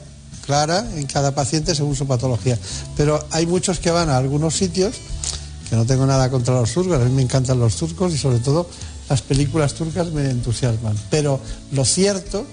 clara, 0.48 0.88
en 0.96 1.06
cada 1.06 1.34
paciente 1.34 1.74
según 1.74 1.94
su 1.94 2.06
patología. 2.06 2.58
Pero 2.96 3.20
hay 3.30 3.44
muchos 3.46 3.78
que 3.80 3.90
van 3.90 4.08
a 4.08 4.16
algunos 4.16 4.56
sitios, 4.56 4.94
que 5.68 5.76
no 5.76 5.84
tengo 5.84 6.06
nada 6.06 6.30
contra 6.30 6.54
los 6.54 6.72
turcos, 6.72 6.98
a 6.98 7.04
mí 7.04 7.12
me 7.14 7.20
encantan 7.22 7.60
los 7.60 7.76
turcos 7.76 8.14
y 8.14 8.18
sobre 8.18 8.38
todo 8.38 8.66
las 9.10 9.20
películas 9.20 9.74
turcas 9.74 10.10
me 10.10 10.30
entusiasman. 10.30 10.96
Pero 11.10 11.38
lo 11.72 11.84
cierto 11.84 12.46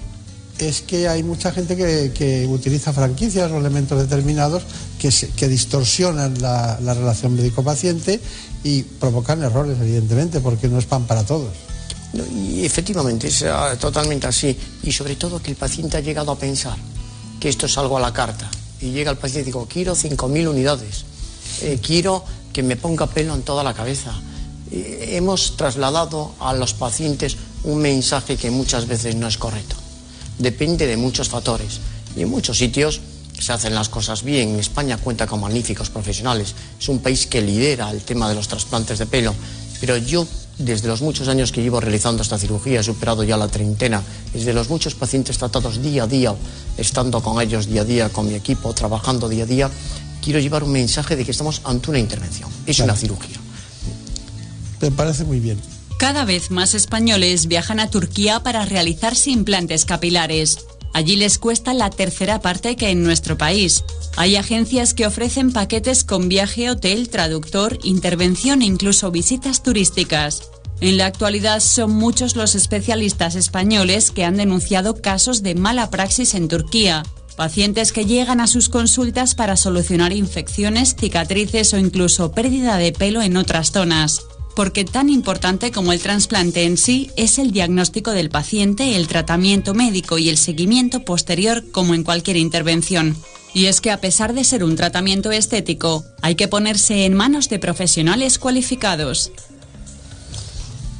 es 0.59 0.81
que 0.81 1.07
hay 1.07 1.23
mucha 1.23 1.51
gente 1.53 1.75
que, 1.77 2.45
utiliza 2.49 2.91
franquicias 2.91 3.49
o 3.51 3.57
elementos 3.57 3.97
determinados 3.97 4.63
que, 4.99 5.11
se- 5.11 5.29
que 5.29 5.47
distorsionan 5.47 6.41
la, 6.41 6.77
la 6.81 6.93
relación 6.93 7.33
médico-paciente 7.35 8.19
y 8.63 8.83
provocan 8.83 9.41
errores, 9.43 9.77
evidentemente, 9.79 10.39
porque 10.41 10.67
no 10.67 10.77
es 10.79 10.85
pan 10.85 11.03
para 11.07 11.23
todos. 11.23 11.51
Y 12.33 12.65
efectivamente, 12.65 13.27
es 13.27 13.43
totalmente 13.79 14.27
así. 14.27 14.57
Y 14.83 14.91
sobre 14.93 15.15
todo 15.17 15.41
que 15.41 15.51
el 15.51 15.57
paciente 15.57 15.97
ha 15.97 15.99
llegado 16.01 16.31
a 16.31 16.37
pensar 16.39 16.77
que 17.39 17.49
esto 17.49 17.65
es 17.65 17.77
algo 17.77 17.97
a 17.97 18.01
la 18.01 18.13
carta. 18.13 18.49
Y 18.81 18.91
llega 18.91 19.11
el 19.11 19.17
paciente 19.17 19.49
y 19.49 19.51
digo, 19.51 19.67
quiero 19.67 19.95
5.000 19.95 20.47
unidades. 20.47 21.05
Eh, 21.61 21.79
quiero 21.81 22.23
que 22.51 22.63
me 22.63 22.75
ponga 22.75 23.07
pelo 23.07 23.35
en 23.35 23.43
toda 23.43 23.63
la 23.63 23.73
cabeza. 23.73 24.13
Hemos 24.71 25.57
trasladado 25.57 26.33
a 26.39 26.53
los 26.53 26.73
pacientes 26.73 27.37
un 27.63 27.79
mensaje 27.79 28.35
que 28.35 28.51
muchas 28.51 28.87
veces 28.87 29.15
no 29.15 29.27
es 29.27 29.37
correcto. 29.37 29.75
Depende 30.39 30.87
de 30.87 30.97
muchos 30.97 31.29
factores. 31.29 31.79
Y 32.15 32.21
en 32.21 32.29
muchos 32.29 32.57
sitios 32.57 33.01
se 33.39 33.53
hacen 33.53 33.75
las 33.75 33.89
cosas 33.89 34.23
bien. 34.23 34.49
En 34.49 34.59
España 34.59 34.97
cuenta 34.97 35.27
con 35.27 35.41
magníficos 35.41 35.89
profesionales. 35.89 36.55
Es 36.79 36.89
un 36.89 36.99
país 36.99 37.27
que 37.27 37.41
lidera 37.41 37.91
el 37.91 38.01
tema 38.01 38.29
de 38.29 38.35
los 38.35 38.47
trasplantes 38.47 38.99
de 38.99 39.05
pelo. 39.05 39.33
Pero 39.79 39.97
yo, 39.97 40.25
desde 40.57 40.87
los 40.87 41.01
muchos 41.01 41.27
años 41.27 41.51
que 41.51 41.61
llevo 41.61 41.79
realizando 41.81 42.21
esta 42.23 42.37
cirugía, 42.37 42.79
he 42.79 42.83
superado 42.83 43.23
ya 43.23 43.37
la 43.37 43.47
treintena, 43.47 44.01
desde 44.33 44.53
los 44.53 44.69
muchos 44.69 44.95
pacientes 44.95 45.37
tratados 45.37 45.81
día 45.81 46.03
a 46.03 46.07
día, 46.07 46.33
estando 46.77 47.21
con 47.21 47.41
ellos 47.41 47.67
día 47.67 47.81
a 47.81 47.85
día, 47.85 48.09
con 48.09 48.27
mi 48.27 48.35
equipo, 48.35 48.73
trabajando 48.73 49.27
día 49.29 49.43
a 49.43 49.47
día, 49.47 49.69
quiero 50.23 50.39
llevar 50.39 50.63
un 50.63 50.71
mensaje 50.71 51.15
de 51.15 51.25
que 51.25 51.31
estamos 51.31 51.61
ante 51.65 51.89
una 51.89 51.99
intervención. 51.99 52.49
Es 52.65 52.77
Claro. 52.77 52.91
una 52.93 52.99
cirugía. 52.99 53.37
Me 54.81 54.91
parece 54.91 55.23
muy 55.23 55.39
bien. 55.39 55.59
Cada 55.97 56.25
vez 56.25 56.51
más 56.51 56.73
españoles 56.73 57.47
viajan 57.47 57.79
a 57.79 57.89
Turquía 57.89 58.41
para 58.41 58.65
realizarse 58.65 59.31
implantes 59.31 59.85
capilares. 59.85 60.57
Allí 60.95 61.17
les 61.17 61.37
cuesta 61.39 61.73
la 61.73 61.89
tercera 61.89 62.39
parte 62.39 62.77
que 62.77 62.89
en 62.89 63.03
nuestro 63.03 63.37
país. 63.37 63.83
Hay 64.15 64.37
agencias 64.37 64.93
que 64.93 65.05
ofrecen 65.05 65.51
paquetes 65.51 66.05
con 66.05 66.29
viaje, 66.29 66.69
hotel, 66.69 67.09
traductor, 67.09 67.77
intervención 67.83 68.61
e 68.61 68.65
incluso 68.65 69.11
visitas 69.11 69.61
turísticas. 69.61 70.51
En 70.79 70.95
la 70.95 71.07
actualidad 71.07 71.59
son 71.59 71.91
muchos 71.91 72.37
los 72.37 72.55
especialistas 72.55 73.35
españoles 73.35 74.09
que 74.09 74.23
han 74.23 74.37
denunciado 74.37 75.01
casos 75.01 75.43
de 75.43 75.53
mala 75.53 75.89
praxis 75.89 76.33
en 76.33 76.47
Turquía. 76.47 77.03
Pacientes 77.35 77.91
que 77.91 78.05
llegan 78.05 78.39
a 78.39 78.47
sus 78.47 78.69
consultas 78.69 79.35
para 79.35 79.57
solucionar 79.57 80.13
infecciones, 80.13 80.95
cicatrices 80.97 81.73
o 81.73 81.77
incluso 81.77 82.31
pérdida 82.31 82.77
de 82.77 82.93
pelo 82.93 83.21
en 83.21 83.35
otras 83.35 83.73
zonas 83.73 84.21
porque 84.55 84.85
tan 84.85 85.09
importante 85.09 85.71
como 85.71 85.91
el 85.91 86.01
trasplante 86.01 86.63
en 86.63 86.77
sí 86.77 87.11
es 87.17 87.37
el 87.37 87.51
diagnóstico 87.51 88.11
del 88.11 88.29
paciente, 88.29 88.95
el 88.95 89.07
tratamiento 89.07 89.73
médico 89.73 90.17
y 90.17 90.29
el 90.29 90.37
seguimiento 90.37 91.01
posterior 91.01 91.63
como 91.71 91.93
en 91.93 92.03
cualquier 92.03 92.37
intervención. 92.37 93.17
Y 93.53 93.67
es 93.67 93.81
que 93.81 93.91
a 93.91 94.01
pesar 94.01 94.33
de 94.33 94.43
ser 94.43 94.63
un 94.63 94.75
tratamiento 94.75 95.31
estético, 95.31 96.05
hay 96.21 96.35
que 96.35 96.47
ponerse 96.47 97.05
en 97.05 97.13
manos 97.13 97.49
de 97.49 97.59
profesionales 97.59 98.39
cualificados. 98.39 99.31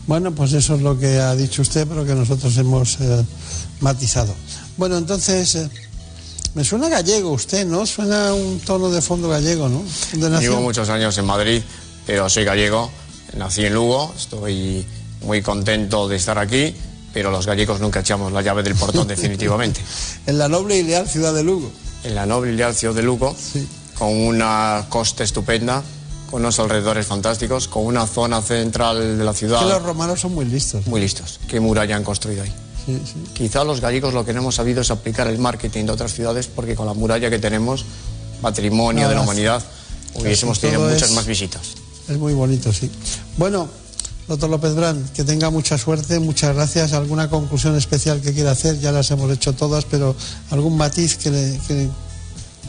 Bueno, 0.08 0.32
pues 0.34 0.53
eso 0.53 0.76
es 0.76 0.82
lo 0.82 0.99
que 0.99 1.20
ha 1.20 1.36
dicho 1.36 1.62
usted, 1.62 1.88
pero 1.88 2.06
que 2.06 2.14
nosotros 2.14 2.56
hemos 2.58 2.99
eh, 3.01 3.26
matizado. 3.80 4.36
Bueno, 4.78 4.97
entonces, 4.97 5.56
eh, 5.56 5.70
me 6.53 6.64
suena 6.64 6.89
gallego 6.89 7.32
usted, 7.32 7.66
¿no? 7.66 7.86
Suena 7.86 8.34
un 8.34 8.60
tono 8.60 8.89
de 8.91 9.01
fondo 9.01 9.28
gallego, 9.28 9.68
¿no? 9.68 9.84
De. 10.14 10.39
Llevo 10.39 10.62
muchos 10.62 10.89
años 10.89 11.18
en 11.18 11.26
Madrid, 11.26 11.62
pero 12.06 12.30
soy 12.30 12.45
gallego. 12.45 12.91
Nací 13.34 13.66
en 13.66 13.74
Lugo, 13.74 14.14
estoy 14.16 14.86
muy 15.22 15.42
contento 15.42 16.08
de 16.08 16.16
estar 16.16 16.38
aquí, 16.38 16.74
pero 17.14 17.32
los 17.32 17.46
gallegos 17.46 17.80
nunca 17.80 18.00
echamos 18.02 18.32
la 18.32 18.42
llave 18.42 18.64
del 18.64 18.76
portón 18.76 19.08
definitivamente. 19.16 19.82
En 20.28 20.38
la 20.38 20.48
noble 20.48 20.78
y 20.78 20.84
leal 20.84 21.08
ciudad 21.08 21.34
de 21.34 21.44
Lugo. 21.44 21.72
En 22.04 22.16
la 22.16 22.26
noble 22.26 22.54
y 22.54 22.56
leal 22.56 22.76
ciudad 22.76 22.94
de 22.94 23.02
Lugo, 23.04 23.36
con 23.98 24.10
una 24.16 24.86
costa 24.90 25.24
estupenda, 25.24 25.84
con 26.30 26.42
unos 26.42 26.60
alrededores 26.60 27.06
fantásticos, 27.08 27.68
con 27.68 27.86
una 27.86 28.06
zona 28.08 28.42
central 28.42 29.18
de 29.18 29.24
la 29.24 29.34
ciudad. 29.34 29.60
Que 29.60 29.66
los 29.70 29.84
romanos 29.84 30.20
son 30.22 30.34
muy 30.34 30.46
listos. 30.46 30.86
Muy 30.88 31.02
listos. 31.02 31.40
¿Qué 31.48 31.60
muralla 31.60 31.96
han 31.96 32.04
construido 32.04 32.44
ahí? 32.44 32.54
Sí, 32.86 33.02
sí. 33.06 33.14
Quizá 33.34 33.64
los 33.64 33.82
gallegos 33.82 34.14
lo 34.14 34.24
que 34.24 34.34
no 34.34 34.42
hemos 34.42 34.56
sabido 34.56 34.82
es 34.82 34.92
aplicar 34.92 35.28
el 35.28 35.40
marketing 35.40 35.86
de 35.86 35.92
otras 35.92 36.14
ciudades 36.14 36.48
porque 36.48 36.76
con 36.76 36.86
la 36.86 36.94
muralla 36.94 37.30
que 37.32 37.40
tenemos, 37.40 37.86
patrimonio 38.42 39.02
Nada, 39.02 39.10
de 39.10 39.16
la 39.16 39.22
humanidad, 39.22 39.64
hubiésemos 40.14 40.60
tenido 40.60 40.82
muchas 40.82 41.10
es- 41.10 41.16
más 41.16 41.26
visitas. 41.26 41.62
Es 42.08 42.18
muy 42.18 42.34
bonito, 42.34 42.72
sí. 42.72 42.89
Bueno, 43.38 43.68
doctor 44.28 44.49
López 44.49 44.76
Brand, 44.76 45.12
que 45.12 45.24
tenga 45.24 45.49
mucha 45.49 45.78
suerte, 45.78 46.20
muchas 46.20 46.56
gracias. 46.56 46.93
¿Alguna 46.93 47.30
conclusión 47.30 47.76
especial 47.76 48.22
que 48.22 48.34
quiera 48.34 48.51
hacer? 48.51 48.80
Ya 48.80 48.91
las 48.91 49.10
hemos 49.12 49.32
hecho 49.32 49.53
todas, 49.53 49.86
pero 49.86 50.16
algún 50.51 50.78
matiz 50.78 51.18
que 51.18 51.32
le... 51.32 51.60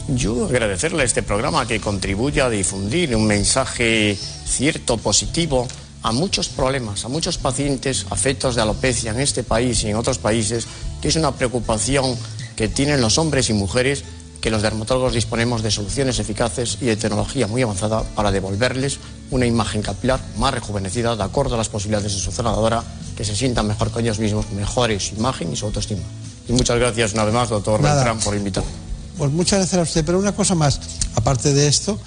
Yo 0.09 0.45
agradecerle 0.45 1.03
este 1.03 1.21
programa 1.21 1.67
que 1.67 1.81
contribuye 1.81 2.41
a 2.41 2.49
difundir 2.49 3.13
un 3.15 3.27
mensaje 3.27 4.17
cierto, 4.45 4.97
positivo, 4.97 5.67
a 6.01 6.13
muchos 6.13 6.47
problemas, 6.47 7.03
a 7.03 7.09
muchos 7.09 7.37
pacientes 7.37 8.05
afectos 8.09 8.55
de 8.55 8.61
alopecia 8.61 9.11
en 9.11 9.19
este 9.19 9.43
país 9.43 9.83
y 9.83 9.89
en 9.89 9.97
otros 9.97 10.17
países, 10.17 10.65
que 11.01 11.09
es 11.09 11.15
una 11.17 11.33
preocupación 11.33 12.15
que 12.55 12.69
tienen 12.69 13.01
los 13.01 13.17
hombres 13.17 13.49
y 13.49 13.53
mujeres, 13.53 14.03
que 14.41 14.49
los 14.49 14.61
dermatólogos 14.61 15.13
disponemos 15.13 15.63
de 15.63 15.71
soluciones 15.71 16.19
eficaces 16.19 16.77
y 16.81 16.85
de 16.85 16.95
tecnología 16.95 17.47
muy 17.47 17.61
avanzada 17.61 18.03
para 18.15 18.31
devolverles 18.31 18.99
una 19.31 19.45
imagen 19.45 19.81
capilar 19.81 20.19
más 20.37 20.53
rejuvenecida 20.53 21.15
de 21.15 21.23
acuerdo 21.23 21.55
a 21.55 21.57
las 21.57 21.69
posibilidades 21.69 22.13
de 22.13 22.19
su 22.19 22.31
zona 22.31 22.51
dora, 22.51 22.83
que 23.15 23.25
se 23.25 23.35
sientan 23.35 23.67
mejor 23.67 23.91
con 23.91 24.03
ellos 24.03 24.19
mismos, 24.19 24.49
mejore 24.51 24.99
su 24.99 25.15
imagen 25.15 25.51
y 25.51 25.55
su 25.55 25.65
autoestima. 25.65 26.03
Y 26.47 26.53
muchas 26.53 26.77
gracias 26.77 27.13
una 27.13 27.25
vez 27.25 27.33
más, 27.33 27.49
doctor 27.49 27.81
Nada. 27.81 27.95
Beltrán, 27.95 28.19
por 28.19 28.35
invitarme. 28.35 28.69
Pues 29.17 29.31
muchas 29.31 29.59
gracias 29.59 29.79
a 29.79 29.83
usted, 29.83 30.05
pero 30.05 30.19
una 30.19 30.33
cosa 30.33 30.55
más, 30.55 30.79
aparte 31.15 31.53
de 31.53 31.67
esto, 31.67 31.99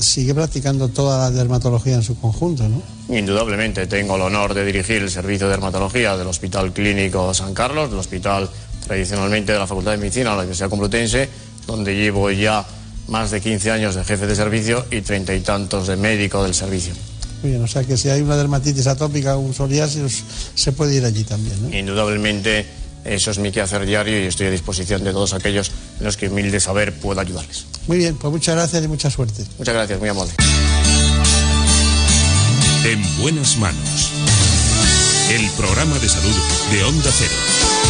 sigue 0.00 0.34
practicando 0.34 0.88
toda 0.88 1.18
la 1.18 1.30
dermatología 1.30 1.94
en 1.94 2.02
su 2.02 2.18
conjunto, 2.18 2.68
¿no? 2.68 2.82
Indudablemente 3.14 3.86
tengo 3.86 4.16
el 4.16 4.22
honor 4.22 4.54
de 4.54 4.64
dirigir 4.64 5.02
el 5.02 5.10
servicio 5.10 5.46
de 5.46 5.52
dermatología 5.52 6.16
del 6.16 6.26
Hospital 6.26 6.72
Clínico 6.72 7.34
San 7.34 7.54
Carlos, 7.54 7.90
del 7.90 7.98
hospital 7.98 8.48
tradicionalmente 8.86 9.52
de 9.52 9.58
la 9.58 9.66
Facultad 9.66 9.92
de 9.92 9.98
Medicina 9.98 10.30
de 10.30 10.36
la 10.36 10.42
Universidad 10.42 10.70
Complutense, 10.70 11.28
donde 11.66 11.94
llevo 11.94 12.30
ya 12.30 12.64
más 13.08 13.30
de 13.30 13.40
15 13.40 13.70
años 13.70 13.94
de 13.94 14.04
jefe 14.04 14.26
de 14.26 14.34
servicio 14.34 14.84
y 14.90 15.00
treinta 15.02 15.34
y 15.34 15.40
tantos 15.40 15.86
de 15.86 15.96
médico 15.96 16.42
del 16.42 16.54
servicio. 16.54 16.94
Muy 17.42 17.50
bien, 17.50 17.62
o 17.62 17.66
sea 17.66 17.84
que 17.84 17.96
si 17.98 18.08
hay 18.08 18.22
una 18.22 18.36
dermatitis 18.36 18.86
atópica 18.86 19.36
o 19.36 19.40
un 19.40 19.52
psoriasis, 19.52 20.24
se 20.54 20.72
puede 20.72 20.94
ir 20.94 21.04
allí 21.04 21.24
también, 21.24 21.62
¿no? 21.62 21.76
Indudablemente 21.76 22.64
Eso 23.04 23.30
es 23.30 23.38
mi 23.38 23.52
quehacer 23.52 23.84
diario 23.84 24.18
y 24.18 24.26
estoy 24.26 24.46
a 24.46 24.50
disposición 24.50 25.04
de 25.04 25.12
todos 25.12 25.34
aquellos 25.34 25.70
en 25.98 26.06
los 26.06 26.16
que 26.16 26.28
humilde 26.28 26.58
saber 26.58 26.94
puedo 26.94 27.20
ayudarles. 27.20 27.66
Muy 27.86 27.98
bien, 27.98 28.16
pues 28.16 28.32
muchas 28.32 28.54
gracias 28.54 28.82
y 28.82 28.88
mucha 28.88 29.10
suerte. 29.10 29.44
Muchas 29.58 29.74
gracias, 29.74 30.00
muy 30.00 30.08
amable. 30.08 30.32
En 32.86 33.18
buenas 33.20 33.58
manos. 33.58 34.10
El 35.30 35.50
programa 35.50 35.98
de 35.98 36.08
salud 36.08 36.34
de 36.72 36.84
Onda 36.84 37.10
Cero. 37.18 37.83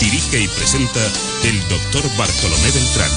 Dirige 0.00 0.40
y 0.40 0.48
presenta 0.48 1.00
el 1.44 1.60
doctor 1.68 2.02
Bartolomé 2.16 2.70
Beltrán. 2.70 3.10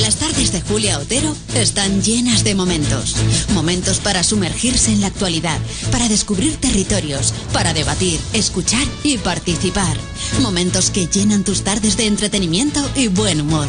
Las 0.00 0.16
tardes 0.16 0.52
de 0.52 0.60
Julia 0.62 0.98
Otero 0.98 1.36
están 1.54 2.02
llenas 2.02 2.44
de 2.44 2.54
momentos. 2.54 3.14
Momentos 3.52 4.00
para 4.00 4.22
sumergirse 4.24 4.90
en 4.90 5.00
la 5.00 5.08
actualidad, 5.08 5.58
para 5.90 6.08
descubrir 6.08 6.56
territorios, 6.56 7.34
para 7.52 7.74
debatir, 7.74 8.18
escuchar 8.32 8.86
y 9.04 9.18
participar. 9.18 9.96
Momentos 10.40 10.90
que 10.90 11.06
llenan 11.06 11.44
tus 11.44 11.62
tardes 11.62 11.96
de 11.96 12.06
entretenimiento 12.06 12.80
y 12.96 13.08
buen 13.08 13.42
humor. 13.42 13.68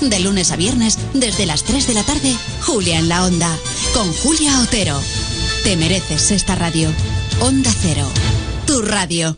De 0.00 0.20
lunes 0.20 0.52
a 0.52 0.56
viernes, 0.56 0.98
desde 1.12 1.44
las 1.44 1.64
3 1.64 1.86
de 1.86 1.94
la 1.94 2.02
tarde, 2.04 2.34
Julia 2.62 2.98
en 2.98 3.08
la 3.08 3.24
Onda, 3.24 3.54
con 3.92 4.12
Julia 4.12 4.60
Otero. 4.60 5.00
Te 5.64 5.76
mereces 5.76 6.30
esta 6.30 6.54
radio. 6.54 6.88
Onda 7.40 7.72
Cero, 7.82 8.08
tu 8.66 8.80
radio. 8.80 9.36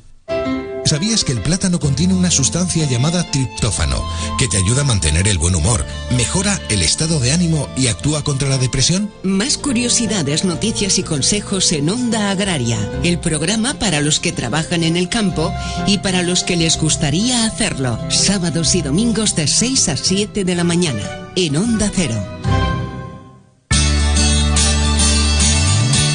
¿Sabías 0.87 1.25
que 1.25 1.33
el 1.33 1.43
plátano 1.43 1.81
contiene 1.81 2.15
una 2.15 2.31
sustancia 2.31 2.89
llamada 2.89 3.29
triptófano 3.33 4.05
que 4.39 4.47
te 4.47 4.57
ayuda 4.57 4.83
a 4.83 4.85
mantener 4.85 5.27
el 5.27 5.37
buen 5.37 5.57
humor, 5.57 5.85
mejora 6.17 6.61
el 6.69 6.81
estado 6.81 7.19
de 7.19 7.33
ánimo 7.33 7.69
y 7.77 7.89
actúa 7.89 8.23
contra 8.23 8.49
la 8.49 8.57
depresión? 8.57 9.11
Más 9.25 9.59
curiosidades, 9.59 10.45
noticias 10.45 10.99
y 10.99 11.03
consejos 11.03 11.73
en 11.73 11.91
Onda 11.91 12.31
Agraria, 12.31 12.79
el 13.03 13.19
programa 13.19 13.75
para 13.75 14.01
los 14.01 14.21
que 14.21 14.31
trabajan 14.31 14.85
en 14.85 14.97
el 14.97 15.09
campo 15.09 15.53
y 15.89 15.99
para 15.99 16.23
los 16.23 16.45
que 16.45 16.57
les 16.57 16.79
gustaría 16.79 17.45
hacerlo. 17.45 17.99
Sábados 18.09 18.77
y 18.77 18.83
domingos 18.83 19.35
de 19.35 19.49
6 19.49 19.89
a 19.89 19.97
7 19.97 20.45
de 20.45 20.55
la 20.55 20.63
mañana, 20.63 21.03
en 21.35 21.57
Onda 21.57 21.91
Cero. 21.93 22.15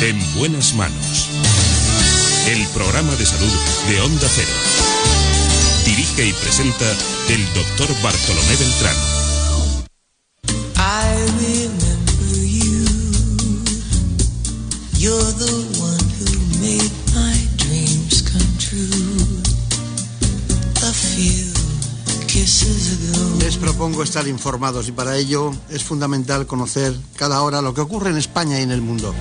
En 0.01 0.39
buenas 0.39 0.74
manos. 0.74 1.11
El 2.48 2.66
programa 2.74 3.16
de 3.16 3.26
salud 3.26 3.52
de 3.88 4.02
Onda 4.02 4.28
Cero. 4.34 4.52
Dirige 5.86 6.26
y 6.26 6.34
presenta 6.34 6.86
el 7.30 7.46
doctor 7.54 7.88
Bartolomé 8.02 8.56
Beltrán. 8.58 8.96
I 10.76 11.16
remember 11.39 12.44
you. 12.44 12.86
You're 14.98 15.32
the 15.34 15.54
one 15.80 16.04
who 16.18 16.32
made 16.60 16.92
my 17.14 17.38
dreams 17.58 18.24
come 18.24 18.58
true. 18.58 19.42
A 20.82 20.92
few 20.92 21.54
kisses 22.26 23.14
ago. 23.14 23.38
Les 23.39 23.58
propongo 23.58 24.04
estar 24.04 24.28
informados 24.28 24.88
y 24.88 24.92
para 24.92 25.16
ello 25.16 25.54
es 25.70 25.84
fundamental 25.84 26.48
conocer 26.48 26.96
cada 27.16 27.44
hora 27.44 27.62
lo 27.62 27.74
que 27.74 27.82
ocurre 27.82 28.10
en 28.10 28.18
España 28.18 28.60
y 28.60 28.64
en 28.64 28.72
el 28.72 28.82
mundo. 28.82 29.14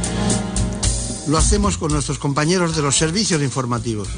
Lo 1.31 1.39
hacemos 1.39 1.79
con 1.79 1.93
nuestros 1.93 2.19
compañeros 2.19 2.75
de 2.75 2.83
los 2.83 2.97
servicios 2.97 3.41
informativos. 3.41 4.09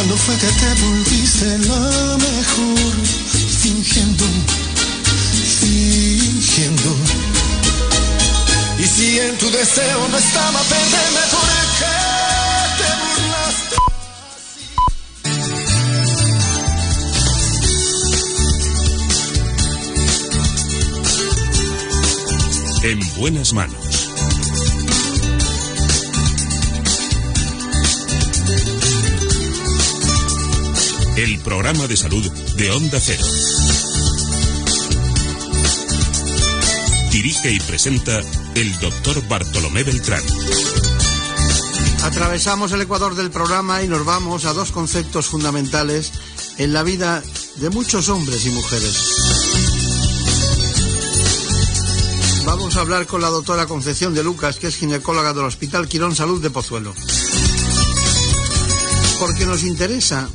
Cuando 0.00 0.16
fue 0.16 0.34
que 0.38 0.46
te 0.46 0.74
volviste 0.82 1.58
la 1.58 2.16
mejor? 2.16 2.94
Fingiendo, 3.60 4.24
fingiendo. 5.60 6.96
Y 8.78 8.86
si 8.86 9.18
en 9.18 9.36
tu 9.36 9.50
deseo 9.50 10.08
no 10.08 10.16
estaba 10.16 10.60
perderme, 10.62 11.20
¿por 11.30 11.48
qué 11.80 11.98
te 12.78 12.88
burlaste? 13.02 13.76
Así? 22.80 22.88
En 22.88 22.98
buenas 23.16 23.52
manos 23.52 23.89
El 31.20 31.38
programa 31.40 31.86
de 31.86 31.98
salud 31.98 32.26
de 32.56 32.70
Onda 32.70 32.98
Cero. 32.98 33.22
Dirige 37.12 37.52
y 37.52 37.60
presenta 37.60 38.22
el 38.54 38.78
doctor 38.78 39.28
Bartolomé 39.28 39.84
Beltrán. 39.84 40.22
Atravesamos 42.04 42.72
el 42.72 42.80
ecuador 42.80 43.16
del 43.16 43.30
programa 43.30 43.82
y 43.82 43.88
nos 43.88 44.02
vamos 44.06 44.46
a 44.46 44.54
dos 44.54 44.72
conceptos 44.72 45.26
fundamentales 45.26 46.10
en 46.56 46.72
la 46.72 46.82
vida 46.84 47.22
de 47.56 47.68
muchos 47.68 48.08
hombres 48.08 48.46
y 48.46 48.50
mujeres. 48.52 48.96
Vamos 52.46 52.76
a 52.76 52.80
hablar 52.80 53.06
con 53.06 53.20
la 53.20 53.28
doctora 53.28 53.66
Concepción 53.66 54.14
de 54.14 54.24
Lucas, 54.24 54.56
que 54.56 54.68
es 54.68 54.76
ginecóloga 54.76 55.34
del 55.34 55.44
Hospital 55.44 55.86
Quirón 55.86 56.16
Salud 56.16 56.40
de 56.40 56.48
Pozuelo. 56.48 56.94
Porque 59.18 59.44
nos 59.44 59.64
interesa 59.64 60.30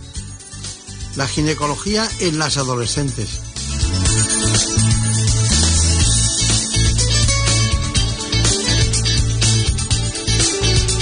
la 1.15 1.27
ginecología 1.27 2.09
en 2.19 2.39
las 2.39 2.57
adolescentes. 2.57 3.41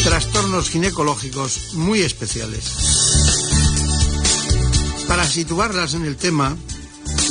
Trastornos 0.03 0.69
ginecológicos 0.69 1.73
muy 1.73 2.01
especiales. 2.01 2.63
Para 5.07 5.25
situarlas 5.25 5.93
en 5.93 6.05
el 6.05 6.15
tema, 6.15 6.55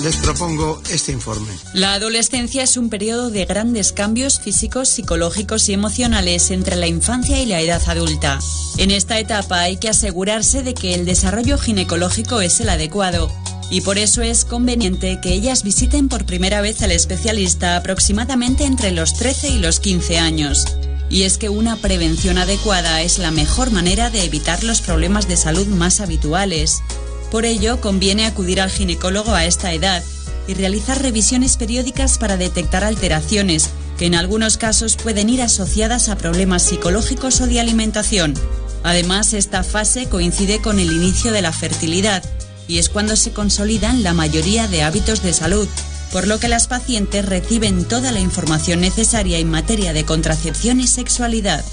les 0.01 0.17
propongo 0.17 0.81
este 0.91 1.13
informe. 1.13 1.53
La 1.75 1.95
adolescencia 1.95 2.63
es 2.63 2.77
un 2.77 2.89
periodo 2.89 3.31
de 3.31 3.45
grandes 3.45 3.93
cambios 3.93 4.41
físicos, 4.41 4.89
psicológicos 4.89 5.69
y 5.69 5.73
emocionales 5.73 6.51
entre 6.51 6.77
la 6.77 6.87
infancia 6.87 7.41
y 7.43 7.47
la 7.47 7.61
edad 7.61 7.83
adulta. 7.87 8.39
En 8.79 8.91
esta 8.91 9.19
etapa 9.19 9.61
hay 9.61 9.77
que 9.77 9.89
asegurarse 9.89 10.63
de 10.63 10.75
que 10.75 10.95
el 10.95 11.05
desarrollo 11.05 11.59
ginecológico 11.59 12.41
es 12.41 12.61
el 12.61 12.69
adecuado 12.69 13.31
y 13.71 13.81
por 13.81 13.97
eso 13.97 14.21
es 14.23 14.45
conveniente 14.45 15.19
que 15.21 15.33
ellas 15.33 15.63
visiten 15.63 16.09
por 16.09 16.27
primera 16.27 16.61
vez 16.61 16.83
al 16.83 16.93
especialista 16.93 17.77
aproximadamente 17.77 18.65
entre 18.65 18.91
los 18.91 19.15
13 19.15 19.49
y 19.49 19.59
los 19.59 19.81
15 19.81 20.19
años. 20.19 20.67
Y 21.09 21.23
es 21.23 21.39
que 21.39 21.49
una 21.49 21.77
prevención 21.77 22.39
adecuada 22.39 23.03
es 23.03 23.19
la 23.19 23.31
mejor 23.31 23.71
manera 23.71 24.11
de 24.11 24.25
evitar 24.25 24.63
los 24.65 24.81
problemas 24.81 25.29
de 25.29 25.37
salud 25.37 25.67
más 25.67 26.01
habituales. 26.01 26.83
Por 27.33 27.47
ello, 27.47 27.81
conviene 27.81 28.27
acudir 28.27 28.61
al 28.61 28.71
ginecólogo 28.71 29.33
a 29.33 29.47
esta 29.47 29.73
edad 29.73 30.05
y 30.47 30.53
realizar 30.53 31.01
revisiones 31.01 31.57
periódicas 31.57 32.19
para 32.19 32.37
detectar 32.37 32.85
alteraciones, 32.85 33.71
que 33.97 34.05
en 34.05 34.15
algunos 34.15 34.59
casos 34.59 34.97
pueden 34.97 35.31
ir 35.31 35.41
asociadas 35.41 36.11
a 36.11 36.19
problemas 36.19 36.63
psicológicos 36.63 37.41
o 37.41 37.47
de 37.47 37.59
alimentación. 37.59 38.35
Además, 38.83 39.33
esta 39.33 39.63
fase 39.63 40.11
coincide 40.11 40.61
con 40.61 40.79
el 40.79 40.93
inicio 40.93 41.33
de 41.33 41.41
la 41.41 41.53
fertilidad 41.53 42.23
y 42.69 42.77
es 42.77 42.91
cuando 42.91 43.17
se 43.17 43.33
consolidan 43.33 44.03
la 44.03 44.13
mayoría 44.13 44.69
de 44.69 44.83
hábitos 44.83 45.23
de 45.23 45.33
salud, 45.33 45.69
por 46.13 46.27
lo 46.27 46.39
que 46.39 46.49
las 46.49 46.67
pacientes 46.67 47.25
reciben 47.25 47.87
toda 47.87 48.13
la 48.13 48.21
información 48.21 48.83
necesaria 48.83 49.39
en 49.39 49.51
materia 49.51 49.95
de 49.95 50.05
contracepción 50.05 50.81
y 50.81 50.87
sexualidad. 50.87 51.65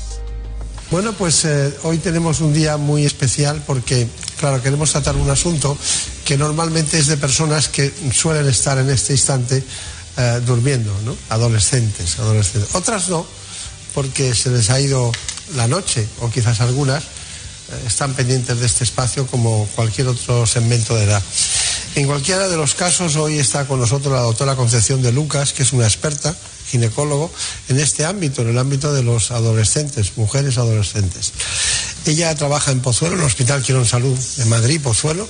Bueno, 0.92 1.14
pues 1.14 1.46
eh, 1.46 1.72
hoy 1.84 2.00
tenemos 2.00 2.40
un 2.40 2.52
día 2.52 2.78
muy 2.78 3.06
especial 3.06 3.62
porque, 3.68 4.08
claro, 4.40 4.60
queremos 4.60 4.92
tratar 4.92 5.16
un 5.18 5.30
asunto 5.30 5.78
que 6.26 6.36
normalmente 6.36 6.98
es 6.98 7.06
de 7.06 7.16
personas 7.16 7.70
que 7.70 7.94
suelen 8.12 8.48
estar 8.48 8.76
en 8.80 8.90
este 8.90 9.14
instante 9.14 9.64
eh, 10.18 10.42
durmiendo, 10.44 10.92
¿no? 11.06 11.16
Adolescentes, 11.30 12.18
adolescentes. 12.18 12.74
Otras 12.74 13.08
no, 13.08 13.24
porque 13.94 14.34
se 14.34 14.50
les 14.50 14.72
ha 14.72 14.80
ido 14.82 15.12
la 15.56 15.68
noche, 15.68 16.08
o 16.22 16.32
quizás 16.32 16.60
algunas 16.60 17.04
eh, 17.04 17.08
están 17.86 18.16
pendientes 18.16 18.60
de 18.60 18.66
este 18.66 18.84
espacio 18.84 19.28
como 19.28 19.68
cualquier 19.76 20.08
otro 20.08 20.48
segmento 20.48 20.96
de 20.96 21.04
edad. 21.04 21.22
En 21.94 22.08
cualquiera 22.08 22.48
de 22.48 22.58
los 22.58 22.74
casos, 22.74 23.16
hoy 23.16 23.38
está 23.38 23.68
con 23.68 23.80
nosotros 23.80 24.12
la 24.12 24.22
doctora 24.22 24.56
Concepción 24.56 25.04
de 25.04 25.12
Lucas, 25.12 25.54
que 25.54 25.62
es 25.62 25.72
una 25.72 25.86
experta 25.86 26.36
ginecólogo 26.70 27.32
en 27.68 27.80
este 27.80 28.06
ámbito, 28.06 28.42
en 28.42 28.50
el 28.50 28.58
ámbito 28.58 28.94
de 28.94 29.04
los 29.04 29.32
adolescentes, 29.32 30.18
mujeres 30.18 30.58
adolescentes. 30.58 31.34
Ella 32.06 32.34
trabaja 32.36 32.72
en 32.72 32.82
Pozuelo, 32.82 33.16
en 33.16 33.22
el 33.22 33.28
Hospital 33.28 33.62
Quirón 33.62 33.86
Salud 33.86 34.18
de 34.38 34.46
Madrid, 34.46 34.82
Pozuelo. 34.82 35.28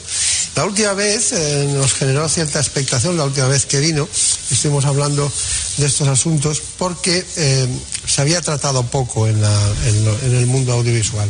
La 0.55 0.65
última 0.65 0.93
vez 0.93 1.31
eh, 1.31 1.67
nos 1.73 1.93
generó 1.93 2.27
cierta 2.27 2.59
expectación, 2.59 3.17
la 3.17 3.25
última 3.25 3.47
vez 3.47 3.65
que 3.65 3.79
vino, 3.79 4.07
estuvimos 4.51 4.85
hablando 4.85 5.31
de 5.77 5.85
estos 5.85 6.07
asuntos 6.07 6.61
porque 6.77 7.25
eh, 7.37 7.67
se 8.05 8.21
había 8.21 8.41
tratado 8.41 8.83
poco 8.83 9.27
en, 9.27 9.41
el 10.23 10.45
mundo 10.47 10.73
audiovisual. 10.73 11.29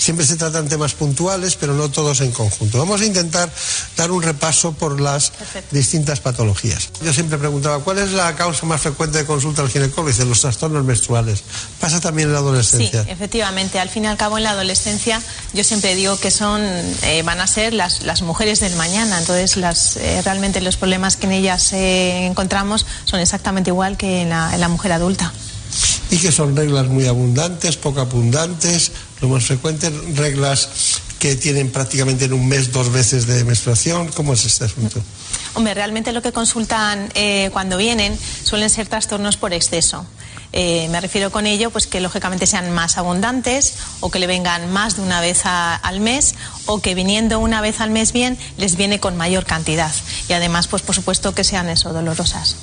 Siempre 0.00 0.24
se 0.24 0.36
tratan 0.36 0.66
temas 0.66 0.94
puntuales, 0.94 1.56
pero 1.56 1.74
no 1.74 1.90
todos 1.90 2.22
en 2.22 2.32
conjunto. 2.32 2.78
Vamos 2.78 3.02
a 3.02 3.04
intentar 3.04 3.52
dar 3.98 4.10
un 4.10 4.22
repaso 4.22 4.72
por 4.72 4.98
las 4.98 5.30
Perfecto. 5.30 5.76
distintas 5.76 6.20
patologías. 6.20 6.88
Yo 7.04 7.12
siempre 7.12 7.36
preguntaba, 7.36 7.80
¿cuál 7.80 7.98
es 7.98 8.12
la 8.12 8.34
causa 8.34 8.64
más 8.64 8.80
frecuente 8.80 9.18
de 9.18 9.26
consulta 9.26 9.60
al 9.60 9.68
ginecólogo? 9.68 10.08
Y 10.08 10.12
dice, 10.12 10.24
los 10.24 10.40
trastornos 10.40 10.84
menstruales. 10.84 11.42
¿Pasa 11.78 12.00
también 12.00 12.28
en 12.28 12.32
la 12.32 12.40
Sí, 12.40 12.44
adolescencia? 12.46 13.02
efectivamente. 13.08 13.78
Al 13.78 13.90
fin 13.90 14.04
y 14.04 14.06
al 14.06 14.16
cabo, 14.16 14.38
en 14.38 14.44
la 14.44 14.52
adolescencia, 14.52 15.20
yo 15.52 15.64
siempre 15.64 15.94
digo 15.94 16.18
que 16.18 16.30
son, 16.30 16.62
eh, 17.02 17.22
van 17.22 17.42
a 17.42 17.46
ser 17.46 17.74
las, 17.74 18.02
las 18.02 18.22
mujeres 18.22 18.60
del 18.60 18.74
mañana. 18.76 19.18
Entonces, 19.18 19.58
las, 19.58 19.96
eh, 19.98 20.22
realmente 20.24 20.62
los 20.62 20.78
problemas 20.78 21.16
que 21.16 21.26
en 21.26 21.32
ellas 21.32 21.74
eh, 21.74 22.24
encontramos 22.24 22.86
son 23.04 23.20
exactamente 23.20 23.68
igual 23.68 23.98
que 23.98 24.22
en 24.22 24.30
la, 24.30 24.54
en 24.54 24.60
la 24.60 24.68
mujer 24.68 24.92
adulta. 24.92 25.30
Y 26.10 26.16
que 26.18 26.32
son 26.32 26.56
reglas 26.56 26.88
muy 26.88 27.06
abundantes, 27.06 27.76
poco 27.76 28.00
abundantes, 28.00 28.90
lo 29.20 29.28
más 29.28 29.44
frecuente, 29.44 29.90
reglas 30.14 30.68
que 31.18 31.36
tienen 31.36 31.70
prácticamente 31.70 32.24
en 32.24 32.32
un 32.32 32.48
mes 32.48 32.72
dos 32.72 32.90
veces 32.90 33.26
de 33.26 33.44
menstruación. 33.44 34.08
¿Cómo 34.12 34.32
es 34.32 34.44
este 34.46 34.64
asunto? 34.64 35.02
Hombre, 35.54 35.74
realmente 35.74 36.12
lo 36.12 36.22
que 36.22 36.32
consultan 36.32 37.10
eh, 37.14 37.50
cuando 37.52 37.76
vienen 37.76 38.18
suelen 38.44 38.70
ser 38.70 38.86
trastornos 38.88 39.36
por 39.36 39.52
exceso. 39.52 40.06
Eh, 40.52 40.88
me 40.90 41.00
refiero 41.00 41.30
con 41.30 41.46
ello, 41.46 41.70
pues 41.70 41.86
que 41.86 42.00
lógicamente 42.00 42.44
sean 42.46 42.72
más 42.72 42.98
abundantes 42.98 43.74
o 44.00 44.10
que 44.10 44.18
le 44.18 44.26
vengan 44.26 44.72
más 44.72 44.96
de 44.96 45.02
una 45.02 45.20
vez 45.20 45.42
a- 45.44 45.76
al 45.76 46.00
mes 46.00 46.34
o 46.66 46.80
que 46.80 46.94
viniendo 46.96 47.38
una 47.38 47.60
vez 47.60 47.80
al 47.80 47.90
mes 47.90 48.12
bien 48.12 48.36
les 48.56 48.74
viene 48.76 48.98
con 48.98 49.16
mayor 49.16 49.44
cantidad 49.44 49.92
y 50.28 50.32
además, 50.32 50.66
pues 50.66 50.82
por 50.82 50.94
supuesto 50.96 51.34
que 51.34 51.44
sean 51.44 51.68
eso 51.68 51.92
dolorosas. 51.92 52.56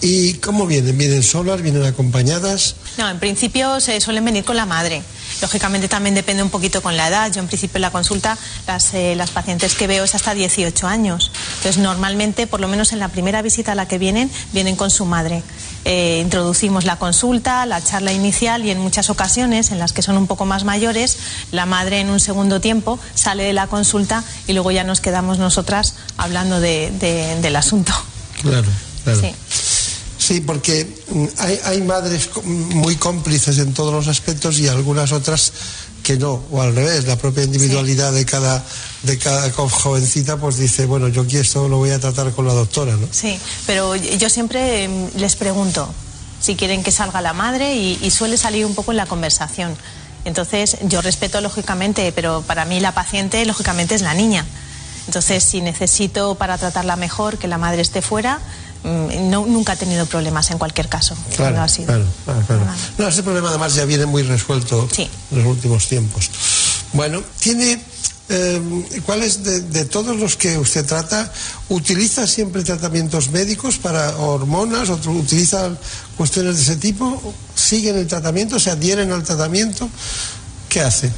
¿Y 0.00 0.34
cómo 0.34 0.66
vienen? 0.66 0.98
¿Vienen 0.98 1.22
solas? 1.22 1.62
¿Vienen 1.62 1.84
acompañadas? 1.84 2.74
No, 2.98 3.08
en 3.08 3.20
principio 3.20 3.78
se 3.78 4.00
suelen 4.00 4.24
venir 4.24 4.44
con 4.44 4.56
la 4.56 4.66
madre. 4.66 5.02
Lógicamente 5.42 5.88
también 5.88 6.14
depende 6.14 6.42
un 6.42 6.50
poquito 6.50 6.80
con 6.82 6.96
la 6.96 7.08
edad. 7.08 7.30
Yo 7.32 7.40
en 7.40 7.48
principio 7.48 7.76
en 7.78 7.82
la 7.82 7.90
consulta 7.90 8.38
las, 8.66 8.94
eh, 8.94 9.14
las 9.16 9.30
pacientes 9.30 9.74
que 9.74 9.86
veo 9.86 10.04
es 10.04 10.14
hasta 10.14 10.32
18 10.34 10.86
años. 10.86 11.30
Entonces 11.58 11.78
normalmente, 11.78 12.46
por 12.46 12.60
lo 12.60 12.68
menos 12.68 12.92
en 12.92 13.00
la 13.00 13.08
primera 13.08 13.42
visita 13.42 13.72
a 13.72 13.74
la 13.74 13.86
que 13.88 13.98
vienen, 13.98 14.30
vienen 14.52 14.76
con 14.76 14.90
su 14.90 15.04
madre. 15.04 15.42
Eh, 15.84 16.20
introducimos 16.22 16.84
la 16.84 16.94
consulta, 16.96 17.66
la 17.66 17.82
charla 17.82 18.12
inicial 18.12 18.64
y 18.64 18.70
en 18.70 18.78
muchas 18.78 19.10
ocasiones, 19.10 19.72
en 19.72 19.80
las 19.80 19.92
que 19.92 20.00
son 20.02 20.16
un 20.16 20.28
poco 20.28 20.44
más 20.46 20.62
mayores, 20.62 21.18
la 21.50 21.66
madre 21.66 21.98
en 21.98 22.08
un 22.10 22.20
segundo 22.20 22.60
tiempo 22.60 23.00
sale 23.14 23.42
de 23.42 23.52
la 23.52 23.66
consulta 23.66 24.22
y 24.46 24.52
luego 24.52 24.70
ya 24.70 24.84
nos 24.84 25.00
quedamos 25.00 25.38
nosotras 25.38 25.94
hablando 26.16 26.60
de- 26.60 26.92
de- 27.00 27.40
del 27.40 27.56
asunto. 27.56 27.92
Claro, 28.42 28.68
claro. 29.04 29.20
Sí. 29.20 29.34
Sí, 30.32 30.40
porque 30.40 30.86
mm, 31.10 31.24
hay, 31.38 31.60
hay 31.64 31.82
madres 31.82 32.28
co- 32.28 32.42
muy 32.42 32.96
cómplices 32.96 33.58
en 33.58 33.74
todos 33.74 33.92
los 33.92 34.08
aspectos 34.08 34.58
y 34.60 34.66
algunas 34.68 35.12
otras 35.12 35.52
que 36.02 36.16
no, 36.16 36.42
o 36.50 36.62
al 36.62 36.74
revés, 36.74 37.06
la 37.06 37.16
propia 37.16 37.44
individualidad 37.44 38.12
de 38.12 38.24
cada 38.24 38.64
de 39.02 39.18
cada 39.18 39.50
jovencita 39.52 40.36
pues 40.38 40.56
dice, 40.56 40.86
bueno, 40.86 41.08
yo 41.08 41.22
aquí 41.22 41.36
esto 41.36 41.68
lo 41.68 41.76
voy 41.76 41.90
a 41.90 42.00
tratar 42.00 42.32
con 42.32 42.46
la 42.46 42.54
doctora, 42.54 42.96
¿no? 42.96 43.06
Sí, 43.10 43.38
pero 43.66 43.94
yo 43.94 44.28
siempre 44.30 44.84
em, 44.84 45.10
les 45.16 45.36
pregunto 45.36 45.92
si 46.40 46.56
quieren 46.56 46.82
que 46.82 46.90
salga 46.92 47.20
la 47.20 47.34
madre 47.34 47.74
y, 47.76 47.98
y 48.02 48.10
suele 48.10 48.36
salir 48.38 48.64
un 48.64 48.74
poco 48.74 48.90
en 48.92 48.96
la 48.96 49.06
conversación. 49.06 49.76
Entonces, 50.24 50.76
yo 50.88 51.02
respeto 51.02 51.40
lógicamente, 51.40 52.10
pero 52.12 52.42
para 52.46 52.64
mí 52.64 52.80
la 52.80 52.94
paciente 52.94 53.44
lógicamente 53.44 53.94
es 53.94 54.02
la 54.02 54.14
niña. 54.14 54.46
Entonces, 55.06 55.44
si 55.44 55.60
necesito 55.60 56.36
para 56.36 56.56
tratarla 56.58 56.96
mejor 56.96 57.36
que 57.38 57.48
la 57.48 57.58
madre 57.58 57.82
esté 57.82 58.02
fuera, 58.02 58.38
mm, 58.38 58.40
no, 58.84 59.46
nunca 59.46 59.74
he 59.74 59.76
tenido 59.76 60.06
problemas 60.06 60.50
en 60.50 60.58
cualquier 60.58 60.88
caso. 60.88 61.16
cuando 61.36 61.60
ha 61.60 61.68
sido. 61.68 61.86
claro, 61.86 62.04
claro, 62.24 62.44
claro. 62.46 62.62
No, 62.98 63.08
ese 63.08 63.22
problema 63.22 63.50
además 63.50 63.74
ya 63.74 63.84
viene 63.84 64.06
muy 64.06 64.22
resuelto 64.22 64.88
en 64.96 65.38
los 65.38 65.46
últimos 65.46 65.88
tiempos. 65.88 66.30
Bueno, 66.92 67.22
tiene, 67.38 67.80
eh, 68.28 69.00
¿cuáles 69.06 69.44
de, 69.44 69.60
de 69.60 69.84
todos 69.84 70.16
los 70.18 70.36
que 70.36 70.58
usted 70.58 70.84
trata, 70.84 71.32
utiliza 71.68 72.26
siempre 72.26 72.62
tratamientos 72.64 73.30
médicos 73.30 73.78
para 73.78 74.16
hormonas, 74.16 74.88
o 74.90 74.94
utiliza 75.10 75.70
cuestiones 76.16 76.56
de 76.56 76.62
ese 76.62 76.76
tipo? 76.76 77.34
¿Siguen 77.54 77.96
el 77.96 78.06
tratamiento? 78.06 78.58
¿Se 78.58 78.70
adhieren 78.70 79.12
al 79.12 79.22
tratamiento? 79.22 79.88
¿Qué 80.68 80.80
hace? 80.80 81.12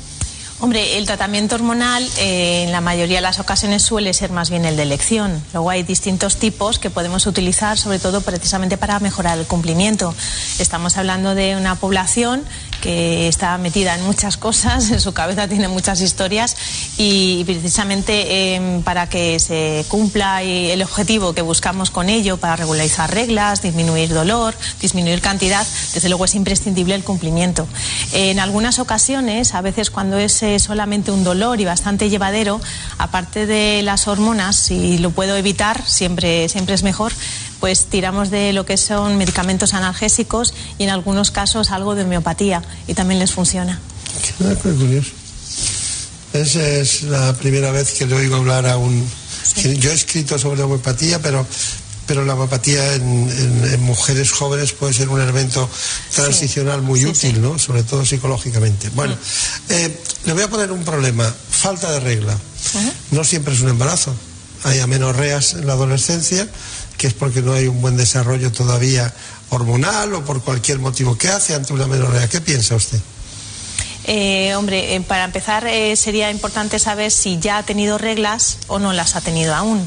Hombre, 0.61 0.99
el 0.99 1.05
tratamiento 1.05 1.57
hormonal 1.57 2.09
eh, 2.17 2.63
en 2.63 2.73
la 2.73 2.81
mayoría 2.81 3.17
de 3.19 3.23
las 3.23 3.41
ocasiones 3.41 3.83
suele 3.83 4.15
ser 4.15 4.31
más 4.31 4.51
bien 4.51 4.65
el 4.65 4.77
de 4.77 4.85
elección. 4.85 5.43
Luego 5.53 5.69
hay 5.69 5.83
distintos 5.83 6.37
tipos 6.37 6.79
que 6.79 6.91
podemos 6.91 7.27
utilizar, 7.27 7.77
sobre 7.77 7.99
todo 7.99 8.21
precisamente 8.21 8.79
para 8.79 9.01
mejorar 9.01 9.37
el 9.37 9.47
cumplimiento. 9.47 10.15
Estamos 10.61 10.97
hablando 10.97 11.35
de 11.35 11.57
una 11.57 11.75
población 11.75 12.45
que 12.81 13.29
está 13.29 13.59
metida 13.59 13.95
en 13.97 14.05
muchas 14.05 14.37
cosas, 14.37 14.91
en 14.93 15.01
su 15.01 15.13
cabeza 15.13 15.49
tiene 15.49 15.69
muchas 15.69 16.01
historias 16.01 16.57
y 16.99 17.43
precisamente 17.45 18.55
eh, 18.55 18.81
para 18.85 19.09
que 19.09 19.41
se 19.41 19.85
cumpla 19.89 20.43
el 20.43 20.83
objetivo 20.83 21.35
que 21.35 21.43
buscamos 21.43 21.91
con 21.91 22.09
ello, 22.09 22.37
para 22.37 22.57
regularizar 22.57 23.13
reglas, 23.13 23.61
disminuir 23.61 24.15
dolor, 24.15 24.55
disminuir 24.81 25.21
cantidad, 25.21 25.67
desde 25.95 26.09
luego 26.09 26.27
es 26.27 26.35
imprescindible 26.35 26.95
el 26.95 27.03
cumplimiento. 27.03 27.67
En 28.13 28.39
algunas 28.39 28.79
ocasiones, 28.79 29.55
a 29.55 29.61
veces 29.61 29.91
cuando 29.91 30.19
es 30.19 30.43
eh, 30.43 30.54
solamente 30.59 31.11
un 31.11 31.25
dolor 31.25 31.61
y 31.61 31.65
bastante 31.65 32.11
llevadero, 32.11 32.61
aparte 32.99 33.47
de 33.47 33.83
las 33.83 34.09
hormonas, 34.09 34.57
si 34.57 34.99
lo 34.99 35.11
puedo 35.11 35.37
evitar, 35.37 35.85
siempre, 35.87 36.49
siempre 36.49 36.75
es 36.75 36.83
mejor, 36.83 37.13
pues 37.61 37.87
tiramos 37.87 38.31
de 38.31 38.53
lo 38.53 38.67
que 38.67 38.77
son 38.77 39.17
medicamentos 39.17 39.75
analgésicos 39.75 40.55
y 40.79 40.85
en 40.85 40.91
algunos 40.91 41.31
casos 41.31 41.71
algo 41.71 41.95
de 41.95 42.05
homeopatía 42.05 42.63
y 42.87 42.95
también 42.95 43.21
les 43.21 43.33
funciona. 43.33 43.81
Ah, 44.45 44.55
qué 44.63 44.71
curioso. 44.71 45.11
Esa 46.33 46.69
es 46.69 47.05
la 47.05 47.33
primera 47.35 47.71
vez 47.71 47.93
que 47.93 48.07
le 48.07 48.17
oigo 48.17 48.37
hablar 48.37 48.67
a 48.67 48.77
un... 48.77 49.09
Yo 49.79 49.91
he 49.91 49.95
escrito 49.95 50.37
sobre 50.39 50.63
homeopatía, 50.63 51.21
pero 51.23 51.47
pero 52.07 52.25
la 52.25 52.35
homeopatía 52.35 52.95
en, 52.95 53.03
en- 53.31 53.73
en 53.75 53.83
mujeres 53.83 54.31
jóvenes 54.33 54.73
puede 54.73 54.93
ser 54.93 55.09
un 55.09 55.21
elemento 55.21 55.69
transicional 56.15 56.83
muy 56.83 57.05
útil, 57.05 57.41
¿no? 57.41 57.59
Sobre 57.59 57.83
todo 57.83 58.05
psicológicamente. 58.05 58.91
Bueno, 58.91 59.17
eh, 59.69 60.01
le 60.25 60.33
voy 60.33 60.43
a 60.43 60.49
poner 60.49 60.71
un 60.73 60.85
problema. 60.85 61.33
Falta 61.51 61.91
de 61.93 62.01
regla. 62.01 62.37
No 63.11 63.25
siempre 63.25 63.55
es 63.55 63.61
un 63.61 63.69
embarazo. 63.71 64.15
Hay 64.65 64.81
amenorreas 64.81 65.55
en 65.55 65.67
la 65.67 65.75
adolescencia, 65.75 66.49
que 66.97 67.07
es 67.07 67.15
porque 67.15 67.43
no 67.43 67.53
hay 67.53 67.67
un 67.67 67.81
buen 67.83 67.97
desarrollo 67.97 68.51
todavía 68.53 69.13
hormonal 69.51 70.15
o 70.15 70.25
por 70.25 70.43
cualquier 70.43 70.79
motivo. 70.79 71.17
¿Qué 71.19 71.29
hace 71.29 71.55
ante 71.55 71.73
una 71.73 71.85
amenorrea? 71.85 72.29
¿Qué 72.29 72.41
piensa 72.41 72.75
usted? 72.75 72.99
Eh, 74.07 74.55
hombre, 74.55 74.95
eh, 74.95 75.01
para 75.01 75.25
empezar 75.25 75.67
eh, 75.67 75.97
sería 75.97 76.31
importante 76.31 76.79
saber 76.79 77.11
si 77.11 77.39
ya 77.39 77.59
ha 77.59 77.63
tenido 77.63 77.97
reglas 77.97 78.59
o 78.67 78.79
no 78.79 78.93
las 78.93 79.17
ha 79.17 79.21
tenido 79.23 79.55
aún. 79.55 79.87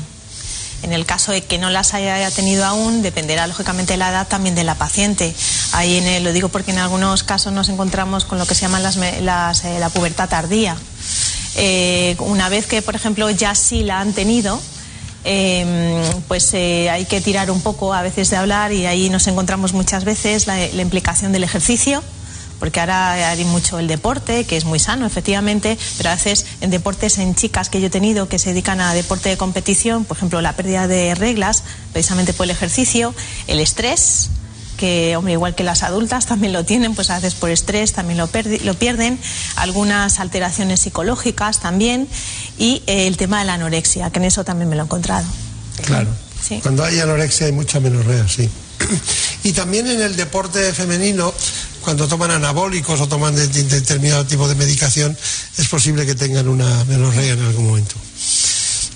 En 0.83 0.93
el 0.93 1.05
caso 1.05 1.31
de 1.31 1.43
que 1.43 1.57
no 1.57 1.69
las 1.69 1.93
haya 1.93 2.29
tenido 2.31 2.65
aún, 2.65 3.01
dependerá 3.01 3.47
lógicamente 3.47 3.93
de 3.93 3.97
la 3.97 4.09
edad 4.09 4.27
también 4.27 4.55
de 4.55 4.63
la 4.63 4.75
paciente. 4.75 5.33
Ahí 5.71 5.97
en 5.97 6.23
lo 6.23 6.31
digo 6.33 6.49
porque 6.49 6.71
en 6.71 6.77
algunos 6.77 7.23
casos 7.23 7.51
nos 7.51 7.69
encontramos 7.69 8.25
con 8.25 8.37
lo 8.37 8.45
que 8.45 8.55
se 8.55 8.61
llama 8.61 8.79
eh, 8.79 9.21
la 9.21 9.89
pubertad 9.93 10.29
tardía. 10.29 10.77
Eh, 11.55 12.15
una 12.19 12.49
vez 12.49 12.67
que, 12.67 12.81
por 12.83 12.95
ejemplo, 12.95 13.29
ya 13.31 13.55
sí 13.55 13.83
la 13.83 13.99
han 13.99 14.13
tenido, 14.13 14.61
eh, 15.23 16.03
pues 16.27 16.53
eh, 16.53 16.89
hay 16.91 17.05
que 17.05 17.19
tirar 17.19 17.49
un 17.49 17.61
poco 17.61 17.93
a 17.93 18.03
veces 18.03 18.29
de 18.29 18.37
hablar 18.37 18.71
y 18.71 18.85
ahí 18.85 19.09
nos 19.09 19.25
encontramos 19.27 19.73
muchas 19.73 20.03
veces 20.05 20.45
la 20.45 20.81
implicación 20.81 21.31
del 21.31 21.43
ejercicio 21.43 22.03
porque 22.59 22.79
ahora 22.79 23.29
hay 23.29 23.45
mucho 23.45 23.79
el 23.79 23.87
deporte, 23.87 24.45
que 24.45 24.57
es 24.57 24.65
muy 24.65 24.79
sano, 24.79 25.05
efectivamente, 25.05 25.77
pero 25.97 26.09
a 26.09 26.15
veces 26.15 26.45
en 26.61 26.69
deportes 26.69 27.17
en 27.17 27.35
chicas 27.35 27.69
que 27.69 27.79
yo 27.81 27.87
he 27.87 27.89
tenido 27.89 28.27
que 28.27 28.39
se 28.39 28.49
dedican 28.49 28.81
a 28.81 28.93
deporte 28.93 29.29
de 29.29 29.37
competición, 29.37 30.05
por 30.05 30.17
ejemplo, 30.17 30.41
la 30.41 30.55
pérdida 30.55 30.87
de 30.87 31.15
reglas, 31.15 31.63
precisamente 31.93 32.33
por 32.33 32.45
el 32.45 32.51
ejercicio, 32.51 33.13
el 33.47 33.59
estrés, 33.59 34.29
que, 34.77 35.15
hombre, 35.17 35.33
igual 35.33 35.55
que 35.55 35.63
las 35.63 35.83
adultas 35.83 36.27
también 36.27 36.53
lo 36.53 36.63
tienen, 36.63 36.95
pues 36.95 37.09
a 37.09 37.15
veces 37.15 37.33
por 37.33 37.49
estrés 37.49 37.93
también 37.93 38.17
lo, 38.17 38.29
lo 38.63 38.73
pierden, 38.75 39.19
algunas 39.55 40.19
alteraciones 40.19 40.79
psicológicas 40.81 41.59
también, 41.59 42.07
y 42.57 42.83
eh, 42.87 43.07
el 43.07 43.17
tema 43.17 43.39
de 43.39 43.45
la 43.45 43.55
anorexia, 43.55 44.09
que 44.11 44.19
en 44.19 44.25
eso 44.25 44.45
también 44.45 44.69
me 44.69 44.75
lo 44.75 44.83
he 44.83 44.85
encontrado. 44.85 45.25
Claro. 45.85 46.09
Sí. 46.41 46.59
Cuando 46.61 46.83
hay 46.83 46.99
anorexia 46.99 47.47
hay 47.47 47.51
mucha 47.51 47.79
menorrea, 47.79 48.27
sí. 48.27 48.49
Y 49.47 49.53
también 49.53 49.87
en 49.87 50.01
el 50.01 50.17
deporte 50.17 50.73
femenino, 50.73 51.33
cuando 51.79 52.05
toman 52.05 52.31
anabólicos 52.31 52.99
o 52.99 53.07
toman 53.07 53.33
de- 53.33 53.47
de- 53.47 53.63
determinado 53.63 54.25
tipo 54.25 54.45
de 54.45 54.55
medicación, 54.55 55.17
es 55.57 55.67
posible 55.69 56.05
que 56.05 56.15
tengan 56.15 56.49
una 56.49 56.83
menorrea 56.83 57.31
en 57.31 57.41
algún 57.41 57.67
momento. 57.67 57.95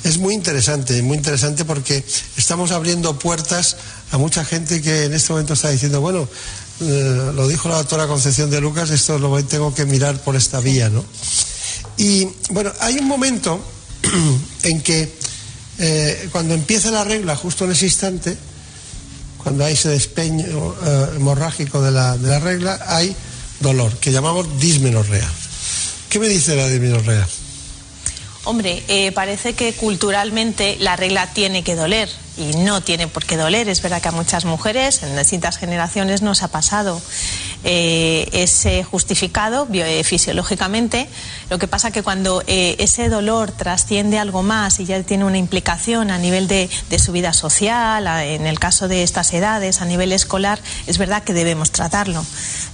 Es 0.04 0.18
muy 0.18 0.34
interesante, 0.34 1.02
muy 1.04 1.16
interesante 1.16 1.64
porque 1.64 2.04
estamos 2.36 2.72
abriendo 2.72 3.18
puertas 3.18 3.78
a 4.12 4.18
mucha 4.18 4.44
gente 4.44 4.82
que 4.82 5.06
en 5.06 5.14
este 5.14 5.32
momento 5.32 5.54
está 5.54 5.70
diciendo, 5.70 6.02
bueno, 6.02 6.28
eh, 6.82 7.32
lo 7.34 7.48
dijo 7.48 7.70
la 7.70 7.78
doctora 7.78 8.08
Concepción 8.08 8.50
de 8.50 8.60
Lucas, 8.60 8.90
esto 8.90 9.18
lo 9.20 9.42
tengo 9.46 9.74
que 9.74 9.86
mirar 9.86 10.22
por 10.22 10.36
esta 10.36 10.60
vía, 10.60 10.90
¿no? 10.90 11.06
Y 11.96 12.28
bueno, 12.50 12.74
hay 12.82 12.96
un 13.00 13.08
momento 13.08 13.64
en 14.64 14.82
que 14.82 15.16
eh, 15.78 16.28
cuando 16.34 16.54
empieza 16.56 16.92
la 16.92 17.06
regla, 17.06 17.38
justo 17.38 17.64
en 17.64 17.72
ese 17.72 17.86
instante, 17.86 18.36
cuando 19.42 19.66
hay 19.66 19.74
ese 19.74 19.90
despeño 19.90 20.76
eh, 20.86 21.08
hemorrágico 21.16 21.82
de 21.82 21.92
la, 21.92 22.18
de 22.18 22.30
la 22.30 22.40
regla, 22.40 22.80
hay 22.88 23.16
dolor, 23.60 23.96
que 23.98 24.12
llamamos 24.12 24.60
dismenorrea. 24.60 25.30
¿Qué 26.10 26.20
me 26.20 26.28
dice 26.28 26.56
la 26.56 26.68
dismenorrea? 26.68 27.28
Hombre, 28.44 28.84
eh, 28.88 29.12
parece 29.12 29.54
que 29.54 29.74
culturalmente 29.74 30.78
la 30.80 30.96
regla 30.96 31.32
tiene 31.34 31.64
que 31.64 31.76
doler 31.76 32.10
y 32.38 32.58
no 32.58 32.82
tiene 32.82 33.08
por 33.08 33.26
qué 33.26 33.38
doler. 33.38 33.70
Es 33.70 33.82
verdad 33.82 34.02
que 34.02 34.08
a 34.10 34.12
muchas 34.12 34.46
mujeres 34.46 35.04
en 35.04 35.16
distintas 35.18 35.58
generaciones 35.58 36.22
nos 36.22 36.44
ha 36.44 36.48
pasado. 36.48 37.02
Eh, 37.64 38.28
es 38.32 38.66
eh, 38.66 38.84
justificado 38.84 39.68
fisiológicamente. 40.04 41.08
Lo 41.50 41.60
que 41.60 41.68
pasa 41.68 41.92
que 41.92 42.04
cuando 42.04 42.44
eh, 42.48 42.76
ese 42.80 43.10
dolor 43.10 43.52
trasciende 43.52 44.18
algo 44.18 44.42
más 44.42 44.80
y 44.80 44.86
ya 44.86 45.02
tiene 45.04 45.26
una 45.26 45.38
implicación 45.38 46.10
a 46.12 46.18
nivel 46.18 46.48
de, 46.48 46.70
de 46.90 47.00
su 47.00 47.12
vida 47.12 47.34
social, 47.34 48.08
en 48.08 48.48
el 48.48 48.60
caso 48.60 48.88
de 48.88 49.04
estas 49.04 49.34
edades, 49.34 49.82
a 49.82 49.86
nivel 49.86 50.12
escolar, 50.12 50.60
es 50.88 50.98
verdad 50.98 51.24
que 51.24 51.34
debemos 51.34 51.72
tratarlo. 51.72 52.26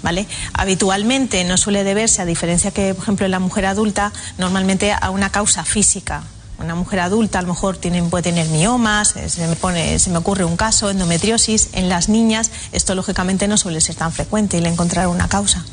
¿vale? 0.02 0.28
Habitualmente 0.54 1.44
no 1.44 1.58
suele 1.58 1.84
deberse, 1.84 2.22
a 2.22 2.26
diferencia 2.26 2.72
que, 2.72 2.94
por 2.94 3.04
ejemplo, 3.04 3.26
en 3.26 3.32
la 3.32 3.40
mujer 3.40 3.66
adulta, 3.66 4.14
normalmente 4.38 4.94
a 4.94 5.10
una 5.10 5.32
causa 5.32 5.66
física. 5.66 6.24
Una 6.60 6.76
mujer 6.76 7.02
adulta 7.02 7.40
a 7.40 7.42
lo 7.44 7.50
mejor 7.50 7.78
tiene, 7.78 8.02
puede 8.04 8.24
tener 8.24 8.48
miomas, 8.48 9.16
eh, 9.16 9.30
se 9.30 9.48
me, 9.48 9.56
pone, 9.56 10.00
se 10.00 10.10
me 10.10 10.18
ocurre 10.18 10.44
un 10.44 10.58
caso, 10.58 10.90
endometriosis. 10.90 11.70
En 11.74 11.88
las 11.88 12.10
niñas 12.10 12.52
esto 12.72 12.96
lógicamente 12.96 13.48
no 13.48 13.58
suele 13.58 13.80
ser 13.82 13.96
tan 13.96 14.12
frecuente 14.12 14.58
y 14.58 14.62
le 14.62 14.70
encontrar 14.70 15.08
una 15.08 15.28
causa. 15.28 15.64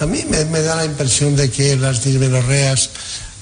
A 0.00 0.06
mí 0.06 0.24
me, 0.28 0.44
me 0.46 0.62
da 0.62 0.76
la 0.76 0.84
impresión 0.84 1.36
de 1.36 1.50
que 1.50 1.76
las 1.76 2.02
dismenorreas 2.02 2.90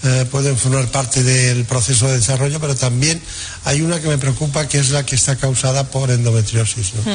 eh, 0.03 0.27
pueden 0.31 0.57
formar 0.57 0.87
parte 0.89 1.23
del 1.23 1.67
proceso 1.67 2.09
de 2.09 2.17
desarrollo, 2.17 2.59
pero 2.59 2.75
también 2.75 3.21
hay 3.65 3.83
una 3.83 4.01
que 4.01 4.09
me 4.09 4.17
preocupa, 4.17 4.67
que 4.67 4.79
es 4.79 4.91
la 4.91 5.05
que 5.05 5.15
está 5.15 5.37
causada 5.37 5.85
por 5.91 6.11
endometriosis. 6.11 6.95
¿no? 6.95 7.13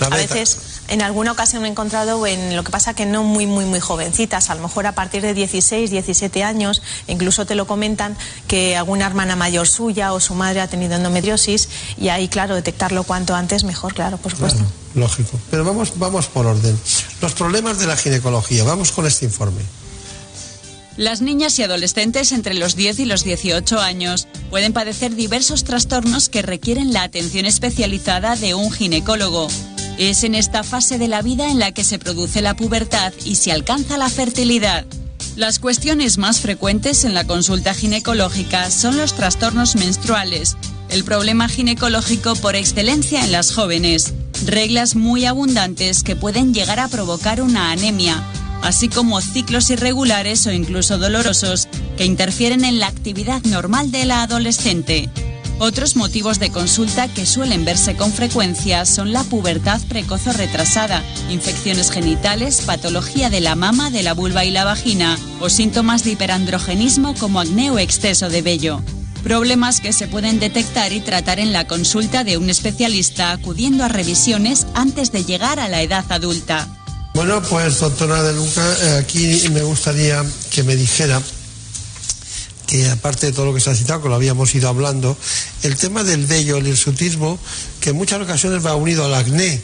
La 0.00 0.06
A 0.06 0.16
veces, 0.16 0.58
en 0.88 1.02
alguna 1.02 1.32
ocasión 1.32 1.62
me 1.62 1.68
he 1.68 1.70
encontrado 1.70 2.26
en 2.26 2.56
lo 2.56 2.64
que 2.64 2.70
pasa 2.70 2.94
que 2.94 3.06
no 3.06 3.22
muy, 3.22 3.46
muy, 3.46 3.64
muy 3.64 3.80
jovencitas, 3.80 4.50
a 4.50 4.54
lo 4.54 4.62
mejor 4.62 4.86
a 4.86 4.92
partir 4.92 5.22
de 5.22 5.34
16, 5.34 5.90
17 5.90 6.44
años, 6.44 6.82
incluso 7.06 7.46
te 7.46 7.54
lo 7.54 7.66
comentan 7.66 8.16
que 8.46 8.76
alguna 8.76 9.06
hermana 9.06 9.36
mayor 9.36 9.66
suya 9.66 10.12
o 10.12 10.20
su 10.20 10.34
madre 10.34 10.60
ha 10.60 10.68
tenido 10.68 10.94
endometriosis 10.94 11.68
y 11.98 12.08
ahí, 12.08 12.28
claro, 12.28 12.54
detectarlo 12.54 13.04
cuanto 13.04 13.34
antes 13.34 13.64
mejor, 13.64 13.94
claro, 13.94 14.18
por 14.18 14.32
supuesto. 14.32 14.64
Lógico. 14.94 15.38
Pero 15.50 15.64
vamos, 15.64 15.92
vamos 15.96 16.26
por 16.26 16.46
orden. 16.46 16.78
Los 17.20 17.34
problemas 17.34 17.78
de 17.78 17.86
la 17.86 17.96
ginecología. 17.96 18.64
Vamos 18.64 18.92
con 18.92 19.06
este 19.06 19.26
informe. 19.26 19.60
Las 20.96 21.20
niñas 21.20 21.58
y 21.58 21.62
adolescentes 21.62 22.32
entre 22.32 22.54
los 22.54 22.74
10 22.74 23.00
y 23.00 23.04
los 23.04 23.22
18 23.22 23.78
años 23.78 24.28
pueden 24.48 24.72
padecer 24.72 25.14
diversos 25.14 25.64
trastornos 25.64 26.30
que 26.30 26.40
requieren 26.40 26.94
la 26.94 27.02
atención 27.02 27.44
especializada 27.44 28.34
de 28.34 28.54
un 28.54 28.72
ginecólogo. 28.72 29.48
Es 29.98 30.24
en 30.24 30.34
esta 30.34 30.62
fase 30.62 30.98
de 30.98 31.08
la 31.08 31.22
vida 31.22 31.50
en 31.50 31.58
la 31.58 31.72
que 31.72 31.82
se 31.82 31.98
produce 31.98 32.42
la 32.42 32.54
pubertad 32.54 33.12
y 33.24 33.36
se 33.36 33.52
alcanza 33.52 33.96
la 33.96 34.10
fertilidad. 34.10 34.84
Las 35.36 35.58
cuestiones 35.58 36.18
más 36.18 36.40
frecuentes 36.40 37.04
en 37.04 37.14
la 37.14 37.26
consulta 37.26 37.74
ginecológica 37.74 38.70
son 38.70 38.96
los 38.96 39.14
trastornos 39.14 39.74
menstruales, 39.76 40.56
el 40.90 41.04
problema 41.04 41.48
ginecológico 41.48 42.34
por 42.36 42.56
excelencia 42.56 43.24
en 43.24 43.32
las 43.32 43.54
jóvenes, 43.54 44.14
reglas 44.44 44.96
muy 44.96 45.24
abundantes 45.24 46.02
que 46.02 46.16
pueden 46.16 46.54
llegar 46.54 46.78
a 46.78 46.88
provocar 46.88 47.42
una 47.42 47.70
anemia, 47.70 48.22
así 48.62 48.88
como 48.88 49.20
ciclos 49.20 49.70
irregulares 49.70 50.46
o 50.46 50.52
incluso 50.52 50.98
dolorosos 50.98 51.68
que 51.96 52.04
interfieren 52.04 52.64
en 52.64 52.80
la 52.80 52.88
actividad 52.88 53.42
normal 53.44 53.90
de 53.90 54.04
la 54.04 54.22
adolescente. 54.22 55.08
Otros 55.58 55.96
motivos 55.96 56.38
de 56.38 56.50
consulta 56.50 57.08
que 57.08 57.24
suelen 57.24 57.64
verse 57.64 57.96
con 57.96 58.12
frecuencia 58.12 58.84
son 58.84 59.12
la 59.12 59.24
pubertad 59.24 59.80
precoz 59.88 60.26
o 60.26 60.32
retrasada, 60.32 61.02
infecciones 61.30 61.90
genitales, 61.90 62.60
patología 62.66 63.30
de 63.30 63.40
la 63.40 63.54
mama, 63.54 63.90
de 63.90 64.02
la 64.02 64.12
vulva 64.12 64.44
y 64.44 64.50
la 64.50 64.64
vagina 64.64 65.18
o 65.40 65.48
síntomas 65.48 66.04
de 66.04 66.10
hiperandrogenismo 66.10 67.14
como 67.14 67.40
acné 67.40 67.70
o 67.70 67.78
exceso 67.78 68.28
de 68.28 68.42
vello. 68.42 68.82
Problemas 69.22 69.80
que 69.80 69.94
se 69.94 70.08
pueden 70.08 70.38
detectar 70.40 70.92
y 70.92 71.00
tratar 71.00 71.40
en 71.40 71.54
la 71.54 71.66
consulta 71.66 72.22
de 72.22 72.36
un 72.36 72.50
especialista 72.50 73.32
acudiendo 73.32 73.82
a 73.82 73.88
revisiones 73.88 74.66
antes 74.74 75.10
de 75.10 75.24
llegar 75.24 75.58
a 75.58 75.68
la 75.68 75.80
edad 75.80 76.04
adulta. 76.10 76.68
Bueno, 77.14 77.40
pues 77.40 77.80
doctora 77.80 78.22
De 78.22 78.34
Luca, 78.34 78.62
eh, 78.82 78.98
aquí 78.98 79.48
me 79.50 79.62
gustaría 79.62 80.22
que 80.50 80.62
me 80.64 80.76
dijera 80.76 81.22
que 82.66 82.88
aparte 82.90 83.26
de 83.26 83.32
todo 83.32 83.46
lo 83.46 83.54
que 83.54 83.60
se 83.60 83.70
ha 83.70 83.74
citado, 83.74 84.02
que 84.02 84.08
lo 84.08 84.14
habíamos 84.14 84.54
ido 84.54 84.68
hablando, 84.68 85.16
el 85.62 85.76
tema 85.76 86.04
del 86.04 86.26
vello, 86.26 86.56
el 86.56 86.66
hirsutismo, 86.66 87.38
que 87.80 87.90
en 87.90 87.96
muchas 87.96 88.20
ocasiones 88.20 88.64
va 88.64 88.74
unido 88.74 89.04
al 89.04 89.14
acné. 89.14 89.62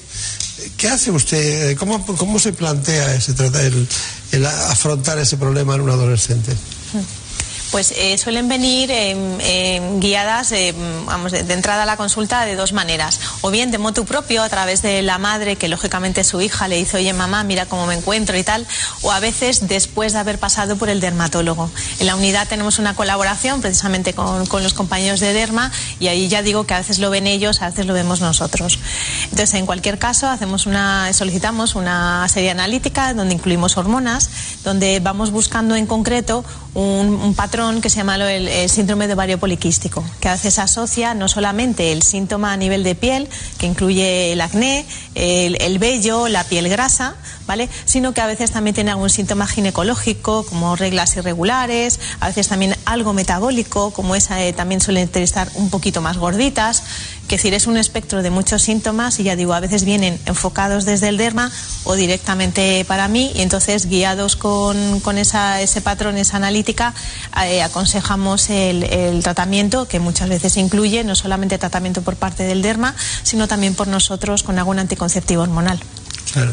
¿Qué 0.76 0.88
hace 0.88 1.10
usted? 1.10 1.76
¿Cómo, 1.76 2.04
cómo 2.06 2.38
se 2.38 2.52
plantea 2.52 3.14
ese, 3.14 3.32
el, 3.32 3.88
el 4.32 4.46
afrontar 4.46 5.18
ese 5.18 5.36
problema 5.36 5.74
en 5.74 5.80
un 5.80 5.90
adolescente? 5.90 6.52
Pues 7.72 7.94
eh, 7.96 8.18
suelen 8.18 8.48
venir 8.48 8.90
eh, 8.90 9.16
eh, 9.40 9.80
guiadas, 9.98 10.52
eh, 10.52 10.74
vamos, 11.06 11.32
de, 11.32 11.42
de 11.42 11.54
entrada 11.54 11.84
a 11.84 11.86
la 11.86 11.96
consulta 11.96 12.44
de 12.44 12.54
dos 12.54 12.74
maneras. 12.74 13.18
O 13.40 13.50
bien 13.50 13.70
de 13.70 13.78
motu 13.78 14.04
propio, 14.04 14.42
a 14.42 14.48
través 14.50 14.82
de 14.82 15.00
la 15.00 15.16
madre, 15.16 15.56
que 15.56 15.68
lógicamente 15.68 16.22
su 16.22 16.42
hija 16.42 16.68
le 16.68 16.76
dice, 16.76 16.98
oye 16.98 17.14
mamá, 17.14 17.44
mira 17.44 17.64
cómo 17.64 17.86
me 17.86 17.94
encuentro 17.94 18.36
y 18.36 18.44
tal. 18.44 18.66
O 19.00 19.10
a 19.10 19.20
veces 19.20 19.66
después 19.68 20.12
de 20.12 20.18
haber 20.18 20.38
pasado 20.38 20.76
por 20.76 20.90
el 20.90 21.00
dermatólogo. 21.00 21.70
En 21.98 22.06
la 22.06 22.14
unidad 22.14 22.46
tenemos 22.46 22.78
una 22.78 22.94
colaboración 22.94 23.62
precisamente 23.62 24.12
con, 24.12 24.44
con 24.46 24.62
los 24.62 24.74
compañeros 24.74 25.20
de 25.20 25.32
derma 25.32 25.72
y 25.98 26.08
ahí 26.08 26.28
ya 26.28 26.42
digo 26.42 26.64
que 26.64 26.74
a 26.74 26.78
veces 26.78 26.98
lo 26.98 27.08
ven 27.08 27.26
ellos, 27.26 27.62
a 27.62 27.70
veces 27.70 27.86
lo 27.86 27.94
vemos 27.94 28.20
nosotros. 28.20 28.78
Entonces, 29.24 29.54
en 29.54 29.64
cualquier 29.64 29.98
caso, 29.98 30.28
hacemos 30.28 30.66
una, 30.66 31.10
solicitamos 31.14 31.74
una 31.74 32.28
serie 32.28 32.50
analítica 32.50 33.14
donde 33.14 33.32
incluimos 33.32 33.78
hormonas, 33.78 34.28
donde 34.62 35.00
vamos 35.00 35.30
buscando 35.30 35.74
en 35.74 35.86
concreto 35.86 36.44
un, 36.74 37.34
patrón 37.34 37.80
que 37.80 37.90
se 37.90 37.96
llama 37.96 38.16
el, 38.16 38.48
el 38.48 38.70
síndrome 38.70 39.06
de 39.06 39.14
ovario 39.14 39.38
poliquístico, 39.38 40.04
que 40.20 40.28
a 40.28 40.32
veces 40.32 40.58
asocia 40.58 41.14
no 41.14 41.28
solamente 41.28 41.92
el 41.92 42.02
síntoma 42.02 42.52
a 42.52 42.56
nivel 42.56 42.82
de 42.84 42.94
piel, 42.94 43.28
que 43.58 43.66
incluye 43.66 44.32
el 44.32 44.40
acné, 44.40 44.86
el, 45.14 45.60
el 45.60 45.78
vello, 45.78 46.28
la 46.28 46.44
piel 46.44 46.68
grasa, 46.68 47.14
¿vale? 47.46 47.68
Sino 47.84 48.14
que 48.14 48.20
a 48.20 48.26
veces 48.26 48.50
también 48.50 48.74
tiene 48.74 48.90
algún 48.90 49.10
síntoma 49.10 49.46
ginecológico, 49.46 50.44
como 50.44 50.76
reglas 50.76 51.16
irregulares, 51.16 52.00
a 52.20 52.28
veces 52.28 52.48
también 52.48 52.76
algo 52.84 53.12
metabólico, 53.12 53.90
como 53.90 54.14
esa 54.14 54.36
también 54.54 54.80
suelen 54.80 55.10
estar 55.14 55.50
un 55.54 55.70
poquito 55.70 56.00
más 56.00 56.16
gorditas. 56.16 56.82
Que 57.32 57.38
decir, 57.38 57.54
es 57.54 57.66
un 57.66 57.78
espectro 57.78 58.22
de 58.22 58.28
muchos 58.28 58.60
síntomas 58.60 59.18
y 59.18 59.22
ya 59.22 59.36
digo, 59.36 59.54
a 59.54 59.60
veces 59.60 59.84
vienen 59.84 60.20
enfocados 60.26 60.84
desde 60.84 61.08
el 61.08 61.16
derma 61.16 61.50
o 61.84 61.94
directamente 61.94 62.84
para 62.84 63.08
mí 63.08 63.32
y 63.34 63.40
entonces 63.40 63.86
guiados 63.86 64.36
con, 64.36 65.00
con 65.00 65.16
esa, 65.16 65.62
ese 65.62 65.80
patrón, 65.80 66.18
esa 66.18 66.36
analítica, 66.36 66.92
eh, 67.46 67.62
aconsejamos 67.62 68.50
el, 68.50 69.20
tratamiento 69.22 69.88
que 69.88 69.98
muchas 69.98 70.28
veces 70.28 70.58
incluye 70.58 71.04
no 71.04 71.14
solamente 71.14 71.56
tratamiento 71.56 72.02
por 72.02 72.16
parte 72.16 72.42
del 72.42 72.60
derma, 72.60 72.94
sino 73.22 73.48
también 73.48 73.74
por 73.74 73.88
nosotros 73.88 74.42
con 74.42 74.58
algún 74.58 74.78
anticonceptivo 74.78 75.40
hormonal. 75.40 75.80
Claro. 76.34 76.52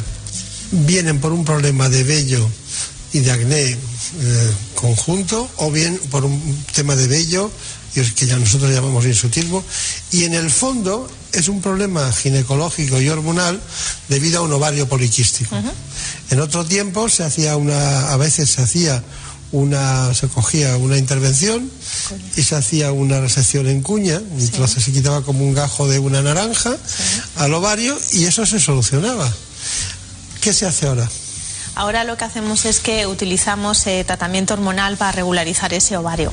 Vienen 0.71 1.19
por 1.19 1.33
un 1.33 1.43
problema 1.43 1.89
de 1.89 2.05
vello 2.05 2.49
y 3.11 3.19
de 3.19 3.31
acné 3.33 3.71
eh, 3.71 3.77
conjunto 4.75 5.49
o 5.57 5.71
bien 5.71 5.99
por 6.09 6.23
un 6.23 6.65
tema 6.73 6.95
de 6.95 7.09
vello 7.09 7.51
que 7.93 8.25
ya 8.25 8.37
nosotros 8.37 8.71
llamamos 8.71 9.05
insutismo 9.05 9.63
y 10.11 10.23
en 10.23 10.33
el 10.33 10.49
fondo 10.49 11.09
es 11.31 11.47
un 11.47 11.61
problema 11.61 12.11
ginecológico 12.11 12.99
y 12.99 13.09
hormonal 13.09 13.59
debido 14.07 14.39
a 14.39 14.41
un 14.43 14.53
ovario 14.53 14.87
poliquístico. 14.87 15.55
En 16.29 16.39
otro 16.39 16.65
tiempo 16.65 17.09
se 17.09 17.23
hacía 17.23 17.55
una, 17.55 18.11
a 18.11 18.17
veces 18.17 18.49
se 18.49 18.61
hacía 18.61 19.03
una, 19.51 20.13
se 20.13 20.27
cogía 20.27 20.77
una 20.77 20.97
intervención 20.97 21.69
y 22.35 22.43
se 22.43 22.55
hacía 22.55 22.91
una 22.91 23.19
resección 23.19 23.67
en 23.67 23.81
cuña, 23.81 24.21
entonces 24.39 24.83
se 24.83 24.91
quitaba 24.91 25.21
como 25.21 25.43
un 25.43 25.53
gajo 25.53 25.87
de 25.87 25.99
una 25.99 26.21
naranja 26.21 26.75
al 27.35 27.53
ovario 27.53 27.97
y 28.13 28.25
eso 28.25 28.45
se 28.45 28.59
solucionaba. 28.59 29.31
¿Qué 30.41 30.53
se 30.53 30.65
hace 30.65 30.87
ahora? 30.87 31.09
Ahora 31.75 32.03
lo 32.03 32.17
que 32.17 32.25
hacemos 32.25 32.65
es 32.65 32.79
que 32.79 33.07
utilizamos 33.07 33.85
eh, 33.87 34.03
tratamiento 34.05 34.53
hormonal 34.53 34.97
para 34.97 35.13
regularizar 35.13 35.73
ese 35.73 35.97
ovario. 35.97 36.31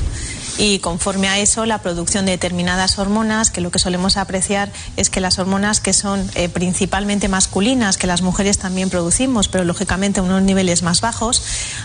Y 0.58 0.78
conforme 0.78 1.28
a 1.28 1.38
eso, 1.38 1.66
la 1.66 1.82
producción 1.82 2.24
de 2.24 2.32
determinadas 2.32 2.98
hormonas, 2.98 3.50
que 3.50 3.60
lo 3.60 3.70
que 3.70 3.78
solemos 3.78 4.16
apreciar 4.16 4.72
es 4.96 5.10
que 5.10 5.20
las 5.20 5.38
hormonas 5.38 5.80
que 5.80 5.92
son 5.92 6.30
eh, 6.34 6.48
principalmente 6.48 7.28
masculinas, 7.28 7.96
que 7.98 8.06
las 8.06 8.22
mujeres 8.22 8.58
también 8.58 8.88
producimos, 8.88 9.48
pero 9.48 9.64
lógicamente 9.64 10.20
a 10.20 10.22
unos 10.22 10.42
niveles 10.42 10.82
más 10.82 11.00
bajos, 11.00 11.42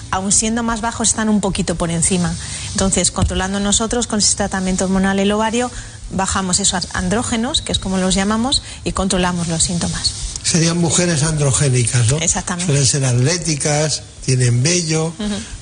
aun 0.10 0.32
siendo 0.32 0.64
más 0.64 0.82
bajos, 0.82 1.10
están 1.10 1.28
un 1.28 1.42
poquito 1.42 1.76
por 1.76 1.92
encima. 1.92 2.34
Entonces, 2.72 3.12
controlando 3.12 3.60
nosotros 3.60 4.08
con 4.08 4.20
ese 4.20 4.36
tratamiento 4.36 4.86
hormonal 4.86 5.20
el 5.20 5.32
ovario, 5.32 5.70
bajamos 6.12 6.60
esos 6.60 6.88
andrógenos, 6.94 7.62
que 7.62 7.72
es 7.72 7.80
como 7.80 7.98
los 7.98 8.16
llamamos, 8.16 8.64
y 8.84 8.94
controlamos 8.94 9.48
los 9.48 9.64
síntomas. 9.64 10.14
Serían 10.44 10.78
mujeres 10.78 11.24
androgénicas, 11.24 12.08
¿no? 12.08 12.18
Exactamente. 12.18 12.66
Suelen 12.66 12.88
ser 12.88 13.06
atléticas, 13.06 14.04
tienen 14.26 14.64
vello, 14.64 15.14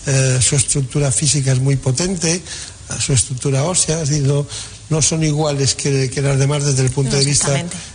eh, 0.05 0.39
su 0.41 0.55
estructura 0.55 1.11
física 1.11 1.51
es 1.51 1.59
muy 1.59 1.75
potente, 1.75 2.41
su 2.99 3.13
estructura 3.13 3.63
ósea, 3.63 4.01
es 4.01 4.09
decir, 4.09 4.25
no, 4.25 4.45
no 4.89 5.01
son 5.01 5.23
iguales 5.23 5.75
que, 5.75 6.09
que 6.09 6.21
las 6.21 6.39
demás 6.39 6.63
desde 6.65 6.81
el 6.83 6.89
punto 6.89 7.11
No, 7.11 7.19
de 7.19 7.25
vista. 7.25 7.47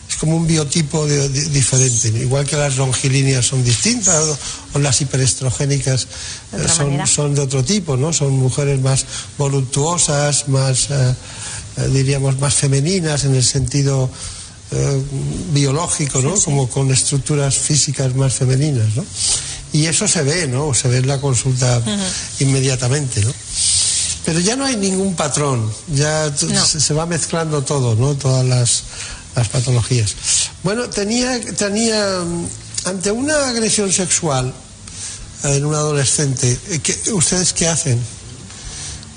Es 0.08 0.16
como 0.16 0.36
un 0.36 0.46
biotipo 0.46 1.06
de- 1.06 1.28
de- 1.28 1.48
diferente, 1.48 2.08
igual 2.20 2.46
que 2.46 2.56
las 2.56 2.76
longilíneas 2.76 3.44
son 3.46 3.64
distintas 3.64 4.14
o, 4.24 4.38
o 4.74 4.78
las 4.78 5.00
hiperestrogénicas 5.00 6.06
De 6.52 6.64
eh, 6.64 6.68
son, 6.68 7.06
son 7.06 7.34
de 7.34 7.40
otro 7.40 7.64
tipo, 7.64 7.96
¿no? 7.96 8.12
Son 8.12 8.30
mujeres 8.32 8.80
más 8.80 9.04
voluptuosas, 9.38 10.46
más, 10.48 10.90
eh, 10.90 11.14
eh, 11.78 11.88
diríamos, 11.92 12.38
más 12.38 12.54
femeninas 12.54 13.24
en 13.24 13.34
el 13.34 13.42
sentido 13.42 14.08
eh, 14.70 15.02
biológico, 15.52 16.20
¿no? 16.22 16.34
Como 16.40 16.68
con 16.68 16.90
estructuras 16.92 17.56
físicas 17.58 18.14
más 18.14 18.34
femeninas, 18.34 18.94
¿no? 18.94 19.04
Y 19.72 19.86
eso 19.86 20.06
se 20.06 20.22
ve, 20.22 20.46
¿no? 20.46 20.72
Se 20.74 20.86
ve 20.86 20.98
en 20.98 21.08
la 21.08 21.20
consulta 21.20 21.82
inmediatamente, 22.38 23.20
¿no? 23.22 23.32
Pero 24.24 24.40
ya 24.40 24.56
no 24.56 24.64
hay 24.64 24.76
ningún 24.76 25.14
patrón, 25.14 25.70
ya 25.88 26.32
se, 26.34 26.94
va 26.94 27.04
mezclando 27.06 27.62
todo, 27.62 27.94
¿no? 27.94 28.14
Todas 28.14 28.44
las, 28.46 28.84
las 29.36 29.48
patologías. 29.48 30.14
Bueno, 30.62 30.88
tenía, 30.88 31.38
tenía, 31.56 32.20
mm, 32.24 32.46
ante 32.86 33.10
una 33.12 33.48
agresión 33.48 33.92
sexual 33.92 34.52
en 35.44 35.64
un 35.66 35.74
adolescente, 35.74 36.58
eh, 36.70 36.78
¿qué- 36.82 37.12
¿ustedes 37.12 37.52
qué 37.52 37.68
hacen? 37.68 38.00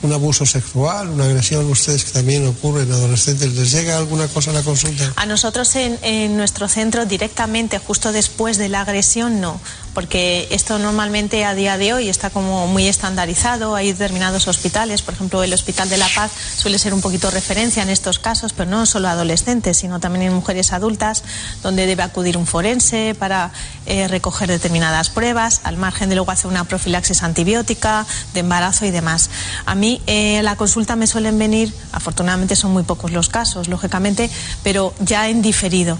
un 0.03 0.13
abuso 0.13 0.45
sexual, 0.45 1.09
una 1.09 1.25
agresión, 1.25 1.65
ustedes 1.71 2.03
que 2.05 2.11
también 2.11 2.45
ocurre 2.47 2.83
en 2.83 2.91
adolescentes, 2.91 3.51
¿les 3.55 3.71
llega 3.71 3.97
alguna 3.97 4.27
cosa 4.27 4.51
a 4.51 4.53
la 4.53 4.61
consulta? 4.61 5.11
A 5.15 5.25
nosotros 5.25 5.75
en, 5.75 5.97
en 6.03 6.37
nuestro 6.37 6.67
centro 6.67 7.07
directamente, 7.07 7.79
justo 7.79 8.11
después 8.11 8.59
de 8.59 8.69
la 8.69 8.81
agresión, 8.81 9.41
no, 9.41 9.59
porque 9.97 10.47
esto 10.51 10.77
normalmente 10.77 11.43
a 11.43 11.55
día 11.55 11.75
de 11.79 11.91
hoy 11.91 12.07
está 12.07 12.29
como 12.29 12.67
muy 12.67 12.87
estandarizado. 12.87 13.73
Hay 13.73 13.93
determinados 13.93 14.47
hospitales, 14.47 15.01
por 15.01 15.15
ejemplo, 15.15 15.41
el 15.41 15.51
Hospital 15.51 15.89
de 15.89 15.97
la 15.97 16.07
Paz 16.13 16.29
suele 16.55 16.77
ser 16.77 16.93
un 16.93 17.01
poquito 17.01 17.31
referencia 17.31 17.81
en 17.81 17.89
estos 17.89 18.19
casos, 18.19 18.53
pero 18.53 18.69
no 18.69 18.85
solo 18.85 19.07
adolescentes, 19.07 19.77
sino 19.77 19.99
también 19.99 20.27
en 20.27 20.35
mujeres 20.35 20.71
adultas, 20.71 21.23
donde 21.63 21.87
debe 21.87 22.03
acudir 22.03 22.37
un 22.37 22.45
forense 22.45 23.15
para 23.17 23.51
eh, 23.87 24.07
recoger 24.07 24.49
determinadas 24.49 25.09
pruebas, 25.09 25.61
al 25.63 25.77
margen 25.77 26.09
de 26.09 26.15
luego 26.15 26.29
hacer 26.29 26.51
una 26.51 26.65
profilaxis 26.65 27.23
antibiótica, 27.23 28.05
de 28.35 28.41
embarazo 28.41 28.85
y 28.85 28.91
demás. 28.91 29.31
A 29.65 29.73
mí 29.73 29.99
eh, 30.05 30.41
la 30.43 30.57
consulta 30.57 30.95
me 30.95 31.07
suelen 31.07 31.39
venir, 31.39 31.73
afortunadamente 31.91 32.55
son 32.55 32.71
muy 32.71 32.83
pocos 32.83 33.11
los 33.11 33.29
casos, 33.29 33.67
lógicamente, 33.67 34.29
pero 34.61 34.93
ya 34.99 35.27
en 35.27 35.41
diferido 35.41 35.97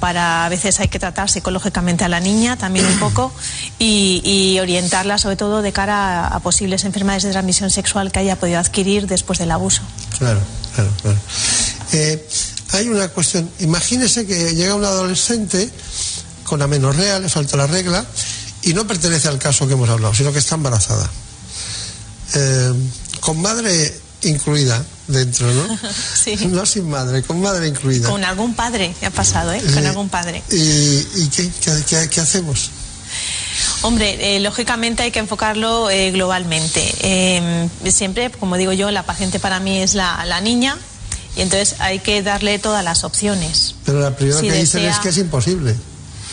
para 0.00 0.46
a 0.46 0.48
veces 0.48 0.80
hay 0.80 0.88
que 0.88 0.98
tratar 0.98 1.30
psicológicamente 1.30 2.04
a 2.04 2.08
la 2.08 2.20
niña 2.20 2.56
también 2.56 2.86
un 2.86 2.98
poco 2.98 3.32
y, 3.78 4.58
orientarla 4.60 5.18
sobre 5.18 5.36
todo 5.36 5.62
de 5.62 5.72
cara 5.72 6.26
a, 6.26 6.28
a 6.28 6.40
posibles 6.40 6.84
enfermedades 6.84 7.22
de 7.22 7.30
transmisión 7.30 7.70
sexual 7.70 8.10
que 8.10 8.18
haya 8.18 8.36
podido 8.36 8.58
adquirir 8.58 9.06
después 9.06 9.38
del 9.38 9.50
abuso. 9.50 9.82
Claro, 10.18 10.40
claro, 10.74 10.90
claro. 11.02 11.18
Eh, 11.92 12.28
hay 12.72 12.88
una 12.88 13.08
cuestión, 13.08 13.50
imagínese 13.60 14.26
que 14.26 14.54
llega 14.54 14.74
un 14.74 14.84
adolescente 14.84 15.70
con 16.44 16.60
amenorrea, 16.60 17.18
le 17.18 17.28
falta 17.28 17.56
la 17.56 17.66
regla, 17.66 18.04
y 18.62 18.74
no 18.74 18.86
pertenece 18.86 19.28
al 19.28 19.38
caso 19.38 19.66
que 19.66 19.74
hemos 19.74 19.88
hablado, 19.88 20.14
sino 20.14 20.32
que 20.32 20.38
está 20.38 20.56
embarazada. 20.56 21.08
Eh, 22.34 22.72
con 23.20 23.40
madre 23.40 24.00
incluida 24.22 24.84
dentro, 25.06 25.46
¿no? 25.52 25.78
Sí. 26.14 26.36
No 26.46 26.66
sin 26.66 26.88
madre, 26.90 27.22
con 27.22 27.40
madre 27.40 27.68
incluida. 27.68 28.08
Con 28.08 28.24
algún 28.24 28.54
padre, 28.54 28.94
ha 29.06 29.10
pasado, 29.10 29.52
¿eh? 29.52 29.60
Con 29.74 29.84
Eh, 29.84 29.88
algún 29.88 30.08
padre. 30.08 30.42
¿Y, 30.50 30.56
y 30.56 31.28
qué, 31.34 31.50
qué- 31.62 31.82
qué- 31.88 32.08
qué 32.10 32.20
hacemos? 32.20 32.70
Hombre, 33.82 34.36
eh, 34.36 34.40
lógicamente 34.40 35.02
hay 35.02 35.10
que 35.10 35.18
enfocarlo 35.20 35.88
eh, 35.90 36.10
globalmente. 36.10 36.82
Eh, 37.00 37.68
siempre, 37.90 38.30
como 38.30 38.56
digo 38.56 38.72
yo, 38.72 38.90
la 38.90 39.04
paciente 39.04 39.38
para 39.38 39.60
mí 39.60 39.78
es 39.80 39.94
la, 39.94 40.24
la 40.26 40.40
niña 40.40 40.76
y 41.36 41.40
entonces 41.42 41.76
hay 41.80 42.00
que 42.00 42.22
darle 42.22 42.58
todas 42.58 42.84
las 42.84 43.04
opciones. 43.04 43.74
Pero 43.84 44.00
la 44.00 44.14
primera 44.16 44.40
Si 44.40 44.48
que 44.48 44.52
dicen 44.54 44.84
es 44.84 44.98
que 44.98 45.08
es 45.10 45.18
imposible. 45.18 45.74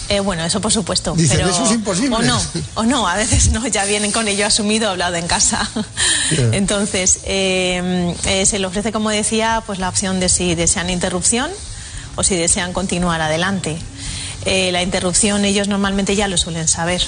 Eh, 0.10 0.20
bueno, 0.20 0.44
eso 0.46 0.62
por 0.62 0.72
supuesto. 0.72 1.14
Dicen, 1.16 1.38
pero... 1.38 1.50
"Eso 1.50 1.66
es 1.66 1.72
imposible". 1.72 2.16
O 2.16 2.22
no, 2.22 2.40
o 2.76 2.84
no, 2.84 3.08
a 3.08 3.16
veces 3.16 3.52
no, 3.52 3.66
ya 3.68 3.86
vienen 3.86 4.12
con 4.12 4.28
ello 4.28 4.46
asumido, 4.46 4.90
hablado 4.90 5.16
en 5.16 5.28
casa. 5.28 5.68
Entonces, 6.52 7.20
eh, 7.24 8.16
eh, 8.26 8.46
se 8.46 8.60
le 8.60 8.68
ofrece, 8.68 8.92
como 8.92 9.10
decía, 9.10 9.64
pues 9.66 9.80
la 9.80 9.90
opción 9.90 10.20
de 10.20 10.30
si 10.30 10.56
desean 10.56 10.90
interrupción 10.90 11.50
o 12.16 12.24
si 12.24 12.36
desean 12.36 12.72
continuar 12.74 13.22
adelante. 13.22 13.78
eh, 14.46 14.72
la 14.72 14.84
interrupción 14.84 15.44
ellos 15.44 15.68
normalmente 15.68 16.16
ya 16.16 16.28
lo 16.28 16.38
suelen 16.38 16.68
saber. 16.68 17.02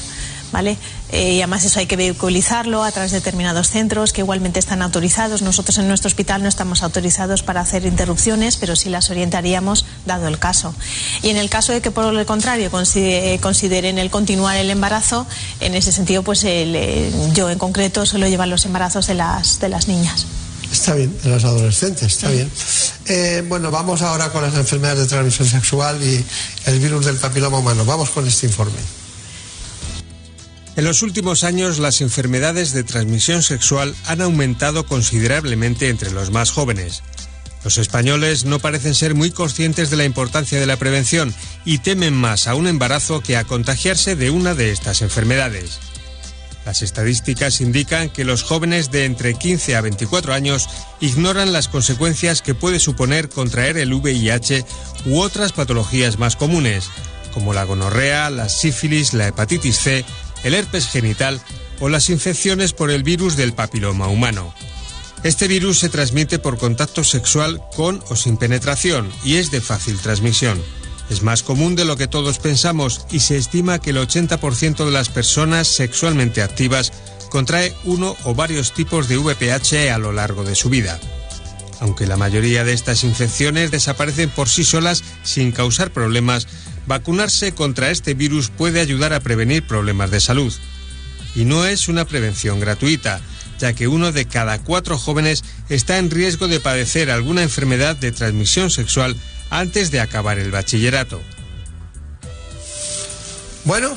¿Vale? 0.50 0.78
Eh, 1.12 1.34
y 1.34 1.42
además 1.42 1.66
eso 1.66 1.80
hay 1.80 1.88
que 1.88 1.98
vehiculizarlo 1.98 2.84
a 2.86 2.92
través 2.92 3.12
de 3.12 3.18
determinados 3.20 3.70
centros 3.70 4.14
que 4.14 4.22
igualmente 4.22 4.60
están 4.60 4.82
autorizados. 4.82 5.42
Nosotros 5.42 5.78
en 5.78 5.90
nuestro 5.90 6.08
hospital 6.08 6.42
no 6.42 6.48
estamos 6.48 6.84
autorizados 6.84 7.44
para 7.44 7.60
hacer 7.60 7.86
interrupciones, 7.86 8.56
pero 8.56 8.78
sí 8.78 8.90
las 8.90 9.10
orientaríamos 9.10 9.86
dado 10.06 10.28
el 10.30 10.40
caso. 10.40 10.74
Y 11.22 11.30
en 11.30 11.38
el 11.38 11.50
caso 11.50 11.74
de 11.74 11.82
que 11.82 11.92
por 11.92 12.16
el 12.16 12.26
contrario 12.26 12.72
consi- 12.72 13.40
consideren 13.42 13.98
el 13.98 14.10
continuar 14.10 14.56
el 14.56 14.70
embarazo, 14.70 15.28
en 15.60 15.76
ese 15.76 15.92
sentido 15.92 16.24
pues 16.24 16.46
el, 16.46 16.76
eh, 16.78 17.12
yo 17.34 17.50
en 17.50 17.60
concreto 17.60 18.06
suelo 18.06 18.28
llevar 18.30 18.48
los 18.48 18.64
embarazos 18.66 19.08
de 19.08 19.16
las, 19.16 19.60
de 19.60 19.68
las 19.68 19.90
niñas. 19.90 20.26
Está 20.72 20.94
bien, 20.96 21.14
de 21.24 21.30
los 21.30 21.44
adolescentes, 21.44 22.04
está 22.04 22.30
bien. 22.30 22.50
Eh, 23.06 23.44
bueno, 23.48 23.70
vamos 23.70 24.02
ahora 24.02 24.32
con 24.32 24.44
las 24.44 24.54
enfermedades 24.56 25.00
de 25.04 25.08
transmisión 25.08 25.48
sexual 25.48 26.02
y 26.02 26.24
el 26.66 26.80
virus 26.80 27.06
del 27.06 27.18
papiloma 27.18 27.58
humano. 27.60 27.84
Vamos 27.84 28.10
con 28.12 28.26
este 28.28 28.48
informe. 28.48 28.80
En 30.78 30.84
los 30.84 31.02
últimos 31.02 31.44
años, 31.44 31.80
las 31.80 32.02
enfermedades 32.02 32.72
de 32.72 32.84
transmisión 32.84 33.42
sexual 33.42 33.96
han 34.06 34.22
aumentado 34.22 34.86
considerablemente 34.86 35.90
entre 35.90 36.12
los 36.12 36.30
más 36.30 36.52
jóvenes. 36.52 37.02
Los 37.64 37.80
españoles 37.80 38.46
no 38.46 38.60
parecen 38.60 38.94
ser 38.94 39.16
muy 39.16 39.32
conscientes 39.32 39.90
de 39.90 39.98
la 39.98 40.06
importancia 40.06 40.60
de 40.60 40.68
la 40.68 40.78
prevención 40.78 41.34
y 41.66 41.80
temen 41.80 42.14
más 42.14 42.46
a 42.46 42.54
un 42.54 42.68
embarazo 42.68 43.22
que 43.22 43.38
a 43.38 43.44
contagiarse 43.44 44.16
de 44.16 44.30
una 44.30 44.54
de 44.54 44.72
estas 44.72 45.02
enfermedades. 45.02 45.80
Las 46.64 46.84
estadísticas 46.84 47.60
indican 47.60 48.12
que 48.12 48.24
los 48.24 48.44
jóvenes 48.44 48.92
de 48.92 49.06
entre 49.06 49.34
15 49.34 49.76
a 49.76 49.82
24 49.82 50.36
años 50.36 50.70
ignoran 51.02 51.54
las 51.54 51.70
consecuencias 51.70 52.44
que 52.44 52.54
puede 52.54 52.78
suponer 52.78 53.30
contraer 53.30 53.80
el 53.80 53.94
VIH 53.96 54.64
u 55.08 55.22
otras 55.22 55.54
patologías 55.54 56.20
más 56.20 56.36
comunes, 56.36 56.92
como 57.34 57.54
la 57.54 57.64
gonorrea, 57.64 58.30
la 58.30 58.48
sífilis, 58.48 59.16
la 59.16 59.28
hepatitis 59.28 59.80
C, 59.80 60.06
el 60.44 60.54
herpes 60.54 60.88
genital 60.88 61.42
o 61.80 61.90
las 61.90 62.10
infecciones 62.10 62.74
por 62.74 62.92
el 62.92 63.04
virus 63.04 63.36
del 63.36 63.54
papiloma 63.54 64.08
humano. 64.08 64.54
Este 65.24 65.48
virus 65.48 65.80
se 65.80 65.90
transmite 65.90 66.40
por 66.40 66.58
contacto 66.58 67.04
sexual 67.04 67.62
con 67.76 68.04
o 68.10 68.16
sin 68.16 68.38
penetración 68.38 69.12
y 69.24 69.36
es 69.36 69.52
de 69.52 69.62
fácil 69.62 69.98
transmisión. 69.98 70.62
Es 71.10 71.22
más 71.24 71.42
común 71.42 71.76
de 71.76 71.86
lo 71.86 71.98
que 71.98 72.08
todos 72.08 72.40
pensamos 72.40 73.06
y 73.12 73.22
se 73.22 73.38
estima 73.38 73.80
que 73.80 73.92
el 73.92 73.98
80% 73.98 74.86
de 74.86 74.92
las 74.92 75.10
personas 75.10 75.68
sexualmente 75.68 76.42
activas 76.42 76.92
contrae 77.30 77.74
uno 77.84 78.16
o 78.24 78.36
varios 78.36 78.74
tipos 78.74 79.08
de 79.08 79.18
VPH 79.18 79.92
a 79.94 79.98
lo 79.98 80.12
largo 80.12 80.44
de 80.44 80.56
su 80.56 80.70
vida. 80.70 81.00
Aunque 81.80 82.08
la 82.08 82.18
mayoría 82.18 82.64
de 82.64 82.74
estas 82.74 83.04
infecciones 83.04 83.72
desaparecen 83.72 84.30
por 84.30 84.50
sí 84.50 84.64
solas 84.64 85.04
sin 85.24 85.52
causar 85.52 85.92
problemas, 85.92 86.48
vacunarse 86.88 87.52
contra 87.54 87.92
este 87.92 88.14
virus 88.14 88.50
puede 88.50 88.80
ayudar 88.80 89.14
a 89.14 89.20
prevenir 89.20 89.64
problemas 89.68 90.10
de 90.10 90.20
salud. 90.20 90.54
Y 91.36 91.46
no 91.46 91.66
es 91.66 91.88
una 91.88 92.06
prevención 92.06 92.60
gratuita, 92.60 93.22
ya 93.60 93.74
que 93.74 93.88
uno 93.88 94.12
de 94.12 94.26
cada 94.26 94.60
cuatro 94.64 94.98
jóvenes 94.98 95.44
está 95.70 95.98
en 95.98 96.10
riesgo 96.10 96.48
de 96.48 96.60
padecer 96.60 97.12
alguna 97.12 97.44
enfermedad 97.44 97.96
de 97.96 98.12
transmisión 98.12 98.72
sexual 98.72 99.16
antes 99.50 99.92
de 99.92 100.00
acabar 100.00 100.40
el 100.40 100.52
bachillerato. 100.52 101.22
Bueno, 103.66 103.96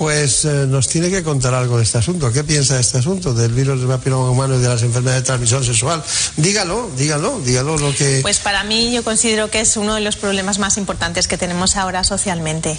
pues 0.00 0.46
eh, 0.46 0.64
nos 0.66 0.88
tiene 0.88 1.10
que 1.10 1.22
contar 1.22 1.52
algo 1.52 1.76
de 1.76 1.82
este 1.82 1.98
asunto. 1.98 2.32
¿Qué 2.32 2.42
piensa 2.42 2.76
de 2.76 2.80
este 2.80 2.96
asunto, 2.96 3.34
del 3.34 3.52
virus 3.52 3.80
del 3.80 3.86
papiloma 3.86 4.30
humano 4.30 4.54
y 4.54 4.58
de 4.58 4.66
las 4.66 4.82
enfermedades 4.82 5.24
de 5.24 5.26
transmisión 5.26 5.62
sexual? 5.62 6.02
Dígalo, 6.38 6.90
dígalo, 6.96 7.38
dígalo 7.40 7.76
lo 7.76 7.94
que... 7.94 8.20
Pues 8.22 8.38
para 8.38 8.64
mí 8.64 8.90
yo 8.94 9.04
considero 9.04 9.50
que 9.50 9.60
es 9.60 9.76
uno 9.76 9.94
de 9.94 10.00
los 10.00 10.16
problemas 10.16 10.58
más 10.58 10.78
importantes 10.78 11.28
que 11.28 11.36
tenemos 11.36 11.76
ahora 11.76 12.02
socialmente. 12.02 12.78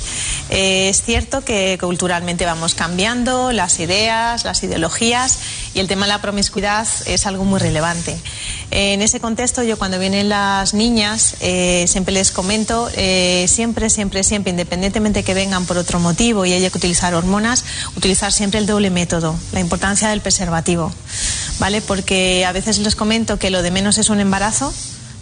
Eh, 0.50 0.90
es 0.90 1.04
cierto 1.04 1.46
que 1.46 1.78
culturalmente 1.80 2.44
vamos 2.48 2.74
cambiando 2.74 3.52
las 3.52 3.80
ideas, 3.80 4.44
las 4.44 4.64
ideologías 4.64 5.38
y 5.74 5.80
el 5.80 5.88
tema 5.88 6.06
de 6.06 6.10
la 6.12 6.22
promiscuidad 6.22 6.88
es 7.06 7.26
algo 7.26 7.46
muy 7.46 7.60
relevante. 7.60 8.18
Eh, 8.72 8.94
en 8.94 9.02
ese 9.02 9.20
contexto 9.20 9.64
yo 9.64 9.78
cuando 9.78 10.00
vienen 10.00 10.30
las 10.30 10.74
niñas 10.74 11.36
eh, 11.40 11.86
siempre 11.88 12.14
les 12.14 12.32
comento, 12.32 12.90
eh, 12.96 13.46
siempre, 13.48 13.90
siempre, 13.90 14.24
siempre, 14.24 14.52
independientemente 14.52 15.24
que 15.24 15.34
vengan 15.34 15.66
por 15.66 15.78
otro 15.78 16.00
motivo 16.00 16.46
y 16.46 16.54
haya 16.54 16.70
que 16.70 16.78
utilizar 16.78 17.14
hormonas, 17.14 17.64
utilizar 17.96 18.32
siempre 18.32 18.60
el 18.60 18.66
doble 18.66 18.90
método, 18.90 19.36
la 19.54 19.60
importancia 19.60 20.10
del 20.10 20.22
preservativo, 20.22 20.92
¿vale? 21.60 21.82
Porque 21.82 22.46
a 22.46 22.52
veces 22.52 22.80
les 22.80 22.96
comento 22.96 23.40
que 23.40 23.50
lo 23.50 23.62
de 23.62 23.72
menos 23.72 23.98
es 23.98 24.10
un 24.10 24.20
embarazo, 24.20 24.74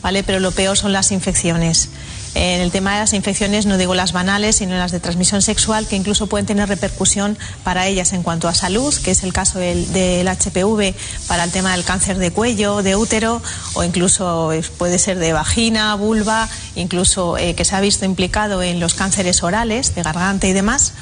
¿vale? 0.01 0.23
Pero 0.23 0.39
lo 0.39 0.51
peor 0.51 0.77
son 0.77 0.93
las 0.93 1.11
infecciones. 1.11 1.89
En 2.35 2.61
el 2.61 2.71
tema 2.71 2.93
de 2.93 2.99
las 2.99 3.13
infecciones 3.13 3.65
no 3.65 3.77
digo 3.77 3.95
las 3.95 4.13
banales, 4.13 4.57
sino 4.57 4.77
las 4.77 4.91
de 4.91 4.99
transmisión 4.99 5.41
sexual, 5.41 5.87
que 5.87 5.95
incluso 5.95 6.27
pueden 6.27 6.45
tener 6.45 6.69
repercusión 6.69 7.37
para 7.63 7.87
ellas 7.87 8.13
en 8.13 8.23
cuanto 8.23 8.47
a 8.47 8.53
salud, 8.53 8.93
que 9.03 9.11
es 9.11 9.23
el 9.23 9.33
caso 9.33 9.59
del, 9.59 10.27
HPV 10.27 10.93
para 11.27 11.43
el 11.43 11.51
tema 11.51 11.71
del 11.71 11.83
cáncer 11.83 12.17
de 12.17 12.31
cuello, 12.31 12.83
de 12.83 12.95
útero, 12.95 13.41
o 13.73 13.83
incluso 13.83 14.53
eh, 14.53 14.63
puede 14.77 14.99
ser 14.99 15.17
de 15.17 15.33
vagina, 15.33 15.95
vulva, 15.95 16.47
incluso 16.75 17.37
eh, 17.37 17.55
que 17.55 17.65
se 17.65 17.75
ha 17.75 17.81
visto 17.81 18.05
implicado 18.05 18.61
en 18.61 18.79
los 18.79 18.93
cánceres 18.93 19.41
orales, 19.43 19.95
de 19.95 20.03
garganta 20.03 20.47
y 20.47 20.53
demás. 20.53 20.93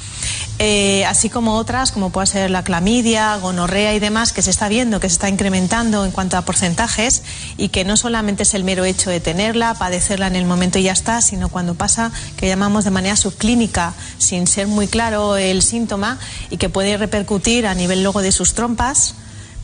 Eh, 0.60 1.04
así 1.04 1.30
como 1.30 1.54
otras, 1.54 1.92
como 1.92 2.10
puede 2.10 2.26
ser 2.26 2.50
la 2.50 2.64
clamidia, 2.64 3.36
gonorrea 3.36 3.94
y 3.94 4.00
demás, 4.00 4.32
que 4.32 4.42
se 4.42 4.50
está 4.50 4.68
viendo 4.68 4.98
que 4.98 5.08
se 5.08 5.12
está 5.12 5.28
incrementando 5.28 6.04
en 6.04 6.10
cuanto 6.10 6.36
a 6.36 6.42
porcentajes 6.42 7.22
y 7.56 7.68
que 7.68 7.84
no 7.84 7.96
solamente 7.96 8.42
es 8.42 8.54
el 8.54 8.64
mero 8.64 8.84
hecho 8.84 9.08
de 9.08 9.20
tenerla, 9.20 9.74
padecerla 9.74 10.26
en 10.26 10.34
el 10.34 10.46
momento 10.46 10.80
y 10.80 10.82
ya 10.82 10.92
está, 10.92 11.22
sino 11.22 11.48
cuando 11.48 11.74
pasa, 11.74 12.10
que 12.36 12.48
llamamos 12.48 12.84
de 12.84 12.90
manera 12.90 13.14
subclínica, 13.14 13.94
sin 14.18 14.48
ser 14.48 14.66
muy 14.66 14.88
claro 14.88 15.36
el 15.36 15.62
síntoma 15.62 16.18
y 16.50 16.56
que 16.56 16.68
puede 16.68 16.96
repercutir 16.96 17.66
a 17.66 17.74
nivel 17.74 18.02
luego 18.02 18.20
de 18.20 18.32
sus 18.32 18.54
trompas 18.54 19.14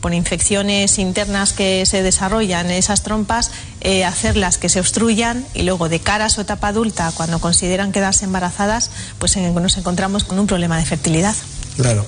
por 0.05 0.13
infecciones 0.13 0.99
internas 0.99 1.51
que 1.51 1.83
se 1.87 2.03
desarrollan 2.03 2.67
en 2.67 2.73
esas 2.73 3.01
trompas, 3.01 3.49
eh, 3.85 4.03
hacerlas 4.03 4.57
que 4.57 4.67
se 4.67 4.79
obstruyan 4.79 5.45
y 5.53 5.61
luego 5.61 5.89
de 5.89 5.99
cara 5.99 6.25
a 6.25 6.29
su 6.29 6.41
etapa 6.41 6.69
adulta, 6.69 7.11
cuando 7.15 7.37
consideran 7.37 7.91
quedarse 7.91 8.25
embarazadas, 8.25 8.89
pues 9.19 9.35
eh, 9.35 9.51
nos 9.51 9.77
encontramos 9.77 10.23
con 10.23 10.39
un 10.39 10.47
problema 10.47 10.79
de 10.79 10.85
fertilidad. 10.85 11.35
Claro. 11.77 12.03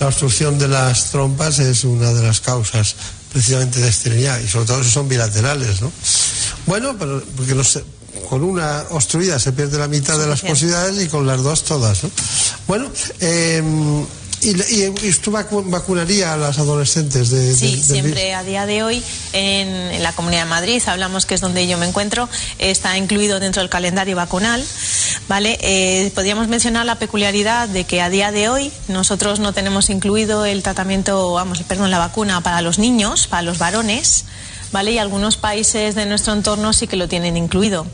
La 0.00 0.08
obstrucción 0.08 0.58
de 0.58 0.68
las 0.68 1.06
trompas 1.06 1.60
es 1.60 1.84
una 1.84 2.12
de 2.12 2.22
las 2.22 2.42
causas 2.42 2.94
precisamente 3.32 3.80
de 3.80 3.88
esterilidad 3.88 4.38
y 4.40 4.48
sobre 4.48 4.66
todo 4.66 4.84
si 4.84 4.90
son 4.90 5.08
bilaterales, 5.08 5.80
¿no? 5.80 5.90
Bueno, 6.66 6.94
pero 6.98 7.22
porque 7.34 7.54
con 8.28 8.42
una 8.42 8.84
obstruida 8.90 9.38
se 9.38 9.52
pierde 9.52 9.78
la 9.78 9.88
mitad 9.88 10.18
de 10.18 10.26
las 10.26 10.42
posibilidades 10.42 11.02
y 11.02 11.08
con 11.08 11.26
las 11.26 11.42
dos 11.42 11.64
todas, 11.64 12.04
¿no? 12.04 12.10
Bueno, 12.66 12.90
eh, 13.20 13.62
y, 14.40 14.50
y, 14.50 14.84
y 15.02 15.08
usted 15.10 15.32
vacu- 15.32 15.68
vacunaría 15.68 16.34
a 16.34 16.36
las 16.36 16.58
adolescentes 16.58 17.30
de, 17.30 17.54
Sí, 17.54 17.66
del- 17.66 17.76
del 17.76 17.84
siempre 17.84 18.34
a 18.34 18.42
día 18.42 18.66
de 18.66 18.82
hoy 18.82 19.02
en, 19.32 19.68
en 19.68 20.02
la 20.02 20.12
Comunidad 20.12 20.44
de 20.44 20.50
Madrid, 20.50 20.82
hablamos 20.86 21.26
que 21.26 21.34
es 21.34 21.40
donde 21.40 21.66
yo 21.66 21.78
me 21.78 21.86
encuentro, 21.86 22.28
está 22.58 22.96
incluido 22.96 23.40
dentro 23.40 23.62
del 23.62 23.68
calendario 23.70 24.16
vacunal. 24.16 24.64
¿vale? 25.28 25.58
Eh, 25.60 26.10
podríamos 26.14 26.48
mencionar 26.48 26.86
la 26.86 26.94
peculiaridad 26.98 27.68
de 27.68 27.84
que 27.84 28.00
a 28.00 28.08
día 28.10 28.32
de 28.32 28.48
hoy 28.48 28.72
nosotros 28.88 29.40
no 29.40 29.52
tenemos 29.52 29.90
incluido 29.90 30.44
el 30.46 30.62
tratamiento, 30.62 31.32
vamos, 31.32 31.62
perdón, 31.68 31.90
la 31.90 31.98
vacuna 31.98 32.40
para 32.40 32.62
los 32.62 32.78
niños, 32.78 33.26
para 33.26 33.42
los 33.42 33.58
varones. 33.58 34.24
¿Vale? 34.70 34.92
Y 34.92 34.98
algunos 34.98 35.36
países 35.36 35.94
de 35.94 36.04
nuestro 36.06 36.32
entorno 36.32 36.72
sí 36.72 36.86
que 36.86 36.96
lo 36.96 37.08
tienen 37.08 37.36
incluido. 37.36 37.86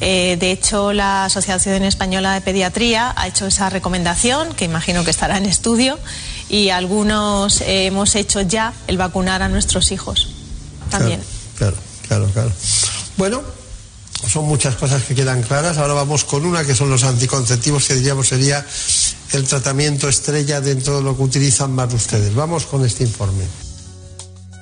Eh, 0.00 0.36
de 0.40 0.50
hecho, 0.50 0.92
la 0.92 1.24
Asociación 1.26 1.84
Española 1.84 2.34
de 2.34 2.40
Pediatría 2.40 3.14
ha 3.16 3.28
hecho 3.28 3.46
esa 3.46 3.70
recomendación, 3.70 4.52
que 4.54 4.64
imagino 4.64 5.04
que 5.04 5.10
estará 5.10 5.38
en 5.38 5.46
estudio, 5.46 5.98
y 6.48 6.70
algunos 6.70 7.60
eh, 7.60 7.86
hemos 7.86 8.14
hecho 8.14 8.40
ya 8.40 8.72
el 8.86 8.98
vacunar 8.98 9.42
a 9.42 9.48
nuestros 9.48 9.92
hijos 9.92 10.28
también. 10.90 11.20
Claro, 11.56 11.76
claro, 12.08 12.26
claro. 12.32 12.52
Bueno, 13.16 13.42
son 14.28 14.46
muchas 14.46 14.76
cosas 14.76 15.02
que 15.04 15.14
quedan 15.14 15.42
claras. 15.42 15.78
Ahora 15.78 15.94
vamos 15.94 16.24
con 16.24 16.44
una 16.44 16.64
que 16.64 16.74
son 16.74 16.90
los 16.90 17.04
anticonceptivos, 17.04 17.86
que 17.86 17.94
diríamos 17.94 18.28
sería 18.28 18.64
el 19.32 19.44
tratamiento 19.44 20.08
estrella 20.08 20.60
dentro 20.60 20.96
de 20.96 21.02
lo 21.02 21.16
que 21.16 21.22
utilizan 21.22 21.72
más 21.72 21.92
ustedes. 21.92 22.34
Vamos 22.34 22.66
con 22.66 22.84
este 22.84 23.04
informe. 23.04 23.44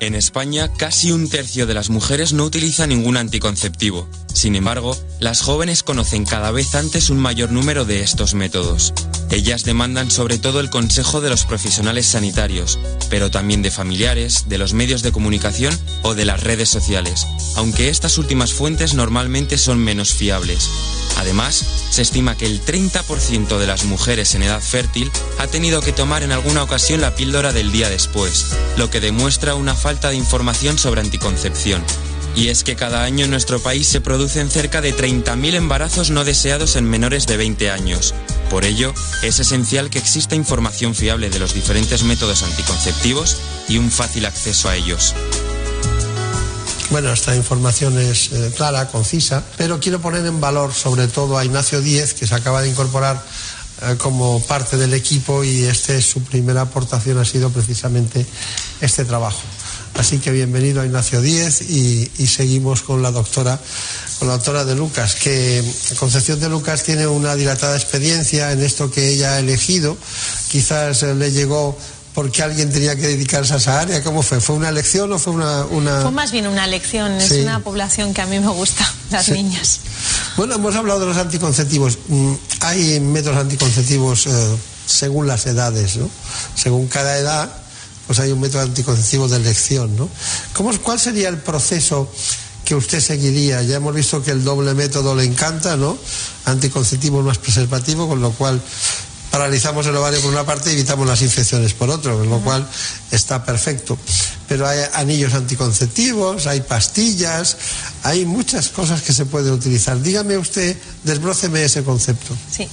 En 0.01 0.15
España, 0.15 0.71
casi 0.77 1.13
un 1.13 1.29
tercio 1.29 1.67
de 1.67 1.75
las 1.75 1.91
mujeres 1.91 2.33
no 2.33 2.45
utiliza 2.45 2.87
ningún 2.87 3.17
anticonceptivo. 3.17 4.09
Sin 4.35 4.57
embargo, 4.57 4.95
las 5.21 5.41
jóvenes 5.41 5.83
conocen 5.83 6.27
cada 6.27 6.51
vez 6.51 6.75
antes 6.75 7.09
un 7.09 7.19
mayor 7.19 7.51
número 7.51 7.85
de 7.85 8.03
estos 8.03 8.35
métodos. 8.35 8.93
Ellas 9.31 9.65
demandan 9.65 10.11
sobre 10.11 10.39
todo 10.39 10.61
el 10.61 10.71
consejo 10.71 11.21
de 11.21 11.31
los 11.31 11.45
profesionales 11.45 12.07
sanitarios, 12.07 12.79
pero 13.09 13.31
también 13.31 13.63
de 13.63 13.71
familiares, 13.71 14.45
de 14.49 14.59
los 14.59 14.75
medios 14.75 15.03
de 15.03 15.13
comunicación 15.13 15.79
o 16.03 16.15
de 16.15 16.25
las 16.25 16.43
redes 16.43 16.69
sociales, 16.69 17.27
aunque 17.57 17.89
estas 17.89 18.19
últimas 18.19 18.53
fuentes 18.53 18.95
normalmente 18.95 19.57
son 19.57 19.79
menos 19.79 20.13
fiables. 20.13 20.69
Además, 21.17 21.65
se 21.91 22.03
estima 22.03 22.37
que 22.37 22.47
el 22.47 22.61
30% 22.61 23.57
de 23.57 23.67
las 23.67 23.85
mujeres 23.85 24.35
en 24.35 24.43
edad 24.43 24.61
fértil 24.61 25.11
ha 25.39 25.47
tenido 25.47 25.81
que 25.81 25.93
tomar 25.93 26.25
en 26.25 26.33
alguna 26.33 26.65
ocasión 26.65 27.01
la 27.01 27.15
píldora 27.15 27.53
del 27.53 27.71
día 27.73 27.89
después, 27.89 28.47
lo 28.77 28.91
que 28.91 29.01
demuestra 29.01 29.55
una 29.55 29.75
falta 29.75 30.11
de 30.11 30.17
información 30.17 30.77
sobre 30.77 31.01
anticoncepción. 31.01 31.83
Y 32.37 32.49
es 32.49 32.65
que 32.65 32.75
cada 32.75 33.05
año 33.05 33.25
en 33.25 33.31
nuestro 33.31 33.61
país 33.61 33.87
se 33.87 34.01
producen 34.01 34.51
cerca 34.51 34.81
de 34.81 34.95
30.000 34.95 35.55
embarazos 35.55 36.11
no 36.11 36.25
deseados 36.25 36.77
en 36.77 36.85
menores 36.85 37.27
de 37.27 37.37
20 37.37 37.71
años. 37.71 38.15
Por 38.51 38.65
ello, 38.65 38.93
es 39.23 39.39
esencial 39.39 39.89
que 39.89 39.99
exista 39.99 40.35
información 40.35 40.95
fiable 40.95 41.31
de 41.31 41.39
los 41.39 41.55
diferentes 41.55 42.03
métodos 42.03 42.43
anticonceptivos 42.43 43.39
y 43.69 43.79
un 43.79 43.91
fácil 43.91 44.27
acceso 44.27 44.69
a 44.69 44.77
ellos. 44.77 45.15
Bueno, 46.91 47.13
esta 47.13 47.35
información 47.35 47.99
es 47.99 48.31
eh, 48.33 48.53
clara, 48.57 48.89
concisa, 48.89 49.43
pero 49.57 49.81
quiero 49.81 50.01
poner 50.01 50.25
en 50.27 50.41
valor 50.41 50.73
sobre 50.75 51.09
todo 51.09 51.39
a 51.39 51.45
Ignacio 51.45 51.81
Díez, 51.81 52.15
que 52.15 52.27
se 52.27 52.35
acaba 52.35 52.63
de 52.63 52.69
incorporar 52.69 53.21
eh, 53.83 53.97
como 53.99 54.41
parte 54.41 54.77
del 54.77 54.95
equipo 54.95 55.43
y 55.43 55.65
este 55.65 56.01
su 56.01 56.23
primera 56.23 56.61
aportación 56.63 57.19
ha 57.19 57.25
sido 57.25 57.51
precisamente 57.51 58.25
este 58.81 59.05
trabajo. 59.05 59.41
Así 59.95 60.19
que 60.19 60.31
bienvenido 60.33 60.81
a 60.81 60.87
Ignacio 60.87 61.21
Díez 61.21 61.63
y, 61.63 62.11
y 62.19 62.27
seguimos 62.27 62.83
con 62.83 63.01
la 63.03 63.11
doctora 63.11 63.59
con 64.19 64.29
la 64.29 64.35
doctora 64.35 64.65
de 64.65 64.75
Lucas, 64.75 65.15
que 65.17 65.63
Concepción 65.99 66.39
de 66.41 66.49
Lucas 66.49 66.83
tiene 66.83 67.07
una 67.07 67.35
dilatada 67.35 67.77
experiencia 67.77 68.53
en 68.53 68.63
esto 68.63 68.91
que 68.91 69.09
ella 69.09 69.35
ha 69.35 69.39
elegido. 69.41 69.97
Quizás 70.51 71.03
eh, 71.03 71.15
le 71.15 71.33
llegó 71.33 71.77
porque 72.15 72.43
alguien 72.43 72.71
tenía 72.73 72.95
que 72.97 73.09
dedicarse 73.09 73.55
a 73.55 73.57
esa 73.57 73.81
área. 73.81 74.03
¿Cómo 74.05 74.23
fue? 74.23 74.41
¿Fue 74.41 74.55
una 74.57 74.69
elección 74.69 75.13
o 75.13 75.19
fue 75.19 75.33
una...? 75.33 75.65
una... 75.67 76.03
Fue 76.03 76.11
más 76.13 76.31
bien 76.33 76.47
una 76.47 76.65
elección, 76.65 77.13
es 77.21 77.31
una 77.33 77.59
población 77.61 78.15
que 78.15 78.21
a 78.23 78.27
mí 78.27 78.39
me 78.39 78.49
gusta, 78.49 78.89
las 79.11 79.27
Sí. 79.27 79.33
niñas. 79.33 79.81
Bueno, 80.37 80.55
hemos 80.55 80.75
hablado 80.77 81.01
de 81.01 81.07
los 81.07 81.17
anticonceptivos. 81.17 81.99
Mm, 82.09 82.33
Hay 82.61 83.01
métodos 83.01 83.39
anticonceptivos 83.39 84.27
eh, 84.29 84.57
según 84.87 85.27
las 85.27 85.45
edades, 85.47 85.97
¿no? 85.97 86.09
Según 86.55 86.87
cada 86.87 87.17
edad, 87.19 87.51
pues 88.07 88.19
hay 88.19 88.33
un 88.33 88.41
método 88.41 88.63
anticonceptivo 88.63 89.29
de 89.29 89.37
elección, 89.37 89.97
¿no? 89.97 90.09
¿Cómo, 90.53 90.77
¿Cuál 90.81 90.99
sería 90.99 91.29
el 91.29 91.39
proceso 91.39 92.11
que 92.65 92.75
usted 92.75 93.01
seguiría? 93.01 93.63
Ya 93.63 93.77
hemos 93.77 93.95
visto 93.95 94.23
que 94.23 94.31
el 94.31 94.45
doble 94.45 94.75
método 94.75 95.15
le 95.15 95.25
encanta, 95.25 95.77
¿no? 95.77 95.97
Anticonceptivo 96.45 97.23
más 97.23 97.39
preservativo, 97.39 98.09
con 98.09 98.21
lo 98.21 98.33
cual 98.33 98.61
paralizamos 99.35 99.85
el 99.87 99.97
ovario 99.97 100.21
por 100.21 100.31
una 100.31 100.47
parte 100.47 100.71
y 100.71 100.75
evitamos 100.75 101.09
las 101.09 101.21
infecciones 101.21 101.75
por 101.75 101.91
otro, 101.91 102.17
con 102.17 102.31
lo 102.31 102.39
cual 102.39 102.69
está 103.11 103.45
perfecto. 103.45 103.99
Pero 104.47 104.65
hay 104.65 104.79
anillos 104.93 105.35
anticonceptivos, 105.35 106.47
hay 106.47 106.61
pastillas, 106.61 107.57
hay 108.05 108.27
muchas 108.27 108.69
cosas 108.69 109.03
que 109.03 109.13
se 109.13 109.27
pueden 109.27 109.53
utilizar. 109.53 110.01
Dígame 110.01 110.39
usted, 110.39 110.77
desbróceme 111.03 111.65
ese 111.65 111.83
concepto. 111.83 112.37
Sí. 112.49 112.69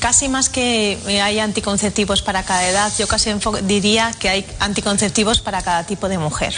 Casi 0.00 0.28
más 0.28 0.48
que 0.48 0.98
eh, 1.06 1.20
hay 1.20 1.38
anticonceptivos 1.38 2.22
para 2.22 2.44
cada 2.44 2.68
edad, 2.68 2.92
yo 2.98 3.08
casi 3.08 3.30
diría 3.64 4.12
que 4.18 4.28
hay 4.28 4.46
anticonceptivos 4.60 5.40
para 5.40 5.62
cada 5.62 5.84
tipo 5.84 6.08
de 6.08 6.18
mujer. 6.18 6.54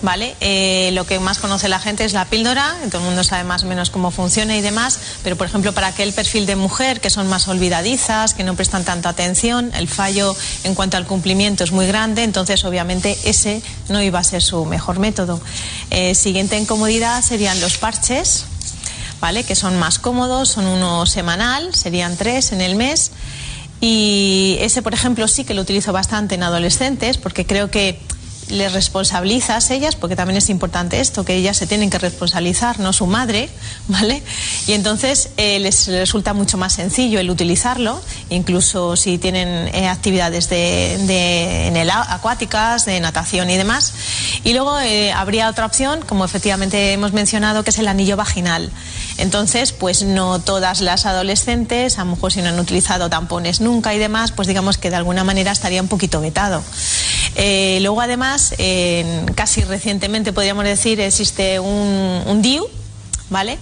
¿Vale? 0.00 0.36
Eh, 0.40 0.90
lo 0.92 1.04
que 1.06 1.18
más 1.18 1.38
conoce 1.38 1.68
la 1.68 1.80
gente 1.80 2.04
es 2.04 2.12
la 2.12 2.24
píldora, 2.24 2.76
todo 2.88 3.00
el 3.00 3.06
mundo 3.08 3.24
sabe 3.24 3.42
más 3.42 3.64
o 3.64 3.66
menos 3.66 3.90
cómo 3.90 4.12
funciona 4.12 4.56
y 4.56 4.60
demás, 4.60 5.00
pero 5.24 5.34
por 5.34 5.48
ejemplo 5.48 5.72
para 5.72 5.88
aquel 5.88 6.12
perfil 6.12 6.46
de 6.46 6.54
mujer 6.54 7.00
que 7.00 7.10
son 7.10 7.26
más 7.26 7.48
olvidadizas, 7.48 8.32
que 8.32 8.44
no 8.44 8.54
prestan 8.54 8.84
tanta 8.84 9.08
atención, 9.08 9.72
el 9.74 9.88
fallo 9.88 10.36
en 10.62 10.76
cuanto 10.76 10.98
al 10.98 11.04
cumplimiento 11.04 11.64
es 11.64 11.72
muy 11.72 11.88
grande, 11.88 12.22
entonces 12.22 12.64
obviamente 12.64 13.18
ese 13.24 13.60
no 13.88 14.00
iba 14.00 14.20
a 14.20 14.24
ser 14.24 14.40
su 14.40 14.64
mejor 14.66 15.00
método. 15.00 15.40
Eh, 15.90 16.14
siguiente 16.14 16.56
en 16.56 16.64
comodidad 16.64 17.20
serían 17.22 17.60
los 17.60 17.76
parches, 17.76 18.44
¿vale? 19.20 19.44
Que 19.44 19.54
son 19.54 19.78
más 19.78 19.98
cómodos, 19.98 20.48
son 20.48 20.66
uno 20.66 21.06
semanal, 21.06 21.74
serían 21.74 22.16
tres 22.16 22.52
en 22.52 22.60
el 22.60 22.76
mes. 22.76 23.12
Y 23.80 24.56
ese, 24.60 24.82
por 24.82 24.94
ejemplo, 24.94 25.28
sí 25.28 25.44
que 25.44 25.54
lo 25.54 25.62
utilizo 25.62 25.92
bastante 25.92 26.34
en 26.34 26.42
adolescentes 26.42 27.18
porque 27.18 27.46
creo 27.46 27.70
que 27.70 28.00
les 28.50 28.72
responsabilizas 28.72 29.70
ellas, 29.70 29.96
porque 29.96 30.16
también 30.16 30.36
es 30.36 30.48
importante 30.50 31.00
esto, 31.00 31.24
que 31.24 31.34
ellas 31.34 31.56
se 31.56 31.66
tienen 31.66 31.90
que 31.90 31.98
responsabilizar, 31.98 32.78
no 32.80 32.92
su 32.92 33.06
madre, 33.06 33.48
¿vale? 33.88 34.22
Y 34.66 34.72
entonces 34.72 35.30
eh, 35.36 35.58
les 35.60 35.86
resulta 35.86 36.32
mucho 36.34 36.56
más 36.58 36.72
sencillo 36.74 37.20
el 37.20 37.30
utilizarlo, 37.30 38.00
incluso 38.30 38.96
si 38.96 39.18
tienen 39.18 39.68
eh, 39.74 39.88
actividades 39.88 40.48
de, 40.48 40.98
de- 41.06 41.66
en 41.68 41.76
el 41.76 41.90
acuáticas, 41.90 42.84
de 42.84 43.00
natación 43.00 43.50
y 43.50 43.56
demás. 43.56 43.92
Y 44.44 44.52
luego 44.52 44.78
eh, 44.80 45.12
habría 45.12 45.48
otra 45.48 45.66
opción, 45.66 46.00
como 46.06 46.24
efectivamente 46.24 46.92
hemos 46.92 47.12
mencionado, 47.12 47.64
que 47.64 47.70
es 47.70 47.78
el 47.78 47.88
anillo 47.88 48.16
vaginal. 48.16 48.70
Entonces, 49.18 49.72
pues 49.72 50.02
no 50.02 50.38
todas 50.40 50.80
las 50.80 51.06
adolescentes, 51.06 51.98
a 51.98 52.04
lo 52.04 52.12
mejor 52.12 52.32
si 52.32 52.40
no 52.42 52.48
han 52.48 52.58
utilizado 52.60 53.10
tampones 53.10 53.60
nunca 53.60 53.94
y 53.94 53.98
demás, 53.98 54.32
pues 54.32 54.46
digamos 54.48 54.78
que 54.78 54.90
de 54.90 54.96
alguna 54.96 55.24
manera 55.24 55.50
estaría 55.52 55.82
un 55.82 55.88
poquito 55.88 56.20
vetado. 56.20 56.62
Eh, 57.34 57.78
luego, 57.82 58.00
además, 58.00 58.37
casi 59.34 59.62
recientemente 59.62 60.32
podríamos 60.32 60.64
decir, 60.64 61.00
existe 61.00 61.60
un, 61.60 62.40
DIU, 62.42 62.66
¿vale? 63.30 63.58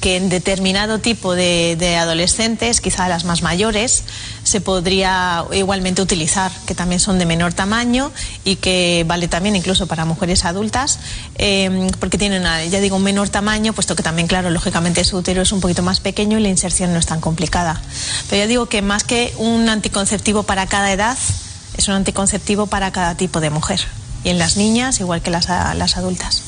Que 0.00 0.16
en 0.16 0.28
determinado 0.28 1.00
tipo 1.00 1.34
de, 1.34 1.96
adolescentes, 2.00 2.80
quizá 2.80 3.08
las 3.08 3.24
más 3.24 3.42
mayores, 3.42 4.04
se 4.44 4.60
podría 4.60 5.44
igualmente 5.52 6.00
utilizar, 6.00 6.52
que 6.66 6.74
también 6.76 7.00
son 7.00 7.18
de 7.18 7.26
menor 7.26 7.52
tamaño 7.52 8.12
y 8.44 8.56
que 8.56 9.04
vale 9.08 9.26
también 9.26 9.56
incluso 9.56 9.88
para 9.88 10.04
mujeres 10.04 10.44
adultas, 10.44 11.00
eh, 11.36 11.90
porque 11.98 12.16
tienen, 12.16 12.42
una- 12.42 12.64
ya 12.64 12.78
digo, 12.78 12.94
un 12.96 13.02
menor 13.02 13.28
tamaño, 13.28 13.72
puesto 13.72 13.96
que 13.96 14.04
también, 14.04 14.28
claro, 14.28 14.50
lógicamente 14.50 15.02
su 15.02 15.16
útero 15.16 15.42
es 15.42 15.50
un 15.50 15.60
poquito 15.60 15.82
más 15.82 15.98
pequeño 15.98 16.38
y 16.38 16.42
la 16.42 16.48
inserción 16.48 16.92
no 16.92 17.00
es 17.00 17.06
tan 17.06 17.20
complicada. 17.20 17.82
Pero 18.30 18.42
ya 18.42 18.46
digo 18.46 18.66
que 18.66 18.82
más 18.82 19.02
que 19.02 19.34
un 19.38 19.68
anticonceptivo 19.68 20.44
para 20.44 20.66
cada 20.68 20.92
edad, 20.92 21.18
es 21.76 21.88
un 21.88 21.94
anticonceptivo 21.94 22.66
para 22.68 22.92
cada 22.92 23.16
tipo 23.16 23.40
de 23.40 23.50
mujer. 23.50 23.80
Y 24.24 24.30
en 24.30 24.38
las 24.38 24.56
niñas, 24.56 25.00
igual 25.00 25.22
que 25.22 25.30
las, 25.30 25.48
las 25.48 25.96
adultas. 25.96 26.42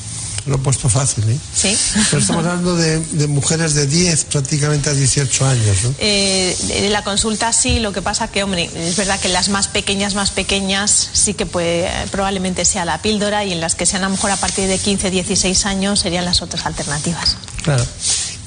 Lo 0.47 0.57
he 0.57 0.59
puesto 0.59 0.89
fácil, 0.89 1.29
¿eh? 1.29 1.39
¿Sí? 1.55 1.77
Pero 2.11 2.23
estamos 2.23 2.45
hablando 2.47 2.75
de, 2.75 2.99
de 2.99 3.27
mujeres 3.27 3.75
de 3.75 3.87
10 3.87 4.25
prácticamente 4.25 4.89
a 4.89 4.95
18 4.95 5.47
años, 5.47 5.85
¿no? 5.85 5.95
Eh, 5.99 6.57
en 6.71 6.93
la 6.93 7.05
consulta 7.05 7.53
sí, 7.53 7.79
lo 7.79 7.93
que 7.93 8.01
pasa 8.01 8.29
que, 8.29 8.43
hombre, 8.43 8.71
es 8.75 8.97
verdad 8.97 9.21
que 9.21 9.29
en 9.29 9.35
las 9.35 9.51
más 9.51 9.69
pequeñas, 9.69 10.15
más 10.15 10.31
pequeñas, 10.31 11.11
sí 11.13 11.35
que 11.35 11.45
puede, 11.47 11.91
probablemente 12.11 12.65
sea 12.65 12.85
la 12.85 13.03
píldora 13.03 13.45
y 13.45 13.53
en 13.53 13.61
las 13.61 13.75
que 13.75 13.85
sean 13.85 14.03
a 14.03 14.09
lo 14.09 14.13
mejor 14.13 14.31
a 14.31 14.37
partir 14.37 14.67
de 14.67 14.79
15, 14.79 15.11
16 15.11 15.67
años 15.67 16.01
serían 16.01 16.25
las 16.25 16.41
otras 16.41 16.65
alternativas. 16.65 17.37
Claro. 17.63 17.85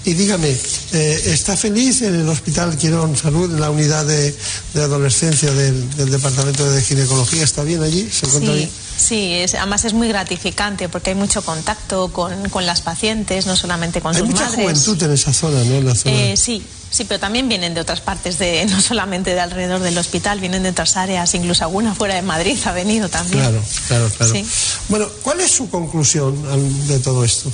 Y 0.06 0.14
dígame, 0.16 0.50
eh, 0.92 1.22
¿está 1.28 1.56
feliz 1.56 2.02
en 2.02 2.16
el 2.16 2.28
Hospital 2.28 2.78
Quirón 2.78 3.16
Salud, 3.16 3.50
en 3.54 3.62
la 3.62 3.70
unidad 3.70 4.06
de, 4.06 4.36
de 4.74 4.82
adolescencia 4.84 5.52
del, 5.54 5.96
del 5.96 6.12
Departamento 6.12 6.70
de 6.70 6.82
Ginecología? 6.82 7.44
¿Está 7.44 7.64
bien 7.64 7.82
allí? 7.82 8.10
¿Se 8.12 8.26
encuentra 8.26 8.52
Sí, 8.54 8.58
bien? 8.60 8.70
sí 8.98 9.34
es, 9.34 9.56
además 9.56 9.86
es 9.86 9.94
muy 9.94 10.10
gratificante 10.10 10.90
porque 10.90 11.12
hay 11.12 11.16
mucho 11.16 11.42
contacto 11.42 12.10
con, 12.12 12.50
con 12.50 12.66
las 12.66 12.82
pacientes, 12.82 13.46
no 13.46 13.56
solamente 13.56 14.02
con 14.02 14.14
Hay 14.14 14.20
sus 14.22 14.30
mucha 14.30 14.50
madres. 14.50 14.62
juventud 14.62 15.04
en 15.04 15.12
esa 15.14 15.32
zona, 15.32 15.64
¿no? 15.64 15.76
En 15.76 15.86
la 15.86 15.96
zona. 15.96 16.16
Eh, 16.16 16.36
sí, 16.36 16.62
sí, 16.90 17.06
pero 17.06 17.22
también 17.22 17.48
vienen 17.48 17.74
de 17.74 17.80
otras 17.80 18.02
partes, 18.02 18.38
de, 18.38 18.66
no 18.70 18.82
solamente 18.82 19.34
de 19.34 19.40
alrededor 19.40 19.80
del 19.80 19.98
hospital, 19.98 20.42
vienen 20.42 20.64
de 20.64 20.70
otras 20.72 20.98
áreas, 20.98 21.34
incluso 21.34 21.64
alguna 21.64 21.96
fuera 21.96 22.16
de 22.16 22.24
Madrid 22.24 22.58
ha 22.66 22.74
venido 22.74 23.08
también. 23.08 23.40
Claro, 23.40 23.64
claro, 23.88 24.10
claro. 24.18 24.34
Sí. 24.34 24.46
Bueno, 24.90 25.08
¿cuál 25.22 25.40
es 25.40 25.52
su 25.52 25.70
conclusión 25.70 26.88
de 26.90 27.00
todo 27.00 27.24
esto? 27.24 27.50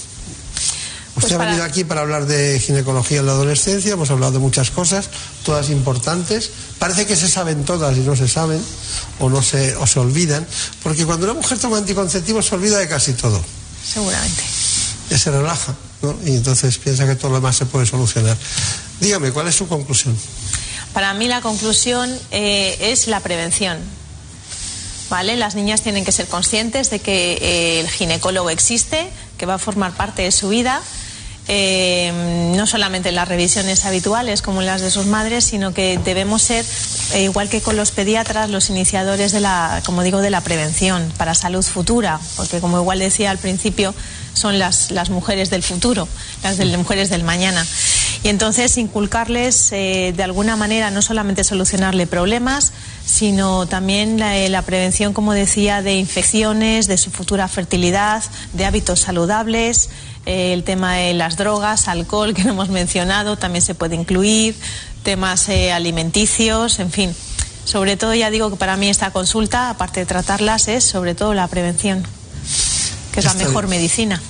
Usted 1.20 1.28
Pues 1.28 1.34
ha 1.34 1.38
para- 1.38 1.50
venido 1.52 1.66
aquí 1.66 1.84
para 1.84 2.02
hablar 2.02 2.26
de 2.26 2.60
ginecología 2.60 3.20
en 3.20 3.26
la 3.26 3.34
adolescencia, 3.34 3.94
hemos 3.94 4.10
hablado 4.10 4.32
de 4.34 4.40
muchas 4.40 4.72
cosas, 4.72 5.10
todas 5.44 5.70
importantes. 5.70 6.50
Parece 6.80 7.06
que 7.06 7.16
se 7.16 7.28
saben 7.28 7.66
todas 7.66 7.96
y 7.98 8.02
no 8.02 8.16
se 8.16 8.28
saben, 8.28 8.64
o 9.20 9.30
no 9.30 9.41
se, 9.41 9.76
o 9.76 9.86
se 9.86 10.00
olvidan, 10.00 10.48
porque 10.82 11.06
cuando 11.06 11.26
una 11.26 11.34
mujer 11.36 11.58
toma 11.60 11.78
anticonceptivos 11.78 12.46
se 12.48 12.56
olvida 12.56 12.78
de 12.80 12.88
casi 12.88 13.14
todo. 13.14 13.41
Seguramente. 13.94 14.44
Ya 15.10 15.18
se 15.18 15.32
relaja, 15.32 15.76
¿no? 16.02 16.16
Y 16.26 16.36
entonces 16.36 16.78
piensa 16.78 17.06
que 17.06 17.16
todo 17.16 17.30
lo 17.30 17.36
demás 17.36 17.58
se 17.58 17.66
puede 17.66 17.86
solucionar. 17.86 18.38
Dígame, 19.02 19.32
¿cuál 19.32 19.48
es 19.48 19.56
su 19.56 19.68
conclusión? 19.68 20.16
Para 20.94 21.14
mí 21.14 21.28
la 21.28 21.41
conclusión 21.41 22.10
eh, 22.32 22.78
es 22.80 23.08
la 23.08 23.20
prevención. 23.20 23.78
¿Vale? 25.10 25.38
Las 25.38 25.56
niñas 25.56 25.82
tienen 25.82 26.06
que 26.06 26.12
ser 26.12 26.28
conscientes 26.28 26.91
de 26.91 27.00
que 27.00 27.34
eh, 27.41 27.80
el 27.80 27.90
ginecólogo 27.90 28.52
existe, 28.52 29.10
que 29.40 29.48
va 29.48 29.56
a 29.56 29.58
formar 29.58 29.94
parte 29.94 30.22
de 30.22 30.32
su 30.32 30.50
vida, 30.50 30.82
eh, 31.52 32.54
no 32.56 32.68
solamente 32.68 33.10
en 33.10 33.16
las 33.16 33.28
revisiones 33.28 33.84
habituales 33.84 34.44
como 34.44 34.62
las 34.62 34.82
de 34.82 34.92
sus 34.92 35.08
madres, 35.08 35.44
sino 35.44 35.74
que 35.74 35.98
debemos 35.98 36.44
ser, 36.44 36.64
eh, 37.14 37.24
igual 37.24 37.50
que 37.50 37.60
con 37.60 37.76
los 37.76 37.90
pediatras, 37.90 38.52
los 38.52 38.70
iniciadores 38.70 39.32
de 39.32 39.40
la, 39.40 39.82
como 39.84 40.04
digo, 40.04 40.22
de 40.22 40.30
la 40.30 40.42
prevención 40.42 41.12
para 41.18 41.34
salud 41.34 41.66
futura, 41.66 42.20
porque 42.36 42.60
como 42.60 42.80
igual 42.80 43.00
decía 43.00 43.32
al 43.32 43.40
principio, 43.40 43.96
son 44.34 44.60
las, 44.60 44.92
las 44.92 45.10
mujeres 45.10 45.50
del 45.50 45.64
futuro, 45.64 46.08
las 46.44 46.58
de, 46.58 46.66
mujeres 46.78 47.10
del 47.10 47.24
mañana. 47.24 47.66
Y 48.24 48.30
entonces 48.30 48.78
inculcarles 48.78 49.72
eh, 49.72 50.14
de 50.16 50.24
alguna 50.24 50.56
manera 50.56 50.92
no 50.92 51.02
solamente 51.02 51.44
solucionarle 51.44 52.06
problemas, 52.06 52.74
sino 53.06 53.66
también 53.66 54.20
la, 54.20 54.62
prevención, 54.62 55.14
como 55.14 55.34
decía, 55.34 55.82
de 55.82 55.96
infecciones, 55.96 56.88
de 56.88 56.98
su 56.98 57.12
futura 57.12 57.48
fertilidad, 57.48 58.24
de 58.54 58.66
hábitos 58.66 59.00
saludables, 59.00 59.90
el 60.30 60.64
tema 60.64 60.95
de 60.95 61.14
las 61.14 61.38
drogas, 61.38 61.88
alcohol, 61.88 62.34
que 62.35 62.43
no 62.43 62.51
hemos 62.51 62.69
mencionado, 62.69 63.38
también 63.38 63.64
se 63.64 63.76
puede 63.76 63.95
incluir, 63.95 64.56
temas 65.03 65.49
eh, 65.49 65.72
alimenticios, 65.72 66.80
en 66.80 66.91
fin. 66.91 67.15
Sobre 67.65 67.97
todo, 67.97 68.15
ya 68.15 68.30
digo 68.31 68.49
que 68.49 68.56
para 68.56 68.77
mí 68.77 68.89
esta 68.89 69.11
consulta, 69.11 69.69
aparte 69.69 69.99
de 69.99 70.06
tratarlas, 70.06 70.68
es 70.68 70.84
sobre 70.84 71.14
todo 71.14 71.34
la 71.34 71.47
prevención, 71.47 72.03
que 73.14 73.19
es 73.19 73.26
la 73.26 73.34
mejor 73.35 73.68
bien. 73.68 73.80
medicina. 73.80 74.22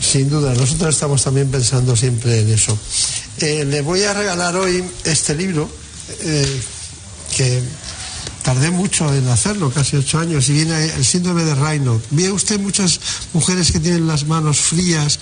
Sin 0.00 0.28
duda, 0.28 0.54
nosotros 0.54 0.94
estamos 0.94 1.22
también 1.22 1.50
pensando 1.50 1.96
siempre 1.96 2.40
en 2.40 2.50
eso. 2.52 2.76
eh, 3.38 3.64
le 3.64 3.80
voy 3.80 4.02
a 4.02 4.12
regalar 4.12 4.56
hoy 4.56 4.84
este 5.04 5.34
libro 5.34 5.68
eh, 6.20 6.60
que 7.36 7.62
tardé 8.42 8.70
mucho 8.70 9.12
en 9.14 9.28
hacerlo, 9.28 9.70
casi 9.70 9.96
ocho 9.96 10.18
años, 10.18 10.48
y 10.48 10.52
viene 10.52 10.86
el 10.86 11.04
síndrome 11.04 11.44
de 11.44 11.54
Raynaud. 11.54 12.00
Ve 12.10 12.30
usted 12.32 12.58
muchas 12.60 13.00
mujeres 13.32 13.70
que 13.72 13.80
tienen 13.80 14.06
las 14.06 14.26
manos 14.26 14.58
frías, 14.58 15.18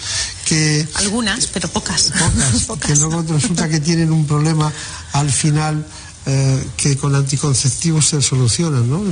que... 0.47 0.87
Algunas, 0.95 1.47
pero 1.49 1.69
pocas. 1.69 2.13
Pocas, 2.67 2.87
que 2.89 2.97
luego 2.97 3.23
resulta 3.29 3.69
que 3.69 3.81
tienen 3.81 4.11
un 4.13 4.27
problema 4.27 4.73
al 5.13 5.31
final 5.31 5.87
eh, 6.27 6.65
que 6.77 6.97
con 6.97 7.15
anticonceptivos 7.15 8.07
se 8.09 8.21
solucionan, 8.23 8.89
¿no? 8.89 9.03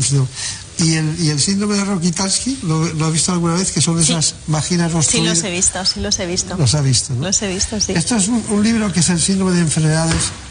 Y 0.78 0.94
el, 0.94 1.20
y 1.20 1.30
el 1.30 1.40
síndrome 1.40 1.74
de 1.76 1.84
Rokitansky, 1.84 2.60
¿lo, 2.62 2.84
lo 2.94 3.06
ha 3.06 3.10
visto 3.10 3.32
alguna 3.32 3.54
vez? 3.54 3.72
Que 3.72 3.80
son 3.80 3.98
esas 3.98 4.34
vaginas 4.46 4.92
Sí 4.92 4.96
obstruidas. 4.98 5.38
los 5.38 5.44
he 5.44 5.50
visto, 5.50 5.84
sí 5.84 6.00
los 6.00 6.18
he 6.20 6.26
visto. 6.26 6.56
Los 6.56 6.74
ha 6.76 6.80
visto, 6.82 7.14
¿no? 7.14 7.22
Los 7.22 7.42
he 7.42 7.48
visto, 7.48 7.80
sí. 7.80 7.92
Esto 7.96 8.14
es 8.16 8.28
un, 8.28 8.44
un 8.50 8.62
libro 8.62 8.92
que 8.92 9.00
es 9.00 9.08
el 9.08 9.20
síndrome 9.20 9.52
de 9.52 9.60
enfermedades 9.62 10.14
enfer- 10.14 10.47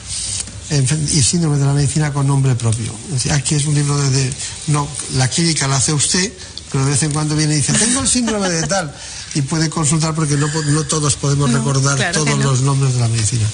y 0.69 1.21
síndrome 1.23 1.57
de 1.57 1.65
la 1.65 1.73
medicina 1.73 2.11
con 2.11 2.27
nombre 2.27 2.55
propio. 2.55 2.93
Es 3.07 3.13
decir, 3.13 3.31
Aquí 3.31 3.55
es 3.55 3.65
un 3.65 3.75
libro 3.75 3.97
de, 3.97 4.09
de- 4.09 4.33
no, 4.67 4.87
la 5.15 5.27
clínica 5.29 5.67
la 5.67 5.77
hace 5.77 5.93
usted, 5.93 6.31
pero 6.71 6.83
de 6.85 6.91
vez 6.91 7.03
en 7.03 7.11
cuando 7.11 7.35
viene 7.35 7.53
y 7.53 7.57
dice, 7.57 7.73
tengo 7.73 8.01
el 8.01 8.07
síndrome 8.07 8.49
de 8.49 8.67
tal, 8.67 8.93
y 9.33 9.41
puede 9.43 9.69
consultar 9.69 10.13
porque 10.13 10.35
no, 10.35 10.47
no 10.47 10.83
todos 10.85 11.15
podemos 11.15 11.49
No, 11.49 11.57
recordar 11.59 11.95
claro 11.95 12.23
todos 12.25 12.37
no. 12.37 12.43
los 12.51 12.61
nombres 12.61 12.93
de 12.95 12.99
la 12.99 13.07
medicina. 13.07 13.47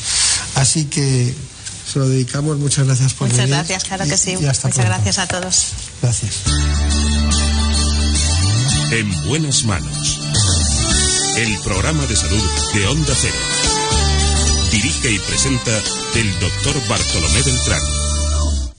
Así 0.55 0.85
que 0.85 1.33
se 1.91 1.99
lo 1.99 2.07
dedicamos, 2.09 2.57
muchas 2.57 2.85
gracias 2.87 3.13
por 3.13 3.27
Muchas 3.27 3.43
venir. 3.45 3.55
gracias, 3.55 3.83
claro 3.83 4.05
que 4.05 4.17
sí. 4.17 4.31
y 4.39 4.45
hasta 4.45 4.67
Muchas 4.69 4.85
pronto. 4.85 5.03
gracias 5.03 5.17
a 5.19 5.27
todos. 5.27 5.65
Gracias. 6.01 6.33
En 8.91 9.27
buenas 9.27 9.63
manos. 9.65 10.19
El 11.37 11.57
programa 11.59 12.05
de 12.05 12.15
salud 12.15 12.41
de 12.73 12.87
Onda 12.87 13.13
Cero. 13.19 13.82
Dirige 14.73 15.11
y 15.11 15.19
presenta 15.19 15.83
el 16.15 16.39
doctor 16.39 16.87
Bartolomé 16.87 17.43
Beltrán. 17.43 18.02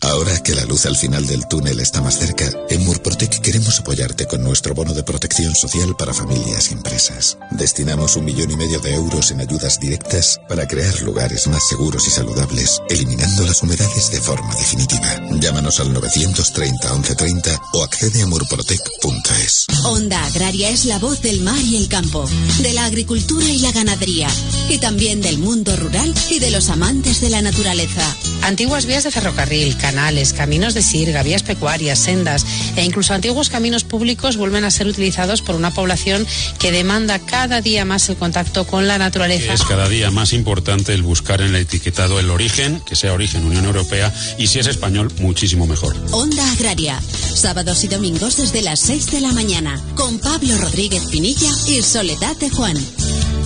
Ahora 0.05 0.39
que 0.43 0.55
la 0.55 0.67
luz 0.67 0.85
al 0.85 0.97
final 0.97 1.27
del 1.27 1.49
túnel 1.49 1.81
está 1.81 2.03
más 2.03 2.19
cerca, 2.19 2.45
en 2.69 2.85
Murprotec 2.85 3.41
queremos 3.41 3.81
apoyarte 3.81 4.27
con 4.27 4.43
nuestro 4.43 4.75
bono 4.75 4.93
de 4.93 5.03
protección 5.03 5.55
social 5.55 5.97
para 5.97 6.13
familias 6.13 6.71
y 6.71 6.75
empresas. 6.75 7.39
Destinamos 7.53 8.17
un 8.17 8.27
millón 8.27 8.51
y 8.51 8.57
medio 8.57 8.81
de 8.81 8.95
euros 8.95 9.31
en 9.31 9.41
ayudas 9.41 9.81
directas 9.81 10.39
para 10.47 10.69
crear 10.69 11.01
lugares 11.01 11.47
más 11.47 11.67
seguros 11.67 12.07
y 12.07 12.11
saludables, 12.11 12.83
eliminando 12.91 13.45
las 13.45 13.63
humedades 13.63 14.11
de 14.11 14.21
forma 14.21 14.55
definitiva. 14.57 15.21
Llámanos 15.41 15.81
al 15.81 15.93
930 15.93 16.93
1130 16.93 17.61
o 17.73 17.83
accede 17.83 18.23
a 18.23 18.27
murprotec.es. 18.27 19.67
Onda 19.85 20.23
Agraria 20.27 20.69
es 20.69 20.85
la 20.85 20.99
voz 20.99 21.23
del 21.23 21.41
mar 21.41 21.59
y 21.59 21.77
el 21.77 21.89
campo, 21.89 22.29
de 22.61 22.73
la 22.75 22.85
agricultura 22.85 23.47
y 23.47 23.61
la 23.61 23.73
ganadería, 23.73 24.29
y 24.69 24.79
también 24.79 25.23
del 25.23 25.39
mundo 25.39 25.75
rural 25.77 26.13
y 26.29 26.41
de 26.41 26.51
los 26.51 26.69
amantes 26.69 27.23
de 27.23 27.31
la 27.31 27.41
naturaleza. 27.41 28.05
Antiguas 28.43 28.85
vías 28.85 29.05
de 29.05 29.11
ferrocarril, 29.11 29.77
canales, 29.95 30.33
caminos 30.33 30.75
de 30.75 30.83
sirga, 30.83 31.23
vías 31.23 31.45
pecuarias, 31.45 32.01
sendas 32.01 32.45
e 32.75 32.83
incluso 32.83 33.15
antiguos 33.15 33.49
caminos 33.49 33.85
públicos 33.85 34.37
vuelven 34.37 34.65
a 34.65 34.71
ser 34.73 34.89
utilizados 34.89 35.41
por 35.41 35.55
una 35.55 35.71
población 35.71 36.27
que 36.59 36.73
demanda 36.73 37.21
cada 37.21 37.61
día 37.61 37.85
más 37.85 38.09
el 38.09 38.17
contacto 38.17 38.67
con 38.67 38.89
la 38.89 38.99
naturaleza. 38.99 39.53
Es 39.53 39.63
cada 39.63 39.89
día 39.89 40.11
más 40.11 40.33
importante 40.33 40.93
el 40.95 41.05
buscar 41.05 41.43
en 41.43 41.55
el 41.55 41.63
etiquetado 41.63 42.19
el 42.19 42.31
origen, 42.31 42.83
que 42.85 42.97
sea 42.97 43.13
origen 43.13 43.45
Unión 43.45 43.67
Europea, 43.67 44.13
y 44.37 44.49
si 44.49 44.59
es 44.59 44.67
español, 44.67 45.13
muchísimo 45.21 45.69
mejor. 45.69 45.97
Onda 46.11 46.51
Agraria, 46.51 47.01
sábados 47.33 47.85
y 47.85 47.87
domingos 47.87 48.37
desde 48.37 48.63
las 48.63 48.81
6 48.81 49.13
de 49.13 49.21
la 49.21 49.31
mañana, 49.31 49.81
con 49.95 50.19
Pablo 50.19 50.59
Rodríguez 50.59 51.05
Pinilla 51.05 51.53
y 51.69 51.83
Soledad 51.83 52.37
de 52.39 52.51
Juan. 52.51 52.77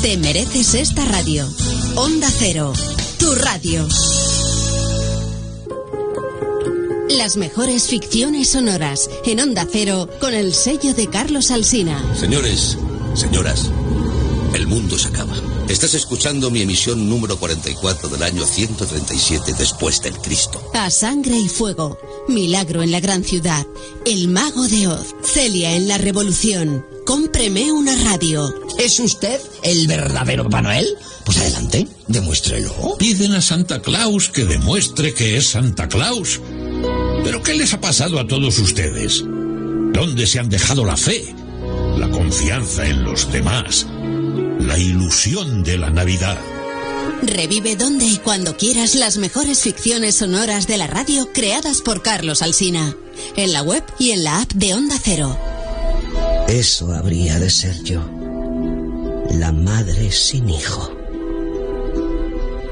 Te 0.00 0.16
mereces 0.16 0.72
esta 0.72 1.04
radio. 1.04 1.46
Onda 1.96 2.30
Cero, 2.38 2.72
tu 3.18 3.34
radio. 3.34 3.86
Las 7.18 7.36
mejores 7.36 7.88
ficciones 7.88 8.50
sonoras 8.50 9.10
en 9.26 9.40
Onda 9.40 9.66
Cero 9.68 10.08
con 10.20 10.34
el 10.34 10.54
sello 10.54 10.94
de 10.94 11.08
Carlos 11.08 11.50
Alsina. 11.50 12.00
Señores, 12.14 12.78
señoras, 13.14 13.72
el 14.54 14.68
mundo 14.68 14.96
se 14.96 15.08
acaba. 15.08 15.34
Estás 15.68 15.94
escuchando 15.94 16.48
mi 16.48 16.62
emisión 16.62 17.10
número 17.10 17.36
44 17.36 18.08
del 18.08 18.22
año 18.22 18.46
137 18.46 19.52
después 19.58 20.00
del 20.00 20.16
Cristo. 20.18 20.62
A 20.74 20.90
sangre 20.90 21.36
y 21.36 21.48
fuego, 21.48 21.98
Milagro 22.28 22.84
en 22.84 22.92
la 22.92 23.00
gran 23.00 23.24
ciudad, 23.24 23.66
El 24.06 24.28
mago 24.28 24.68
de 24.68 24.86
Oz, 24.86 25.16
Celia 25.24 25.74
en 25.74 25.88
la 25.88 25.98
revolución. 25.98 26.86
Cómpreme 27.04 27.72
una 27.72 27.96
radio. 28.04 28.54
¿Es 28.78 29.00
usted 29.00 29.40
el 29.64 29.88
verdadero 29.88 30.44
Papá 30.44 30.62
Noel? 30.62 30.86
Pues 31.24 31.36
adelante, 31.38 31.88
demuéstrelo. 32.06 32.96
Piden 32.96 33.32
a 33.32 33.42
Santa 33.42 33.82
Claus 33.82 34.28
que 34.28 34.44
demuestre 34.44 35.12
que 35.12 35.36
es 35.36 35.48
Santa 35.48 35.88
Claus. 35.88 36.40
¿Pero 37.28 37.42
qué 37.42 37.52
les 37.52 37.74
ha 37.74 37.80
pasado 37.82 38.18
a 38.18 38.26
todos 38.26 38.58
ustedes? 38.58 39.22
¿Dónde 39.22 40.26
se 40.26 40.38
han 40.38 40.48
dejado 40.48 40.86
la 40.86 40.96
fe? 40.96 41.34
La 41.98 42.08
confianza 42.08 42.86
en 42.86 43.04
los 43.04 43.30
demás. 43.30 43.86
La 44.60 44.78
ilusión 44.78 45.62
de 45.62 45.76
la 45.76 45.90
Navidad. 45.90 46.38
Revive 47.20 47.76
donde 47.76 48.06
y 48.06 48.16
cuando 48.16 48.56
quieras 48.56 48.94
las 48.94 49.18
mejores 49.18 49.60
ficciones 49.60 50.14
sonoras 50.14 50.66
de 50.66 50.78
la 50.78 50.86
radio 50.86 51.30
creadas 51.30 51.82
por 51.82 52.00
Carlos 52.00 52.40
Alsina. 52.40 52.96
En 53.36 53.52
la 53.52 53.60
web 53.60 53.84
y 53.98 54.12
en 54.12 54.24
la 54.24 54.40
app 54.40 54.50
de 54.54 54.72
Onda 54.72 54.96
Cero. 54.98 55.38
Eso 56.48 56.94
habría 56.94 57.38
de 57.38 57.50
ser 57.50 57.82
yo. 57.82 58.00
La 59.32 59.52
madre 59.52 60.10
sin 60.12 60.48
hijo. 60.48 60.97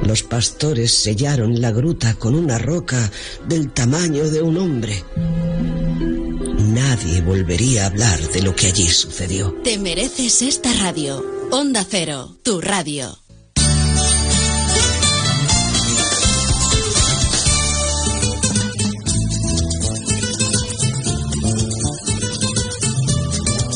Los 0.03 0.23
pastores 0.23 0.93
sellaron 0.93 1.61
la 1.61 1.71
gruta 1.71 2.15
con 2.15 2.35
una 2.35 2.59
roca 2.59 3.11
del 3.49 3.73
tamaño 3.73 4.29
de 4.31 4.43
un 4.43 4.57
hombre. 4.59 5.05
Nadie 6.59 7.21
volvería 7.23 7.85
a 7.85 7.87
hablar 7.87 8.21
de 8.33 8.43
lo 8.43 8.55
que 8.55 8.67
allí 8.67 8.89
sucedió. 8.89 9.55
Te 9.65 9.79
mereces 9.79 10.43
esta 10.43 10.73
radio. 10.75 11.25
Onda 11.51 11.87
Cero, 11.89 12.37
tu 12.43 12.61
radio. 12.61 13.19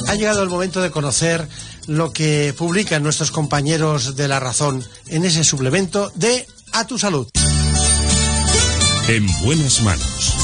Ha 0.08 0.14
llegado 0.16 0.42
el 0.42 0.48
momento 0.48 0.82
de 0.82 0.90
conocer 0.90 1.46
lo 1.90 2.12
que 2.12 2.54
publican 2.56 3.02
nuestros 3.02 3.32
compañeros 3.32 4.14
de 4.14 4.28
La 4.28 4.38
Razón 4.38 4.84
en 5.08 5.24
ese 5.24 5.42
suplemento 5.42 6.12
de 6.14 6.46
A 6.72 6.86
tu 6.86 7.00
Salud. 7.00 7.26
En 9.08 9.26
buenas 9.42 9.82
manos. 9.82 10.36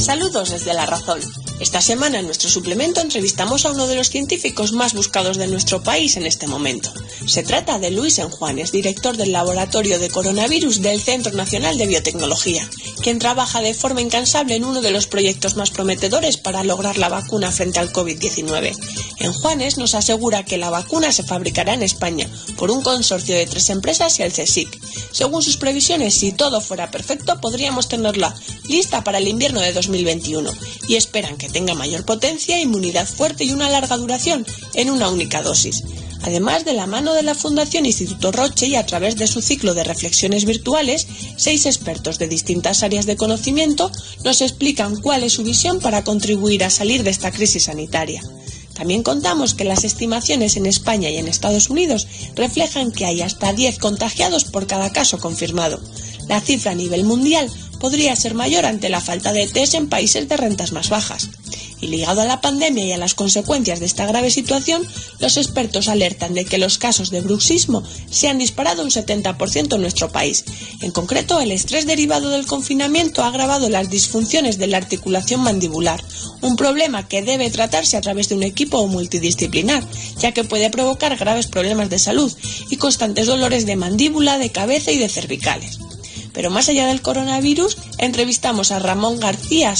Saludos 0.00 0.50
desde 0.50 0.74
La 0.74 0.86
Razón. 0.86 1.20
Esta 1.58 1.80
semana 1.80 2.18
en 2.18 2.26
nuestro 2.26 2.50
suplemento 2.50 3.00
entrevistamos 3.00 3.64
a 3.64 3.70
uno 3.70 3.86
de 3.86 3.94
los 3.94 4.10
científicos 4.10 4.72
más 4.72 4.92
buscados 4.92 5.38
de 5.38 5.46
nuestro 5.46 5.82
país 5.82 6.18
en 6.18 6.26
este 6.26 6.46
momento. 6.46 6.92
Se 7.26 7.42
trata 7.42 7.78
de 7.78 7.90
Luis 7.90 8.18
Enjuanes, 8.18 8.72
director 8.72 9.16
del 9.16 9.32
Laboratorio 9.32 9.98
de 9.98 10.10
Coronavirus 10.10 10.82
del 10.82 11.00
Centro 11.00 11.32
Nacional 11.32 11.78
de 11.78 11.86
Biotecnología, 11.86 12.68
quien 13.02 13.18
trabaja 13.18 13.62
de 13.62 13.72
forma 13.72 14.02
incansable 14.02 14.54
en 14.54 14.64
uno 14.64 14.82
de 14.82 14.90
los 14.90 15.06
proyectos 15.06 15.56
más 15.56 15.70
prometedores 15.70 16.36
para 16.36 16.62
lograr 16.62 16.98
la 16.98 17.08
vacuna 17.08 17.50
frente 17.50 17.78
al 17.78 17.90
COVID-19. 17.90 18.76
Enjuanes 19.18 19.78
nos 19.78 19.94
asegura 19.94 20.44
que 20.44 20.58
la 20.58 20.68
vacuna 20.68 21.10
se 21.10 21.22
fabricará 21.22 21.72
en 21.72 21.82
España 21.82 22.28
por 22.58 22.70
un 22.70 22.82
consorcio 22.82 23.34
de 23.34 23.46
tres 23.46 23.70
empresas 23.70 24.18
y 24.18 24.22
el 24.22 24.32
CSIC. 24.32 24.78
Según 25.10 25.42
sus 25.42 25.56
previsiones, 25.56 26.14
si 26.14 26.32
todo 26.32 26.60
fuera 26.60 26.90
perfecto, 26.90 27.40
podríamos 27.40 27.88
tenerla 27.88 28.34
lista 28.68 29.02
para 29.02 29.18
el 29.18 29.28
invierno 29.28 29.60
de 29.60 29.72
2021 29.72 30.52
y 30.88 30.96
esperan 30.96 31.36
que 31.38 31.45
tenga 31.48 31.74
mayor 31.74 32.04
potencia, 32.04 32.60
inmunidad 32.60 33.06
fuerte 33.06 33.44
y 33.44 33.52
una 33.52 33.70
larga 33.70 33.96
duración 33.96 34.46
en 34.74 34.90
una 34.90 35.08
única 35.08 35.42
dosis. 35.42 35.82
Además, 36.22 36.64
de 36.64 36.72
la 36.72 36.86
mano 36.86 37.14
de 37.14 37.22
la 37.22 37.34
Fundación 37.34 37.86
Instituto 37.86 38.32
Roche 38.32 38.66
y 38.66 38.74
a 38.74 38.86
través 38.86 39.16
de 39.16 39.26
su 39.26 39.42
ciclo 39.42 39.74
de 39.74 39.84
reflexiones 39.84 40.44
virtuales, 40.44 41.06
seis 41.36 41.66
expertos 41.66 42.18
de 42.18 42.26
distintas 42.26 42.82
áreas 42.82 43.06
de 43.06 43.16
conocimiento 43.16 43.92
nos 44.24 44.40
explican 44.40 45.00
cuál 45.00 45.22
es 45.22 45.34
su 45.34 45.44
visión 45.44 45.78
para 45.78 46.04
contribuir 46.04 46.64
a 46.64 46.70
salir 46.70 47.02
de 47.02 47.10
esta 47.10 47.30
crisis 47.30 47.64
sanitaria. 47.64 48.22
También 48.74 49.02
contamos 49.02 49.54
que 49.54 49.64
las 49.64 49.84
estimaciones 49.84 50.56
en 50.56 50.66
España 50.66 51.08
y 51.08 51.16
en 51.16 51.28
Estados 51.28 51.70
Unidos 51.70 52.06
reflejan 52.34 52.92
que 52.92 53.06
hay 53.06 53.22
hasta 53.22 53.52
10 53.52 53.78
contagiados 53.78 54.44
por 54.44 54.66
cada 54.66 54.92
caso 54.92 55.18
confirmado. 55.18 55.80
La 56.28 56.40
cifra 56.40 56.72
a 56.72 56.74
nivel 56.74 57.04
mundial 57.04 57.50
podría 57.78 58.16
ser 58.16 58.34
mayor 58.34 58.66
ante 58.66 58.88
la 58.88 59.00
falta 59.00 59.32
de 59.32 59.46
test 59.46 59.74
en 59.74 59.88
países 59.88 60.28
de 60.28 60.36
rentas 60.36 60.72
más 60.72 60.88
bajas. 60.88 61.28
Y 61.78 61.88
ligado 61.88 62.22
a 62.22 62.24
la 62.24 62.40
pandemia 62.40 62.86
y 62.86 62.92
a 62.92 62.96
las 62.96 63.14
consecuencias 63.14 63.80
de 63.80 63.86
esta 63.86 64.06
grave 64.06 64.30
situación, 64.30 64.82
los 65.18 65.36
expertos 65.36 65.88
alertan 65.88 66.32
de 66.32 66.46
que 66.46 66.56
los 66.56 66.78
casos 66.78 67.10
de 67.10 67.20
bruxismo 67.20 67.82
se 68.10 68.28
han 68.28 68.38
disparado 68.38 68.82
un 68.82 68.90
70% 68.90 69.74
en 69.74 69.80
nuestro 69.82 70.10
país. 70.10 70.44
En 70.80 70.90
concreto, 70.90 71.38
el 71.38 71.52
estrés 71.52 71.86
derivado 71.86 72.30
del 72.30 72.46
confinamiento 72.46 73.22
ha 73.22 73.28
agravado 73.28 73.68
las 73.68 73.90
disfunciones 73.90 74.56
de 74.56 74.68
la 74.68 74.78
articulación 74.78 75.42
mandibular, 75.42 76.02
un 76.40 76.56
problema 76.56 77.06
que 77.06 77.22
debe 77.22 77.50
tratarse 77.50 77.98
a 77.98 78.00
través 78.00 78.30
de 78.30 78.36
un 78.36 78.42
equipo 78.42 78.86
multidisciplinar, 78.88 79.84
ya 80.18 80.32
que 80.32 80.44
puede 80.44 80.70
provocar 80.70 81.14
graves 81.16 81.46
problemas 81.46 81.90
de 81.90 81.98
salud 81.98 82.32
y 82.70 82.78
constantes 82.78 83.26
dolores 83.26 83.66
de 83.66 83.76
mandíbula, 83.76 84.38
de 84.38 84.50
cabeza 84.50 84.92
y 84.92 84.98
de 84.98 85.10
cervicales. 85.10 85.78
Pero 86.36 86.50
más 86.50 86.68
allá 86.68 86.86
del 86.88 87.00
coronavirus, 87.00 87.78
entrevistamos 87.96 88.70
a 88.70 88.78
Ramón 88.78 89.18
García, 89.18 89.74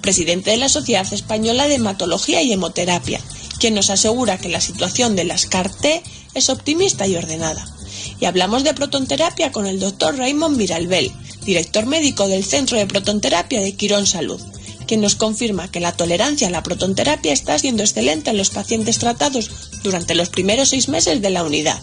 presidente 0.00 0.52
de 0.52 0.56
la 0.56 0.68
Sociedad 0.68 1.12
Española 1.12 1.66
de 1.66 1.74
Hematología 1.74 2.40
y 2.40 2.52
Hemoterapia, 2.52 3.20
quien 3.58 3.74
nos 3.74 3.90
asegura 3.90 4.38
que 4.38 4.48
la 4.48 4.60
situación 4.60 5.16
de 5.16 5.24
las 5.24 5.46
CAR-T 5.46 6.04
es 6.34 6.50
optimista 6.50 7.08
y 7.08 7.16
ordenada. 7.16 7.66
Y 8.20 8.26
hablamos 8.26 8.62
de 8.62 8.74
protonterapia 8.74 9.50
con 9.50 9.66
el 9.66 9.80
doctor 9.80 10.16
Raymond 10.16 10.56
Miralbel, 10.56 11.10
director 11.44 11.84
médico 11.84 12.28
del 12.28 12.44
Centro 12.44 12.78
de 12.78 12.86
Protonterapia 12.86 13.60
de 13.60 13.74
Quirón 13.74 14.06
Salud, 14.06 14.40
quien 14.86 15.00
nos 15.00 15.16
confirma 15.16 15.68
que 15.68 15.80
la 15.80 15.96
tolerancia 15.96 16.46
a 16.46 16.52
la 16.52 16.62
protonterapia 16.62 17.32
está 17.32 17.58
siendo 17.58 17.82
excelente 17.82 18.30
en 18.30 18.36
los 18.36 18.50
pacientes 18.50 18.98
tratados 18.98 19.50
durante 19.82 20.14
los 20.14 20.28
primeros 20.28 20.68
seis 20.68 20.88
meses 20.88 21.20
de 21.20 21.30
la 21.30 21.42
unidad. 21.42 21.82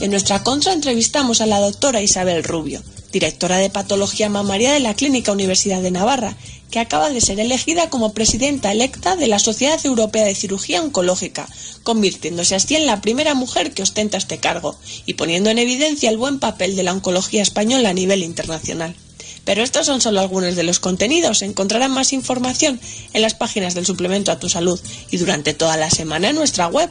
En 0.00 0.12
nuestra 0.12 0.42
contra 0.42 0.72
entrevistamos 0.72 1.42
a 1.42 1.46
la 1.46 1.60
doctora 1.60 2.00
Isabel 2.00 2.42
Rubio, 2.42 2.82
directora 3.14 3.58
de 3.58 3.70
Patología 3.70 4.28
Mamaria 4.28 4.72
de 4.72 4.80
la 4.80 4.94
Clínica 4.94 5.30
Universidad 5.30 5.80
de 5.80 5.92
Navarra, 5.92 6.36
que 6.72 6.80
acaba 6.80 7.10
de 7.10 7.20
ser 7.20 7.38
elegida 7.38 7.88
como 7.88 8.12
presidenta 8.12 8.72
electa 8.72 9.14
de 9.14 9.28
la 9.28 9.38
Sociedad 9.38 9.78
Europea 9.86 10.24
de 10.24 10.34
Cirugía 10.34 10.82
Oncológica, 10.82 11.48
convirtiéndose 11.84 12.56
así 12.56 12.74
en 12.74 12.86
la 12.86 13.00
primera 13.00 13.34
mujer 13.34 13.72
que 13.72 13.84
ostenta 13.84 14.18
este 14.18 14.38
cargo 14.38 14.76
y 15.06 15.14
poniendo 15.14 15.50
en 15.50 15.58
evidencia 15.58 16.10
el 16.10 16.18
buen 16.18 16.40
papel 16.40 16.74
de 16.74 16.82
la 16.82 16.92
oncología 16.92 17.42
española 17.42 17.90
a 17.90 17.94
nivel 17.94 18.24
internacional. 18.24 18.96
Pero 19.44 19.62
estos 19.62 19.86
son 19.86 20.00
solo 20.00 20.18
algunos 20.18 20.56
de 20.56 20.64
los 20.64 20.80
contenidos. 20.80 21.42
Encontrarán 21.42 21.92
más 21.92 22.12
información 22.12 22.80
en 23.12 23.22
las 23.22 23.34
páginas 23.34 23.74
del 23.74 23.86
suplemento 23.86 24.32
a 24.32 24.40
tu 24.40 24.48
salud 24.48 24.80
y 25.12 25.18
durante 25.18 25.54
toda 25.54 25.76
la 25.76 25.90
semana 25.90 26.30
en 26.30 26.36
nuestra 26.36 26.66
web 26.66 26.90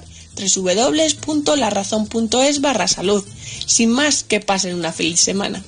www.larazón.es 0.55 2.61
barra 2.61 2.87
salud. 2.87 3.25
Sin 3.65 3.91
más, 3.91 4.23
que 4.23 4.39
pasen 4.39 4.75
una 4.75 4.93
feliz 4.93 5.19
semana. 5.19 5.61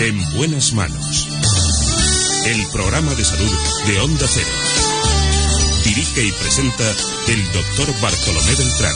En 0.00 0.18
buenas 0.34 0.72
manos. 0.72 1.28
El 2.46 2.66
programa 2.68 3.14
de 3.14 3.22
salud 3.22 3.52
de 3.86 4.00
Onda 4.00 4.26
Cero. 4.26 4.48
Dirige 5.84 6.24
y 6.24 6.32
presenta 6.32 6.90
el 7.28 7.52
doctor 7.52 8.00
Bartolomé 8.00 8.54
Beltrán. 8.54 8.94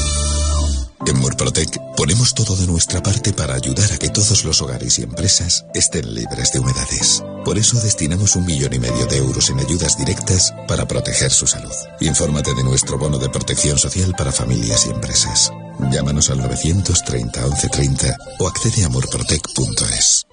En 1.07 1.19
Murprotec 1.19 1.79
ponemos 1.95 2.33
todo 2.33 2.57
de 2.57 2.67
nuestra 2.67 3.03
parte 3.03 3.35
para 3.35 3.55
ayudar 3.55 3.93
a 3.93 3.99
que 3.99 4.09
todos 4.09 4.47
los 4.47 4.63
hogares 4.63 4.99
y 4.99 5.03
empresas 5.03 5.67
estén 5.75 6.15
libres 6.15 6.55
de 6.55 6.61
humedades. 6.61 7.23
Por 7.45 7.59
eso 7.59 7.79
destinamos 7.81 8.35
un 8.35 8.47
millón 8.47 8.73
y 8.73 8.79
medio 8.79 9.05
de 9.05 9.19
euros 9.19 9.51
en 9.51 9.61
ayudas 9.61 9.99
directas 9.99 10.55
para 10.67 10.89
proteger 10.89 11.31
su 11.31 11.47
salud. 11.47 11.75
Infórmate 12.01 12.55
de 12.55 12.65
nuestro 12.65 12.97
bono 12.97 13.19
de 13.19 13.29
protección 13.29 13.77
social 13.77 14.15
para 14.17 14.33
familias 14.33 14.87
y 14.87 14.89
empresas. 14.89 15.53
Llámanos 15.93 16.31
al 16.31 16.39
930 16.39 17.43
1130 17.43 18.17
o 18.39 18.49
accede 18.49 18.87
a 18.87 18.89
murprotec.es. 18.89 20.25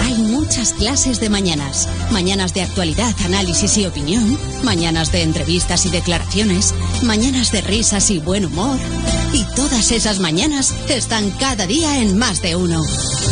Hay 0.00 0.14
muchas 0.14 0.72
clases 0.72 1.20
de 1.20 1.30
mañanas. 1.30 1.88
Mañanas 2.10 2.54
de 2.54 2.62
actualidad, 2.62 3.14
análisis 3.24 3.76
y 3.78 3.86
opinión. 3.86 4.38
Mañanas 4.62 5.12
de 5.12 5.22
entrevistas 5.22 5.86
y 5.86 5.90
declaraciones. 5.90 6.74
Mañanas 7.02 7.52
de 7.52 7.60
risas 7.60 8.10
y 8.10 8.18
buen 8.18 8.46
humor. 8.46 8.78
Y 9.32 9.44
todas 9.54 9.92
esas 9.92 10.18
mañanas 10.18 10.74
están 10.88 11.30
cada 11.32 11.66
día 11.66 12.00
en 12.00 12.18
más 12.18 12.42
de 12.42 12.56
uno. 12.56 12.82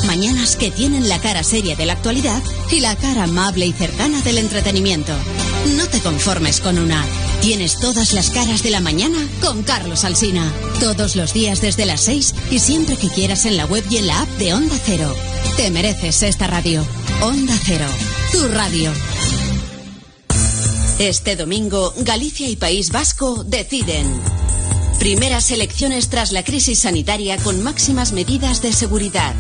Mañanas 0.07 0.57
que 0.57 0.71
tienen 0.71 1.09
la 1.09 1.21
cara 1.21 1.43
seria 1.43 1.75
de 1.77 1.87
la 1.87 1.95
actualidad 1.95 2.43
y 2.71 2.81
la 2.81 2.95
cara 2.97 3.25
amable 3.25 3.67
y 3.67 3.73
cercana 3.73 4.21
del 4.23 4.39
entretenimiento. 4.39 5.13
No 5.77 5.87
te 5.87 6.01
conformes 6.01 6.61
con 6.61 6.79
una. 6.79 7.05
Tienes 7.41 7.79
todas 7.79 8.13
las 8.13 8.31
caras 8.31 8.63
de 8.63 8.71
la 8.71 8.81
mañana 8.81 9.19
con 9.41 9.63
Carlos 9.63 10.05
Alsina. 10.05 10.53
Todos 10.81 11.17
los 11.17 11.35
días 11.35 11.61
desde 11.61 11.87
las 11.87 12.03
6 12.03 12.35
y 12.51 12.59
siempre 12.59 12.97
que 12.97 13.09
quieras 13.09 13.45
en 13.45 13.57
la 13.57 13.67
web 13.67 13.85
y 13.91 13.99
en 13.99 14.07
la 14.07 14.23
app 14.23 14.29
de 14.39 14.55
Onda 14.55 14.77
Cero. 14.85 15.15
Te 15.57 15.71
mereces 15.71 16.23
esta 16.23 16.47
radio. 16.47 16.58
Onda 17.23 17.55
Cero. 17.65 17.87
Tu 18.33 18.49
radio. 18.49 18.91
Este 20.99 21.37
domingo, 21.37 21.95
Galicia 21.99 22.49
y 22.49 22.57
País 22.57 22.91
Vasco 22.91 23.45
deciden. 23.45 24.05
Primeras 24.99 25.53
elecciones 25.53 26.09
tras 26.09 26.33
la 26.33 26.43
crisis 26.43 26.81
sanitaria 26.81 27.37
con 27.37 27.63
máximas 27.63 28.11
medidas 28.11 28.61
de 28.61 28.73
seguridad. 28.73 29.37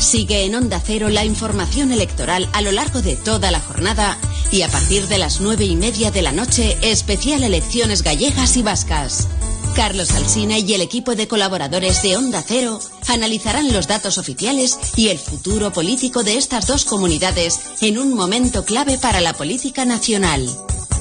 Sigue 0.00 0.44
en 0.44 0.56
Onda 0.56 0.82
Cero 0.84 1.08
la 1.08 1.24
información 1.24 1.92
electoral 1.92 2.48
a 2.52 2.62
lo 2.62 2.72
largo 2.72 3.00
de 3.00 3.14
toda 3.14 3.52
la 3.52 3.60
jornada 3.60 4.18
y 4.50 4.62
a 4.62 4.68
partir 4.68 5.06
de 5.06 5.18
las 5.18 5.40
nueve 5.40 5.66
y 5.66 5.76
media 5.76 6.10
de 6.10 6.22
la 6.22 6.32
noche, 6.32 6.76
especial 6.82 7.44
elecciones 7.44 8.02
gallegas 8.02 8.56
y 8.56 8.62
vascas. 8.64 9.28
Carlos 9.76 10.12
Alsina 10.12 10.58
y 10.58 10.72
el 10.72 10.80
equipo 10.80 11.14
de 11.14 11.28
colaboradores 11.28 12.02
de 12.02 12.16
Onda 12.16 12.42
Cero 12.44 12.80
analizarán 13.08 13.70
los 13.74 13.86
datos 13.86 14.16
oficiales 14.16 14.78
y 14.96 15.08
el 15.08 15.18
futuro 15.18 15.70
político 15.70 16.22
de 16.22 16.38
estas 16.38 16.66
dos 16.66 16.86
comunidades 16.86 17.60
en 17.82 17.98
un 17.98 18.14
momento 18.14 18.64
clave 18.64 18.96
para 18.96 19.20
la 19.20 19.34
política 19.34 19.84
nacional. 19.84 20.48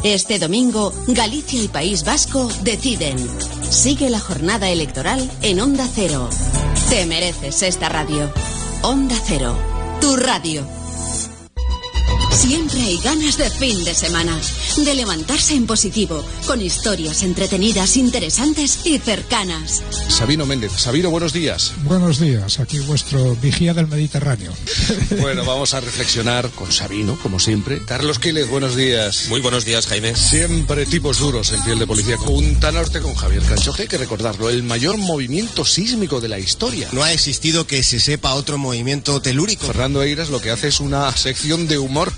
Este 0.04 0.40
domingo, 0.40 0.94
Galicia 1.08 1.64
y 1.64 1.70
País 1.70 2.04
Vasco 2.04 2.50
deciden. 2.64 3.18
Sigue 3.70 4.10
la 4.10 4.20
jornada 4.20 4.70
electoral 4.70 5.32
en 5.42 5.62
Onda 5.62 5.88
Cero. 5.92 6.30
Te 6.90 7.06
mereces 7.06 7.64
esta 7.64 7.88
radio. 7.88 8.30
Onda 8.82 9.16
Cero, 9.26 9.58
tu 10.02 10.18
radio. 10.18 10.85
Siempre 12.36 12.82
hay 12.82 12.98
ganas 12.98 13.38
de 13.38 13.50
fin 13.50 13.86
de 13.86 13.96
semana, 13.96 14.38
de 14.76 14.94
levantarse 14.94 15.56
en 15.56 15.66
positivo, 15.66 16.22
con 16.46 16.62
historias 16.62 17.24
entretenidas, 17.24 17.96
interesantes 17.96 18.80
y 18.84 19.00
cercanas. 19.00 19.82
Sabino 20.10 20.46
Méndez. 20.46 20.74
Sabino, 20.74 21.10
buenos 21.10 21.32
días. 21.32 21.72
Buenos 21.84 22.20
días, 22.20 22.60
aquí 22.60 22.80
vuestro 22.80 23.36
vigía 23.38 23.74
del 23.74 23.88
Mediterráneo. 23.88 24.52
Bueno, 25.22 25.46
vamos 25.46 25.74
a 25.74 25.80
reflexionar 25.80 26.50
con 26.52 26.72
Sabino, 26.72 27.18
como 27.22 27.40
siempre. 27.40 27.84
Carlos 27.86 28.20
Quiles, 28.20 28.50
buenos 28.50 28.76
días. 28.76 29.28
Muy 29.30 29.40
buenos 29.40 29.66
días, 29.66 29.88
Jaime. 29.88 30.16
Siempre 30.16 30.86
tipos 30.86 31.20
duros 31.20 31.52
en 31.52 31.64
piel 31.64 31.80
de 31.80 31.88
policía. 31.88 32.18
Punta 32.18 32.72
Norte 32.72 33.00
con 33.00 33.16
Javier 33.16 33.44
Canchoje, 33.44 33.84
hay 33.84 33.88
que 33.88 33.98
recordarlo, 33.98 34.50
el 34.50 34.64
mayor 34.64 34.98
movimiento 34.98 35.66
sísmico 35.66 36.22
de 36.22 36.28
la 36.28 36.38
historia. 36.38 36.90
No 36.92 37.04
ha 37.04 37.14
existido 37.14 37.66
que 37.66 37.82
se 37.82 38.00
sepa 38.00 38.36
otro 38.36 38.58
movimiento 38.58 39.22
telúrico. 39.22 39.66
Fernando 39.66 40.04
Eiras 40.04 40.30
lo 40.30 40.42
que 40.42 40.52
hace 40.52 40.68
es 40.68 40.80
una 40.80 41.16
sección 41.16 41.68
de 41.68 41.78
humor 41.78 42.12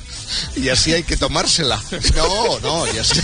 y 0.56 0.70
así 0.70 0.94
hay 0.94 1.04
que 1.04 1.18
tomársela. 1.18 1.82
No, 2.16 2.60
no, 2.60 2.92
ya 2.94 3.04
sé. 3.04 3.22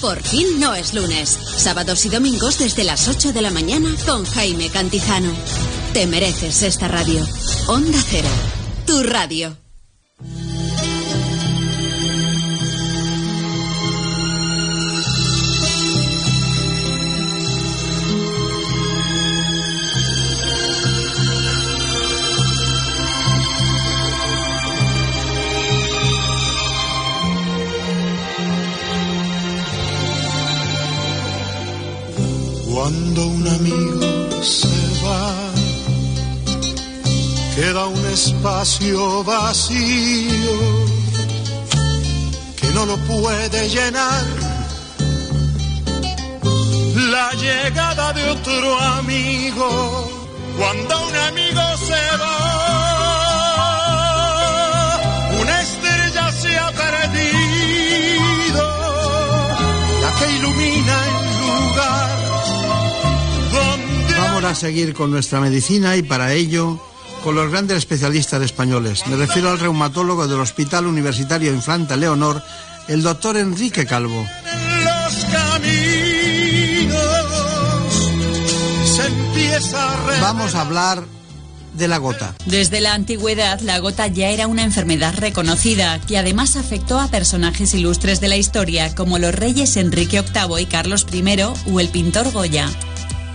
Por 0.00 0.22
fin 0.22 0.58
no 0.58 0.74
es 0.74 0.94
lunes. 0.94 1.38
Sábados 1.56 2.04
y 2.06 2.08
domingos 2.08 2.58
desde 2.58 2.84
las 2.84 3.08
8 3.08 3.32
de 3.32 3.42
la 3.42 3.50
mañana 3.50 3.94
con 4.04 4.24
Jaime 4.24 4.70
Cantizano. 4.70 5.32
Te 5.92 6.06
mereces 6.06 6.62
esta 6.62 6.88
radio. 6.88 7.26
Onda 7.66 8.02
Cero. 8.10 8.28
Tu 8.86 9.02
radio. 9.02 9.65
Un 37.88 38.04
espacio 38.06 39.24
vacío 39.24 40.52
que 42.60 42.68
no 42.74 42.86
lo 42.86 42.96
puede 42.98 43.68
llenar. 43.68 44.24
La 47.10 47.32
llegada 47.32 48.12
de 48.12 48.30
otro 48.30 48.78
amigo, 48.80 50.08
cuando 50.58 51.06
un 51.08 51.16
amigo 51.16 51.62
se 51.88 52.16
va, 52.20 52.56
una 55.40 55.60
estrella 55.62 56.32
se 56.32 56.58
ha 56.58 56.70
perdido, 56.72 58.62
la 60.02 60.10
que 60.18 60.26
ilumina 60.36 60.96
el 61.06 61.14
lugar 61.40 62.16
Vamos 64.18 64.44
a 64.44 64.54
seguir 64.54 64.94
con 64.94 65.10
nuestra 65.10 65.40
medicina 65.40 65.96
y 65.96 66.02
para 66.02 66.32
ello 66.32 66.80
con 67.26 67.34
los 67.34 67.50
grandes 67.50 67.78
especialistas 67.78 68.40
españoles. 68.40 69.02
Me 69.08 69.16
refiero 69.16 69.50
al 69.50 69.58
reumatólogo 69.58 70.28
del 70.28 70.38
Hospital 70.38 70.86
Universitario 70.86 71.52
Infanta 71.52 71.96
Leonor, 71.96 72.40
el 72.86 73.02
doctor 73.02 73.36
Enrique 73.36 73.84
Calvo. 73.84 74.24
los 74.84 75.24
caminos 75.24 76.96
se 78.94 79.06
empieza 79.08 79.92
a 79.92 79.96
re- 80.06 80.20
Vamos 80.20 80.54
a 80.54 80.60
hablar 80.60 81.02
de 81.74 81.88
la 81.88 81.98
gota. 81.98 82.32
Desde 82.44 82.80
la 82.80 82.94
antigüedad, 82.94 83.58
la 83.58 83.80
gota 83.80 84.06
ya 84.06 84.28
era 84.28 84.46
una 84.46 84.62
enfermedad 84.62 85.12
reconocida, 85.18 86.00
que 86.02 86.18
además 86.18 86.54
afectó 86.54 87.00
a 87.00 87.08
personajes 87.08 87.74
ilustres 87.74 88.20
de 88.20 88.28
la 88.28 88.36
historia, 88.36 88.94
como 88.94 89.18
los 89.18 89.34
reyes 89.34 89.76
Enrique 89.76 90.22
VIII 90.22 90.62
y 90.62 90.66
Carlos 90.66 91.04
I 91.12 91.24
o 91.72 91.80
el 91.80 91.88
pintor 91.88 92.30
Goya. 92.30 92.68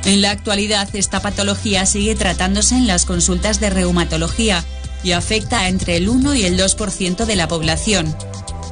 En 0.05 0.21
la 0.21 0.31
actualidad, 0.31 0.89
esta 0.93 1.21
patología 1.21 1.85
sigue 1.85 2.15
tratándose 2.15 2.75
en 2.75 2.87
las 2.87 3.05
consultas 3.05 3.59
de 3.59 3.69
reumatología 3.69 4.63
y 5.03 5.11
afecta 5.11 5.61
a 5.61 5.69
entre 5.69 5.95
el 5.97 6.09
1 6.09 6.35
y 6.35 6.43
el 6.43 6.59
2% 6.59 7.25
de 7.25 7.35
la 7.35 7.47
población. 7.47 8.15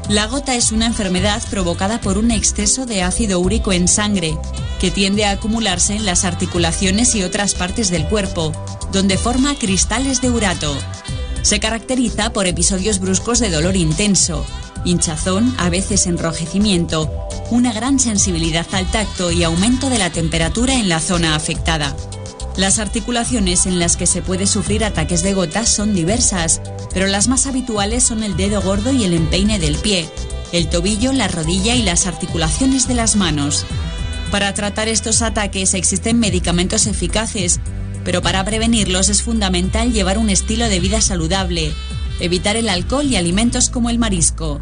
La 0.10 0.26
gota 0.26 0.56
es 0.56 0.72
una 0.72 0.88
enfermedad 0.88 1.42
provocada 1.52 2.02
por 2.02 2.18
un 2.18 2.32
exceso 2.32 2.88
de 2.88 3.04
ácido 3.04 3.40
úrico 3.40 3.72
en 3.74 3.88
sangre, 3.88 4.36
que 4.80 4.90
tiende 4.90 5.26
a 5.26 5.32
acumularse 5.32 5.96
en 5.96 6.06
las 6.06 6.26
articulaciones 6.26 7.14
y 7.14 7.22
otras 7.22 7.54
partes 7.54 7.92
del 7.92 8.08
cuerpo, 8.08 8.52
donde 8.92 9.18
forma 9.18 9.54
cristales 9.56 10.20
de 10.22 10.32
urato. 10.32 10.76
Se 11.44 11.60
caracteriza 11.60 12.34
por 12.34 12.48
episodios 12.48 13.00
bruscos 13.00 13.40
de 13.40 13.52
dolor 13.52 13.76
intenso, 13.76 14.46
hinchazón, 14.86 15.54
a 15.58 15.70
veces 15.70 16.08
enrojecimiento, 16.08 17.12
una 17.52 17.74
gran 17.74 18.00
sensibilidad 18.00 18.68
al 18.72 18.90
tacto 18.92 19.32
y 19.32 19.44
aumento 19.44 19.90
de 19.90 19.98
la 19.98 20.10
temperatura 20.10 20.76
en 20.76 20.90
la 20.90 21.00
zona 21.00 21.36
afectada. 21.36 21.96
Las 22.58 22.80
articulaciones 22.80 23.66
en 23.66 23.80
las 23.80 23.96
que 23.96 24.06
se 24.06 24.22
puede 24.22 24.46
sufrir 24.46 24.84
ataques 24.84 25.24
de 25.24 25.34
gotas 25.34 25.70
son 25.70 25.96
diversas, 25.96 26.62
pero 26.94 27.08
las 27.08 27.28
más 27.28 27.48
habituales 27.48 28.04
son 28.04 28.24
el 28.24 28.36
dedo 28.36 28.62
gordo 28.62 28.92
y 28.92 29.06
el 29.06 29.14
empeine 29.14 29.60
del 29.60 29.76
pie, 29.78 30.10
el 30.52 30.68
tobillo, 30.68 31.14
la 31.14 31.28
rodilla 31.28 31.76
y 31.76 31.84
las 31.84 32.06
articulaciones 32.06 32.88
de 32.88 32.96
las 32.96 33.16
manos. 33.16 33.66
Para 34.32 34.54
tratar 34.54 34.88
estos 34.90 35.22
ataques 35.22 35.74
existen 35.74 36.20
medicamentos 36.20 36.86
eficaces, 36.86 37.60
pero 38.04 38.22
para 38.22 38.44
prevenirlos 38.44 39.10
es 39.10 39.24
fundamental 39.24 39.94
llevar 39.94 40.18
un 40.18 40.30
estilo 40.30 40.68
de 40.68 40.80
vida 40.80 41.02
saludable, 41.02 41.74
evitar 42.20 42.56
el 42.56 42.70
alcohol 42.70 43.06
y 43.06 43.16
alimentos 43.16 43.70
como 43.70 43.90
el 43.90 44.00
marisco. 44.00 44.62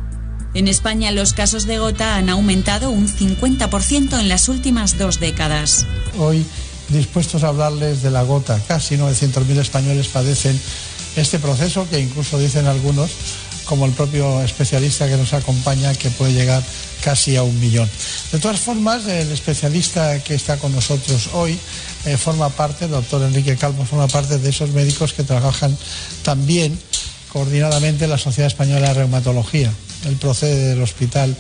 En 0.57 0.67
España 0.67 1.11
los 1.11 1.33
casos 1.33 1.67
de 1.67 1.77
gota 1.77 2.15
han 2.15 2.31
aumentado 2.31 2.89
un 2.89 3.07
50% 3.07 4.19
en 4.19 4.27
las 4.27 4.49
últimas 4.49 4.97
dos 4.97 5.19
décadas. 5.19 5.85
Hoy 6.17 6.43
dispuestos 6.89 7.43
a 7.43 7.49
hablarles 7.49 8.01
de 8.01 8.09
la 8.09 8.23
gota. 8.23 8.59
Casi 8.67 8.95
900.000 8.95 9.59
españoles 9.59 10.07
padecen 10.07 10.59
este 11.15 11.37
proceso 11.37 11.87
que 11.91 11.99
incluso 11.99 12.39
dicen 12.39 12.65
algunos, 12.65 13.11
como 13.65 13.85
el 13.85 13.91
propio 13.91 14.41
especialista 14.41 15.07
que 15.07 15.17
nos 15.17 15.31
acompaña, 15.33 15.93
que 15.93 16.09
puede 16.09 16.33
llegar 16.33 16.63
casi 17.03 17.35
a 17.35 17.43
un 17.43 17.59
millón. 17.59 17.87
De 18.31 18.39
todas 18.39 18.59
formas, 18.59 19.05
el 19.05 19.31
especialista 19.31 20.23
que 20.23 20.33
está 20.33 20.57
con 20.57 20.73
nosotros 20.73 21.29
hoy 21.33 21.55
eh, 22.05 22.17
forma 22.17 22.49
parte, 22.49 22.85
el 22.85 22.91
doctor 22.91 23.21
Enrique 23.21 23.57
Calvo, 23.57 23.85
forma 23.85 24.07
parte 24.07 24.39
de 24.39 24.49
esos 24.49 24.71
médicos 24.71 25.13
que 25.13 25.21
trabajan 25.21 25.77
también 26.23 26.79
coordinadamente 27.31 28.05
en 28.05 28.09
la 28.09 28.17
Sociedad 28.17 28.47
Española 28.47 28.87
de 28.87 28.93
Reumatología. 28.95 29.71
Él 30.05 30.15
procede 30.15 30.69
del 30.69 30.81
Hospital 30.81 31.35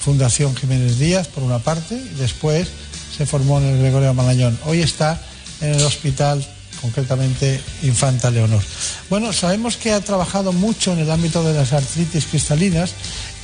Fundación 0.00 0.54
Jiménez 0.54 0.98
Díaz, 0.98 1.28
por 1.28 1.42
una 1.42 1.58
parte, 1.58 1.96
y 1.96 2.14
después 2.18 2.68
se 3.16 3.26
formó 3.26 3.58
en 3.58 3.66
el 3.66 3.78
Gregorio 3.78 4.14
Malañón. 4.14 4.58
Hoy 4.64 4.80
está 4.80 5.20
en 5.60 5.74
el 5.74 5.82
hospital, 5.82 6.46
concretamente 6.80 7.60
Infanta 7.82 8.30
Leonor. 8.30 8.62
Bueno, 9.10 9.32
sabemos 9.32 9.76
que 9.76 9.92
ha 9.92 10.00
trabajado 10.00 10.52
mucho 10.52 10.92
en 10.92 11.00
el 11.00 11.10
ámbito 11.10 11.42
de 11.42 11.54
las 11.54 11.72
artritis 11.72 12.26
cristalinas, 12.26 12.92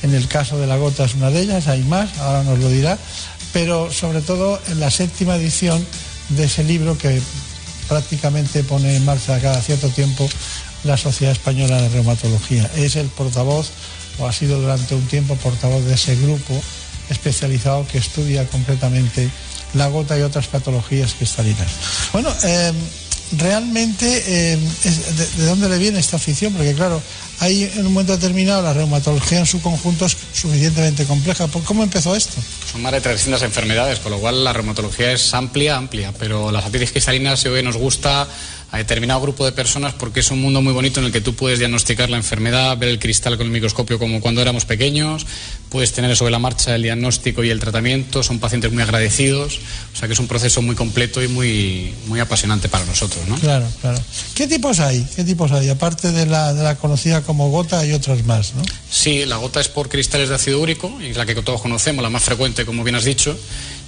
en 0.03 0.13
el 0.13 0.27
caso 0.27 0.57
de 0.59 0.67
la 0.67 0.77
gota 0.77 1.05
es 1.05 1.15
una 1.15 1.31
de 1.31 1.41
ellas, 1.41 1.67
hay 1.67 1.83
más, 1.83 2.17
ahora 2.19 2.43
nos 2.43 2.59
lo 2.59 2.69
dirá, 2.69 2.97
pero 3.51 3.91
sobre 3.91 4.21
todo 4.21 4.59
en 4.69 4.79
la 4.79 4.91
séptima 4.91 5.35
edición 5.35 5.85
de 6.29 6.45
ese 6.45 6.63
libro 6.63 6.97
que 6.97 7.21
prácticamente 7.87 8.63
pone 8.63 8.95
en 8.95 9.05
marcha 9.05 9.39
cada 9.39 9.61
cierto 9.61 9.89
tiempo 9.89 10.27
la 10.83 10.97
Sociedad 10.97 11.33
Española 11.33 11.81
de 11.81 11.89
Reumatología. 11.89 12.69
Es 12.75 12.95
el 12.95 13.07
portavoz, 13.07 13.69
o 14.19 14.27
ha 14.27 14.33
sido 14.33 14.59
durante 14.61 14.95
un 14.95 15.05
tiempo 15.07 15.35
portavoz 15.37 15.83
de 15.85 15.93
ese 15.95 16.15
grupo 16.15 16.61
especializado 17.09 17.85
que 17.87 17.97
estudia 17.97 18.45
concretamente 18.47 19.29
la 19.73 19.87
gota 19.87 20.17
y 20.17 20.21
otras 20.21 20.47
patologías 20.47 21.13
cristalinas. 21.15 21.67
Bueno, 22.13 22.29
eh, 22.43 22.71
realmente, 23.37 24.53
es- 24.53 25.17
de, 25.17 25.25
de 25.43 25.45
dónde 25.47 25.69
le 25.69 25.77
viene 25.77 25.99
esta 25.99 26.17
afición? 26.17 26.53
Porque 26.53 26.73
claro, 26.73 27.01
hay 27.39 27.63
en 27.63 27.85
un 27.87 27.93
momento 27.93 28.13
determinado 28.15 28.61
la 28.61 28.73
reumatología 28.73 29.39
en 29.39 29.45
su 29.45 29.61
conjunto 29.61 30.05
es 30.05 30.15
suficientemente 30.33 31.05
compleja. 31.05 31.47
¿Por 31.47 31.63
¿Cómo 31.63 31.83
empezó 31.83 32.15
esto? 32.15 32.35
Son 32.71 32.81
más 32.81 32.91
de 32.91 33.01
300 33.01 33.41
enfermedades, 33.43 33.99
con 33.99 34.11
lo 34.11 34.19
cual 34.19 34.43
la 34.43 34.53
reumatología 34.53 35.11
es 35.11 35.33
amplia, 35.33 35.75
amplia, 35.77 36.13
pero 36.17 36.51
las 36.51 36.65
artritis 36.65 36.91
cristalinas 36.91 37.41
creo 37.41 37.55
que 37.55 37.63
nos 37.63 37.77
gusta 37.77 38.27
a 38.73 38.77
determinado 38.77 39.21
grupo 39.21 39.45
de 39.45 39.51
personas 39.51 39.93
porque 39.93 40.21
es 40.21 40.31
un 40.31 40.41
mundo 40.41 40.59
muy 40.59 40.73
bonito 40.73 40.99
en 40.99 41.05
el 41.05 41.11
que 41.11 41.21
tú 41.21 41.35
puedes 41.35 41.59
diagnosticar 41.59 42.09
la 42.09 42.17
enfermedad, 42.17 42.75
ver 42.75 42.89
el 42.89 42.97
cristal 42.97 43.37
con 43.37 43.45
el 43.45 43.53
microscopio 43.53 43.99
como 43.99 44.19
cuando 44.19 44.41
éramos 44.41 44.65
pequeños, 44.65 45.27
puedes 45.69 45.93
tener 45.93 46.15
sobre 46.15 46.31
la 46.31 46.39
marcha 46.39 46.73
el 46.73 46.81
diagnóstico 46.81 47.43
y 47.43 47.51
el 47.51 47.59
tratamiento, 47.59 48.23
son 48.23 48.39
pacientes 48.39 48.71
muy 48.71 48.81
agradecidos, 48.81 49.59
o 49.93 49.95
sea 49.95 50.07
que 50.07 50.15
es 50.15 50.19
un 50.19 50.27
proceso 50.27 50.63
muy 50.63 50.75
completo 50.75 51.21
y 51.21 51.27
muy, 51.27 51.93
muy 52.07 52.19
apasionante 52.19 52.67
para 52.67 52.83
nosotros, 52.85 53.27
¿no? 53.27 53.35
Claro, 53.35 53.67
claro. 53.79 54.01
¿Qué 54.33 54.47
tipos 54.47 54.79
hay? 54.79 55.05
¿Qué 55.15 55.23
tipos 55.23 55.51
hay? 55.51 55.69
Aparte 55.69 56.11
de 56.11 56.25
la, 56.25 56.55
de 56.55 56.63
la 56.63 56.75
conocida 56.75 57.21
como 57.21 57.51
gota, 57.51 57.77
hay 57.77 57.93
otras 57.93 58.25
más, 58.25 58.55
¿no? 58.55 58.63
Sí, 58.89 59.23
la 59.27 59.37
gota 59.37 59.61
es 59.61 59.67
por 59.67 59.87
cristales 59.87 60.29
de 60.29 60.35
ácido 60.35 60.59
úrico, 60.59 60.91
y 60.99 61.11
es 61.11 61.17
la 61.17 61.27
que 61.27 61.35
todos 61.35 61.61
conocemos, 61.61 62.01
la 62.01 62.09
más 62.09 62.23
frecuente, 62.23 62.65
como 62.65 62.83
bien 62.83 62.95
has 62.95 63.03
dicho. 63.03 63.37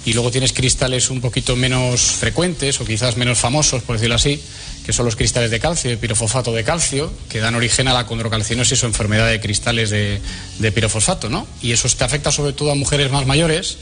Y 0.04 0.12
luego 0.12 0.30
tienes 0.30 0.52
cristales 0.52 1.10
un 1.10 1.20
poquito 1.20 1.56
menos 1.56 2.00
frecuentes 2.00 2.80
o 2.80 2.84
quizás 2.84 3.16
menos 3.16 3.38
famosos, 3.38 3.82
por 3.82 3.96
decirlo 3.96 4.14
así, 4.14 4.40
que 4.86 4.92
son 4.92 5.04
los 5.04 5.16
cristales 5.16 5.50
de 5.50 5.58
calcio, 5.58 5.90
de 5.90 5.96
pirofosfato 5.96 6.52
de 6.52 6.62
calcio, 6.62 7.12
que 7.28 7.40
dan 7.40 7.56
origen 7.56 7.88
a 7.88 7.92
la 7.92 8.06
condrocalcinosis 8.06 8.84
o 8.84 8.86
enfermedad 8.86 9.28
de 9.28 9.40
cristales 9.40 9.90
de, 9.90 10.20
pirofosfato, 10.72 11.28
¿no? 11.28 11.44
Y 11.60 11.72
eso 11.72 11.88
te 11.88 12.04
afecta 12.04 12.30
sobre 12.30 12.52
todo 12.52 12.70
a 12.70 12.76
mujeres 12.76 13.10
más 13.10 13.26
mayores, 13.26 13.78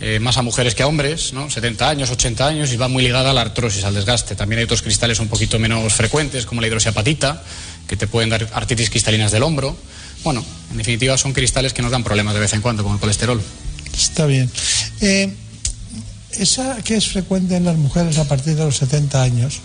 eh, 0.00 0.18
más 0.18 0.38
a 0.38 0.42
mujeres 0.42 0.74
que 0.74 0.82
a 0.82 0.88
hombres, 0.88 1.32
¿no? 1.32 1.48
70 1.48 1.88
años, 1.88 2.10
80 2.10 2.48
años, 2.48 2.72
y 2.72 2.76
va 2.76 2.88
muy 2.88 3.04
ligada 3.04 3.30
a 3.30 3.32
la 3.32 3.42
artrosis, 3.42 3.84
al 3.84 3.94
desgaste. 3.94 4.34
También 4.34 4.58
hay 4.58 4.64
otros 4.64 4.82
cristales 4.82 5.20
un 5.20 5.28
poquito 5.28 5.60
menos 5.60 5.92
frecuentes, 5.94 6.46
como 6.46 6.60
la 6.60 6.66
hidroxiapatita, 6.66 7.44
que 7.86 7.96
te 7.96 8.08
pueden 8.08 8.30
dar 8.30 8.48
artritis 8.52 8.90
cristalinas 8.90 9.30
del 9.30 9.44
hombro. 9.44 9.76
Bueno, 10.24 10.44
en 10.72 10.78
definitiva 10.78 11.16
son 11.16 11.32
cristales 11.32 11.72
que 11.72 11.80
nos 11.80 11.92
dan 11.92 12.02
problemas 12.02 12.34
de 12.34 12.40
vez 12.40 12.52
en 12.54 12.60
cuando, 12.60 12.82
como 12.82 12.96
el 12.96 13.00
colesterol. 13.00 13.40
Está 13.96 14.26
bien. 14.26 14.50
Eh, 15.00 15.32
esa 16.32 16.82
que 16.82 16.96
es 16.96 17.06
frecuente 17.06 17.54
en 17.54 17.64
las 17.64 17.76
mujeres 17.76 18.18
a 18.18 18.26
partir 18.26 18.56
de 18.56 18.64
los 18.64 18.78
70 18.78 19.22
años, 19.22 19.60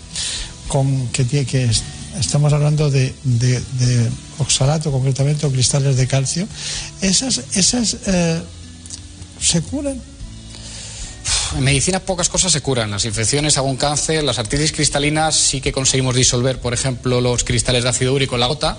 con 0.67 1.07
que, 1.09 1.23
tiene, 1.25 1.45
que 1.45 1.65
es- 1.65 1.83
estamos 2.19 2.51
hablando 2.53 2.89
de, 2.89 3.13
oxalato 4.37 4.91
concretamente 4.91 5.45
o 5.45 5.51
cristales 5.51 5.95
de 5.97 6.07
calcio, 6.07 6.47
esas, 7.01 7.41
esas 7.55 7.97
eh, 8.05 8.41
se 9.41 9.61
curan. 9.61 10.01
En 11.57 11.63
medicina 11.63 11.99
pocas 11.99 12.29
cosas 12.29 12.51
se 12.51 12.61
curan. 12.61 12.91
Las 12.91 13.05
infecciones, 13.05 13.57
algún 13.57 13.77
cáncer, 13.77 14.23
las 14.23 14.39
artritis 14.39 14.71
cristalinas 14.71 15.35
sí 15.35 15.61
que 15.61 15.71
conseguimos 15.71 16.15
disolver, 16.15 16.59
por 16.59 16.73
ejemplo, 16.73 17.21
los 17.21 17.43
cristales 17.43 17.83
de 17.83 17.89
ácido 17.89 18.13
úrico 18.13 18.35
en 18.35 18.41
la 18.41 18.47
gota. 18.47 18.77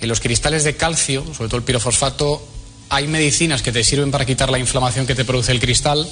En 0.00 0.08
los 0.08 0.20
cristales 0.20 0.64
de 0.64 0.76
calcio, 0.76 1.24
sobre 1.34 1.48
todo 1.48 1.58
el 1.58 1.62
pirofosfato, 1.64 2.46
hay 2.88 3.06
medicinas 3.08 3.62
que 3.62 3.72
te 3.72 3.84
sirven 3.84 4.10
para 4.10 4.24
quitar 4.26 4.50
la 4.50 4.58
inflamación 4.58 5.06
que 5.06 5.14
te 5.14 5.24
produce 5.24 5.52
el 5.52 5.60
cristal, 5.60 6.06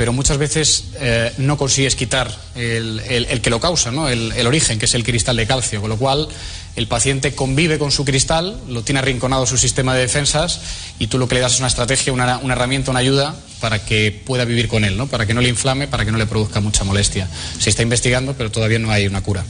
pero 0.00 0.14
muchas 0.14 0.38
veces 0.38 0.84
eh, 0.98 1.30
no 1.36 1.58
consigues 1.58 1.94
quitar 1.94 2.34
el, 2.54 3.40
que 3.42 3.50
lo 3.50 3.60
causa, 3.60 3.90
¿no? 3.90 4.08
el, 4.08 4.46
origen, 4.46 4.78
que 4.78 4.86
es 4.86 4.94
el 4.94 5.04
cristal 5.04 5.36
de 5.36 5.46
calcio. 5.46 5.82
Con 5.82 5.90
lo 5.90 5.98
cual, 5.98 6.26
el 6.74 6.86
paciente 6.86 7.34
convive 7.34 7.78
con 7.78 7.90
su 7.90 8.06
cristal, 8.06 8.58
lo 8.66 8.80
tiene 8.82 9.00
arrinconado 9.00 9.44
su 9.44 9.58
sistema 9.58 9.94
de 9.94 10.00
defensas 10.00 10.60
y 10.98 11.08
tú 11.08 11.18
lo 11.18 11.28
que 11.28 11.34
le 11.34 11.42
das 11.42 11.52
es 11.52 11.58
una 11.58 11.68
estrategia, 11.68 12.14
una, 12.14 12.38
una 12.38 12.54
herramienta, 12.54 12.90
una 12.90 13.00
ayuda 13.00 13.36
para 13.60 13.84
que 13.84 14.10
pueda 14.24 14.46
vivir 14.46 14.68
con 14.68 14.86
él, 14.86 14.96
¿no? 14.96 15.06
para 15.06 15.26
que 15.26 15.34
no 15.34 15.42
le 15.42 15.50
inflame, 15.50 15.86
para 15.86 16.06
que 16.06 16.12
no 16.12 16.16
le 16.16 16.24
produzca 16.24 16.60
mucha 16.60 16.82
molestia. 16.82 17.28
Se 17.58 17.68
está 17.68 17.82
investigando, 17.82 18.32
pero 18.32 18.50
todavía 18.50 18.78
no 18.78 18.90
hay 18.90 19.06
una 19.06 19.20
cura. 19.20 19.44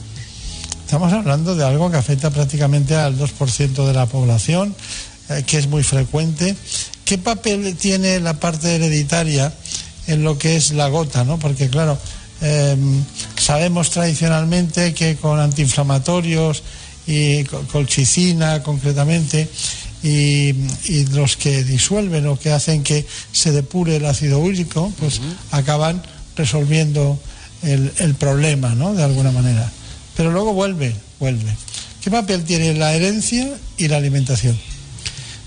Estamos 0.84 1.12
hablando 1.12 1.54
de 1.54 1.64
algo 1.64 1.92
que 1.92 1.96
afecta 1.96 2.30
prácticamente 2.30 2.96
al 2.96 3.16
2% 3.16 3.86
de 3.86 3.92
la 3.92 4.06
población, 4.06 4.74
eh, 5.28 5.44
que 5.46 5.58
es 5.58 5.68
muy 5.68 5.84
frecuente. 5.84 6.56
¿Qué 7.04 7.18
papel 7.18 7.76
tiene 7.76 8.18
la 8.18 8.34
parte 8.34 8.74
hereditaria 8.74 9.52
en 10.12 10.22
lo 10.24 10.36
que 10.38 10.56
es 10.56 10.72
la 10.72 10.88
gota? 10.88 11.24
¿no? 11.24 11.38
Porque, 11.38 11.68
claro, 11.68 11.98
eh, 12.42 12.76
sabemos 13.38 13.90
tradicionalmente 13.90 14.92
que 14.94 15.16
con 15.16 15.38
antiinflamatorios 15.40 16.62
y 17.06 17.44
co- 17.44 17.62
colchicina 17.72 18.62
concretamente, 18.62 19.48
y, 20.02 20.54
y 20.88 21.06
los 21.12 21.36
que 21.36 21.62
disuelven 21.64 22.26
o 22.26 22.38
que 22.38 22.52
hacen 22.52 22.82
que 22.82 23.04
se 23.32 23.52
depure 23.52 23.96
el 23.96 24.06
ácido 24.06 24.38
úrico, 24.38 24.90
pues 24.98 25.20
acaban 25.50 26.02
resolviendo 26.36 27.18
el, 27.62 27.92
el 27.98 28.14
problema, 28.14 28.74
¿no? 28.74 28.94
De 28.94 29.02
alguna 29.04 29.30
manera. 29.30 29.70
Pero 30.16 30.30
luego 30.32 30.54
vuelve, 30.54 30.94
vuelve. 31.18 31.54
¿Qué 32.02 32.10
papel 32.10 32.44
tiene 32.44 32.72
la 32.74 32.94
herencia 32.94 33.52
y 33.76 33.88
la 33.88 33.98
alimentación? 33.98 34.58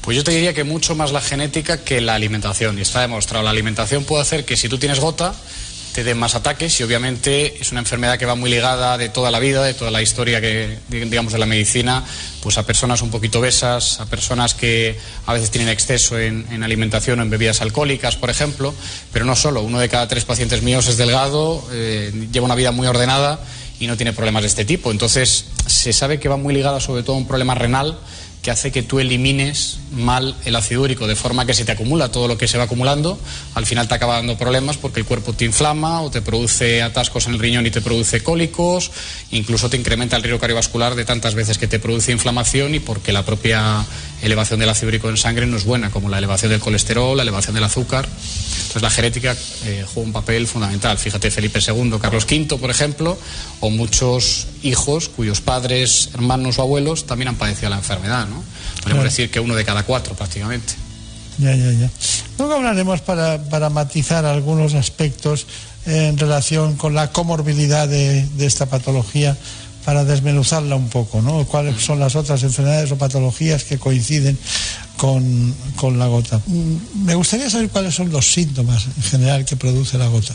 Pues 0.03 0.17
yo 0.17 0.23
te 0.25 0.31
diría 0.31 0.53
que 0.53 0.65
mucho 0.65 0.95
más 0.95 1.13
la 1.13 1.21
genética 1.21 1.85
que 1.85 2.01
la 2.01 2.15
alimentación. 2.15 2.77
Y 2.77 2.81
está 2.81 2.99
demostrado, 2.99 3.41
la 3.41 3.51
alimentación 3.51 4.03
puede 4.03 4.21
hacer 4.21 4.43
que 4.43 4.57
si 4.57 4.67
tú 4.67 4.77
tienes 4.77 4.99
gota, 4.99 5.33
te 5.93 6.03
den 6.03 6.17
más 6.17 6.35
ataques 6.35 6.77
y 6.77 6.83
obviamente 6.83 7.61
es 7.61 7.71
una 7.71 7.79
enfermedad 7.79 8.19
que 8.19 8.25
va 8.25 8.35
muy 8.35 8.49
ligada 8.49 8.97
de 8.97 9.07
toda 9.07 9.31
la 9.31 9.39
vida, 9.39 9.63
de 9.63 9.73
toda 9.73 9.91
la 9.91 10.01
historia 10.01 10.41
que 10.41 10.79
digamos 10.89 11.31
de 11.31 11.39
la 11.39 11.45
medicina, 11.45 12.03
pues 12.41 12.57
a 12.57 12.65
personas 12.65 13.01
un 13.01 13.11
poquito 13.11 13.39
obesas, 13.39 14.01
a 14.01 14.05
personas 14.07 14.55
que 14.55 14.99
a 15.25 15.31
veces 15.31 15.51
tienen 15.51 15.69
exceso 15.69 16.19
en, 16.19 16.47
en 16.51 16.63
alimentación 16.63 17.19
o 17.19 17.23
en 17.23 17.29
bebidas 17.29 17.61
alcohólicas, 17.61 18.17
por 18.17 18.29
ejemplo, 18.29 18.73
pero 19.13 19.23
no 19.23 19.37
solo, 19.37 19.61
uno 19.61 19.79
de 19.79 19.87
cada 19.87 20.09
tres 20.09 20.25
pacientes 20.25 20.63
míos 20.63 20.87
es 20.87 20.97
delgado, 20.97 21.63
eh, 21.71 22.27
lleva 22.29 22.45
una 22.45 22.55
vida 22.55 22.73
muy 22.73 22.87
ordenada 22.87 23.39
y 23.79 23.87
no 23.87 23.95
tiene 23.95 24.11
problemas 24.11 24.43
de 24.43 24.47
este 24.47 24.65
tipo. 24.65 24.91
Entonces, 24.91 25.45
se 25.67 25.93
sabe 25.93 26.19
que 26.19 26.27
va 26.27 26.37
muy 26.37 26.53
ligada 26.53 26.79
sobre 26.79 27.03
todo 27.03 27.15
a 27.15 27.19
un 27.19 27.27
problema 27.27 27.55
renal 27.55 27.97
que 28.43 28.51
hace 28.51 28.73
que 28.73 28.83
tú 28.83 28.99
elimines 28.99 29.79
mal 29.93 30.35
el 30.43 30.55
ácido 30.57 30.81
úrico, 30.81 31.07
de 31.07 31.15
forma 31.15 31.45
que 31.45 31.53
se 31.53 31.63
te 31.63 31.71
acumula 31.71 32.11
todo 32.11 32.27
lo 32.27 32.37
que 32.37 32.49
se 32.49 32.57
va 32.57 32.65
acumulando, 32.65 33.17
al 33.55 33.65
final 33.65 33.87
te 33.87 33.93
acaba 33.93 34.15
dando 34.15 34.37
problemas 34.37 34.75
porque 34.75 34.99
el 34.99 35.05
cuerpo 35.05 35.31
te 35.31 35.45
inflama 35.45 36.01
o 36.01 36.11
te 36.11 36.21
produce 36.21 36.81
atascos 36.81 37.27
en 37.27 37.33
el 37.33 37.39
riñón 37.39 37.65
y 37.65 37.71
te 37.71 37.79
produce 37.79 38.21
cólicos, 38.21 38.91
incluso 39.31 39.69
te 39.69 39.77
incrementa 39.77 40.17
el 40.17 40.23
riesgo 40.23 40.39
cardiovascular 40.39 40.95
de 40.95 41.05
tantas 41.05 41.35
veces 41.35 41.57
que 41.57 41.67
te 41.67 41.79
produce 41.79 42.11
inflamación 42.11 42.75
y 42.75 42.79
porque 42.79 43.13
la 43.13 43.23
propia 43.23 43.85
elevación 44.21 44.59
del 44.59 44.69
ácido 44.69 44.89
úrico 44.89 45.09
en 45.09 45.15
sangre 45.15 45.45
no 45.45 45.55
es 45.55 45.63
buena, 45.63 45.89
como 45.89 46.09
la 46.09 46.17
elevación 46.17 46.51
del 46.51 46.59
colesterol, 46.59 47.15
la 47.15 47.23
elevación 47.23 47.55
del 47.55 47.63
azúcar. 47.63 48.05
Entonces 48.05 48.81
la 48.81 48.89
genética 48.89 49.37
eh, 49.65 49.85
juega 49.93 50.07
un 50.07 50.13
papel 50.13 50.47
fundamental. 50.47 50.97
Fíjate 50.97 51.31
Felipe 51.31 51.59
II, 51.65 51.93
Carlos 52.01 52.25
V, 52.25 52.57
por 52.57 52.69
ejemplo, 52.69 53.17
o 53.61 53.69
muchos 53.69 54.47
hijos 54.63 55.09
cuyos 55.09 55.41
padres, 55.41 56.09
hermanos 56.13 56.57
o 56.59 56.61
abuelos 56.61 57.05
también 57.05 57.27
han 57.29 57.35
padecido 57.35 57.69
la 57.69 57.77
enfermedad, 57.77 58.27
¿no? 58.27 58.35
Podemos 58.81 58.83
Claro. 58.83 59.03
decir 59.03 59.29
que 59.31 59.39
uno 59.39 59.55
de 59.55 59.63
cada 59.65 59.83
cuatro 59.83 60.15
prácticamente. 60.15 60.73
Ya, 61.37 61.55
ya, 61.55 61.71
ya. 61.71 61.89
Luego 62.37 62.53
hablaremos 62.55 63.01
para, 63.01 63.41
para 63.49 63.69
matizar 63.69 64.25
algunos 64.25 64.73
aspectos 64.75 65.45
en 65.85 66.17
relación 66.17 66.75
con 66.75 66.93
la 66.93 67.11
comorbilidad 67.11 67.87
de, 67.87 68.25
de 68.37 68.45
esta 68.45 68.65
patología, 68.67 69.35
para 69.83 70.05
desmenuzarla 70.05 70.77
un 70.77 70.87
poco, 70.87 71.21
¿no? 71.21 71.43
¿Cuáles 71.45 71.83
son 71.83 71.99
las 71.99 72.15
otras 72.15 72.41
enfermedades 72.43 72.89
o 72.93 72.97
patologías 72.97 73.65
que 73.65 73.77
coinciden 73.77 74.37
con, 74.95 75.53
con 75.75 75.99
la 75.99 76.07
gota? 76.07 76.39
Mm, 76.45 77.03
Me 77.03 77.15
gustaría 77.15 77.49
saber 77.49 77.67
cuáles 77.69 77.93
son 77.93 78.09
los 78.09 78.31
síntomas 78.31 78.85
en 78.95 79.03
general 79.03 79.43
que 79.43 79.57
produce 79.57 79.97
la 79.97 80.07
gota, 80.07 80.33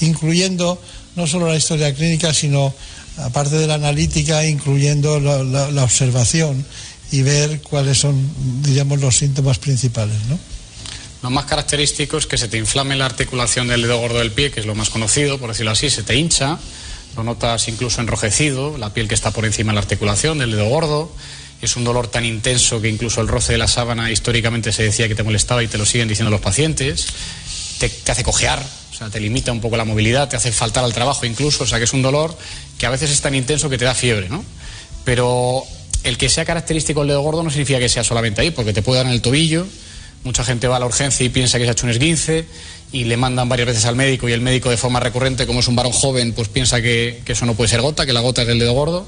incluyendo 0.00 0.78
no 1.16 1.26
solo 1.26 1.48
la 1.48 1.56
historia 1.56 1.94
clínica, 1.94 2.34
sino, 2.34 2.74
aparte 3.18 3.56
de 3.56 3.66
la 3.66 3.74
analítica, 3.74 4.46
incluyendo 4.46 5.20
la, 5.20 5.84
observación 5.84 6.64
y 7.10 7.22
ver 7.22 7.60
cuáles 7.62 7.98
son, 7.98 8.30
diríamos, 8.62 9.00
los 9.00 9.16
síntomas 9.16 9.58
principales, 9.58 10.16
¿no? 10.28 10.38
Lo 11.22 11.30
más 11.30 11.44
característico 11.44 12.18
es 12.18 12.26
que 12.26 12.36
se 12.36 12.48
te 12.48 12.58
inflame 12.58 12.96
la 12.96 13.06
articulación 13.06 13.68
del 13.68 13.82
dedo 13.82 13.98
gordo 13.98 14.18
del 14.18 14.32
pie, 14.32 14.50
que 14.50 14.58
es 14.58 14.66
lo 14.66 14.74
más 14.74 14.90
conocido, 14.90 15.38
por 15.38 15.50
decirlo 15.50 15.70
así, 15.70 15.88
se 15.88 16.02
te 16.02 16.16
hincha, 16.16 16.58
lo 17.16 17.22
notas 17.22 17.68
incluso 17.68 18.00
enrojecido, 18.00 18.76
la 18.76 18.92
piel 18.92 19.06
que 19.06 19.14
está 19.14 19.30
por 19.30 19.44
encima 19.44 19.70
de 19.70 19.74
la 19.76 19.82
articulación 19.82 20.38
del 20.38 20.50
dedo 20.50 20.66
gordo. 20.66 21.12
Es 21.60 21.76
un 21.76 21.84
dolor 21.84 22.08
tan 22.08 22.24
intenso 22.24 22.80
que 22.80 22.88
incluso 22.88 23.20
el 23.20 23.28
roce 23.28 23.52
de 23.52 23.58
la 23.58 23.68
sábana 23.68 24.10
históricamente 24.10 24.72
se 24.72 24.82
decía 24.82 25.06
que 25.06 25.14
te 25.14 25.22
molestaba 25.22 25.62
y 25.62 25.68
te 25.68 25.78
lo 25.78 25.86
siguen 25.86 26.08
diciendo 26.08 26.30
los 26.30 26.40
pacientes. 26.40 27.06
Te, 27.78 27.92
hace 28.10 28.24
cojear, 28.24 28.64
sea, 29.02 29.10
te 29.10 29.20
limita 29.20 29.52
un 29.52 29.60
poco 29.60 29.76
la 29.76 29.84
movilidad, 29.84 30.28
te 30.28 30.36
hace 30.36 30.52
faltar 30.52 30.84
al 30.84 30.92
trabajo 30.92 31.26
incluso, 31.26 31.64
o 31.64 31.66
sea, 31.66 31.78
que 31.78 31.84
es 31.84 31.92
un 31.92 32.02
dolor 32.02 32.36
que 32.78 32.86
a 32.86 32.90
veces 32.90 33.10
es 33.10 33.20
tan 33.20 33.34
intenso 33.34 33.68
que 33.68 33.78
te 33.78 33.84
da 33.84 33.94
fiebre, 33.94 34.28
¿no? 34.28 34.44
Pero 35.04 35.64
el 36.04 36.18
que 36.18 36.28
sea 36.28 36.44
característico 36.44 37.02
el 37.02 37.08
dedo 37.08 37.20
gordo 37.22 37.42
no 37.42 37.50
significa 37.50 37.78
que 37.78 37.88
sea 37.88 38.04
solamente 38.04 38.40
ahí, 38.40 38.50
porque 38.50 38.72
te 38.72 38.82
puede 38.82 38.98
dar 38.98 39.06
en 39.06 39.12
el 39.12 39.22
tobillo. 39.22 39.66
Mucha 40.24 40.44
gente 40.44 40.68
va 40.68 40.76
a 40.76 40.78
la 40.78 40.86
urgencia 40.86 41.24
y 41.24 41.28
piensa 41.28 41.58
que 41.58 41.64
se 41.64 41.70
ha 41.70 41.72
hecho 41.72 41.86
un 41.86 41.90
esguince 41.90 42.46
y 42.92 43.04
le 43.04 43.16
mandan 43.16 43.48
varias 43.48 43.66
veces 43.66 43.84
al 43.86 43.96
médico 43.96 44.28
y 44.28 44.32
el 44.32 44.40
médico 44.40 44.70
de 44.70 44.76
forma 44.76 45.00
recurrente, 45.00 45.46
como 45.46 45.60
es 45.60 45.68
un 45.68 45.76
varón 45.76 45.92
joven, 45.92 46.32
pues 46.32 46.48
piensa 46.48 46.80
que, 46.82 47.22
que 47.24 47.32
eso 47.32 47.46
no 47.46 47.54
puede 47.54 47.68
ser 47.68 47.80
gota, 47.80 48.06
que 48.06 48.12
la 48.12 48.20
gota 48.20 48.42
es 48.42 48.48
del 48.48 48.58
dedo 48.58 48.72
gordo. 48.72 49.06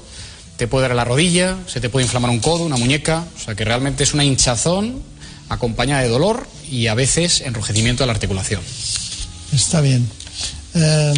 Te 0.57 0.67
puede 0.67 0.83
dar 0.83 0.91
en 0.91 0.97
la 0.97 1.05
rodilla, 1.05 1.57
se 1.67 1.81
te 1.81 1.89
puede 1.89 2.05
inflamar 2.05 2.31
un 2.31 2.39
codo, 2.39 2.63
una 2.63 2.77
muñeca, 2.77 3.25
o 3.37 3.39
sea 3.39 3.55
que 3.55 3.65
realmente 3.65 4.03
es 4.03 4.13
una 4.13 4.23
hinchazón 4.23 5.01
acompañada 5.49 6.01
de 6.01 6.09
dolor 6.09 6.47
y 6.69 6.87
a 6.87 6.95
veces 6.95 7.41
enrojecimiento 7.41 8.03
de 8.03 8.07
la 8.07 8.13
articulación. 8.13 8.61
Está 9.55 9.79
bien. 9.79 10.05
Eh, 10.73 11.13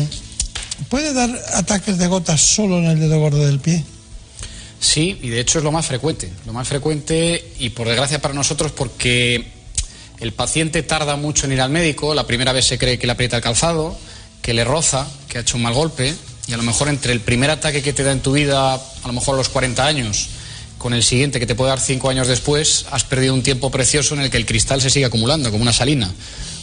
¿Puede 0.90 1.12
dar 1.14 1.30
ataques 1.56 1.98
de 1.98 2.08
gotas 2.08 2.40
solo 2.40 2.78
en 2.78 2.86
el 2.86 3.00
dedo 3.00 3.20
gordo 3.20 3.44
del 3.44 3.60
pie? 3.60 3.84
Sí, 4.80 5.18
y 5.24 5.30
de 5.30 5.40
hecho 5.40 5.58
es 5.58 5.64
lo 5.64 5.72
más 5.72 5.88
frecuente. 5.88 6.32
Lo 6.46 6.54
más 6.54 6.68
frecuente, 6.68 7.54
y 7.60 7.70
por 7.70 7.88
desgracia 7.88 8.22
para 8.22 8.36
nosotros, 8.36 8.72
porque 8.72 9.48
el 10.20 10.34
paciente 10.34 10.84
tarda 10.84 11.16
mucho 11.16 11.48
en 11.48 11.54
ir 11.54 11.62
al 11.62 11.72
médico. 11.72 12.14
La 12.14 12.28
primera 12.28 12.54
vez 12.54 12.66
se 12.66 12.78
cree 12.78 13.00
que 13.00 13.08
le 13.08 13.14
aprieta 13.14 13.38
el 13.38 13.42
calzado, 13.42 13.98
que 14.44 14.54
le 14.54 14.64
roza, 14.64 15.08
que 15.28 15.40
ha 15.40 15.42
hecho 15.42 15.58
un 15.58 15.64
mal 15.64 15.74
golpe. 15.74 16.14
Y 16.48 16.54
a 16.54 16.58
lo 16.58 16.64
mejor 16.64 16.90
entre 16.90 17.14
el 17.14 17.22
primer 17.22 17.50
ataque 17.50 17.82
que 17.82 17.92
te 17.92 18.04
da 18.04 18.12
en 18.12 18.22
tu 18.22 18.34
vida, 18.34 18.76
a 18.76 19.08
lo 19.08 19.14
mejor 19.14 19.34
a 19.34 19.38
los 19.40 19.50
40 19.50 19.84
años, 19.84 20.30
con 20.78 20.94
el 20.94 21.02
siguiente 21.02 21.40
que 21.40 21.48
te 21.48 21.56
puede 21.56 21.70
dar 21.70 21.80
5 21.80 22.08
años 22.08 22.28
después, 22.28 22.86
has 22.92 23.04
perdido 23.04 23.34
un 23.34 23.42
tiempo 23.42 23.72
precioso 23.72 24.14
en 24.14 24.22
el 24.22 24.30
que 24.30 24.38
el 24.38 24.46
cristal 24.46 24.80
se 24.80 24.92
sigue 24.92 25.06
acumulando, 25.06 25.50
como 25.50 25.64
una 25.64 25.74
salina. 25.74 26.14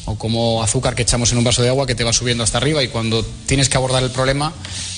O 0.07 0.17
como 0.17 0.63
azúcar 0.63 0.95
que 0.95 1.03
echamos 1.03 1.33
en 1.33 1.39
un 1.39 1.45
vaso 1.45 1.63
de 1.63 1.69
agua 1.69 1.87
que 1.87 1.95
te 1.95 2.05
va 2.05 2.13
subiendo 2.13 2.45
hasta 2.45 2.59
arriba. 2.59 2.83
Y 2.83 2.89
cuando 2.89 3.25
tienes 3.47 3.69
que 3.69 3.77
abordar 3.77 4.03
el 4.03 4.11
problema, 4.11 4.53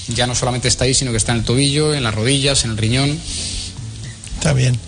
ya 0.08 0.26
no 0.26 0.34
solamente 0.34 0.68
está 0.68 0.84
ahí, 0.84 0.94
sino 0.94 1.10
que 1.10 1.16
está 1.16 1.32
en 1.32 1.38
el 1.38 1.44
tobillo, 1.44 1.94
en 1.94 2.02
las 2.02 2.14
rodillas, 2.14 2.64
en 2.64 2.72
el 2.72 2.76
riñón. 2.76 3.18
Está 4.36 4.52
bien. 4.52 4.78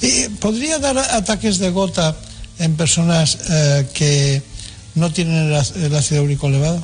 ¿Y 0.00 0.28
¿Podría 0.40 0.78
dar 0.78 0.98
ataques 0.98 1.58
de 1.58 1.70
gota 1.70 2.16
en 2.58 2.76
personas 2.76 3.38
eh, 3.50 3.86
que 3.92 4.42
no 4.94 5.12
tienen 5.12 5.52
el, 5.52 5.94
ácido 5.94 6.22
úrico 6.22 6.48
elevado? 6.48 6.82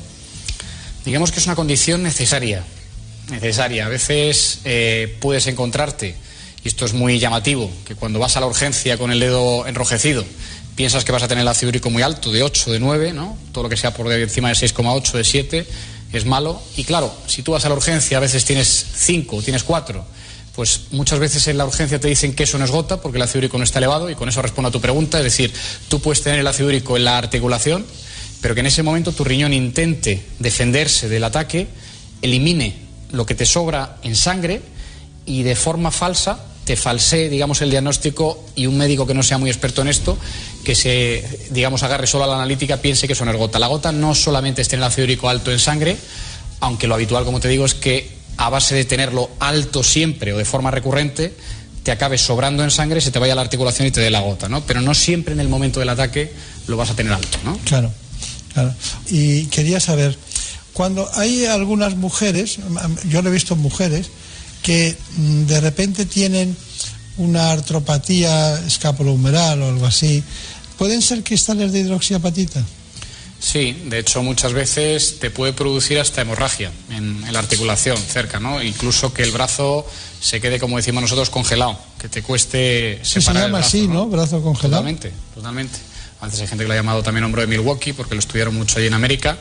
Digamos 1.05 1.31
que 1.31 1.39
es 1.39 1.45
una 1.45 1.55
condición 1.55 2.03
necesaria. 2.03 2.63
Necesaria. 3.29 3.85
A 3.85 3.89
veces 3.89 4.59
eh, 4.63 5.17
puedes 5.19 5.47
encontrarte, 5.47 6.15
y 6.63 6.67
esto 6.67 6.85
es 6.85 6.93
muy 6.93 7.19
llamativo, 7.19 7.71
que 7.85 7.95
cuando 7.95 8.19
vas 8.19 8.37
a 8.37 8.39
la 8.39 8.45
urgencia 8.45 8.97
con 8.97 9.11
el 9.11 9.19
dedo 9.19 9.67
enrojecido, 9.67 10.23
piensas 10.75 11.05
que 11.05 11.11
vas 11.11 11.23
a 11.23 11.27
tener 11.27 11.43
el 11.43 11.47
ácido 11.47 11.69
úrico 11.69 11.89
muy 11.89 12.01
alto, 12.01 12.31
de 12.31 12.43
8, 12.43 12.71
de 12.71 12.79
9, 12.79 13.13
¿no? 13.13 13.37
Todo 13.51 13.63
lo 13.63 13.69
que 13.69 13.77
sea 13.77 13.93
por 13.93 14.11
encima 14.11 14.49
de 14.49 14.55
6,8, 14.55 15.11
de 15.11 15.23
7, 15.23 15.67
es 16.13 16.25
malo. 16.25 16.61
Y 16.77 16.83
claro, 16.83 17.13
si 17.27 17.43
tú 17.43 17.51
vas 17.51 17.65
a 17.65 17.69
la 17.69 17.75
urgencia, 17.75 18.17
a 18.17 18.21
veces 18.21 18.45
tienes 18.45 18.85
5, 18.95 19.41
tienes 19.41 19.63
4, 19.63 20.05
pues 20.55 20.81
muchas 20.91 21.19
veces 21.19 21.47
en 21.47 21.57
la 21.57 21.65
urgencia 21.65 21.99
te 21.99 22.07
dicen 22.07 22.35
que 22.35 22.43
eso 22.43 22.57
no 22.57 22.65
es 22.65 22.71
gota 22.71 23.01
porque 23.01 23.17
el 23.17 23.23
ácido 23.23 23.39
úrico 23.39 23.57
no 23.57 23.63
está 23.63 23.79
elevado 23.79 24.09
y 24.09 24.15
con 24.15 24.29
eso 24.29 24.41
respondo 24.41 24.69
a 24.69 24.71
tu 24.71 24.81
pregunta. 24.81 25.17
Es 25.17 25.23
decir, 25.23 25.51
tú 25.87 25.99
puedes 25.99 26.21
tener 26.21 26.39
el 26.39 26.47
ácido 26.47 26.69
úrico 26.69 26.95
en 26.95 27.05
la 27.05 27.17
articulación, 27.17 27.85
pero 28.41 28.53
que 28.53 28.59
en 28.59 28.67
ese 28.67 28.83
momento 28.83 29.11
tu 29.11 29.23
riñón 29.23 29.53
intente 29.53 30.25
defenderse 30.39 31.09
del 31.09 31.23
ataque, 31.23 31.67
elimine 32.21 32.75
lo 33.11 33.25
que 33.25 33.35
te 33.35 33.45
sobra 33.45 33.97
en 34.03 34.15
sangre 34.15 34.61
y 35.25 35.43
de 35.43 35.55
forma 35.55 35.91
falsa 35.91 36.45
te 36.65 36.75
falsee, 36.75 37.29
digamos, 37.29 37.61
el 37.61 37.69
diagnóstico 37.69 38.43
y 38.55 38.67
un 38.67 38.77
médico 38.77 39.05
que 39.05 39.13
no 39.13 39.23
sea 39.23 39.37
muy 39.37 39.49
experto 39.49 39.81
en 39.81 39.89
esto, 39.89 40.17
que 40.63 40.75
se, 40.75 41.23
digamos, 41.51 41.83
agarre 41.83 42.07
solo 42.07 42.23
a 42.23 42.27
la 42.27 42.35
analítica, 42.35 42.77
piense 42.77 43.07
que 43.07 43.13
eso 43.13 43.25
no 43.25 43.31
es 43.31 43.37
gota. 43.37 43.59
La 43.59 43.67
gota 43.67 43.91
no 43.91 44.15
solamente 44.15 44.61
es 44.61 44.67
tener 44.69 44.85
ácido 44.85 45.05
úrico 45.05 45.29
alto 45.29 45.51
en 45.51 45.59
sangre, 45.59 45.97
aunque 46.61 46.87
lo 46.87 46.95
habitual, 46.95 47.25
como 47.25 47.39
te 47.39 47.49
digo, 47.49 47.65
es 47.65 47.73
que 47.73 48.09
a 48.37 48.49
base 48.49 48.75
de 48.75 48.85
tenerlo 48.85 49.29
alto 49.39 49.83
siempre 49.83 50.33
o 50.33 50.37
de 50.37 50.45
forma 50.45 50.71
recurrente, 50.71 51.33
te 51.83 51.91
acabe 51.91 52.17
sobrando 52.17 52.63
en 52.63 52.71
sangre, 52.71 53.01
se 53.01 53.11
te 53.11 53.19
vaya 53.19 53.35
la 53.35 53.41
articulación 53.41 53.87
y 53.87 53.91
te 53.91 53.99
dé 53.99 54.09
la 54.09 54.21
gota, 54.21 54.47
¿no? 54.47 54.65
Pero 54.65 54.81
no 54.81 54.93
siempre 54.93 55.33
en 55.33 55.41
el 55.41 55.49
momento 55.49 55.81
del 55.81 55.89
ataque 55.89 56.31
lo 56.67 56.77
vas 56.77 56.89
a 56.89 56.95
tener 56.95 57.11
alto, 57.11 57.37
¿no? 57.43 57.57
Claro, 57.65 57.91
claro. 58.53 58.73
Y 59.09 59.45
quería 59.47 59.81
saber, 59.81 60.17
cuando 60.71 61.09
hay 61.15 61.45
algunas 61.45 61.95
mujeres, 61.95 62.57
yo 63.09 63.21
lo 63.21 63.29
he 63.29 63.33
visto 63.33 63.57
mujeres, 63.57 64.09
que 64.63 64.97
mm, 65.17 65.45
de 65.45 65.61
repente 65.61 66.05
tienen 66.05 66.57
una 67.17 67.51
artropatía 67.51 68.59
escapulohumeral 68.65 69.61
o 69.61 69.69
algo 69.69 69.85
así, 69.85 70.23
¿pueden 70.77 71.01
ser 71.01 71.23
cristales 71.23 71.71
de 71.71 71.81
hidroxiapatita? 71.81 72.63
Sí, 73.39 73.83
de 73.85 73.99
hecho 73.99 74.23
muchas 74.23 74.53
veces 74.53 75.19
te 75.19 75.29
puede 75.29 75.51
producir 75.51 75.99
hasta 75.99 76.21
hemorragia 76.21 76.71
en, 76.89 77.23
en 77.25 77.33
la 77.33 77.39
articulación 77.39 77.97
cerca, 77.97 78.39
¿no? 78.39 78.63
Incluso 78.63 79.13
que 79.13 79.21
el 79.21 79.31
brazo 79.31 79.85
se 80.21 80.39
quede, 80.39 80.59
como 80.59 80.77
decimos 80.77 81.01
nosotros, 81.01 81.29
congelado, 81.29 81.77
que 81.99 82.07
te 82.07 82.23
cueste 82.23 82.99
Sí, 83.03 83.15
se 83.15 83.21
separar 83.21 83.43
el 83.43 83.47
llama 83.49 83.57
brazo, 83.59 83.77
así, 83.77 83.87
¿no? 83.87 84.07
Brazo 84.07 84.41
congelado. 84.41 84.81
Totalmente, 84.81 85.11
totalmente. 85.35 85.77
A 86.21 86.25
veces 86.27 86.39
hay 86.39 86.47
gente 86.47 86.63
que 86.63 86.69
lo 86.69 86.73
ha 86.73 86.77
llamado 86.77 87.03
también 87.03 87.25
hombro 87.25 87.41
de 87.41 87.47
Milwaukee 87.47 87.91
porque 87.91 88.15
lo 88.15 88.19
estudiaron 88.19 88.55
mucho 88.55 88.79
allí 88.79 88.87
en 88.87 88.93
América. 88.93 89.37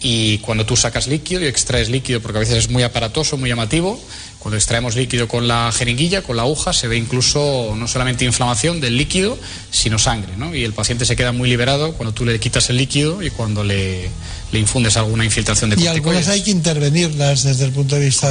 Y 0.00 0.38
cuando 0.38 0.64
tú 0.64 0.76
sacas 0.76 1.08
líquido 1.08 1.42
y 1.42 1.46
extraes 1.46 1.88
líquido, 1.88 2.20
porque 2.20 2.38
a 2.38 2.40
veces 2.40 2.56
es 2.56 2.70
muy 2.70 2.82
aparatoso, 2.84 3.36
muy 3.36 3.48
llamativo, 3.48 4.00
cuando 4.38 4.56
extraemos 4.56 4.94
líquido 4.94 5.26
con 5.26 5.48
la 5.48 5.72
jeringuilla, 5.72 6.22
con 6.22 6.36
la 6.36 6.42
aguja, 6.42 6.72
se 6.72 6.86
ve 6.86 6.96
incluso 6.96 7.74
no 7.76 7.88
solamente 7.88 8.24
inflamación 8.24 8.80
del 8.80 8.96
líquido, 8.96 9.36
sino 9.70 9.98
sangre. 9.98 10.36
¿no? 10.36 10.54
Y 10.54 10.62
el 10.62 10.72
paciente 10.72 11.04
se 11.04 11.16
queda 11.16 11.32
muy 11.32 11.48
liberado 11.48 11.92
cuando 11.94 12.14
tú 12.14 12.24
le 12.24 12.38
quitas 12.38 12.70
el 12.70 12.76
líquido 12.76 13.22
y 13.22 13.30
cuando 13.30 13.64
le, 13.64 14.08
le 14.52 14.58
infundes 14.58 14.96
alguna 14.96 15.24
infiltración 15.24 15.70
de 15.70 15.74
Y 15.74 15.84
corticoides. 15.84 15.98
algunas 16.06 16.28
hay 16.28 16.42
que 16.42 16.50
intervenirlas 16.52 17.42
desde 17.42 17.64
el 17.64 17.72
punto 17.72 17.96
de 17.96 18.06
vista 18.06 18.30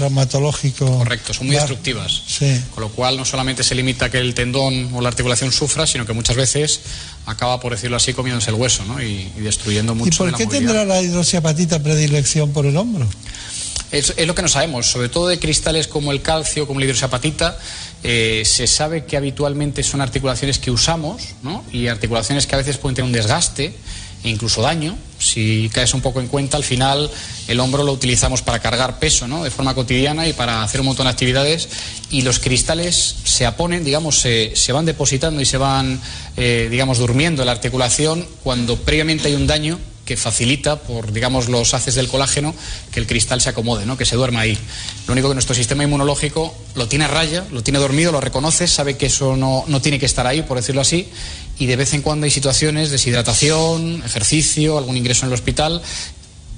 traumatológico. 0.00 0.98
Correcto, 0.98 1.32
son 1.34 1.46
muy 1.46 1.56
va- 1.56 1.62
destructivas. 1.62 2.22
Sí. 2.26 2.60
Con 2.74 2.82
lo 2.84 2.88
cual 2.90 3.16
no 3.16 3.24
solamente 3.24 3.62
se 3.62 3.74
limita 3.74 4.06
a 4.06 4.10
que 4.10 4.18
el 4.18 4.34
tendón 4.34 4.90
o 4.94 5.00
la 5.00 5.08
articulación 5.08 5.52
sufra, 5.52 5.86
sino 5.86 6.06
que 6.06 6.12
muchas 6.12 6.36
veces 6.36 6.80
acaba, 7.26 7.60
por 7.60 7.72
decirlo 7.72 7.96
así, 7.96 8.12
comiéndose 8.14 8.50
el 8.50 8.56
hueso 8.56 8.84
¿no? 8.84 9.02
y, 9.02 9.30
y 9.36 9.40
destruyendo 9.40 9.94
mucho 9.94 10.08
¿Y 10.08 10.10
de 10.10 10.16
por 10.16 10.32
la 10.32 10.38
qué 10.38 10.44
movilidad. 10.46 10.72
tendrá 10.72 10.84
la 10.84 11.02
hidroxiapatita 11.02 11.82
predilección 11.82 12.52
por 12.52 12.66
el 12.66 12.76
hombro? 12.76 13.06
Es, 13.92 14.14
es 14.16 14.26
lo 14.26 14.34
que 14.36 14.42
no 14.42 14.48
sabemos, 14.48 14.86
sobre 14.86 15.08
todo 15.08 15.26
de 15.26 15.38
cristales 15.40 15.88
como 15.88 16.12
el 16.12 16.22
calcio, 16.22 16.66
como 16.66 16.78
la 16.78 16.86
hidroxiapatita, 16.86 17.58
eh, 18.04 18.42
se 18.46 18.66
sabe 18.68 19.04
que 19.04 19.16
habitualmente 19.16 19.82
son 19.82 20.00
articulaciones 20.00 20.58
que 20.60 20.70
usamos 20.70 21.22
¿no? 21.42 21.64
y 21.72 21.88
articulaciones 21.88 22.46
que 22.46 22.54
a 22.54 22.58
veces 22.58 22.78
pueden 22.78 22.94
tener 22.94 23.06
un 23.06 23.12
desgaste 23.12 23.74
incluso 24.24 24.62
daño. 24.62 24.96
Si 25.18 25.70
caes 25.72 25.92
un 25.94 26.00
poco 26.00 26.20
en 26.20 26.28
cuenta, 26.28 26.56
al 26.56 26.64
final 26.64 27.10
el 27.48 27.60
hombro 27.60 27.84
lo 27.84 27.92
utilizamos 27.92 28.42
para 28.42 28.58
cargar 28.58 28.98
peso 28.98 29.28
¿no? 29.28 29.44
de 29.44 29.50
forma 29.50 29.74
cotidiana 29.74 30.26
y 30.26 30.32
para 30.32 30.62
hacer 30.62 30.80
un 30.80 30.86
montón 30.86 31.06
de 31.06 31.10
actividades 31.10 31.68
y 32.10 32.22
los 32.22 32.38
cristales 32.38 33.16
se 33.24 33.46
aponen, 33.46 33.84
digamos, 33.84 34.18
se, 34.18 34.52
se 34.54 34.72
van 34.72 34.86
depositando 34.86 35.40
y 35.40 35.44
se 35.44 35.58
van, 35.58 36.00
eh, 36.36 36.68
digamos, 36.70 36.98
durmiendo 36.98 37.42
en 37.42 37.46
la 37.46 37.52
articulación 37.52 38.26
cuando 38.42 38.76
previamente 38.76 39.28
hay 39.28 39.34
un 39.34 39.46
daño 39.46 39.78
que 40.10 40.16
facilita 40.16 40.74
por, 40.74 41.12
digamos, 41.12 41.48
los 41.48 41.72
haces 41.72 41.94
del 41.94 42.08
colágeno 42.08 42.52
que 42.90 42.98
el 42.98 43.06
cristal 43.06 43.40
se 43.40 43.50
acomode, 43.50 43.86
¿no? 43.86 43.96
que 43.96 44.04
se 44.04 44.16
duerma 44.16 44.40
ahí. 44.40 44.58
Lo 45.06 45.12
único 45.12 45.28
que 45.28 45.34
nuestro 45.34 45.54
sistema 45.54 45.84
inmunológico 45.84 46.52
lo 46.74 46.88
tiene 46.88 47.04
a 47.04 47.08
raya, 47.08 47.46
lo 47.52 47.62
tiene 47.62 47.78
dormido, 47.78 48.10
lo 48.10 48.20
reconoce, 48.20 48.66
sabe 48.66 48.96
que 48.96 49.06
eso 49.06 49.36
no, 49.36 49.62
no 49.68 49.80
tiene 49.80 50.00
que 50.00 50.06
estar 50.06 50.26
ahí, 50.26 50.42
por 50.42 50.56
decirlo 50.56 50.80
así, 50.80 51.08
y 51.60 51.66
de 51.66 51.76
vez 51.76 51.94
en 51.94 52.02
cuando 52.02 52.24
hay 52.24 52.32
situaciones, 52.32 52.90
deshidratación, 52.90 54.02
ejercicio, 54.04 54.78
algún 54.78 54.96
ingreso 54.96 55.26
en 55.26 55.28
el 55.28 55.34
hospital, 55.34 55.80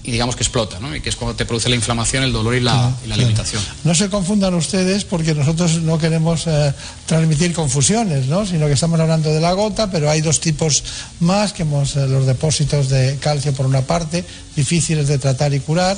y 0.04 0.10
digamos 0.10 0.34
que 0.34 0.42
explota, 0.42 0.80
¿no? 0.80 0.94
y 0.94 1.00
que 1.00 1.08
es 1.08 1.16
cuando 1.16 1.36
te 1.36 1.46
produce 1.46 1.68
la 1.68 1.76
inflamación, 1.76 2.24
el 2.24 2.32
dolor 2.32 2.56
y 2.56 2.60
la, 2.60 2.92
y 3.04 3.08
la 3.08 3.16
limitación. 3.16 3.62
No 3.84 3.94
se 3.94 4.10
confundan 4.10 4.52
ustedes 4.54 5.04
porque 5.04 5.34
nosotros 5.34 5.80
no 5.82 5.98
queremos 5.98 6.46
eh, 6.46 6.74
transmitir 7.06 7.52
confusiones, 7.52 8.26
¿no? 8.26 8.44
sino 8.44 8.66
que 8.66 8.72
estamos 8.72 8.98
hablando 8.98 9.32
de 9.32 9.40
la 9.40 9.52
gota, 9.52 9.90
pero 9.90 10.10
hay 10.10 10.20
dos 10.20 10.40
tipos 10.40 10.82
más, 11.20 11.52
que 11.52 11.62
hemos, 11.62 11.94
eh, 11.94 12.08
los 12.08 12.26
depósitos 12.26 12.88
de 12.88 13.16
calcio 13.20 13.52
por 13.52 13.66
una 13.66 13.82
parte, 13.82 14.24
difíciles 14.56 15.06
de 15.06 15.18
tratar 15.18 15.54
y 15.54 15.60
curar, 15.60 15.96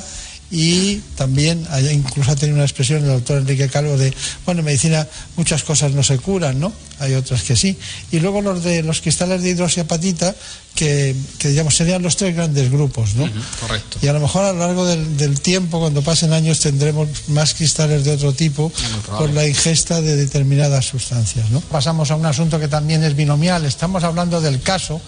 y 0.51 0.97
también 1.15 1.67
incluso 1.91 2.31
ha 2.31 2.35
tenido 2.35 2.55
una 2.55 2.65
expresión 2.65 3.03
el 3.03 3.07
doctor 3.07 3.39
Enrique 3.39 3.67
Calvo 3.67 3.97
de, 3.97 4.13
bueno, 4.45 4.59
en 4.59 4.65
medicina 4.65 5.07
muchas 5.37 5.63
cosas 5.63 5.91
no 5.93 6.03
se 6.03 6.19
curan, 6.19 6.59
¿no? 6.59 6.71
Hay 6.99 7.13
otras 7.15 7.43
que 7.43 7.55
sí. 7.55 7.77
Y 8.11 8.19
luego 8.19 8.41
los 8.41 8.63
de 8.63 8.83
los 8.83 9.01
cristales 9.01 9.41
de 9.41 9.49
hidroxiapatita, 9.49 10.35
que, 10.75 11.15
que 11.39 11.49
digamos 11.49 11.75
serían 11.75 12.03
los 12.03 12.15
tres 12.15 12.35
grandes 12.35 12.71
grupos, 12.71 13.15
¿no? 13.15 13.29
Correcto. 13.59 13.97
Y 14.01 14.07
a 14.07 14.13
lo 14.13 14.19
mejor 14.19 14.43
a 14.43 14.53
lo 14.53 14.59
largo 14.59 14.85
del, 14.85 15.17
del 15.17 15.41
tiempo, 15.41 15.79
cuando 15.79 16.03
pasen 16.03 16.31
años, 16.31 16.59
tendremos 16.59 17.09
más 17.27 17.53
cristales 17.55 18.05
de 18.05 18.11
otro 18.11 18.31
tipo 18.33 18.71
por 19.17 19.31
la 19.31 19.47
ingesta 19.47 20.01
de 20.01 20.15
determinadas 20.15 20.85
sustancias. 20.85 21.49
¿no? 21.49 21.59
Pasamos 21.61 22.11
a 22.11 22.15
un 22.15 22.25
asunto 22.25 22.59
que 22.59 22.67
también 22.67 23.03
es 23.03 23.15
binomial. 23.15 23.65
Estamos 23.65 24.03
hablando 24.03 24.41
del 24.41 24.61
caso 24.61 25.01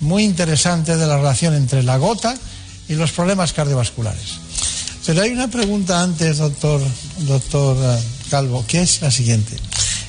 muy 0.00 0.24
interesante 0.24 0.96
de 0.96 1.06
la 1.06 1.16
relación 1.16 1.54
entre 1.54 1.82
la 1.82 1.96
gota 1.96 2.34
y 2.88 2.94
los 2.94 3.12
problemas 3.12 3.52
cardiovasculares. 3.52 4.38
Pero 5.04 5.22
hay 5.22 5.30
una 5.30 5.48
pregunta 5.48 6.02
antes, 6.02 6.38
doctor, 6.38 6.80
doctor 7.18 7.76
eh, 7.80 8.02
Calvo, 8.30 8.64
que 8.66 8.82
es 8.82 9.02
la 9.02 9.10
siguiente. 9.10 9.56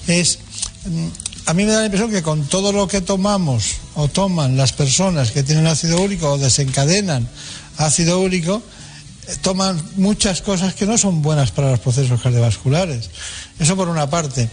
Es, 0.08 0.40
mm, 0.86 1.08
a 1.48 1.54
mí 1.54 1.64
me 1.64 1.72
da 1.72 1.80
la 1.80 1.86
impresión 1.86 2.12
que 2.12 2.22
con 2.22 2.45
todo 2.45 2.72
lo 2.72 2.88
que 2.88 3.02
tomamos 3.02 3.78
o 3.95 4.08
toman 4.08 4.56
las 4.56 4.72
personas 4.74 5.32
que 5.32 5.44
tienen 5.44 5.66
ácido 5.66 6.00
úrico 6.00 6.34
o 6.34 6.38
desencadenan 6.38 7.28
ácido 7.78 8.20
úrico, 8.20 8.62
eh, 9.28 9.36
toman 9.41 9.82
muchas 9.95 10.41
cosas 10.41 10.76
que 10.76 10.86
no 10.86 10.98
son 10.98 11.24
buenas 11.24 11.52
para 11.52 11.72
los 11.72 11.80
procesos 11.80 12.22
cardiovasculares. 12.22 13.10
Eso 13.60 13.76
por 13.76 13.90
una 13.90 14.10
parte. 14.10 14.48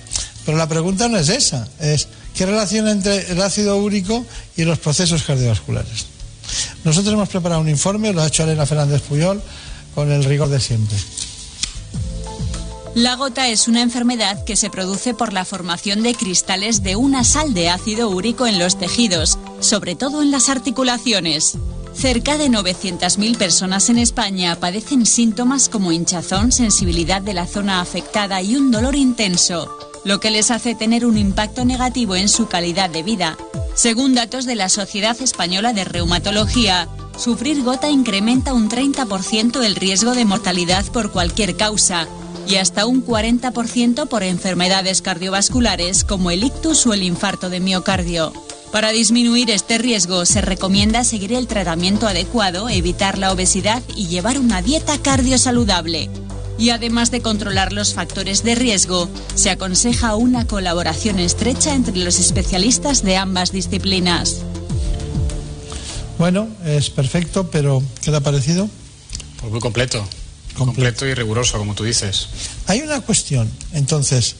Pero 0.47 0.57
la 0.57 0.69
pregunta 0.69 1.09
no 1.09 1.19
es 1.19 1.29
esa, 1.29 1.69
es 1.81 2.09
¿qué 2.35 2.47
relación 2.47 2.89
entre 2.89 3.31
el 3.31 3.43
ácido 3.43 3.77
úrico 3.77 4.25
y 4.57 4.65
los 4.65 4.79
procesos 4.79 5.23
cardiovasculares? 5.23 6.07
Nosotros 6.85 7.13
hemos 7.15 7.29
preparado 7.29 7.61
un 7.61 7.69
informe, 7.69 8.13
lo 8.13 8.23
ha 8.23 8.27
hecho 8.27 8.45
Elena 8.45 8.67
Fernández 8.67 9.03
Puyol, 9.03 9.43
con 9.95 10.11
el 10.11 10.25
rigor 10.25 10.49
de 10.49 10.61
siempre. 10.61 10.97
La 12.95 13.15
gota 13.15 13.49
es 13.49 13.69
una 13.69 13.83
enfermedad 13.83 14.45
que 14.45 14.57
se 14.57 14.69
produce 14.69 15.15
por 15.15 15.33
la 15.33 15.45
formación 15.45 16.03
de 16.03 16.15
cristales 16.15 16.83
de 16.83 16.97
una 16.97 17.23
sal 17.23 17.55
de 17.55 17.69
ácido 17.69 18.11
úrico 18.11 18.49
en 18.49 18.59
los 18.59 18.79
tejidos, 18.79 19.39
sobre 19.61 19.95
todo 19.95 20.23
en 20.23 20.33
las 20.33 20.49
articulaciones. 20.49 21.57
Cerca 21.95 22.37
de 22.37 22.49
900.000 22.49 23.37
personas 23.37 23.91
en 23.91 23.99
España 23.99 24.59
padecen 24.59 25.07
síntomas 25.07 25.69
como 25.69 25.93
hinchazón, 25.93 26.51
sensibilidad 26.51 27.23
de 27.23 27.35
la 27.35 27.47
zona 27.47 27.81
afectada 27.81 28.43
y 28.43 28.57
un 28.57 28.71
dolor 28.73 28.97
intenso, 28.97 29.90
lo 30.05 30.21
que 30.21 30.31
les 30.31 30.51
hace 30.51 30.75
tener 30.75 31.05
un 31.05 31.19
impacto 31.19 31.65
negativo 31.65 32.17
en 32.17 32.29
su 32.29 32.49
calidad 32.49 32.91
de 32.91 33.03
vida. 33.03 33.37
Según 33.75 34.15
datos 34.15 34.47
de 34.47 34.55
la 34.55 34.69
Sociedad 34.69 35.21
Española 35.21 35.73
de 35.73 35.85
Reumatología, 35.85 36.89
sufrir 37.17 37.63
gota 37.63 37.91
incrementa 37.91 38.55
un 38.55 38.69
30% 38.69 39.63
el 39.63 39.77
riesgo 39.77 40.15
de 40.15 40.25
mortalidad 40.25 40.85
por 40.87 41.13
cualquier 41.13 41.57
causa 41.57 42.09
y 42.47 42.57
hasta 42.57 42.87
un 42.87 43.07
40% 43.07 44.09
por 44.09 44.23
enfermedades 44.23 45.03
cardiovasculares 45.03 46.05
como 46.05 46.31
el 46.31 46.45
ictus 46.45 46.87
o 46.87 46.95
el 46.95 47.03
infarto 47.03 47.49
de 47.49 47.61
miocardio. 47.61 48.33
Para 48.73 48.91
disminuir 48.91 49.51
este 49.51 49.79
riesgo 49.79 50.25
se 50.27 50.41
recomienda 50.41 51.03
seguir 51.05 51.33
el 51.33 51.49
tratamiento 51.49 52.07
adecuado, 52.07 52.69
evitar 52.69 53.19
la 53.19 53.33
obesidad 53.33 53.83
y 53.97 54.07
llevar 54.07 54.39
una 54.39 54.63
dieta 54.63 54.97
cardiosaludable. 54.99 56.09
Y 56.61 56.69
además 56.69 57.11
de 57.11 57.23
controlar 57.23 57.73
los 57.73 57.95
factores 57.95 58.45
de 58.45 58.55
riesgo, 58.55 59.09
se 59.35 59.49
aconseja 59.49 60.15
una 60.15 60.47
colaboración 60.47 61.19
estrecha 61.19 61.75
entre 61.75 61.97
los 61.97 62.21
especialistas 62.21 63.03
de 63.03 63.17
ambas 63.17 63.51
disciplinas. 63.51 64.43
Bueno, 66.19 66.49
es 66.67 66.91
perfecto, 66.91 67.51
pero 67.51 67.83
¿qué 68.03 68.11
le 68.11 68.19
ha 68.19 68.21
parecido? 68.21 68.69
Pues 69.41 69.51
muy 69.51 69.61
completo, 69.61 70.07
completo 70.53 71.07
y 71.07 71.15
riguroso, 71.15 71.57
como 71.57 71.75
tú 71.75 71.85
dices. 71.85 72.29
Hay 72.67 72.83
una 72.83 73.01
cuestión, 73.01 73.51
entonces, 73.73 74.37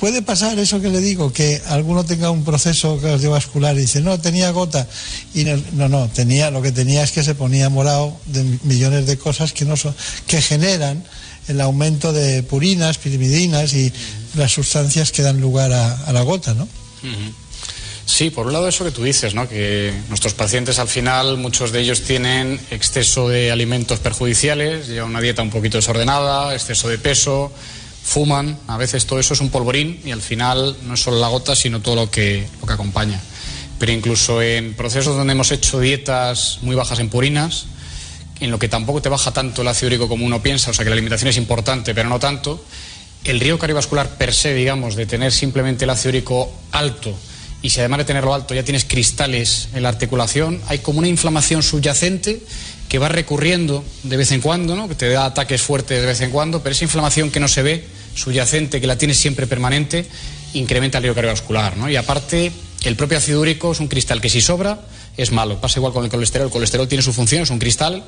¿puede 0.00 0.22
pasar 0.22 0.58
eso 0.58 0.80
que 0.80 0.88
le 0.88 1.02
digo, 1.02 1.34
que 1.34 1.60
alguno 1.66 2.02
tenga 2.02 2.30
un 2.30 2.44
proceso 2.44 2.98
cardiovascular 2.98 3.76
y 3.76 3.80
dice, 3.80 4.00
no, 4.00 4.18
tenía 4.18 4.52
gota, 4.52 4.88
y 5.34 5.44
no, 5.44 5.62
no, 5.72 5.90
no, 5.90 6.08
tenía, 6.08 6.50
lo 6.50 6.62
que 6.62 6.72
tenía 6.72 7.02
es 7.02 7.12
que 7.12 7.22
se 7.22 7.34
ponía 7.34 7.68
morado 7.68 8.18
de 8.24 8.58
millones 8.62 9.06
de 9.06 9.18
cosas 9.18 9.52
que, 9.52 9.66
no 9.66 9.76
son, 9.76 9.94
que 10.26 10.40
generan 10.40 11.04
el 11.48 11.60
aumento 11.60 12.12
de 12.12 12.42
purinas, 12.42 12.98
pirimidinas 12.98 13.74
y 13.74 13.92
las 14.36 14.52
sustancias 14.52 15.12
que 15.12 15.22
dan 15.22 15.40
lugar 15.40 15.72
a, 15.72 16.12
la 16.12 16.22
gota, 16.22 16.54
¿no? 16.54 16.68
Sí, 18.08 18.30
por 18.30 18.46
un 18.46 18.54
lado 18.54 18.66
eso 18.66 18.84
que 18.84 18.90
tú 18.90 19.04
dices, 19.04 19.34
¿no? 19.34 19.46
que 19.46 19.92
nuestros 20.08 20.32
pacientes 20.32 20.78
al 20.78 20.88
final, 20.88 21.36
muchos 21.36 21.72
de 21.72 21.80
ellos 21.80 22.02
tienen 22.02 22.58
exceso 22.70 23.28
de 23.28 23.52
alimentos 23.52 23.98
perjudiciales, 23.98 24.88
llevan 24.88 25.10
una 25.10 25.20
dieta 25.20 25.42
un 25.42 25.50
poquito 25.50 25.76
desordenada, 25.76 26.54
exceso 26.54 26.88
de 26.88 26.96
peso, 26.96 27.52
fuman, 28.02 28.58
a 28.66 28.78
veces 28.78 29.04
todo 29.04 29.20
eso 29.20 29.34
es 29.34 29.40
un 29.42 29.50
polvorín 29.50 30.00
y 30.06 30.12
al 30.12 30.22
final 30.22 30.74
no 30.84 30.94
es 30.94 31.00
solo 31.00 31.18
la 31.18 31.28
gota, 31.28 31.54
sino 31.54 31.80
todo 31.80 31.96
lo 31.96 32.10
que, 32.10 32.48
lo 32.60 32.66
que 32.66 32.72
acompaña. 32.72 33.20
Pero 33.78 33.92
incluso 33.92 34.40
en 34.40 34.72
procesos 34.72 35.14
donde 35.14 35.34
hemos 35.34 35.52
hecho 35.52 35.78
dietas 35.78 36.60
muy 36.62 36.74
bajas 36.74 37.00
en 37.00 37.10
purinas, 37.10 37.66
en 38.40 38.50
lo 38.50 38.58
que 38.58 38.68
tampoco 38.68 39.02
te 39.02 39.08
baja 39.08 39.32
tanto 39.32 39.62
el 39.62 39.68
ácido 39.68 39.88
úrico 39.88 40.08
como 40.08 40.24
uno 40.24 40.42
piensa, 40.42 40.70
o 40.70 40.74
sea 40.74 40.84
que 40.84 40.90
la 40.90 40.94
alimentación 40.94 41.28
es 41.28 41.36
importante, 41.36 41.94
pero 41.94 42.08
no 42.08 42.18
tanto, 42.18 42.64
el 43.24 43.40
riesgo 43.40 43.58
cardiovascular 43.58 44.16
per 44.16 44.32
se, 44.32 44.54
digamos, 44.54 44.94
de 44.94 45.06
tener 45.06 45.32
simplemente 45.32 45.84
el 45.84 45.90
ácido 45.90 46.10
úrico 46.10 46.52
alto 46.72 47.14
y 47.60 47.70
si 47.70 47.80
además 47.80 47.98
de 47.98 48.04
tenerlo 48.04 48.34
alto 48.34 48.54
ya 48.54 48.62
tienes 48.62 48.84
cristales 48.84 49.68
en 49.74 49.82
la 49.82 49.88
articulación, 49.88 50.60
hay 50.68 50.78
como 50.78 51.00
una 51.00 51.08
inflamación 51.08 51.62
subyacente 51.62 52.40
que 52.88 52.98
va 52.98 53.08
recurriendo 53.08 53.84
de 54.04 54.16
vez 54.16 54.30
en 54.32 54.40
cuando, 54.40 54.76
¿no? 54.76 54.88
que 54.88 54.94
te 54.94 55.08
da 55.08 55.26
ataques 55.26 55.60
fuertes 55.60 56.00
de 56.00 56.06
vez 56.06 56.20
en 56.20 56.30
cuando, 56.30 56.62
pero 56.62 56.72
esa 56.72 56.84
inflamación 56.84 57.30
que 57.30 57.40
no 57.40 57.48
se 57.48 57.62
ve, 57.62 57.84
subyacente, 58.14 58.80
que 58.80 58.86
la 58.86 58.96
tienes 58.96 59.18
siempre 59.18 59.46
permanente, 59.46 60.06
incrementa 60.54 60.98
el 60.98 61.02
riesgo 61.02 61.16
cardiovascular. 61.16 61.76
¿no? 61.76 61.90
Y 61.90 61.96
aparte, 61.96 62.52
el 62.84 62.96
propio 62.96 63.18
ácido 63.18 63.40
úrico 63.40 63.72
es 63.72 63.80
un 63.80 63.88
cristal 63.88 64.20
que 64.20 64.30
si 64.30 64.40
sobra 64.40 64.80
es 65.18 65.32
malo. 65.32 65.60
Pasa 65.60 65.78
igual 65.78 65.92
con 65.92 66.04
el 66.04 66.10
colesterol. 66.10 66.46
El 66.46 66.52
colesterol 66.52 66.88
tiene 66.88 67.02
su 67.02 67.12
función, 67.12 67.42
es 67.42 67.50
un 67.50 67.58
cristal 67.58 68.04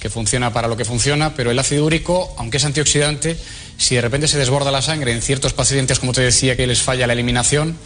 que 0.00 0.08
funciona 0.08 0.52
para 0.52 0.66
lo 0.66 0.76
que 0.76 0.84
funciona, 0.84 1.34
pero 1.34 1.50
el 1.50 1.58
ácido 1.58 1.84
úrico, 1.84 2.34
aunque 2.38 2.56
es 2.56 2.64
antioxidante, 2.64 3.36
si 3.76 3.94
de 3.94 4.00
repente 4.00 4.26
se 4.26 4.38
desborda 4.38 4.72
la 4.72 4.82
sangre 4.82 5.12
en 5.12 5.22
ciertos 5.22 5.52
pacientes, 5.52 6.00
como 6.00 6.12
te 6.12 6.22
decía, 6.22 6.56
que 6.56 6.66
les 6.66 6.82
falla 6.82 7.06
la 7.06 7.12
eliminación, 7.12 7.76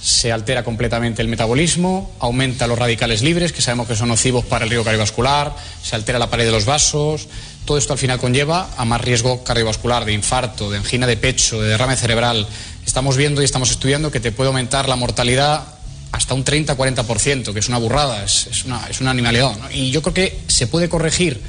se 0.00 0.30
altera 0.30 0.62
completamente 0.62 1.20
el 1.20 1.26
metabolismo, 1.26 2.12
aumenta 2.20 2.68
los 2.68 2.78
radicales 2.78 3.22
libres, 3.22 3.52
que 3.52 3.62
sabemos 3.62 3.88
que 3.88 3.96
son 3.96 4.08
nocivos 4.08 4.44
para 4.44 4.64
el 4.64 4.70
riesgo 4.70 4.84
cardiovascular, 4.84 5.54
se 5.82 5.96
altera 5.96 6.20
la 6.20 6.30
pared 6.30 6.44
de 6.44 6.52
los 6.52 6.64
vasos. 6.64 7.26
Todo 7.64 7.76
esto 7.76 7.92
al 7.92 7.98
final 7.98 8.20
conlleva 8.20 8.70
a 8.76 8.84
más 8.84 9.00
riesgo 9.00 9.42
cardiovascular, 9.42 10.04
de 10.04 10.12
infarto, 10.12 10.70
de 10.70 10.78
angina 10.78 11.06
de 11.06 11.16
pecho, 11.16 11.60
de 11.60 11.70
derrame 11.70 11.96
cerebral. 11.96 12.46
Estamos 12.86 13.16
viendo 13.16 13.42
y 13.42 13.44
estamos 13.44 13.70
estudiando 13.70 14.12
que 14.12 14.20
te 14.20 14.30
puede 14.30 14.48
aumentar 14.48 14.88
la 14.88 14.96
mortalidad 14.96 15.77
hasta 16.12 16.34
un 16.34 16.44
30-40%, 16.44 17.52
que 17.52 17.58
es 17.58 17.68
una 17.68 17.78
burrada, 17.78 18.24
es, 18.24 18.48
es 18.50 18.64
una, 18.64 18.86
es 18.88 19.00
una 19.00 19.10
animalidad. 19.10 19.56
¿no? 19.56 19.70
Y 19.70 19.90
yo 19.90 20.02
creo 20.02 20.14
que 20.14 20.40
se 20.48 20.66
puede 20.66 20.88
corregir 20.88 21.40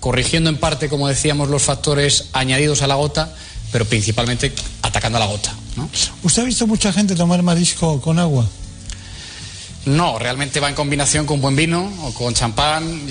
corrigiendo 0.00 0.50
en 0.50 0.56
parte, 0.56 0.88
como 0.88 1.08
decíamos, 1.08 1.48
los 1.48 1.62
factores 1.62 2.26
añadidos 2.32 2.82
a 2.82 2.86
la 2.86 2.94
gota, 2.94 3.34
pero 3.72 3.84
principalmente 3.84 4.52
atacando 4.82 5.18
a 5.18 5.20
la 5.20 5.26
gota. 5.26 5.52
¿no? 5.76 5.88
¿Usted 6.22 6.42
ha 6.42 6.44
visto 6.44 6.66
mucha 6.66 6.92
gente 6.92 7.14
tomar 7.14 7.42
marisco 7.42 8.00
con 8.00 8.18
agua? 8.18 8.48
No, 9.86 10.18
realmente 10.18 10.60
va 10.60 10.68
en 10.68 10.74
combinación 10.74 11.26
con 11.26 11.40
buen 11.40 11.56
vino 11.56 11.90
o 12.02 12.12
con 12.12 12.34
champán, 12.34 13.08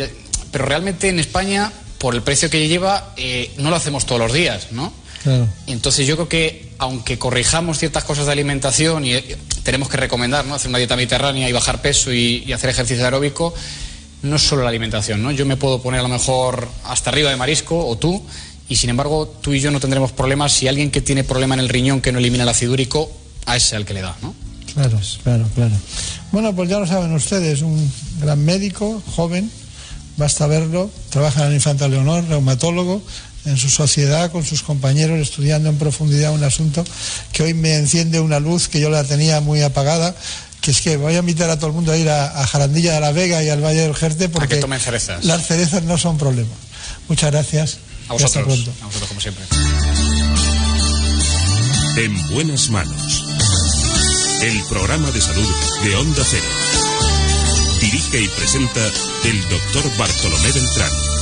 pero 0.51 0.65
realmente 0.65 1.09
en 1.09 1.19
España, 1.19 1.71
por 1.97 2.13
el 2.13 2.21
precio 2.21 2.49
que 2.49 2.67
lleva, 2.67 3.13
eh, 3.17 3.51
no 3.57 3.69
lo 3.69 3.75
hacemos 3.75 4.05
todos 4.05 4.21
los 4.21 4.33
días, 4.33 4.67
¿no? 4.71 4.93
Claro. 5.27 5.45
Entonces 5.67 6.07
yo 6.07 6.15
creo 6.15 6.29
que 6.29 6.71
aunque 6.77 7.19
corrijamos 7.19 7.79
ciertas 7.79 8.05
cosas 8.05 8.27
de 8.27 8.31
alimentación 8.31 9.03
y 9.03 9.13
eh, 9.13 9.37
tenemos 9.61 9.89
que 9.89 9.97
recomendar 9.97 10.45
¿no? 10.45 10.55
hacer 10.55 10.69
una 10.69 10.77
dieta 10.77 10.95
mediterránea 10.95 11.49
y 11.49 11.51
bajar 11.51 11.81
peso 11.81 12.13
y, 12.13 12.45
y 12.47 12.53
hacer 12.53 12.69
ejercicio 12.69 13.03
aeróbico, 13.03 13.53
no 14.21 14.37
es 14.37 14.41
solo 14.41 14.63
la 14.63 14.69
alimentación, 14.69 15.21
¿no? 15.21 15.31
Yo 15.31 15.45
me 15.45 15.57
puedo 15.57 15.81
poner 15.81 15.99
a 15.99 16.03
lo 16.03 16.07
mejor 16.07 16.69
hasta 16.85 17.09
arriba 17.09 17.29
de 17.29 17.35
marisco 17.35 17.85
o 17.85 17.97
tú 17.97 18.23
y 18.69 18.77
sin 18.77 18.89
embargo 18.89 19.27
tú 19.41 19.51
y 19.53 19.59
yo 19.59 19.69
no 19.69 19.81
tendremos 19.81 20.13
problemas 20.13 20.53
si 20.53 20.69
alguien 20.69 20.91
que 20.91 21.01
tiene 21.01 21.25
problema 21.25 21.55
en 21.55 21.59
el 21.59 21.67
riñón 21.67 21.99
que 21.99 22.13
no 22.13 22.19
elimina 22.19 22.43
el 22.43 22.49
ácido 22.49 22.71
úrico 22.71 23.11
a 23.45 23.57
ese 23.57 23.75
al 23.75 23.85
que 23.85 23.95
le 23.95 24.01
da, 24.03 24.15
¿no? 24.21 24.33
Claro, 24.73 24.97
claro, 25.23 25.45
claro. 25.55 25.75
Bueno, 26.31 26.55
pues 26.55 26.69
ya 26.69 26.79
lo 26.79 26.87
saben 26.87 27.11
ustedes, 27.11 27.63
un 27.63 27.91
gran 28.21 28.45
médico, 28.45 29.01
joven, 29.13 29.51
basta 30.15 30.47
verlo, 30.47 30.89
trabaja 31.09 31.41
en 31.41 31.47
el 31.49 31.53
Infanta 31.55 31.89
Leonor, 31.89 32.23
reumatólogo, 32.29 33.01
en 33.47 33.57
su 33.57 33.69
sociedad, 33.69 34.31
con 34.31 34.45
sus 34.45 34.61
compañeros, 34.63 35.19
estudiando 35.19 35.69
en 35.69 35.77
profundidad 35.77 36.31
un 36.33 36.43
asunto 36.43 36.83
que 37.31 37.43
hoy 37.43 37.53
me 37.53 37.75
enciende 37.75 38.19
una 38.19 38.39
luz 38.39 38.67
que 38.67 38.79
yo 38.79 38.89
la 38.89 39.03
tenía 39.03 39.39
muy 39.41 39.61
apagada, 39.61 40.15
que 40.61 40.71
es 40.71 40.81
que 40.81 40.97
voy 40.97 41.15
a 41.15 41.19
invitar 41.19 41.49
a 41.49 41.55
todo 41.57 41.67
el 41.67 41.73
mundo 41.73 41.91
a 41.91 41.97
ir 41.97 42.09
a, 42.09 42.41
a 42.41 42.47
Jarandilla 42.47 42.93
de 42.93 42.99
la 42.99 43.11
Vega 43.11 43.41
y 43.43 43.49
al 43.49 43.63
Valle 43.63 43.81
del 43.81 43.95
Jerte 43.95 44.25
A 44.25 44.27
que 44.27 44.33
porque 44.33 44.55
tomen 44.57 44.79
cerezas. 44.79 45.23
las 45.23 45.47
cerezas 45.47 45.83
no 45.83 45.97
son 45.97 46.17
problema. 46.17 46.51
Muchas 47.07 47.31
gracias. 47.31 47.77
A 48.09 48.13
y 48.13 48.23
hasta 48.23 48.41
vosotros, 48.41 48.45
pronto. 48.63 48.71
a 48.81 48.85
vosotros 48.85 49.07
como 49.09 49.21
siempre. 49.21 49.43
En 51.97 52.29
buenas 52.33 52.69
manos. 52.69 53.23
El 54.41 54.61
programa 54.69 55.09
de 55.11 55.21
salud 55.21 55.47
de 55.83 55.95
Onda 55.95 56.23
Cero. 56.29 56.45
Dirige 57.81 58.21
y 58.21 58.27
presenta 58.27 58.81
el 59.25 59.41
doctor 59.49 59.97
Bartolomé 59.97 60.51
Beltrán. 60.51 61.16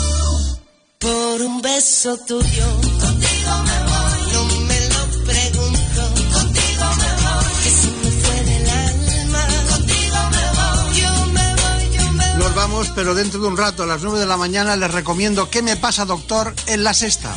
Por 1.06 1.42
un 1.44 1.62
beso 1.62 2.18
tuyo, 2.18 2.68
contigo 3.00 3.54
me 3.68 3.78
voy. 3.90 4.34
No 4.34 4.42
me 4.62 4.80
lo 4.90 5.24
pregunto, 5.24 6.02
contigo 6.34 6.86
me 7.02 7.12
voy. 7.24 7.54
Que 7.64 7.70
se 7.70 7.92
me 7.92 8.10
fue 8.22 8.44
del 8.50 8.70
alma, 8.70 9.44
contigo 9.70 10.18
me 10.34 10.46
voy. 10.58 11.00
Yo 11.00 11.26
me 11.28 11.48
voy, 11.62 11.96
yo 11.96 12.12
me 12.12 12.26
voy. 12.34 12.40
Nos 12.40 12.56
vamos, 12.56 12.92
pero 12.96 13.14
dentro 13.14 13.40
de 13.40 13.48
un 13.48 13.56
rato, 13.56 13.84
a 13.84 13.86
las 13.86 14.02
9 14.02 14.18
de 14.20 14.26
la 14.26 14.38
mañana, 14.38 14.76
les 14.76 14.92
recomiendo 14.92 15.48
¿Qué 15.52 15.62
me 15.62 15.76
pasa, 15.76 16.06
doctor? 16.06 16.56
en 16.66 16.84
la 16.84 16.96
sexta. 16.96 17.36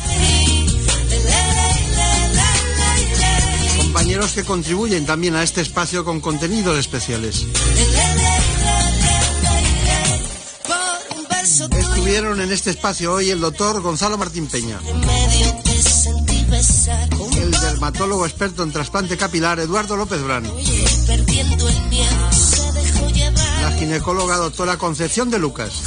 Compañeros 3.77 4.31
que 4.31 4.43
contribuyen 4.43 5.05
también 5.05 5.35
a 5.35 5.43
este 5.43 5.61
espacio 5.61 6.03
con 6.03 6.21
contenidos 6.21 6.75
especiales. 6.79 7.45
Estuvieron 11.59 12.39
en 12.39 12.53
este 12.53 12.69
espacio 12.69 13.11
hoy 13.11 13.31
el 13.31 13.41
doctor 13.41 13.81
Gonzalo 13.81 14.17
Martín 14.17 14.47
Peña, 14.47 14.79
el 17.37 17.51
dermatólogo 17.51 18.25
experto 18.25 18.63
en 18.63 18.71
trasplante 18.71 19.17
capilar 19.17 19.59
Eduardo 19.59 19.97
López 19.97 20.21
llevar. 20.21 20.49
la 23.61 23.71
ginecóloga 23.77 24.37
doctora 24.37 24.77
Concepción 24.77 25.29
de 25.29 25.39
Lucas. 25.39 25.81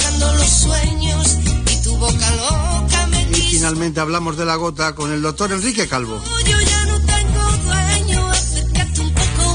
Y 3.31 3.41
finalmente 3.41 3.99
hablamos 3.99 4.37
de 4.37 4.45
la 4.45 4.55
gota 4.55 4.93
con 4.93 5.11
el 5.11 5.23
doctor 5.23 5.53
Enrique 5.53 5.87
Calvo. 5.87 6.21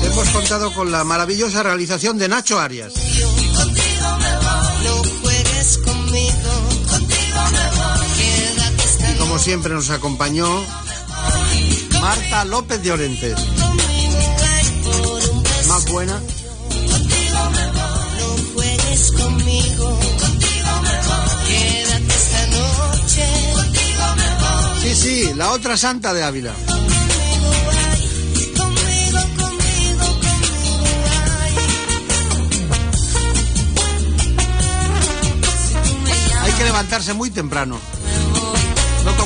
Hemos 0.02 0.28
contado 0.30 0.74
con 0.74 0.90
la 0.90 1.04
maravillosa 1.04 1.62
realización 1.62 2.18
de 2.18 2.28
Nacho 2.28 2.58
Arias. 2.58 3.07
Siempre 9.38 9.72
nos 9.72 9.90
acompañó 9.90 10.48
Marta 12.00 12.44
López 12.44 12.82
de 12.82 12.92
Orentes. 12.92 13.38
Más 15.68 15.90
buena. 15.92 16.20
Sí, 24.82 24.94
sí, 24.94 25.32
la 25.36 25.52
otra 25.52 25.76
santa 25.76 26.12
de 26.12 26.24
Ávila. 26.24 26.52
Hay 36.42 36.52
que 36.52 36.64
levantarse 36.64 37.12
muy 37.14 37.30
temprano. 37.30 37.78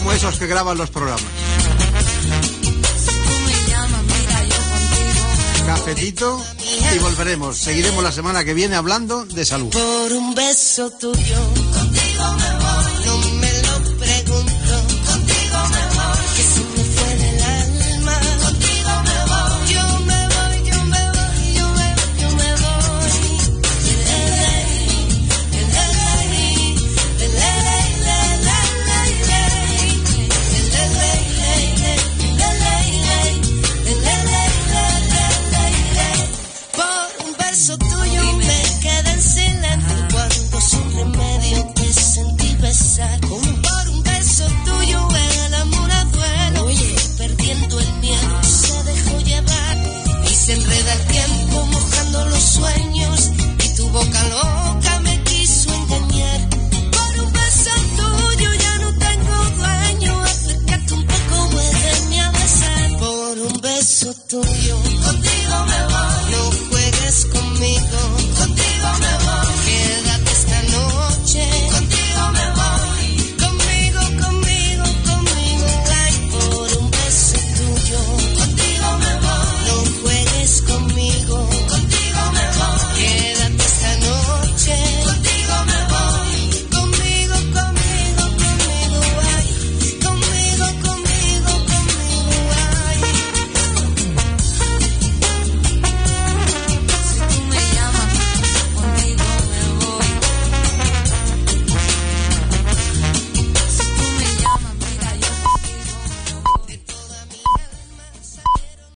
Como 0.02 0.14
esos 0.14 0.36
que 0.36 0.48
graban 0.48 0.76
los 0.76 0.90
programas. 0.90 1.22
Cafetito 5.64 6.44
y 6.92 6.98
volveremos. 6.98 7.56
Seguiremos 7.56 8.02
la 8.02 8.10
semana 8.10 8.44
que 8.44 8.52
viene 8.52 8.74
hablando 8.74 9.24
de 9.24 9.44
salud. 9.44 9.72